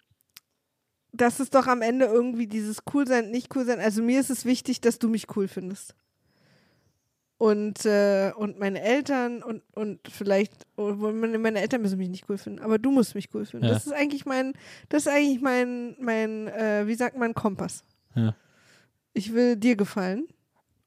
das 1.12 1.40
ist 1.40 1.56
doch 1.56 1.68
am 1.68 1.82
Ende 1.82 2.06
irgendwie 2.06 2.48
dieses 2.48 2.80
cool 2.94 3.08
sein, 3.08 3.32
nicht 3.32 3.56
cool 3.56 3.66
sein. 3.66 3.80
Also 3.80 4.02
mir 4.02 4.20
ist 4.20 4.30
es 4.30 4.46
wichtig, 4.46 4.82
dass 4.82 5.00
du 5.00 5.10
mich 5.10 5.36
cool 5.36 5.48
findest. 5.48 5.96
Und, 7.40 7.86
äh, 7.86 8.32
und 8.36 8.58
meine 8.58 8.82
Eltern 8.82 9.44
und, 9.44 9.62
und 9.76 10.00
vielleicht, 10.10 10.66
meine, 10.76 11.38
meine 11.38 11.62
Eltern 11.62 11.84
müssen 11.84 12.00
mich 12.00 12.10
nicht 12.10 12.28
cool 12.30 12.40
finden, 12.40 12.60
aber 12.60 12.80
du 12.80 12.90
musst 12.90 13.14
mich 13.14 13.30
cool 13.34 13.46
finden. 13.46 13.68
Ja. 13.68 13.74
Das 13.74 13.86
ist 13.86 13.94
eigentlich 13.94 14.26
mein, 14.26 14.54
das 14.90 15.06
ist 15.06 15.12
eigentlich 15.12 15.40
mein, 15.40 15.96
mein, 16.00 16.48
äh, 16.48 16.88
wie 16.88 16.96
sagt 16.96 17.16
man, 17.16 17.36
Kompass. 17.36 17.84
Ja. 18.16 18.36
Ich 19.14 19.34
will 19.34 19.56
dir 19.56 19.76
gefallen. 19.76 20.28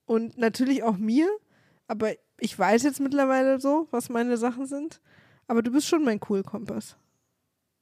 Und 0.07 0.39
natürlich 0.39 0.83
auch 0.83 0.97
mir, 0.97 1.29
aber 1.87 2.11
ich 2.41 2.59
weiß 2.59 2.83
jetzt 2.83 2.99
mittlerweile 2.99 3.61
so, 3.61 3.87
was 3.93 4.09
meine 4.09 4.37
Sachen 4.37 4.67
sind. 4.67 5.01
Aber 5.47 5.63
du 5.63 5.71
bist 5.71 5.87
schon 5.87 6.03
mein 6.03 6.19
cool 6.29 6.43
Kompass. 6.43 6.97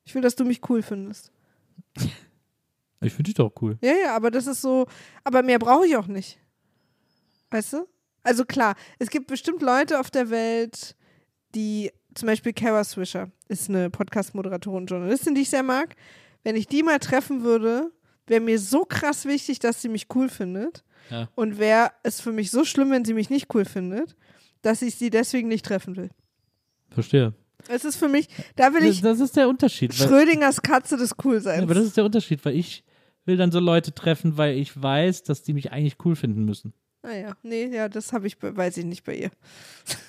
Ich 0.09 0.15
will, 0.15 0.23
dass 0.23 0.37
du 0.37 0.47
mich 0.47 0.63
cool 0.71 0.81
findest. 0.81 1.31
Ich 3.03 3.13
finde 3.13 3.25
dich 3.25 3.35
doch 3.35 3.53
cool. 3.61 3.77
Ja, 3.83 3.93
ja, 3.93 4.17
aber 4.17 4.31
das 4.31 4.47
ist 4.47 4.63
so, 4.63 4.87
aber 5.23 5.43
mehr 5.43 5.59
brauche 5.59 5.87
ich 5.87 5.97
auch 5.97 6.07
nicht. 6.07 6.39
Weißt 7.51 7.75
du? 7.75 7.87
Also 8.23 8.47
klar, 8.47 8.75
es 8.99 9.11
gibt 9.11 9.27
bestimmt 9.27 9.61
Leute 9.61 10.01
auf 10.01 10.11
der 10.11 10.31
Welt, 10.31 10.97
die, 11.55 11.93
zum 12.15 12.25
Beispiel 12.25 12.55
Kara 12.55 12.85
Swisher, 12.85 13.31
ist 13.49 13.69
eine 13.69 13.91
Podcast-Moderatorin, 13.91 14.87
Journalistin, 14.87 15.35
die 15.35 15.43
ich 15.43 15.51
sehr 15.51 15.63
mag. 15.63 15.95
Wenn 16.43 16.57
ich 16.57 16.67
die 16.67 16.83
mal 16.83 17.01
treffen 17.01 17.45
würde, 17.45 17.93
wäre 18.27 18.41
mir 18.41 18.59
so 18.59 18.87
krass 18.87 19.27
wichtig, 19.27 19.59
dass 19.59 19.83
sie 19.83 19.91
mich 19.91 20.07
cool 20.15 20.31
findet. 20.31 20.85
Ja. 21.11 21.29
Und 21.35 21.59
wäre 21.59 21.93
es 22.03 22.23
für 22.23 22.33
mich 22.33 22.51
so 22.51 22.65
schlimm, 22.65 22.91
wenn 22.93 23.05
sie 23.05 23.13
mich 23.13 23.29
nicht 23.29 23.55
cool 23.55 23.67
findet, 23.67 24.17
dass 24.63 24.81
ich 24.81 24.95
sie 24.95 25.11
deswegen 25.11 25.49
nicht 25.49 25.67
treffen 25.67 25.97
will. 25.97 26.09
Verstehe. 26.89 27.35
Es 27.67 27.85
ist 27.85 27.97
für 27.97 28.09
mich, 28.09 28.29
da 28.57 28.73
will 28.73 28.81
Das, 28.83 28.91
ich 28.91 29.01
das 29.03 29.21
ist 29.21 29.37
der 29.37 29.49
Unterschied. 29.49 29.93
Schrödingers 29.95 30.63
Katze 30.63 30.97
des 30.97 31.11
ja, 31.11 31.17
Coolseins. 31.17 31.63
aber 31.63 31.75
das 31.75 31.85
ist 31.87 31.97
der 31.97 32.05
Unterschied, 32.05 32.45
weil 32.45 32.55
ich 32.55 32.85
will 33.25 33.37
dann 33.37 33.51
so 33.51 33.59
Leute 33.61 33.93
treffen, 33.93 34.37
weil 34.37 34.57
ich 34.57 34.81
weiß, 34.81 35.23
dass 35.25 35.43
die 35.43 35.53
mich 35.53 35.73
eigentlich 35.73 35.97
cool 36.05 36.17
finden 36.17 36.45
müssen. 36.45 36.73
naja, 37.03 37.37
nee, 37.43 37.67
ja, 37.67 37.89
das 37.89 38.13
habe 38.13 38.27
ich, 38.27 38.37
weiß 38.41 38.77
ich 38.79 38.85
nicht 38.85 39.05
bei 39.05 39.15
ihr. 39.17 39.31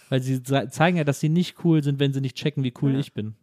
Weil 0.09 0.21
sie 0.21 0.41
ze- 0.43 0.69
zeigen 0.71 0.97
ja, 0.97 1.03
dass 1.03 1.19
sie 1.19 1.29
nicht 1.29 1.63
cool 1.63 1.83
sind, 1.83 1.99
wenn 1.99 2.13
sie 2.13 2.21
nicht 2.21 2.37
checken, 2.37 2.63
wie 2.63 2.73
cool 2.81 2.93
Ja. 2.93 2.99
ich 2.99 3.13
bin. 3.13 3.35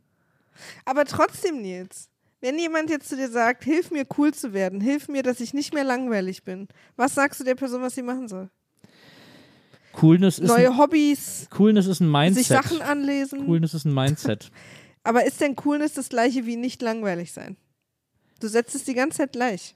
Aber 0.84 1.04
trotzdem, 1.04 1.60
Nils, 1.60 2.08
wenn 2.40 2.58
jemand 2.58 2.88
jetzt 2.90 3.08
zu 3.08 3.16
dir 3.16 3.28
sagt, 3.28 3.64
hilf 3.64 3.90
mir 3.90 4.06
cool 4.16 4.32
zu 4.32 4.52
werden, 4.52 4.80
hilf 4.80 5.08
mir, 5.08 5.22
dass 5.22 5.40
ich 5.40 5.52
nicht 5.52 5.74
mehr 5.74 5.84
langweilig 5.84 6.42
bin, 6.44 6.68
was 6.96 7.14
sagst 7.14 7.40
du 7.40 7.44
der 7.44 7.54
Person, 7.54 7.82
was 7.82 7.94
sie 7.94 8.02
machen 8.02 8.28
soll? 8.28 8.48
Coolness 9.96 10.38
ist, 10.38 10.48
Neue 10.48 10.70
ein, 10.70 10.78
Hobbys, 10.78 11.48
Coolness 11.50 11.86
ist 11.86 12.00
ein 12.00 12.10
Mindset. 12.10 12.44
sich 12.44 12.46
Sachen 12.48 12.82
anlesen. 12.82 13.46
Coolness 13.46 13.74
ist 13.74 13.84
ein 13.86 13.94
Mindset. 13.94 14.50
Aber 15.02 15.24
ist 15.24 15.40
denn 15.40 15.56
Coolness 15.56 15.94
das 15.94 16.08
gleiche 16.08 16.46
wie 16.46 16.56
nicht 16.56 16.82
langweilig 16.82 17.32
sein? 17.32 17.56
Du 18.40 18.48
setzt 18.48 18.74
es 18.74 18.84
die 18.84 18.94
ganze 18.94 19.18
Zeit 19.18 19.32
gleich. 19.32 19.74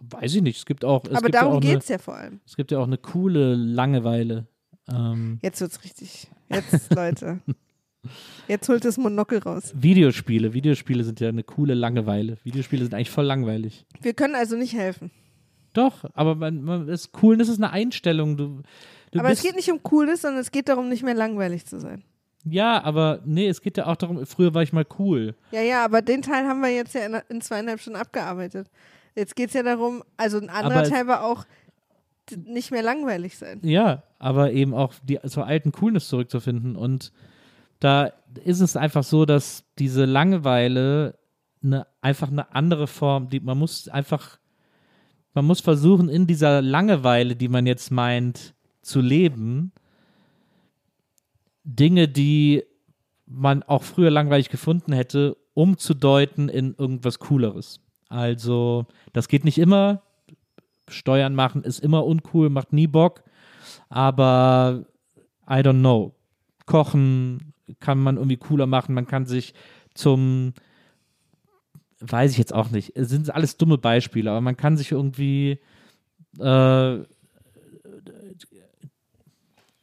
Weiß 0.00 0.34
ich 0.34 0.42
nicht. 0.42 0.58
Es 0.58 0.66
gibt 0.66 0.84
auch, 0.84 1.04
es 1.04 1.10
Aber 1.10 1.22
gibt 1.22 1.34
ja 1.34 1.40
darum 1.40 1.56
auch 1.56 1.60
geht 1.60 1.80
es 1.80 1.88
ja 1.88 1.98
vor 1.98 2.14
allem. 2.14 2.40
es 2.46 2.56
gibt 2.56 2.70
ja 2.70 2.78
auch 2.78 2.86
eine 2.86 2.98
coole 2.98 3.54
Langeweile. 3.54 4.46
Ähm, 4.88 5.38
Jetzt 5.42 5.60
wird's 5.60 5.82
richtig. 5.82 6.28
Jetzt, 6.50 6.94
Leute. 6.94 7.40
Jetzt 8.46 8.68
holt 8.68 8.84
das 8.84 8.98
Monokel 8.98 9.38
raus. 9.38 9.72
Videospiele. 9.74 10.52
Videospiele 10.52 11.02
sind 11.02 11.20
ja 11.20 11.30
eine 11.30 11.42
coole 11.42 11.74
Langeweile. 11.74 12.36
Videospiele 12.44 12.82
sind 12.84 12.94
eigentlich 12.94 13.10
voll 13.10 13.24
langweilig. 13.24 13.86
Wir 14.00 14.14
können 14.14 14.34
also 14.34 14.56
nicht 14.56 14.74
helfen. 14.74 15.10
Doch, 15.74 16.04
aber 16.14 16.34
man, 16.34 16.62
man 16.62 16.86
das 16.86 17.08
ist 17.12 17.58
eine 17.58 17.70
Einstellung. 17.70 18.36
Du, 18.36 18.62
du 19.10 19.18
Aber 19.18 19.30
es 19.30 19.42
geht 19.42 19.56
nicht 19.56 19.70
um 19.70 19.82
Cooles, 19.82 20.22
sondern 20.22 20.40
es 20.40 20.50
geht 20.50 20.68
darum, 20.68 20.88
nicht 20.88 21.02
mehr 21.02 21.14
langweilig 21.14 21.66
zu 21.66 21.78
sein. 21.78 22.02
Ja, 22.46 22.82
aber 22.82 23.20
nee, 23.24 23.48
es 23.48 23.60
geht 23.60 23.76
ja 23.76 23.86
auch 23.86 23.96
darum, 23.96 24.24
früher 24.26 24.54
war 24.54 24.62
ich 24.62 24.72
mal 24.72 24.86
cool. 24.98 25.34
Ja, 25.50 25.62
ja, 25.62 25.84
aber 25.84 26.02
den 26.02 26.22
Teil 26.22 26.46
haben 26.46 26.60
wir 26.60 26.68
jetzt 26.70 26.94
ja 26.94 27.06
in, 27.06 27.20
in 27.28 27.40
zweieinhalb 27.40 27.80
Stunden 27.80 27.98
abgearbeitet. 27.98 28.70
Jetzt 29.14 29.36
geht 29.36 29.48
es 29.48 29.54
ja 29.54 29.62
darum, 29.62 30.02
also 30.16 30.38
ein 30.38 30.50
anderer 30.50 30.80
Aber- 30.80 30.88
Teil 30.88 31.06
war 31.06 31.24
auch 31.24 31.44
nicht 32.36 32.70
mehr 32.70 32.82
langweilig 32.82 33.36
sein. 33.36 33.60
Ja, 33.62 34.02
aber 34.18 34.52
eben 34.52 34.74
auch 34.74 34.94
die, 35.02 35.18
zur 35.26 35.46
alten 35.46 35.72
Coolness 35.72 36.08
zurückzufinden. 36.08 36.76
Und 36.76 37.12
da 37.80 38.12
ist 38.44 38.60
es 38.60 38.76
einfach 38.76 39.04
so, 39.04 39.26
dass 39.26 39.64
diese 39.78 40.04
Langeweile 40.04 41.18
eine, 41.62 41.86
einfach 42.00 42.28
eine 42.30 42.54
andere 42.54 42.86
Form, 42.86 43.28
die 43.28 43.40
man 43.40 43.58
muss 43.58 43.88
einfach, 43.88 44.38
man 45.34 45.44
muss 45.44 45.60
versuchen, 45.60 46.08
in 46.08 46.26
dieser 46.26 46.62
Langeweile, 46.62 47.36
die 47.36 47.48
man 47.48 47.66
jetzt 47.66 47.90
meint, 47.90 48.54
zu 48.82 49.00
leben, 49.00 49.72
Dinge, 51.64 52.08
die 52.08 52.62
man 53.26 53.62
auch 53.62 53.82
früher 53.82 54.10
langweilig 54.10 54.48
gefunden 54.48 54.92
hätte, 54.92 55.36
umzudeuten 55.54 56.48
in 56.48 56.74
irgendwas 56.74 57.18
Cooleres. 57.18 57.80
Also, 58.08 58.86
das 59.12 59.28
geht 59.28 59.44
nicht 59.44 59.58
immer. 59.58 60.02
Steuern 60.88 61.34
machen 61.34 61.64
ist 61.64 61.80
immer 61.80 62.04
uncool, 62.04 62.50
macht 62.50 62.72
nie 62.72 62.86
Bock. 62.86 63.24
Aber 63.88 64.84
I 65.48 65.54
don't 65.54 65.80
know. 65.80 66.14
Kochen 66.66 67.54
kann 67.80 67.98
man 67.98 68.16
irgendwie 68.16 68.36
cooler 68.36 68.66
machen. 68.66 68.94
Man 68.94 69.06
kann 69.06 69.26
sich 69.26 69.54
zum, 69.94 70.52
weiß 72.10 72.32
ich 72.32 72.38
jetzt 72.38 72.54
auch 72.54 72.70
nicht, 72.70 72.96
es 72.96 73.08
sind 73.08 73.34
alles 73.34 73.56
dumme 73.56 73.78
Beispiele, 73.78 74.30
aber 74.30 74.40
man 74.40 74.56
kann 74.56 74.76
sich 74.76 74.92
irgendwie, 74.92 75.58
äh, 76.38 76.98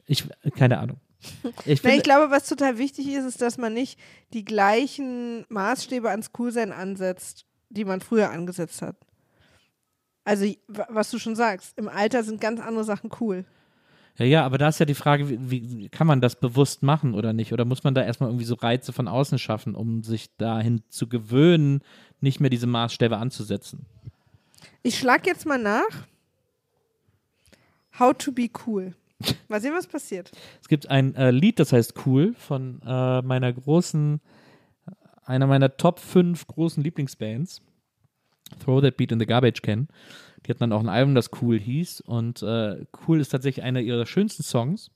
ich, 0.05 0.27
keine 0.55 0.79
Ahnung. 0.79 0.97
Ich 1.65 1.81
finde, 1.81 1.97
ich 1.97 2.03
glaube, 2.03 2.31
was 2.31 2.47
total 2.47 2.77
wichtig 2.77 3.07
ist, 3.07 3.25
ist, 3.25 3.41
dass 3.41 3.57
man 3.57 3.73
nicht 3.73 3.99
die 4.33 4.43
gleichen 4.43 5.45
Maßstäbe 5.49 6.09
ans 6.09 6.31
Coolsein 6.31 6.71
ansetzt, 6.71 7.45
die 7.69 7.85
man 7.85 8.01
früher 8.01 8.31
angesetzt 8.31 8.81
hat. 8.81 8.95
Also, 10.23 10.45
was 10.67 11.09
du 11.11 11.19
schon 11.19 11.35
sagst, 11.35 11.77
im 11.77 11.87
Alter 11.87 12.23
sind 12.23 12.41
ganz 12.41 12.59
andere 12.59 12.83
Sachen 12.83 13.11
cool. 13.19 13.45
Ja, 14.17 14.25
ja, 14.25 14.45
aber 14.45 14.57
da 14.57 14.67
ist 14.67 14.79
ja 14.79 14.85
die 14.85 14.93
Frage, 14.93 15.29
wie, 15.29 15.49
wie 15.49 15.89
kann 15.89 16.05
man 16.05 16.21
das 16.21 16.35
bewusst 16.35 16.83
machen 16.83 17.13
oder 17.13 17.33
nicht? 17.33 17.53
Oder 17.53 17.65
muss 17.65 17.83
man 17.83 17.95
da 17.95 18.03
erstmal 18.03 18.29
irgendwie 18.29 18.45
so 18.45 18.55
Reize 18.55 18.93
von 18.93 19.07
außen 19.07 19.39
schaffen, 19.39 19.73
um 19.73 20.03
sich 20.03 20.35
dahin 20.37 20.81
zu 20.89 21.07
gewöhnen, 21.07 21.81
nicht 22.21 22.39
mehr 22.39 22.49
diese 22.49 22.67
Maßstäbe 22.67 23.17
anzusetzen? 23.17 23.85
Ich 24.83 24.97
schlag 24.97 25.25
jetzt 25.27 25.45
mal 25.45 25.57
nach. 25.57 26.07
How 27.99 28.13
to 28.17 28.31
be 28.31 28.49
cool. 28.65 28.95
Mal 29.47 29.61
sehen, 29.61 29.73
was 29.73 29.87
passiert. 29.87 30.31
Es 30.61 30.67
gibt 30.67 30.89
ein 30.89 31.15
äh, 31.15 31.31
Lied, 31.31 31.59
das 31.59 31.73
heißt 31.73 31.93
Cool, 32.05 32.33
von 32.33 32.81
äh, 32.85 33.21
meiner 33.21 33.53
großen, 33.53 34.19
einer 35.25 35.47
meiner 35.47 35.77
Top 35.77 35.99
5 35.99 36.47
großen 36.47 36.83
Lieblingsbands. 36.83 37.61
Throw 38.59 38.81
That 38.81 38.97
Beat 38.97 39.11
in 39.11 39.19
the 39.19 39.25
Garbage 39.25 39.61
Can. 39.61 39.87
Die 40.45 40.49
hatten 40.49 40.59
dann 40.59 40.73
auch 40.73 40.81
ein 40.81 40.89
Album, 40.89 41.15
das 41.15 41.29
Cool 41.41 41.59
hieß. 41.59 42.01
Und 42.01 42.41
äh, 42.41 42.85
Cool 43.07 43.19
ist 43.19 43.29
tatsächlich 43.29 43.63
einer 43.63 43.81
ihrer 43.81 44.05
schönsten 44.05 44.43
Songs. 44.43 44.91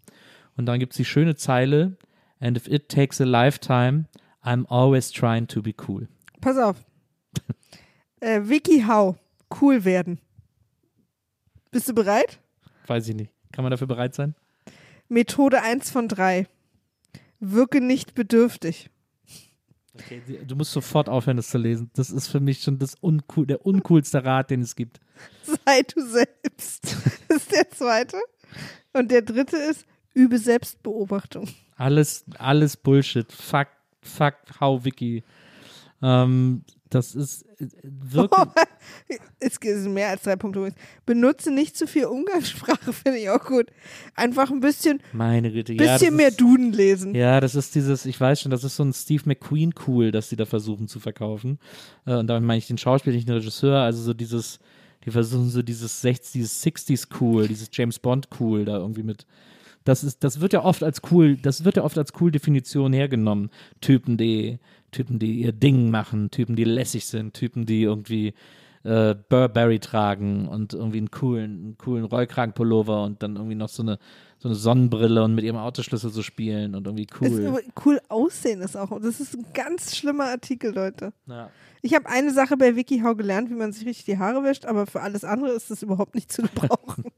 Und 0.58 0.66
dann 0.66 0.80
gibt 0.80 0.94
es 0.94 0.98
die 0.98 1.06
schöne 1.06 1.36
Zeile: 1.36 1.98
And 2.40 2.58
if 2.58 2.68
it 2.68 2.90
takes 2.90 3.22
a 3.22 3.26
lifetime, 3.26 4.06
I'm 4.44 4.66
always 4.68 5.12
trying 5.12 5.48
to 5.48 5.62
be 5.62 5.74
cool. 5.88 6.08
Pass 6.42 6.58
auf. 6.58 6.85
Äh, 8.20 8.42
Vicky 8.44 8.84
How. 8.88 9.16
Cool 9.62 9.86
werden. 9.86 10.20
Bist 11.72 11.90
du 11.90 11.94
bereit? 11.94 12.40
Weiß 12.88 13.08
ich 13.08 13.16
nicht. 13.16 13.32
Kann 13.52 13.64
man 13.64 13.72
dafür 13.72 13.88
bereit 13.88 14.16
sein? 14.16 14.36
Methode 15.08 15.62
1 15.62 15.92
von 15.92 16.08
3. 16.08 16.48
Wirke 17.40 17.82
nicht 17.82 18.16
bedürftig. 18.16 18.90
Okay, 19.94 20.22
du 20.46 20.56
musst 20.56 20.72
sofort 20.72 21.08
aufhören, 21.08 21.38
das 21.38 21.50
zu 21.50 21.58
lesen. 21.58 21.90
Das 21.94 22.10
ist 22.10 22.28
für 22.28 22.40
mich 22.40 22.62
schon 22.62 22.80
das 22.80 22.96
uncool, 22.96 23.46
der 23.48 23.66
uncoolste 23.66 24.26
Rat, 24.26 24.50
den 24.50 24.62
es 24.62 24.76
gibt. 24.76 25.00
Sei 25.44 25.84
du 25.84 26.06
selbst. 26.06 26.98
Das 27.28 27.38
ist 27.38 27.52
der 27.52 27.70
zweite. 27.70 28.18
Und 28.94 29.12
der 29.12 29.22
dritte 29.22 29.58
ist, 29.58 29.86
übe 30.14 30.38
Selbstbeobachtung. 30.38 31.48
Alles, 31.78 32.26
alles 32.38 32.76
Bullshit. 32.78 33.32
Fuck, 33.32 33.68
fuck, 34.02 34.36
how 34.60 34.84
Wiki. 34.84 35.24
Ähm, 36.02 36.64
das 36.90 37.16
ist 37.16 37.44
äh, 37.60 37.68
wirklich. 37.84 38.40
Es 39.40 39.56
sind 39.62 39.94
mehr 39.94 40.10
als 40.10 40.24
drei 40.24 40.36
Punkte. 40.36 40.60
übrigens. 40.60 40.78
Benutze 41.06 41.52
nicht 41.52 41.78
zu 41.78 41.88
viel 41.88 42.06
Umgangssprache, 42.06 42.94
finde 42.94 43.20
ich 43.20 43.30
auch 43.30 43.44
gut. 43.44 43.68
Einfach 44.16 44.52
ein 44.52 44.60
bisschen, 44.60 45.02
Meine 45.14 45.52
Güte. 45.52 45.74
ja, 45.74 45.94
bisschen 45.94 46.10
das 46.10 46.18
mehr 46.18 46.28
ist, 46.30 46.42
Duden 46.42 46.74
lesen. 46.74 47.16
Ja, 47.16 47.40
das 47.40 47.56
ist 47.56 47.76
dieses, 47.76 48.06
ich 48.06 48.20
weiß 48.20 48.42
schon, 48.42 48.52
das 48.52 48.64
ist 48.64 48.76
so 48.76 48.84
ein 48.84 48.94
Steve 48.94 49.24
McQueen 49.26 49.74
cool, 49.88 50.12
das 50.12 50.30
sie 50.30 50.36
da 50.36 50.46
versuchen 50.46 50.88
zu 50.88 51.00
verkaufen. 51.00 51.60
Äh, 52.06 52.16
und 52.16 52.28
damit 52.28 52.44
meine 52.46 52.60
ich 52.60 52.68
den 52.68 52.78
Schauspieler, 52.78 53.16
nicht 53.16 53.28
den 53.28 53.36
Regisseur. 53.36 53.80
Also 53.80 54.02
so 54.02 54.14
dieses, 54.14 54.60
die 55.06 55.12
versuchen 55.12 55.50
so 55.50 55.62
dieses 55.62 56.04
60s, 56.04 56.32
dieses 56.34 56.64
60s 56.64 57.08
cool, 57.20 57.48
dieses 57.48 57.70
James 57.72 58.00
Bond 58.00 58.30
cool 58.40 58.66
da 58.66 58.78
irgendwie 58.78 59.04
mit. 59.04 59.26
Das 59.84 60.04
ist, 60.04 60.24
das 60.24 60.40
wird 60.40 60.54
ja 60.54 60.64
oft 60.64 60.84
als 60.84 61.02
cool, 61.12 61.38
das 61.38 61.64
wird 61.64 61.78
ja 61.78 61.84
oft 61.84 61.98
als 61.98 62.14
cool 62.20 62.32
Definition 62.32 62.92
hergenommen. 62.92 63.52
Typen, 63.82 64.18
die, 64.18 64.58
Typen, 64.96 65.20
die 65.20 65.42
ihr 65.42 65.52
Ding 65.52 65.92
machen, 65.92 66.32
Typen, 66.32 66.56
die 66.56 66.64
lässig 66.64 67.06
sind, 67.06 67.34
Typen, 67.34 67.66
die 67.66 67.84
irgendwie 67.84 68.34
äh, 68.84 69.14
Burberry 69.28 69.80
tragen 69.80 70.48
und 70.48 70.74
irgendwie 70.74 71.00
einen 71.00 71.12
coolen, 71.12 71.44
einen 71.44 71.78
coolen 71.78 72.06
Rollkragenpullover 72.06 73.04
und 73.04 73.22
dann 73.22 73.36
irgendwie 73.36 73.56
noch 73.56 73.68
so 73.68 73.84
eine, 73.84 74.00
so 74.38 74.50
eine 74.50 74.56
Sonnenbrille 74.56 75.24
und 75.24 75.36
mit 75.36 75.44
ihrem 75.44 75.58
Autoschlüssel 75.58 76.12
so 76.12 76.22
spielen 76.22 76.76
und 76.76 76.86
irgendwie 76.86 77.08
cool. 77.22 77.64
cool 77.86 78.02
aussehen 78.10 78.62
ist 78.62 78.76
auch. 78.78 79.00
Das 79.02 79.20
ist 79.20 79.36
ein 79.36 79.46
ganz 79.54 79.96
schlimmer 79.96 80.26
Artikel, 80.26 80.74
Leute. 80.74 81.14
Ja. 81.28 81.50
Ich 81.82 81.94
habe 81.94 82.08
eine 82.10 82.34
Sache 82.34 82.58
bei 82.58 82.76
WikiHow 82.76 83.16
gelernt, 83.16 83.52
wie 83.52 83.54
man 83.54 83.72
sich 83.72 83.86
richtig 83.86 84.06
die 84.06 84.18
Haare 84.18 84.44
wäscht, 84.44 84.66
aber 84.66 84.88
für 84.88 85.02
alles 85.02 85.24
andere 85.24 85.52
ist 85.52 85.70
das 85.70 85.84
überhaupt 85.84 86.16
nicht 86.16 86.32
zu 86.32 86.42
gebrauchen. 86.42 87.06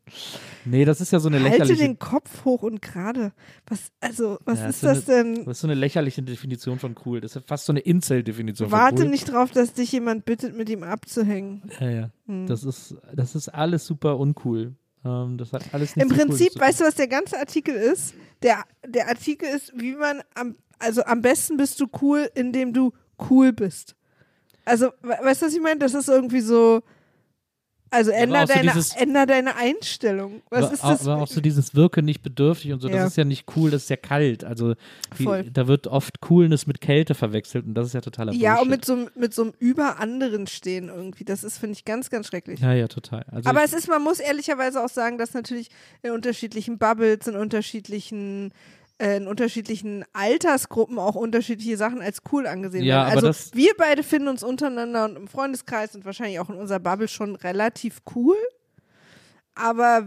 Nee, 0.64 0.86
das 0.86 1.02
ist 1.02 1.12
ja 1.12 1.20
so 1.20 1.28
eine 1.28 1.38
Halte 1.42 1.60
lächerliche. 1.60 1.84
den 1.84 2.00
Kopf 2.00 2.46
hoch 2.46 2.64
und 2.64 2.82
gerade. 2.82 3.34
Was, 3.68 3.92
also, 4.00 4.38
was 4.46 4.60
Ja, 4.60 4.68
ist 4.68 4.82
so 4.82 4.88
das 4.88 5.06
denn? 5.06 5.36
Das 5.46 5.58
ist 5.58 5.62
so 5.62 5.68
eine 5.68 5.74
lächerliche 5.76 6.22
Definition 6.24 6.80
von 6.80 6.96
cool. 7.06 7.20
Das 7.22 7.36
ist 7.36 7.48
fast 7.48 7.66
so 7.66 7.74
eine 7.74 7.82
Incel-Definition 7.82 8.70
von 8.70 8.80
Warte 8.80 9.04
cool. 9.04 9.10
nicht 9.10 9.32
drauf, 9.32 9.52
dass 9.52 9.74
dich 9.74 9.92
jemand 9.92 10.24
bittet, 10.26 10.56
mit 10.56 10.70
ihm 10.70 10.84
abzuhängen. 10.84 11.64
Ja, 11.80 11.90
ja. 11.90 12.10
Hm. 12.26 12.48
Das, 12.48 12.64
ist, 12.64 12.96
das 13.14 13.36
ist 13.36 13.50
alles 13.50 13.86
super 13.86 14.18
uncool. 14.18 14.76
Ähm, 15.06 15.38
das 15.38 15.54
hat 15.54 15.64
alles 15.74 15.94
Im 15.96 16.08
nichts 16.08 16.18
mit 16.18 16.28
Prinzip, 16.28 16.54
zu 16.54 16.60
weißt 16.60 16.80
du, 16.82 16.86
was 16.86 16.96
der 16.96 17.08
ganze 17.08 17.38
Artikel 17.38 17.76
ist? 17.76 18.14
Der, 18.42 18.64
der 18.86 19.08
Artikel 19.08 19.48
ist, 19.50 19.72
wie 19.76 19.96
man 19.96 20.22
am, 20.36 20.56
also 20.80 21.04
am 21.04 21.22
besten 21.22 21.58
bist 21.58 21.80
du 21.80 21.88
cool, 22.02 22.30
indem 22.36 22.74
du 22.74 22.94
cool 23.30 23.54
bist. 23.54 23.96
Also, 24.66 24.92
we 25.02 25.10
weißt 25.10 25.42
du, 25.42 25.46
was 25.46 25.54
ich 25.54 25.62
meine? 25.62 25.80
Das 25.80 25.94
ist 25.94 26.10
irgendwie 26.10 26.42
so, 26.42 26.84
also 27.92 28.12
änder, 28.12 28.46
so 28.48 28.54
deine, 28.54 28.72
dieses- 28.72 28.96
änder 28.96 29.26
deine 29.26 29.56
Einstellung. 29.56 30.42
Was 30.50 30.66
aber, 30.66 30.74
ist 30.74 30.84
das? 30.84 31.08
aber 31.08 31.22
auch 31.24 31.28
so 31.28 31.42
dieses 31.42 31.76
Wirke 31.76 32.02
nicht 32.04 32.22
bedürftig 32.22 32.74
und 32.74 32.80
so, 32.82 32.90
Ja. 32.90 32.98
das 32.98 33.08
ist 33.12 33.18
ja 33.18 33.24
nicht 33.24 33.46
cool, 33.56 33.72
das 33.72 33.84
ist 33.84 33.90
ja 33.90 33.96
kalt. 33.96 34.44
Also 34.44 34.76
die, 35.18 35.50
da 35.52 35.68
wird 35.68 35.88
oft 35.88 36.20
Coolness 36.22 36.68
mit 36.68 36.82
Kälte 36.82 37.16
verwechselt 37.16 37.66
und 37.66 37.74
das 37.76 37.88
ist 37.88 37.94
ja 37.94 38.02
totaler 38.02 38.34
ja, 38.34 38.54
und 38.60 38.70
Bullshit. 38.70 38.72
mit 38.72 38.86
so, 38.86 38.94
einem- 38.94 39.10
mit 39.16 39.34
so 39.34 39.42
einem 39.44 39.54
über 39.60 40.00
anderen 40.00 40.48
stehen 40.48 40.90
irgendwie. 40.90 41.24
Das 41.26 41.44
ist, 41.44 41.58
finde 41.58 41.74
ich, 41.74 41.86
ganz, 41.86 42.10
ganz 42.10 42.28
schrecklich. 42.28 42.60
Ja, 42.60 42.74
ja, 42.74 42.88
total. 42.88 43.26
Also 43.32 43.50
Aber 43.50 43.60
ich, 43.60 43.66
es 43.66 43.74
ist, 43.74 43.88
man 43.88 44.02
muss 44.04 44.20
ehrlicherweise 44.20 44.84
auch 44.84 44.90
sagen, 44.90 45.18
dass 45.18 45.34
natürlich 45.34 45.70
in 46.04 46.12
unterschiedlichen 46.12 46.78
Bubbles, 46.78 47.28
in 47.28 47.36
unterschiedlichen, 47.36 48.52
in 49.00 49.28
unterschiedlichen 49.28 50.04
Altersgruppen 50.14 50.98
auch 50.98 51.14
unterschiedliche 51.16 51.78
Sachen 51.78 52.02
als 52.02 52.22
cool 52.32 52.48
angesehen 52.48 52.84
Ja, 52.84 53.04
werden. 53.06 53.16
Also 53.16 53.28
das- 53.28 53.54
wir 53.54 53.72
beide 53.78 54.02
finden 54.04 54.28
uns 54.28 54.44
untereinander 54.44 55.06
und 55.06 55.16
im 55.18 55.28
Freundeskreis 55.28 55.94
und 55.96 56.04
wahrscheinlich 56.06 56.40
auch 56.40 56.50
in 56.50 56.56
unserer 56.56 56.80
Bubble 56.80 57.08
schon 57.08 57.36
relativ 57.36 58.02
cool. 58.16 58.36
Aber 59.56 60.06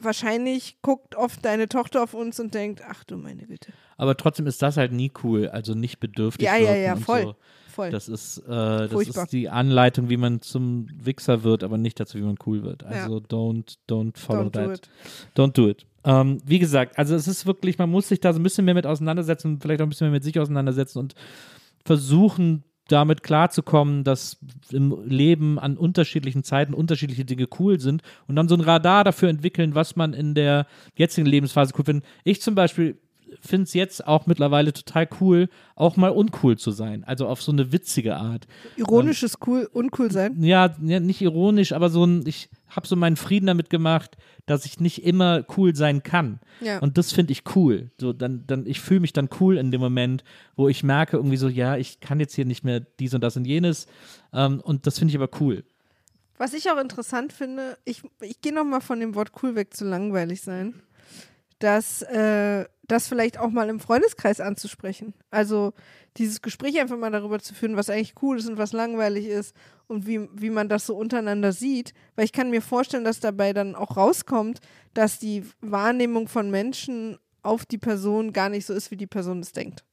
wahrscheinlich 0.00 0.76
guckt 0.82 1.14
oft 1.14 1.44
deine 1.44 1.68
Tochter 1.68 2.02
auf 2.02 2.14
uns 2.14 2.40
und 2.40 2.54
denkt, 2.54 2.82
ach 2.88 3.04
du 3.04 3.16
meine 3.16 3.44
Güte. 3.46 3.72
aber 3.96 4.16
trotzdem 4.16 4.46
ist 4.48 4.60
das 4.62 4.76
halt 4.76 4.92
nie 4.92 5.12
cool, 5.22 5.48
also 5.48 5.74
nicht 5.74 6.00
bedürftig 6.00 6.44
Ja, 6.46 6.56
ja, 6.56 6.74
ja, 6.74 6.96
voll. 6.96 7.22
So. 7.22 7.36
Voll. 7.72 7.90
Das 7.90 8.06
ist, 8.08 8.38
äh, 8.38 8.42
das 8.50 8.90
Furchtbar. 8.92 9.24
ist 9.24 9.32
die 9.32 9.48
Anleitung, 9.48 10.10
wie 10.10 10.18
man 10.18 10.42
zum 10.42 10.88
Wichser 10.92 11.42
wird, 11.42 11.64
aber 11.64 11.78
nicht 11.78 11.98
dazu, 11.98 12.18
wie 12.18 12.22
man 12.22 12.34
cool 12.44 12.62
wird. 12.64 12.84
Also 12.84 13.16
don't, 13.16 13.76
don't 13.88 14.18
follow 14.18 14.42
Don't 14.48 14.50
do 14.50 14.68
that. 14.68 14.78
it. 14.78 14.90
Don't 15.34 15.52
do 15.52 15.68
it. 15.68 15.86
Ähm, 16.04 16.38
wie 16.44 16.58
gesagt, 16.58 16.98
also 16.98 17.14
es 17.14 17.28
ist 17.28 17.46
wirklich, 17.46 17.78
man 17.78 17.90
muss 17.90 18.08
sich 18.08 18.20
da 18.20 18.32
so 18.32 18.40
ein 18.40 18.42
bisschen 18.42 18.64
mehr 18.64 18.74
mit 18.74 18.86
auseinandersetzen, 18.86 19.60
vielleicht 19.60 19.80
auch 19.80 19.86
ein 19.86 19.90
bisschen 19.90 20.06
mehr 20.06 20.16
mit 20.16 20.24
sich 20.24 20.38
auseinandersetzen 20.38 20.98
und 20.98 21.14
versuchen, 21.84 22.64
damit 22.88 23.22
klarzukommen, 23.22 24.04
dass 24.04 24.38
im 24.70 24.96
Leben 25.04 25.58
an 25.58 25.76
unterschiedlichen 25.76 26.42
Zeiten 26.42 26.74
unterschiedliche 26.74 27.24
Dinge 27.24 27.46
cool 27.58 27.80
sind 27.80 28.02
und 28.26 28.36
dann 28.36 28.48
so 28.48 28.56
ein 28.56 28.60
Radar 28.60 29.04
dafür 29.04 29.28
entwickeln, 29.28 29.74
was 29.74 29.96
man 29.96 30.12
in 30.12 30.34
der 30.34 30.66
jetzigen 30.96 31.26
Lebensphase 31.26 31.72
cool 31.78 31.84
findet. 31.84 32.04
Ich 32.24 32.42
zum 32.42 32.54
Beispiel 32.54 32.98
finde 33.40 33.64
es 33.64 33.74
jetzt 33.74 34.06
auch 34.06 34.26
mittlerweile 34.26 34.72
total 34.72 35.08
cool, 35.20 35.48
auch 35.74 35.96
mal 35.96 36.10
uncool 36.10 36.58
zu 36.58 36.70
sein. 36.70 37.04
Also 37.04 37.26
auf 37.26 37.42
so 37.42 37.52
eine 37.52 37.72
witzige 37.72 38.16
Art. 38.16 38.46
Ironisches 38.76 39.38
cool, 39.46 39.68
uncool 39.72 40.10
sein. 40.10 40.42
Ja, 40.42 40.74
ja 40.82 41.00
nicht 41.00 41.20
ironisch, 41.22 41.72
aber 41.72 41.90
so 41.90 42.04
ein, 42.04 42.26
ich 42.26 42.50
habe 42.68 42.86
so 42.86 42.96
meinen 42.96 43.16
Frieden 43.16 43.46
damit 43.46 43.70
gemacht, 43.70 44.16
dass 44.46 44.64
ich 44.64 44.80
nicht 44.80 45.04
immer 45.04 45.44
cool 45.56 45.74
sein 45.74 46.02
kann. 46.02 46.40
Ja. 46.60 46.78
Und 46.78 46.98
das 46.98 47.12
finde 47.12 47.32
ich 47.32 47.44
cool. 47.54 47.90
So, 48.00 48.12
dann, 48.12 48.44
dann, 48.46 48.66
ich 48.66 48.80
fühle 48.80 49.00
mich 49.00 49.12
dann 49.12 49.28
cool 49.40 49.56
in 49.56 49.70
dem 49.70 49.80
Moment, 49.80 50.24
wo 50.56 50.68
ich 50.68 50.82
merke, 50.82 51.16
irgendwie 51.16 51.36
so, 51.36 51.48
ja, 51.48 51.76
ich 51.76 52.00
kann 52.00 52.20
jetzt 52.20 52.34
hier 52.34 52.44
nicht 52.44 52.64
mehr 52.64 52.80
dies 52.80 53.14
und 53.14 53.22
das 53.22 53.36
und 53.36 53.46
jenes. 53.46 53.86
Ähm, 54.32 54.60
und 54.60 54.86
das 54.86 54.98
finde 54.98 55.12
ich 55.12 55.16
aber 55.16 55.30
cool. 55.40 55.64
Was 56.38 56.54
ich 56.54 56.70
auch 56.70 56.78
interessant 56.78 57.32
finde, 57.32 57.78
ich, 57.84 58.02
ich 58.20 58.40
gehe 58.40 58.52
nochmal 58.52 58.80
von 58.80 58.98
dem 58.98 59.14
Wort 59.14 59.30
cool 59.42 59.54
weg 59.54 59.74
zu 59.74 59.84
langweilig 59.84 60.40
sein, 60.40 60.82
dass 61.62 62.02
äh, 62.02 62.64
das 62.88 63.06
vielleicht 63.06 63.38
auch 63.38 63.50
mal 63.50 63.68
im 63.68 63.80
Freundeskreis 63.80 64.40
anzusprechen. 64.40 65.14
Also 65.30 65.72
dieses 66.16 66.42
Gespräch 66.42 66.80
einfach 66.80 66.98
mal 66.98 67.12
darüber 67.12 67.38
zu 67.38 67.54
führen, 67.54 67.76
was 67.76 67.88
eigentlich 67.88 68.14
cool 68.20 68.38
ist 68.38 68.48
und 68.48 68.58
was 68.58 68.72
langweilig 68.72 69.26
ist 69.26 69.54
und 69.86 70.06
wie, 70.06 70.28
wie 70.34 70.50
man 70.50 70.68
das 70.68 70.86
so 70.86 70.96
untereinander 70.96 71.52
sieht. 71.52 71.94
Weil 72.16 72.24
ich 72.24 72.32
kann 72.32 72.50
mir 72.50 72.62
vorstellen, 72.62 73.04
dass 73.04 73.20
dabei 73.20 73.52
dann 73.52 73.76
auch 73.76 73.96
rauskommt, 73.96 74.60
dass 74.92 75.18
die 75.18 75.44
Wahrnehmung 75.60 76.26
von 76.26 76.50
Menschen 76.50 77.18
auf 77.42 77.64
die 77.64 77.78
Person 77.78 78.32
gar 78.32 78.48
nicht 78.48 78.66
so 78.66 78.74
ist, 78.74 78.90
wie 78.90 78.96
die 78.96 79.06
Person 79.06 79.40
es 79.40 79.52
denkt. 79.52 79.84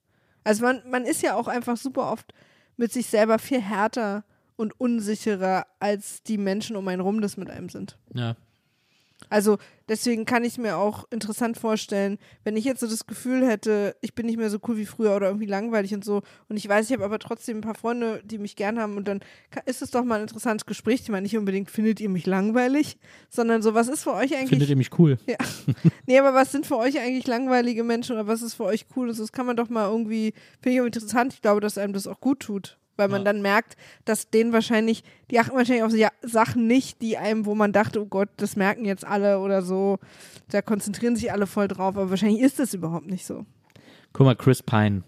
Also 0.44 0.64
man, 0.64 0.82
man 0.90 1.06
ist 1.06 1.22
ja 1.22 1.36
auch 1.36 1.48
einfach 1.48 1.78
super 1.78 2.12
oft 2.12 2.34
mit 2.78 2.92
sich 2.92 3.08
selber 3.08 3.38
viel 3.38 3.62
härter 3.62 4.24
und 4.56 4.80
unsicherer, 4.80 5.68
als 5.80 6.24
die 6.24 6.38
Menschen 6.38 6.76
um 6.76 6.88
einen 6.88 7.02
rum 7.02 7.22
das 7.22 7.38
mit 7.38 7.50
einem 7.50 7.70
sind. 7.70 7.98
Ja. 8.14 8.36
Also 9.30 9.58
deswegen 9.88 10.26
kann 10.26 10.44
ich 10.44 10.58
mir 10.58 10.78
auch 10.78 11.06
interessant 11.12 11.58
vorstellen, 11.58 12.18
wenn 12.44 12.56
ich 12.56 12.66
jetzt 12.66 12.80
so 12.80 12.88
das 12.88 13.06
Gefühl 13.06 13.46
hätte, 13.46 13.96
ich 14.02 14.16
bin 14.16 14.26
nicht 14.26 14.38
mehr 14.38 14.50
so 14.50 14.60
cool 14.68 14.78
wie 14.78 14.86
früher 14.86 15.16
oder 15.16 15.28
irgendwie 15.28 15.46
langweilig 15.46 15.94
und 15.94 16.06
so 16.06 16.22
und 16.48 16.58
ich 16.58 16.68
weiß, 16.68 16.88
ich 16.88 16.94
habe 16.94 17.04
aber 17.04 17.20
trotzdem 17.20 17.58
ein 17.58 17.62
paar 17.62 17.76
Freunde, 17.76 18.22
die 18.24 18.38
mich 18.38 18.56
gern 18.56 18.80
haben 18.80 18.98
und 18.98 19.08
dann 19.08 19.20
ist 19.66 19.82
es 19.82 19.92
doch 19.92 20.04
mal 20.04 20.16
ein 20.16 20.22
interessantes 20.22 20.66
Gespräch. 20.66 21.02
Ich 21.02 21.10
meine, 21.10 21.24
nicht 21.24 21.38
unbedingt 21.38 21.70
findet 21.70 22.00
ihr 22.00 22.10
mich 22.10 22.26
langweilig, 22.26 22.98
sondern 23.30 23.62
so, 23.62 23.74
was 23.74 23.88
ist 23.88 24.04
für 24.04 24.14
euch 24.14 24.36
eigentlich 24.36 24.50
Findet 24.50 24.70
ihr 24.70 24.78
mich 24.78 24.98
cool? 24.98 25.18
ja. 25.28 25.38
Nee, 26.08 26.18
aber 26.18 26.34
was 26.34 26.52
sind 26.52 26.66
für 26.66 26.78
euch 26.78 27.00
eigentlich 27.00 27.28
langweilige 27.28 27.84
Menschen 27.84 28.14
oder 28.14 28.26
was 28.26 28.42
ist 28.42 28.56
für 28.56 28.64
euch 28.64 28.88
cool? 28.96 29.14
Das 29.14 29.32
kann 29.32 29.46
man 29.46 29.56
doch 29.56 29.70
mal 29.70 29.90
irgendwie, 29.90 30.34
finde 30.62 30.76
ich 30.76 30.82
auch 30.82 30.86
interessant. 30.86 31.34
Ich 31.34 31.42
glaube, 31.42 31.62
dass 31.62 31.78
einem 31.78 31.94
das 31.94 32.08
auch 32.08 32.20
gut 32.20 32.40
tut. 32.40 32.79
Weil 33.00 33.08
man 33.08 33.22
Ja. 33.22 33.32
dann 33.32 33.42
merkt, 33.42 33.78
dass 34.06 34.30
denen 34.30 34.52
wahrscheinlich, 34.54 35.04
die 35.32 35.40
achten 35.40 35.56
wahrscheinlich 35.56 35.84
auf 35.84 35.94
ja 35.96 36.10
Sachen 36.22 36.68
nicht, 36.68 37.02
die 37.02 37.18
einem, 37.18 37.46
wo 37.46 37.56
man 37.56 37.72
dachte, 37.72 38.02
oh 38.02 38.06
Gott, 38.06 38.30
das 38.38 38.56
merken 38.58 38.84
jetzt 38.86 39.06
alle 39.08 39.40
oder 39.40 39.62
so. 39.62 39.98
Da 40.50 40.62
konzentrieren 40.62 41.16
sich 41.16 41.32
alle 41.32 41.48
voll 41.48 41.68
drauf, 41.70 41.96
aber 41.96 42.10
wahrscheinlich 42.10 42.42
ist 42.42 42.60
das 42.60 42.74
überhaupt 42.74 43.08
nicht 43.08 43.26
so. 43.26 43.46
Guck 44.14 44.26
mal, 44.26 44.36
Chris 44.36 44.62
Pine. 44.62 45.04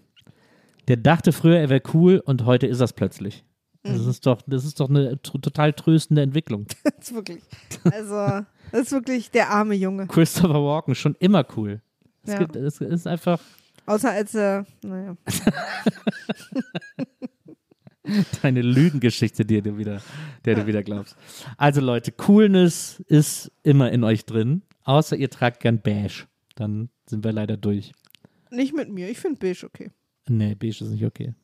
Der 0.88 0.96
dachte 0.96 1.32
früher, 1.32 1.58
er 1.58 1.68
wäre 1.68 1.82
cool 1.94 2.22
und 2.24 2.44
heute 2.46 2.66
ist 2.66 2.80
das 2.80 2.92
plötzlich. 2.92 3.44
Das 3.82 4.00
Mhm. 4.00 4.08
ist 4.10 4.26
doch, 4.26 4.40
das 4.46 4.64
ist 4.64 4.80
doch 4.80 4.88
eine 4.88 5.20
total 5.22 5.72
tröstende 5.74 6.22
Entwicklung. 6.22 6.66
Das 6.84 7.08
ist 7.10 7.14
wirklich. 7.14 7.42
Also, 7.84 8.46
das 8.70 8.80
ist 8.82 8.92
wirklich 8.92 9.30
der 9.30 9.50
arme 9.50 9.74
Junge. 9.74 10.06
Christopher 10.06 10.54
Walken, 10.64 10.94
schon 10.94 11.14
immer 11.18 11.44
cool. 11.56 11.82
Es, 12.24 12.32
Ja. 12.32 12.38
gibt, 12.38 12.56
es 12.56 12.80
ist 12.80 13.06
einfach 13.06 13.40
Außer 13.84 14.12
als 14.12 14.32
er, 14.36 14.64
naja. 14.82 15.16
deine 18.42 18.62
Lügengeschichte, 18.62 19.44
die 19.44 19.62
du 19.62 19.78
wieder, 19.78 20.02
der 20.44 20.56
du 20.56 20.66
wieder 20.66 20.82
glaubst. 20.82 21.16
Also 21.56 21.80
Leute, 21.80 22.12
Coolness 22.12 23.02
ist 23.06 23.52
immer 23.62 23.92
in 23.92 24.04
euch 24.04 24.24
drin, 24.24 24.62
außer 24.84 25.16
ihr 25.16 25.30
tragt 25.30 25.60
gern 25.60 25.80
beige. 25.80 26.26
Dann 26.54 26.90
sind 27.06 27.24
wir 27.24 27.32
leider 27.32 27.56
durch. 27.56 27.92
Nicht 28.50 28.74
mit 28.74 28.90
mir. 28.90 29.08
Ich 29.08 29.18
finde 29.18 29.38
beige 29.38 29.66
okay. 29.66 29.90
Nee, 30.28 30.54
beige 30.54 30.84
ist 30.84 30.90
nicht 30.90 31.04
okay. 31.04 31.34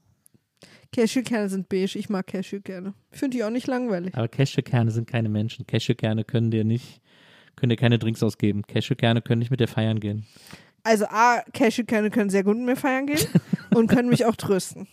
Cashewkerne 0.93 1.49
sind 1.49 1.69
beige. 1.69 1.97
Ich 1.99 2.09
mag 2.09 2.27
Cashewkerne. 2.27 2.95
Ich 3.13 3.19
finde 3.19 3.37
die 3.37 3.45
auch 3.45 3.51
nicht 3.51 3.67
langweilig. 3.67 4.15
Aber 4.15 4.29
Cashewkerne 4.29 4.91
sind 4.91 5.07
keine 5.07 5.29
Menschen. 5.29 5.67
Cashewkerne 5.67 6.25
können 6.25 6.51
dir 6.51 6.65
nicht, 6.65 7.01
können 7.57 7.71
dir 7.71 7.77
keine 7.77 7.99
Drinks 7.99 8.23
ausgeben. 8.23 8.63
Cashewkerne 8.63 9.23
können 9.23 9.41
nicht 9.41 9.51
mit 9.51 9.61
dir 9.61 9.69
feiern 9.69 10.01
gehen. 10.01 10.27
Also 10.83 11.07
A, 11.07 11.43
Cashewkerne 11.53 12.11
können 12.11 12.31
sehr 12.31 12.45
gut 12.45 12.57
mit 12.57 12.67
mir 12.67 12.77
feiern 12.77 13.07
gehen 13.07 13.27
und 13.75 13.89
können 13.89 14.09
mich 14.09 14.25
auch 14.25 14.37
trösten. 14.37 14.87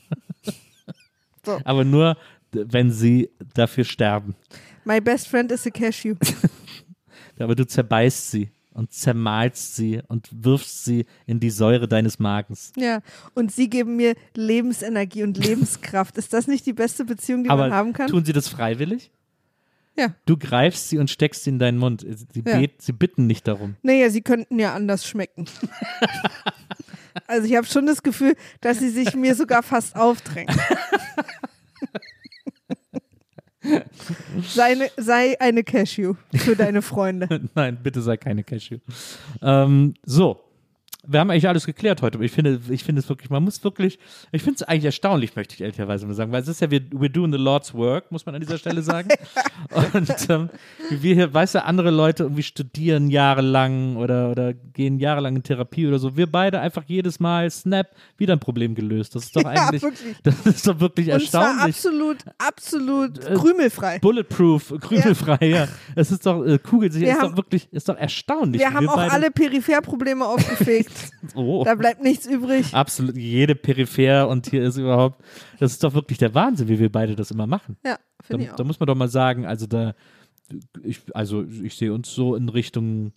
Aber 1.64 1.84
nur, 1.84 2.18
wenn 2.52 2.92
sie 2.92 3.30
dafür 3.54 3.84
sterben. 3.84 4.36
My 4.86 5.02
best 5.02 5.28
friend 5.28 5.52
is 5.52 5.66
a 5.66 5.70
cashew. 5.70 6.16
Aber 7.40 7.56
du 7.56 7.66
zerbeißt 7.66 8.32
sie 8.32 8.50
und 8.72 8.92
zermalst 8.94 9.76
sie 9.76 10.02
und 10.08 10.30
wirfst 10.32 10.86
sie 10.86 11.06
in 11.26 11.40
die 11.40 11.50
Säure 11.50 11.88
deines 11.88 12.20
Magens. 12.20 12.72
Ja, 12.78 13.00
und 13.34 13.52
sie 13.52 13.70
geben 13.70 13.96
mir 13.96 14.16
Lebensenergie 14.36 15.24
und 15.24 15.38
Lebenskraft. 15.38 16.18
Ist 16.18 16.34
das 16.34 16.48
nicht 16.48 16.66
die 16.66 16.74
beste 16.74 17.04
Beziehung, 17.06 17.44
die 17.44 17.50
Aber 17.50 17.64
man 17.64 17.74
haben 17.74 17.94
kann? 17.94 18.08
tun 18.08 18.24
sie 18.26 18.34
das 18.34 18.48
freiwillig? 18.48 19.12
Ja. 19.98 20.14
Du 20.26 20.36
greifst 20.38 20.90
sie 20.90 20.98
und 20.98 21.10
steckst 21.10 21.46
sie 21.46 21.52
in 21.52 21.60
deinen 21.60 21.78
Mund. 21.78 22.02
Sie, 22.02 22.44
Ja. 22.46 22.60
bet, 22.60 22.82
sie 22.82 22.92
bitten 22.92 23.28
nicht 23.28 23.48
darum. 23.48 23.76
Naja, 23.82 24.10
sie 24.10 24.22
könnten 24.22 24.60
ja 24.60 24.74
anders 24.74 25.08
schmecken. 25.08 25.46
also 27.28 27.48
ich 27.48 27.56
habe 27.56 27.68
schon 27.68 27.86
das 27.86 28.04
Gefühl, 28.04 28.36
dass 28.62 28.80
sie 28.80 28.90
sich 28.90 29.16
mir 29.16 29.36
sogar 29.36 29.64
fast 29.64 29.96
aufdrängen. 29.96 30.56
Seine, 34.48 34.90
sei 34.98 35.40
eine 35.40 35.64
Cashew 35.64 36.16
für 36.36 36.56
deine 36.56 36.82
Freunde. 36.82 37.50
Nein, 37.56 37.80
bitte 37.82 38.02
sei 38.02 38.18
keine 38.18 38.44
Cashew. 38.44 38.78
Ähm, 39.42 39.96
so. 40.06 40.45
Wir 41.08 41.20
haben 41.20 41.30
eigentlich 41.30 41.48
alles 41.48 41.66
geklärt 41.66 42.02
heute, 42.02 42.18
aber 42.18 42.26
ich 42.26 42.32
finde, 42.32 42.60
ich 42.70 42.84
finde 42.84 43.00
es 43.02 43.10
wirklich, 43.10 43.30
man 43.30 43.44
muss 43.44 43.64
wirklich, 43.64 44.00
ich 44.32 44.42
finde 44.42 44.56
es 44.56 44.64
eigentlich 44.64 44.86
erstaunlich, 44.86 45.36
möchte 45.36 45.54
ich 45.56 45.62
ehrlicherweise 45.62 46.06
mal 46.08 46.14
sagen, 46.14 46.32
weil 46.32 46.42
es 46.42 46.48
ist 46.48 46.62
ja, 46.62 46.72
wir, 46.72 46.80
we're 46.92 47.10
doing 47.10 47.32
the 47.32 47.38
Lord's 47.38 47.74
work, 47.74 48.12
muss 48.12 48.26
man 48.26 48.36
an 48.36 48.42
dieser 48.42 48.58
Stelle 48.58 48.82
sagen. 48.82 49.10
Und 49.94 50.30
ähm, 50.30 50.50
wir 50.90 51.16
hier, 51.16 51.34
weißt 51.34 51.56
du, 51.56 51.64
andere 51.66 51.92
Leute 51.92 52.24
irgendwie 52.24 52.44
studieren 52.44 53.10
jahrelang 53.10 53.98
oder, 53.98 54.30
oder 54.32 54.54
gehen 54.54 55.00
jahrelang 55.00 55.36
in 55.36 55.44
Therapie 55.44 55.88
oder 55.88 56.00
so. 56.00 56.16
Wir 56.18 56.28
beide 56.32 56.60
einfach 56.60 56.84
jedes 56.88 57.20
Mal, 57.20 57.50
snap, 57.52 57.88
wieder 58.18 58.34
ein 58.34 58.40
Problem 58.40 58.76
gelöst. 58.76 59.16
Das 59.16 59.26
ist 59.26 59.36
doch 59.36 59.46
eigentlich, 59.46 59.82
wirklich. 59.82 60.16
das 60.24 60.36
ist 60.46 60.68
doch 60.68 60.80
wirklich 60.80 61.12
Und 61.12 61.22
zwar 61.30 61.44
erstaunlich. 61.68 61.76
absolut, 61.76 62.18
absolut 62.38 63.20
Äh, 63.26 63.34
krümelfrei. 63.36 64.00
Bulletproof, 64.00 64.74
krümelfrei, 64.82 65.38
ja. 65.48 65.68
Es 65.96 66.12
ist 66.12 66.26
doch, 66.26 66.44
äh, 66.46 66.58
kugelsicher, 66.58 67.06
Wir 67.06 67.14
ist 67.14 67.22
haben- 67.22 67.30
doch 67.32 67.38
wirklich, 67.38 67.68
ist 67.72 67.88
doch 67.90 67.98
erstaunlich. 67.98 68.60
Wir 68.62 68.74
haben 68.74 68.90
auch 68.90 68.96
beide- 68.96 69.12
alle 69.12 69.32
Peripherprobleme 69.32 70.26
aufgefegt. 70.26 70.92
Oh. 71.36 71.64
Da 71.64 71.76
bleibt 71.76 72.02
nichts 72.02 72.26
übrig. 72.26 72.74
Absolut, 72.74 73.18
jede 73.18 73.56
Peripher 73.56 74.28
und 74.30 74.48
hier 74.50 74.64
ist 74.64 74.78
überhaupt, 74.78 75.24
das 75.60 75.74
ist 75.74 75.84
doch 75.84 75.94
wirklich 75.94 76.18
der 76.18 76.34
Wahnsinn, 76.34 76.68
wie 76.68 76.80
wir 76.80 76.92
beide 76.92 77.16
das 77.16 77.32
immer 77.32 77.48
machen. 77.48 77.78
Ja, 77.86 77.98
finde 78.22 78.46
ich 78.46 78.52
auch. 78.52 78.56
da 78.56 78.64
muss 78.64 78.80
man 78.80 78.88
doch 78.88 78.96
mal 78.96 79.10
sagen, 79.10 79.46
also 79.46 79.66
da, 79.66 79.96
ich, 80.84 81.02
also 81.14 81.44
ich 81.44 81.76
sehe 81.76 81.94
uns 81.94 82.14
so 82.14 82.36
in 82.36 82.50
Richtung 82.50 83.12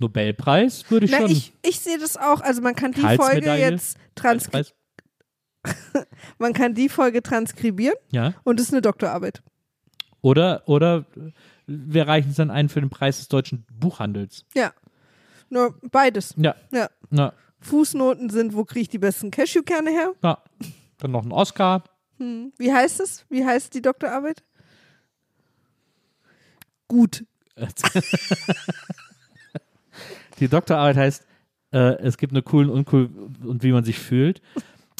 Nobelpreis, 0.00 0.90
würde 0.90 1.06
ich 1.06 1.12
Na, 1.12 1.18
schon. 1.18 1.30
ich, 1.30 1.52
ich 1.62 1.80
sehe 1.80 1.98
das 1.98 2.16
auch. 2.16 2.40
Also 2.40 2.62
man 2.62 2.74
kann 2.74 2.92
die 2.92 3.00
Folge 3.00 3.54
jetzt 3.54 3.96
transkri 4.14 4.50
Preis, 4.50 4.74
man 6.38 6.52
kann 6.52 6.74
die 6.74 6.88
Folge 6.88 7.22
transkribieren 7.22 7.96
ja. 8.10 8.34
und 8.44 8.60
es 8.60 8.66
ist 8.66 8.72
eine 8.72 8.82
Doktorarbeit. 8.82 9.42
Oder, 10.20 10.62
oder 10.66 11.06
wir 11.66 12.08
reichen 12.08 12.30
es 12.30 12.36
dann 12.36 12.50
ein 12.50 12.68
für 12.68 12.80
den 12.80 12.90
Preis 12.90 13.18
des 13.18 13.28
deutschen 13.28 13.66
Buchhandels. 13.72 14.46
Ja. 14.54 14.72
Nur 15.54 15.78
beides. 15.92 16.34
Ja. 16.36 16.56
Ja. 16.72 16.90
Na, 17.10 17.32
Fußnoten 17.60 18.28
sind, 18.28 18.54
wo 18.54 18.64
kriege 18.64 18.80
ich 18.80 18.88
die 18.88 18.98
besten 18.98 19.30
Cashewkerne 19.30 19.90
her? 19.90 20.12
na, 20.20 20.42
dann 20.98 21.12
noch 21.12 21.24
ein 21.24 21.30
Oscar. 21.30 21.84
Hm. 22.18 22.52
Wie 22.58 22.72
heißt 22.72 22.98
es? 22.98 23.24
Wie 23.30 23.46
heißt 23.46 23.72
die 23.72 23.80
Doktorarbeit? 23.80 24.42
Gut. 26.88 27.24
Die 30.40 30.48
Doktorarbeit 30.48 30.96
heißt, 30.96 31.24
äh, 31.72 31.98
es 32.02 32.18
gibt 32.18 32.32
eine 32.32 32.42
coolen 32.42 32.68
Uncool 32.68 33.08
und 33.44 33.62
wie 33.62 33.70
man 33.70 33.84
sich 33.84 34.00
fühlt. 34.00 34.42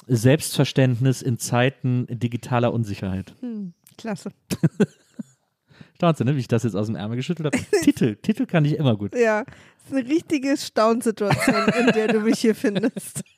Selbstverständnis 0.06 1.20
in 1.20 1.40
Zeiten 1.40 2.06
digitaler 2.08 2.72
Unsicherheit. 2.72 3.34
Hm. 3.40 3.74
Klasse. 3.98 4.30
Staunst 5.96 6.20
du, 6.20 6.24
ne, 6.24 6.34
wie 6.34 6.40
ich 6.40 6.48
das 6.48 6.64
jetzt 6.64 6.74
aus 6.74 6.86
dem 6.86 6.96
Ärmel 6.96 7.16
geschüttelt 7.16 7.46
habe? 7.46 7.64
Titel, 7.82 8.16
Titel 8.16 8.46
kann 8.46 8.64
ich 8.64 8.76
immer 8.76 8.96
gut. 8.96 9.14
Ja. 9.14 9.44
Das 9.44 9.54
ist 9.86 9.92
eine 9.92 10.08
richtige 10.08 10.56
Staunsituation, 10.56 11.68
in 11.68 11.86
der 11.92 12.08
du 12.08 12.20
mich 12.20 12.40
hier 12.40 12.54
findest. 12.54 13.22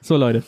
So, 0.00 0.16
Leute, 0.16 0.42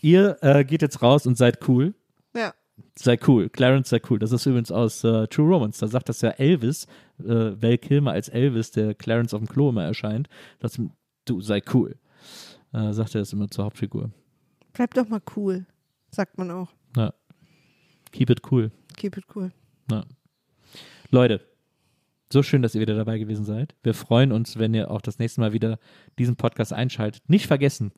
ihr 0.00 0.38
äh, 0.40 0.64
geht 0.64 0.82
jetzt 0.82 1.02
raus 1.02 1.26
und 1.26 1.36
seid 1.36 1.68
cool. 1.68 1.94
Ja. 2.34 2.52
Sei 2.96 3.18
cool. 3.26 3.48
Clarence 3.48 3.90
sei 3.90 4.00
cool. 4.10 4.18
Das 4.18 4.32
ist 4.32 4.46
übrigens 4.46 4.72
aus 4.72 5.04
äh, 5.04 5.26
True 5.28 5.54
Romance. 5.54 5.78
Da 5.78 5.88
sagt 5.88 6.08
das 6.08 6.20
ja 6.20 6.30
Elvis, 6.30 6.86
äh, 7.20 7.24
Val 7.60 7.78
Kilmer 7.78 8.12
als 8.12 8.28
Elvis, 8.28 8.70
der 8.70 8.94
Clarence 8.94 9.34
auf 9.34 9.40
dem 9.40 9.48
Klo 9.48 9.68
immer 9.70 9.84
erscheint. 9.84 10.28
Dass, 10.58 10.80
du 11.24 11.40
sei 11.40 11.62
cool. 11.72 11.96
Äh, 12.72 12.92
sagt 12.92 13.14
er 13.14 13.20
das 13.20 13.32
immer 13.32 13.48
zur 13.48 13.64
Hauptfigur. 13.66 14.10
Bleib 14.72 14.94
doch 14.94 15.08
mal 15.08 15.22
cool, 15.36 15.66
sagt 16.10 16.38
man 16.38 16.50
auch. 16.50 16.72
Ja. 16.96 17.14
Keep 18.14 18.30
it 18.30 18.40
cool. 18.50 18.70
Keep 18.96 19.16
it 19.16 19.24
cool. 19.34 19.50
Ja. 19.90 20.04
Leute, 21.10 21.40
So 22.32 22.42
schön, 22.42 22.62
dass 22.62 22.74
ihr 22.74 22.80
wieder 22.80 22.94
dabei 22.96 23.18
gewesen 23.18 23.44
seid. 23.44 23.74
Wir 23.82 23.92
freuen 23.94 24.32
uns, 24.32 24.58
wenn 24.58 24.72
ihr 24.74 24.90
auch 24.90 25.00
das 25.02 25.18
nächste 25.18 25.40
Mal 25.40 25.52
wieder 25.52 25.78
diesen 26.18 26.36
Podcast 26.36 26.72
einschaltet. 26.72 27.22
Nicht 27.28 27.46
vergessen, 27.46 27.92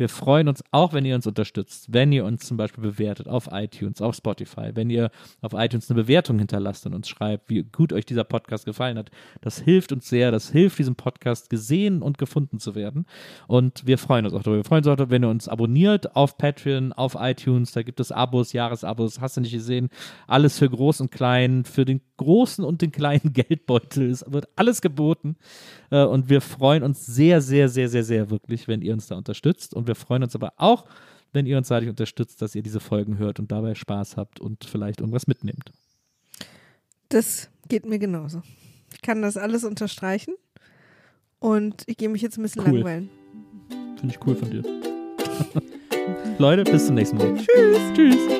wir 0.00 0.08
freuen 0.08 0.48
uns 0.48 0.64
auch, 0.70 0.94
wenn 0.94 1.04
ihr 1.04 1.14
uns 1.14 1.26
unterstützt, 1.26 1.92
wenn 1.92 2.10
ihr 2.10 2.24
uns 2.24 2.46
zum 2.46 2.56
Beispiel 2.56 2.82
bewertet 2.82 3.28
auf 3.28 3.50
iTunes, 3.52 4.00
auf 4.00 4.14
Spotify, 4.14 4.70
wenn 4.72 4.88
ihr 4.88 5.10
auf 5.42 5.52
iTunes 5.52 5.90
eine 5.90 6.00
Bewertung 6.00 6.38
hinterlasst 6.38 6.86
und 6.86 6.94
uns 6.94 7.06
schreibt, 7.06 7.50
wie 7.50 7.62
gut 7.62 7.92
euch 7.92 8.06
dieser 8.06 8.24
Podcast 8.24 8.64
gefallen 8.64 8.96
hat. 8.96 9.10
Das 9.42 9.60
hilft 9.60 9.92
uns 9.92 10.08
sehr, 10.08 10.30
das 10.30 10.50
hilft 10.50 10.78
diesem 10.78 10.96
Podcast 10.96 11.50
gesehen 11.50 12.00
und 12.00 12.16
gefunden 12.16 12.58
zu 12.58 12.74
werden. 12.74 13.04
Und 13.46 13.86
wir 13.86 13.98
freuen 13.98 14.24
uns 14.24 14.32
auch 14.32 14.42
darüber. 14.42 14.56
Wir 14.56 14.64
freuen 14.64 14.78
uns 14.78 14.86
auch 14.88 14.96
darüber, 14.96 15.10
wenn 15.10 15.24
ihr 15.24 15.28
uns 15.28 15.48
abonniert 15.48 16.16
auf 16.16 16.38
Patreon, 16.38 16.94
auf 16.94 17.14
iTunes. 17.20 17.72
Da 17.72 17.82
gibt 17.82 18.00
es 18.00 18.10
Abos, 18.10 18.54
Jahresabos, 18.54 19.20
hast 19.20 19.36
du 19.36 19.42
nicht 19.42 19.52
gesehen. 19.52 19.90
Alles 20.26 20.58
für 20.58 20.70
groß 20.70 21.02
und 21.02 21.10
klein, 21.10 21.64
für 21.66 21.84
den 21.84 22.00
großen 22.16 22.64
und 22.64 22.80
den 22.80 22.90
kleinen 22.90 23.32
Geldbeutel. 23.34 24.10
Es 24.10 24.24
wird 24.26 24.48
alles 24.56 24.80
geboten. 24.80 25.36
Äh, 25.90 26.04
und 26.04 26.30
wir 26.30 26.40
freuen 26.40 26.82
uns 26.82 27.04
sehr, 27.04 27.40
sehr, 27.40 27.68
sehr, 27.68 27.90
sehr, 27.90 28.04
sehr 28.04 28.30
wirklich, 28.30 28.66
wenn 28.68 28.80
ihr 28.80 28.94
uns 28.94 29.08
da 29.08 29.16
unterstützt. 29.16 29.74
Und 29.74 29.89
wir 29.90 29.96
freuen 29.96 30.22
uns 30.22 30.34
aber 30.36 30.52
auch, 30.56 30.86
wenn 31.32 31.46
ihr 31.46 31.58
uns 31.58 31.68
dadurch 31.68 31.90
unterstützt, 31.90 32.40
dass 32.42 32.54
ihr 32.54 32.62
diese 32.62 32.78
Folgen 32.80 33.18
hört 33.18 33.40
und 33.40 33.50
dabei 33.50 33.74
Spaß 33.74 34.16
habt 34.16 34.40
und 34.40 34.64
vielleicht 34.64 35.00
irgendwas 35.00 35.26
mitnehmt. 35.26 35.72
Das 37.08 37.50
geht 37.68 37.86
mir 37.86 37.98
genauso. 37.98 38.42
Ich 38.94 39.02
kann 39.02 39.20
das 39.20 39.36
alles 39.36 39.64
unterstreichen. 39.64 40.34
Und 41.40 41.82
ich 41.86 41.96
gehe 41.96 42.08
mich 42.08 42.22
jetzt 42.22 42.38
ein 42.38 42.42
bisschen 42.42 42.62
Cool. 42.62 42.74
langweilen. 42.74 43.10
Finde 43.98 44.14
ich 44.14 44.26
cool 44.26 44.36
von 44.36 44.50
dir. 44.50 44.62
Leute, 46.38 46.64
bis 46.70 46.86
zum 46.86 46.94
nächsten 46.94 47.16
Mal. 47.16 47.36
Tschüss. 47.36 47.78
Tschüss. 47.94 48.39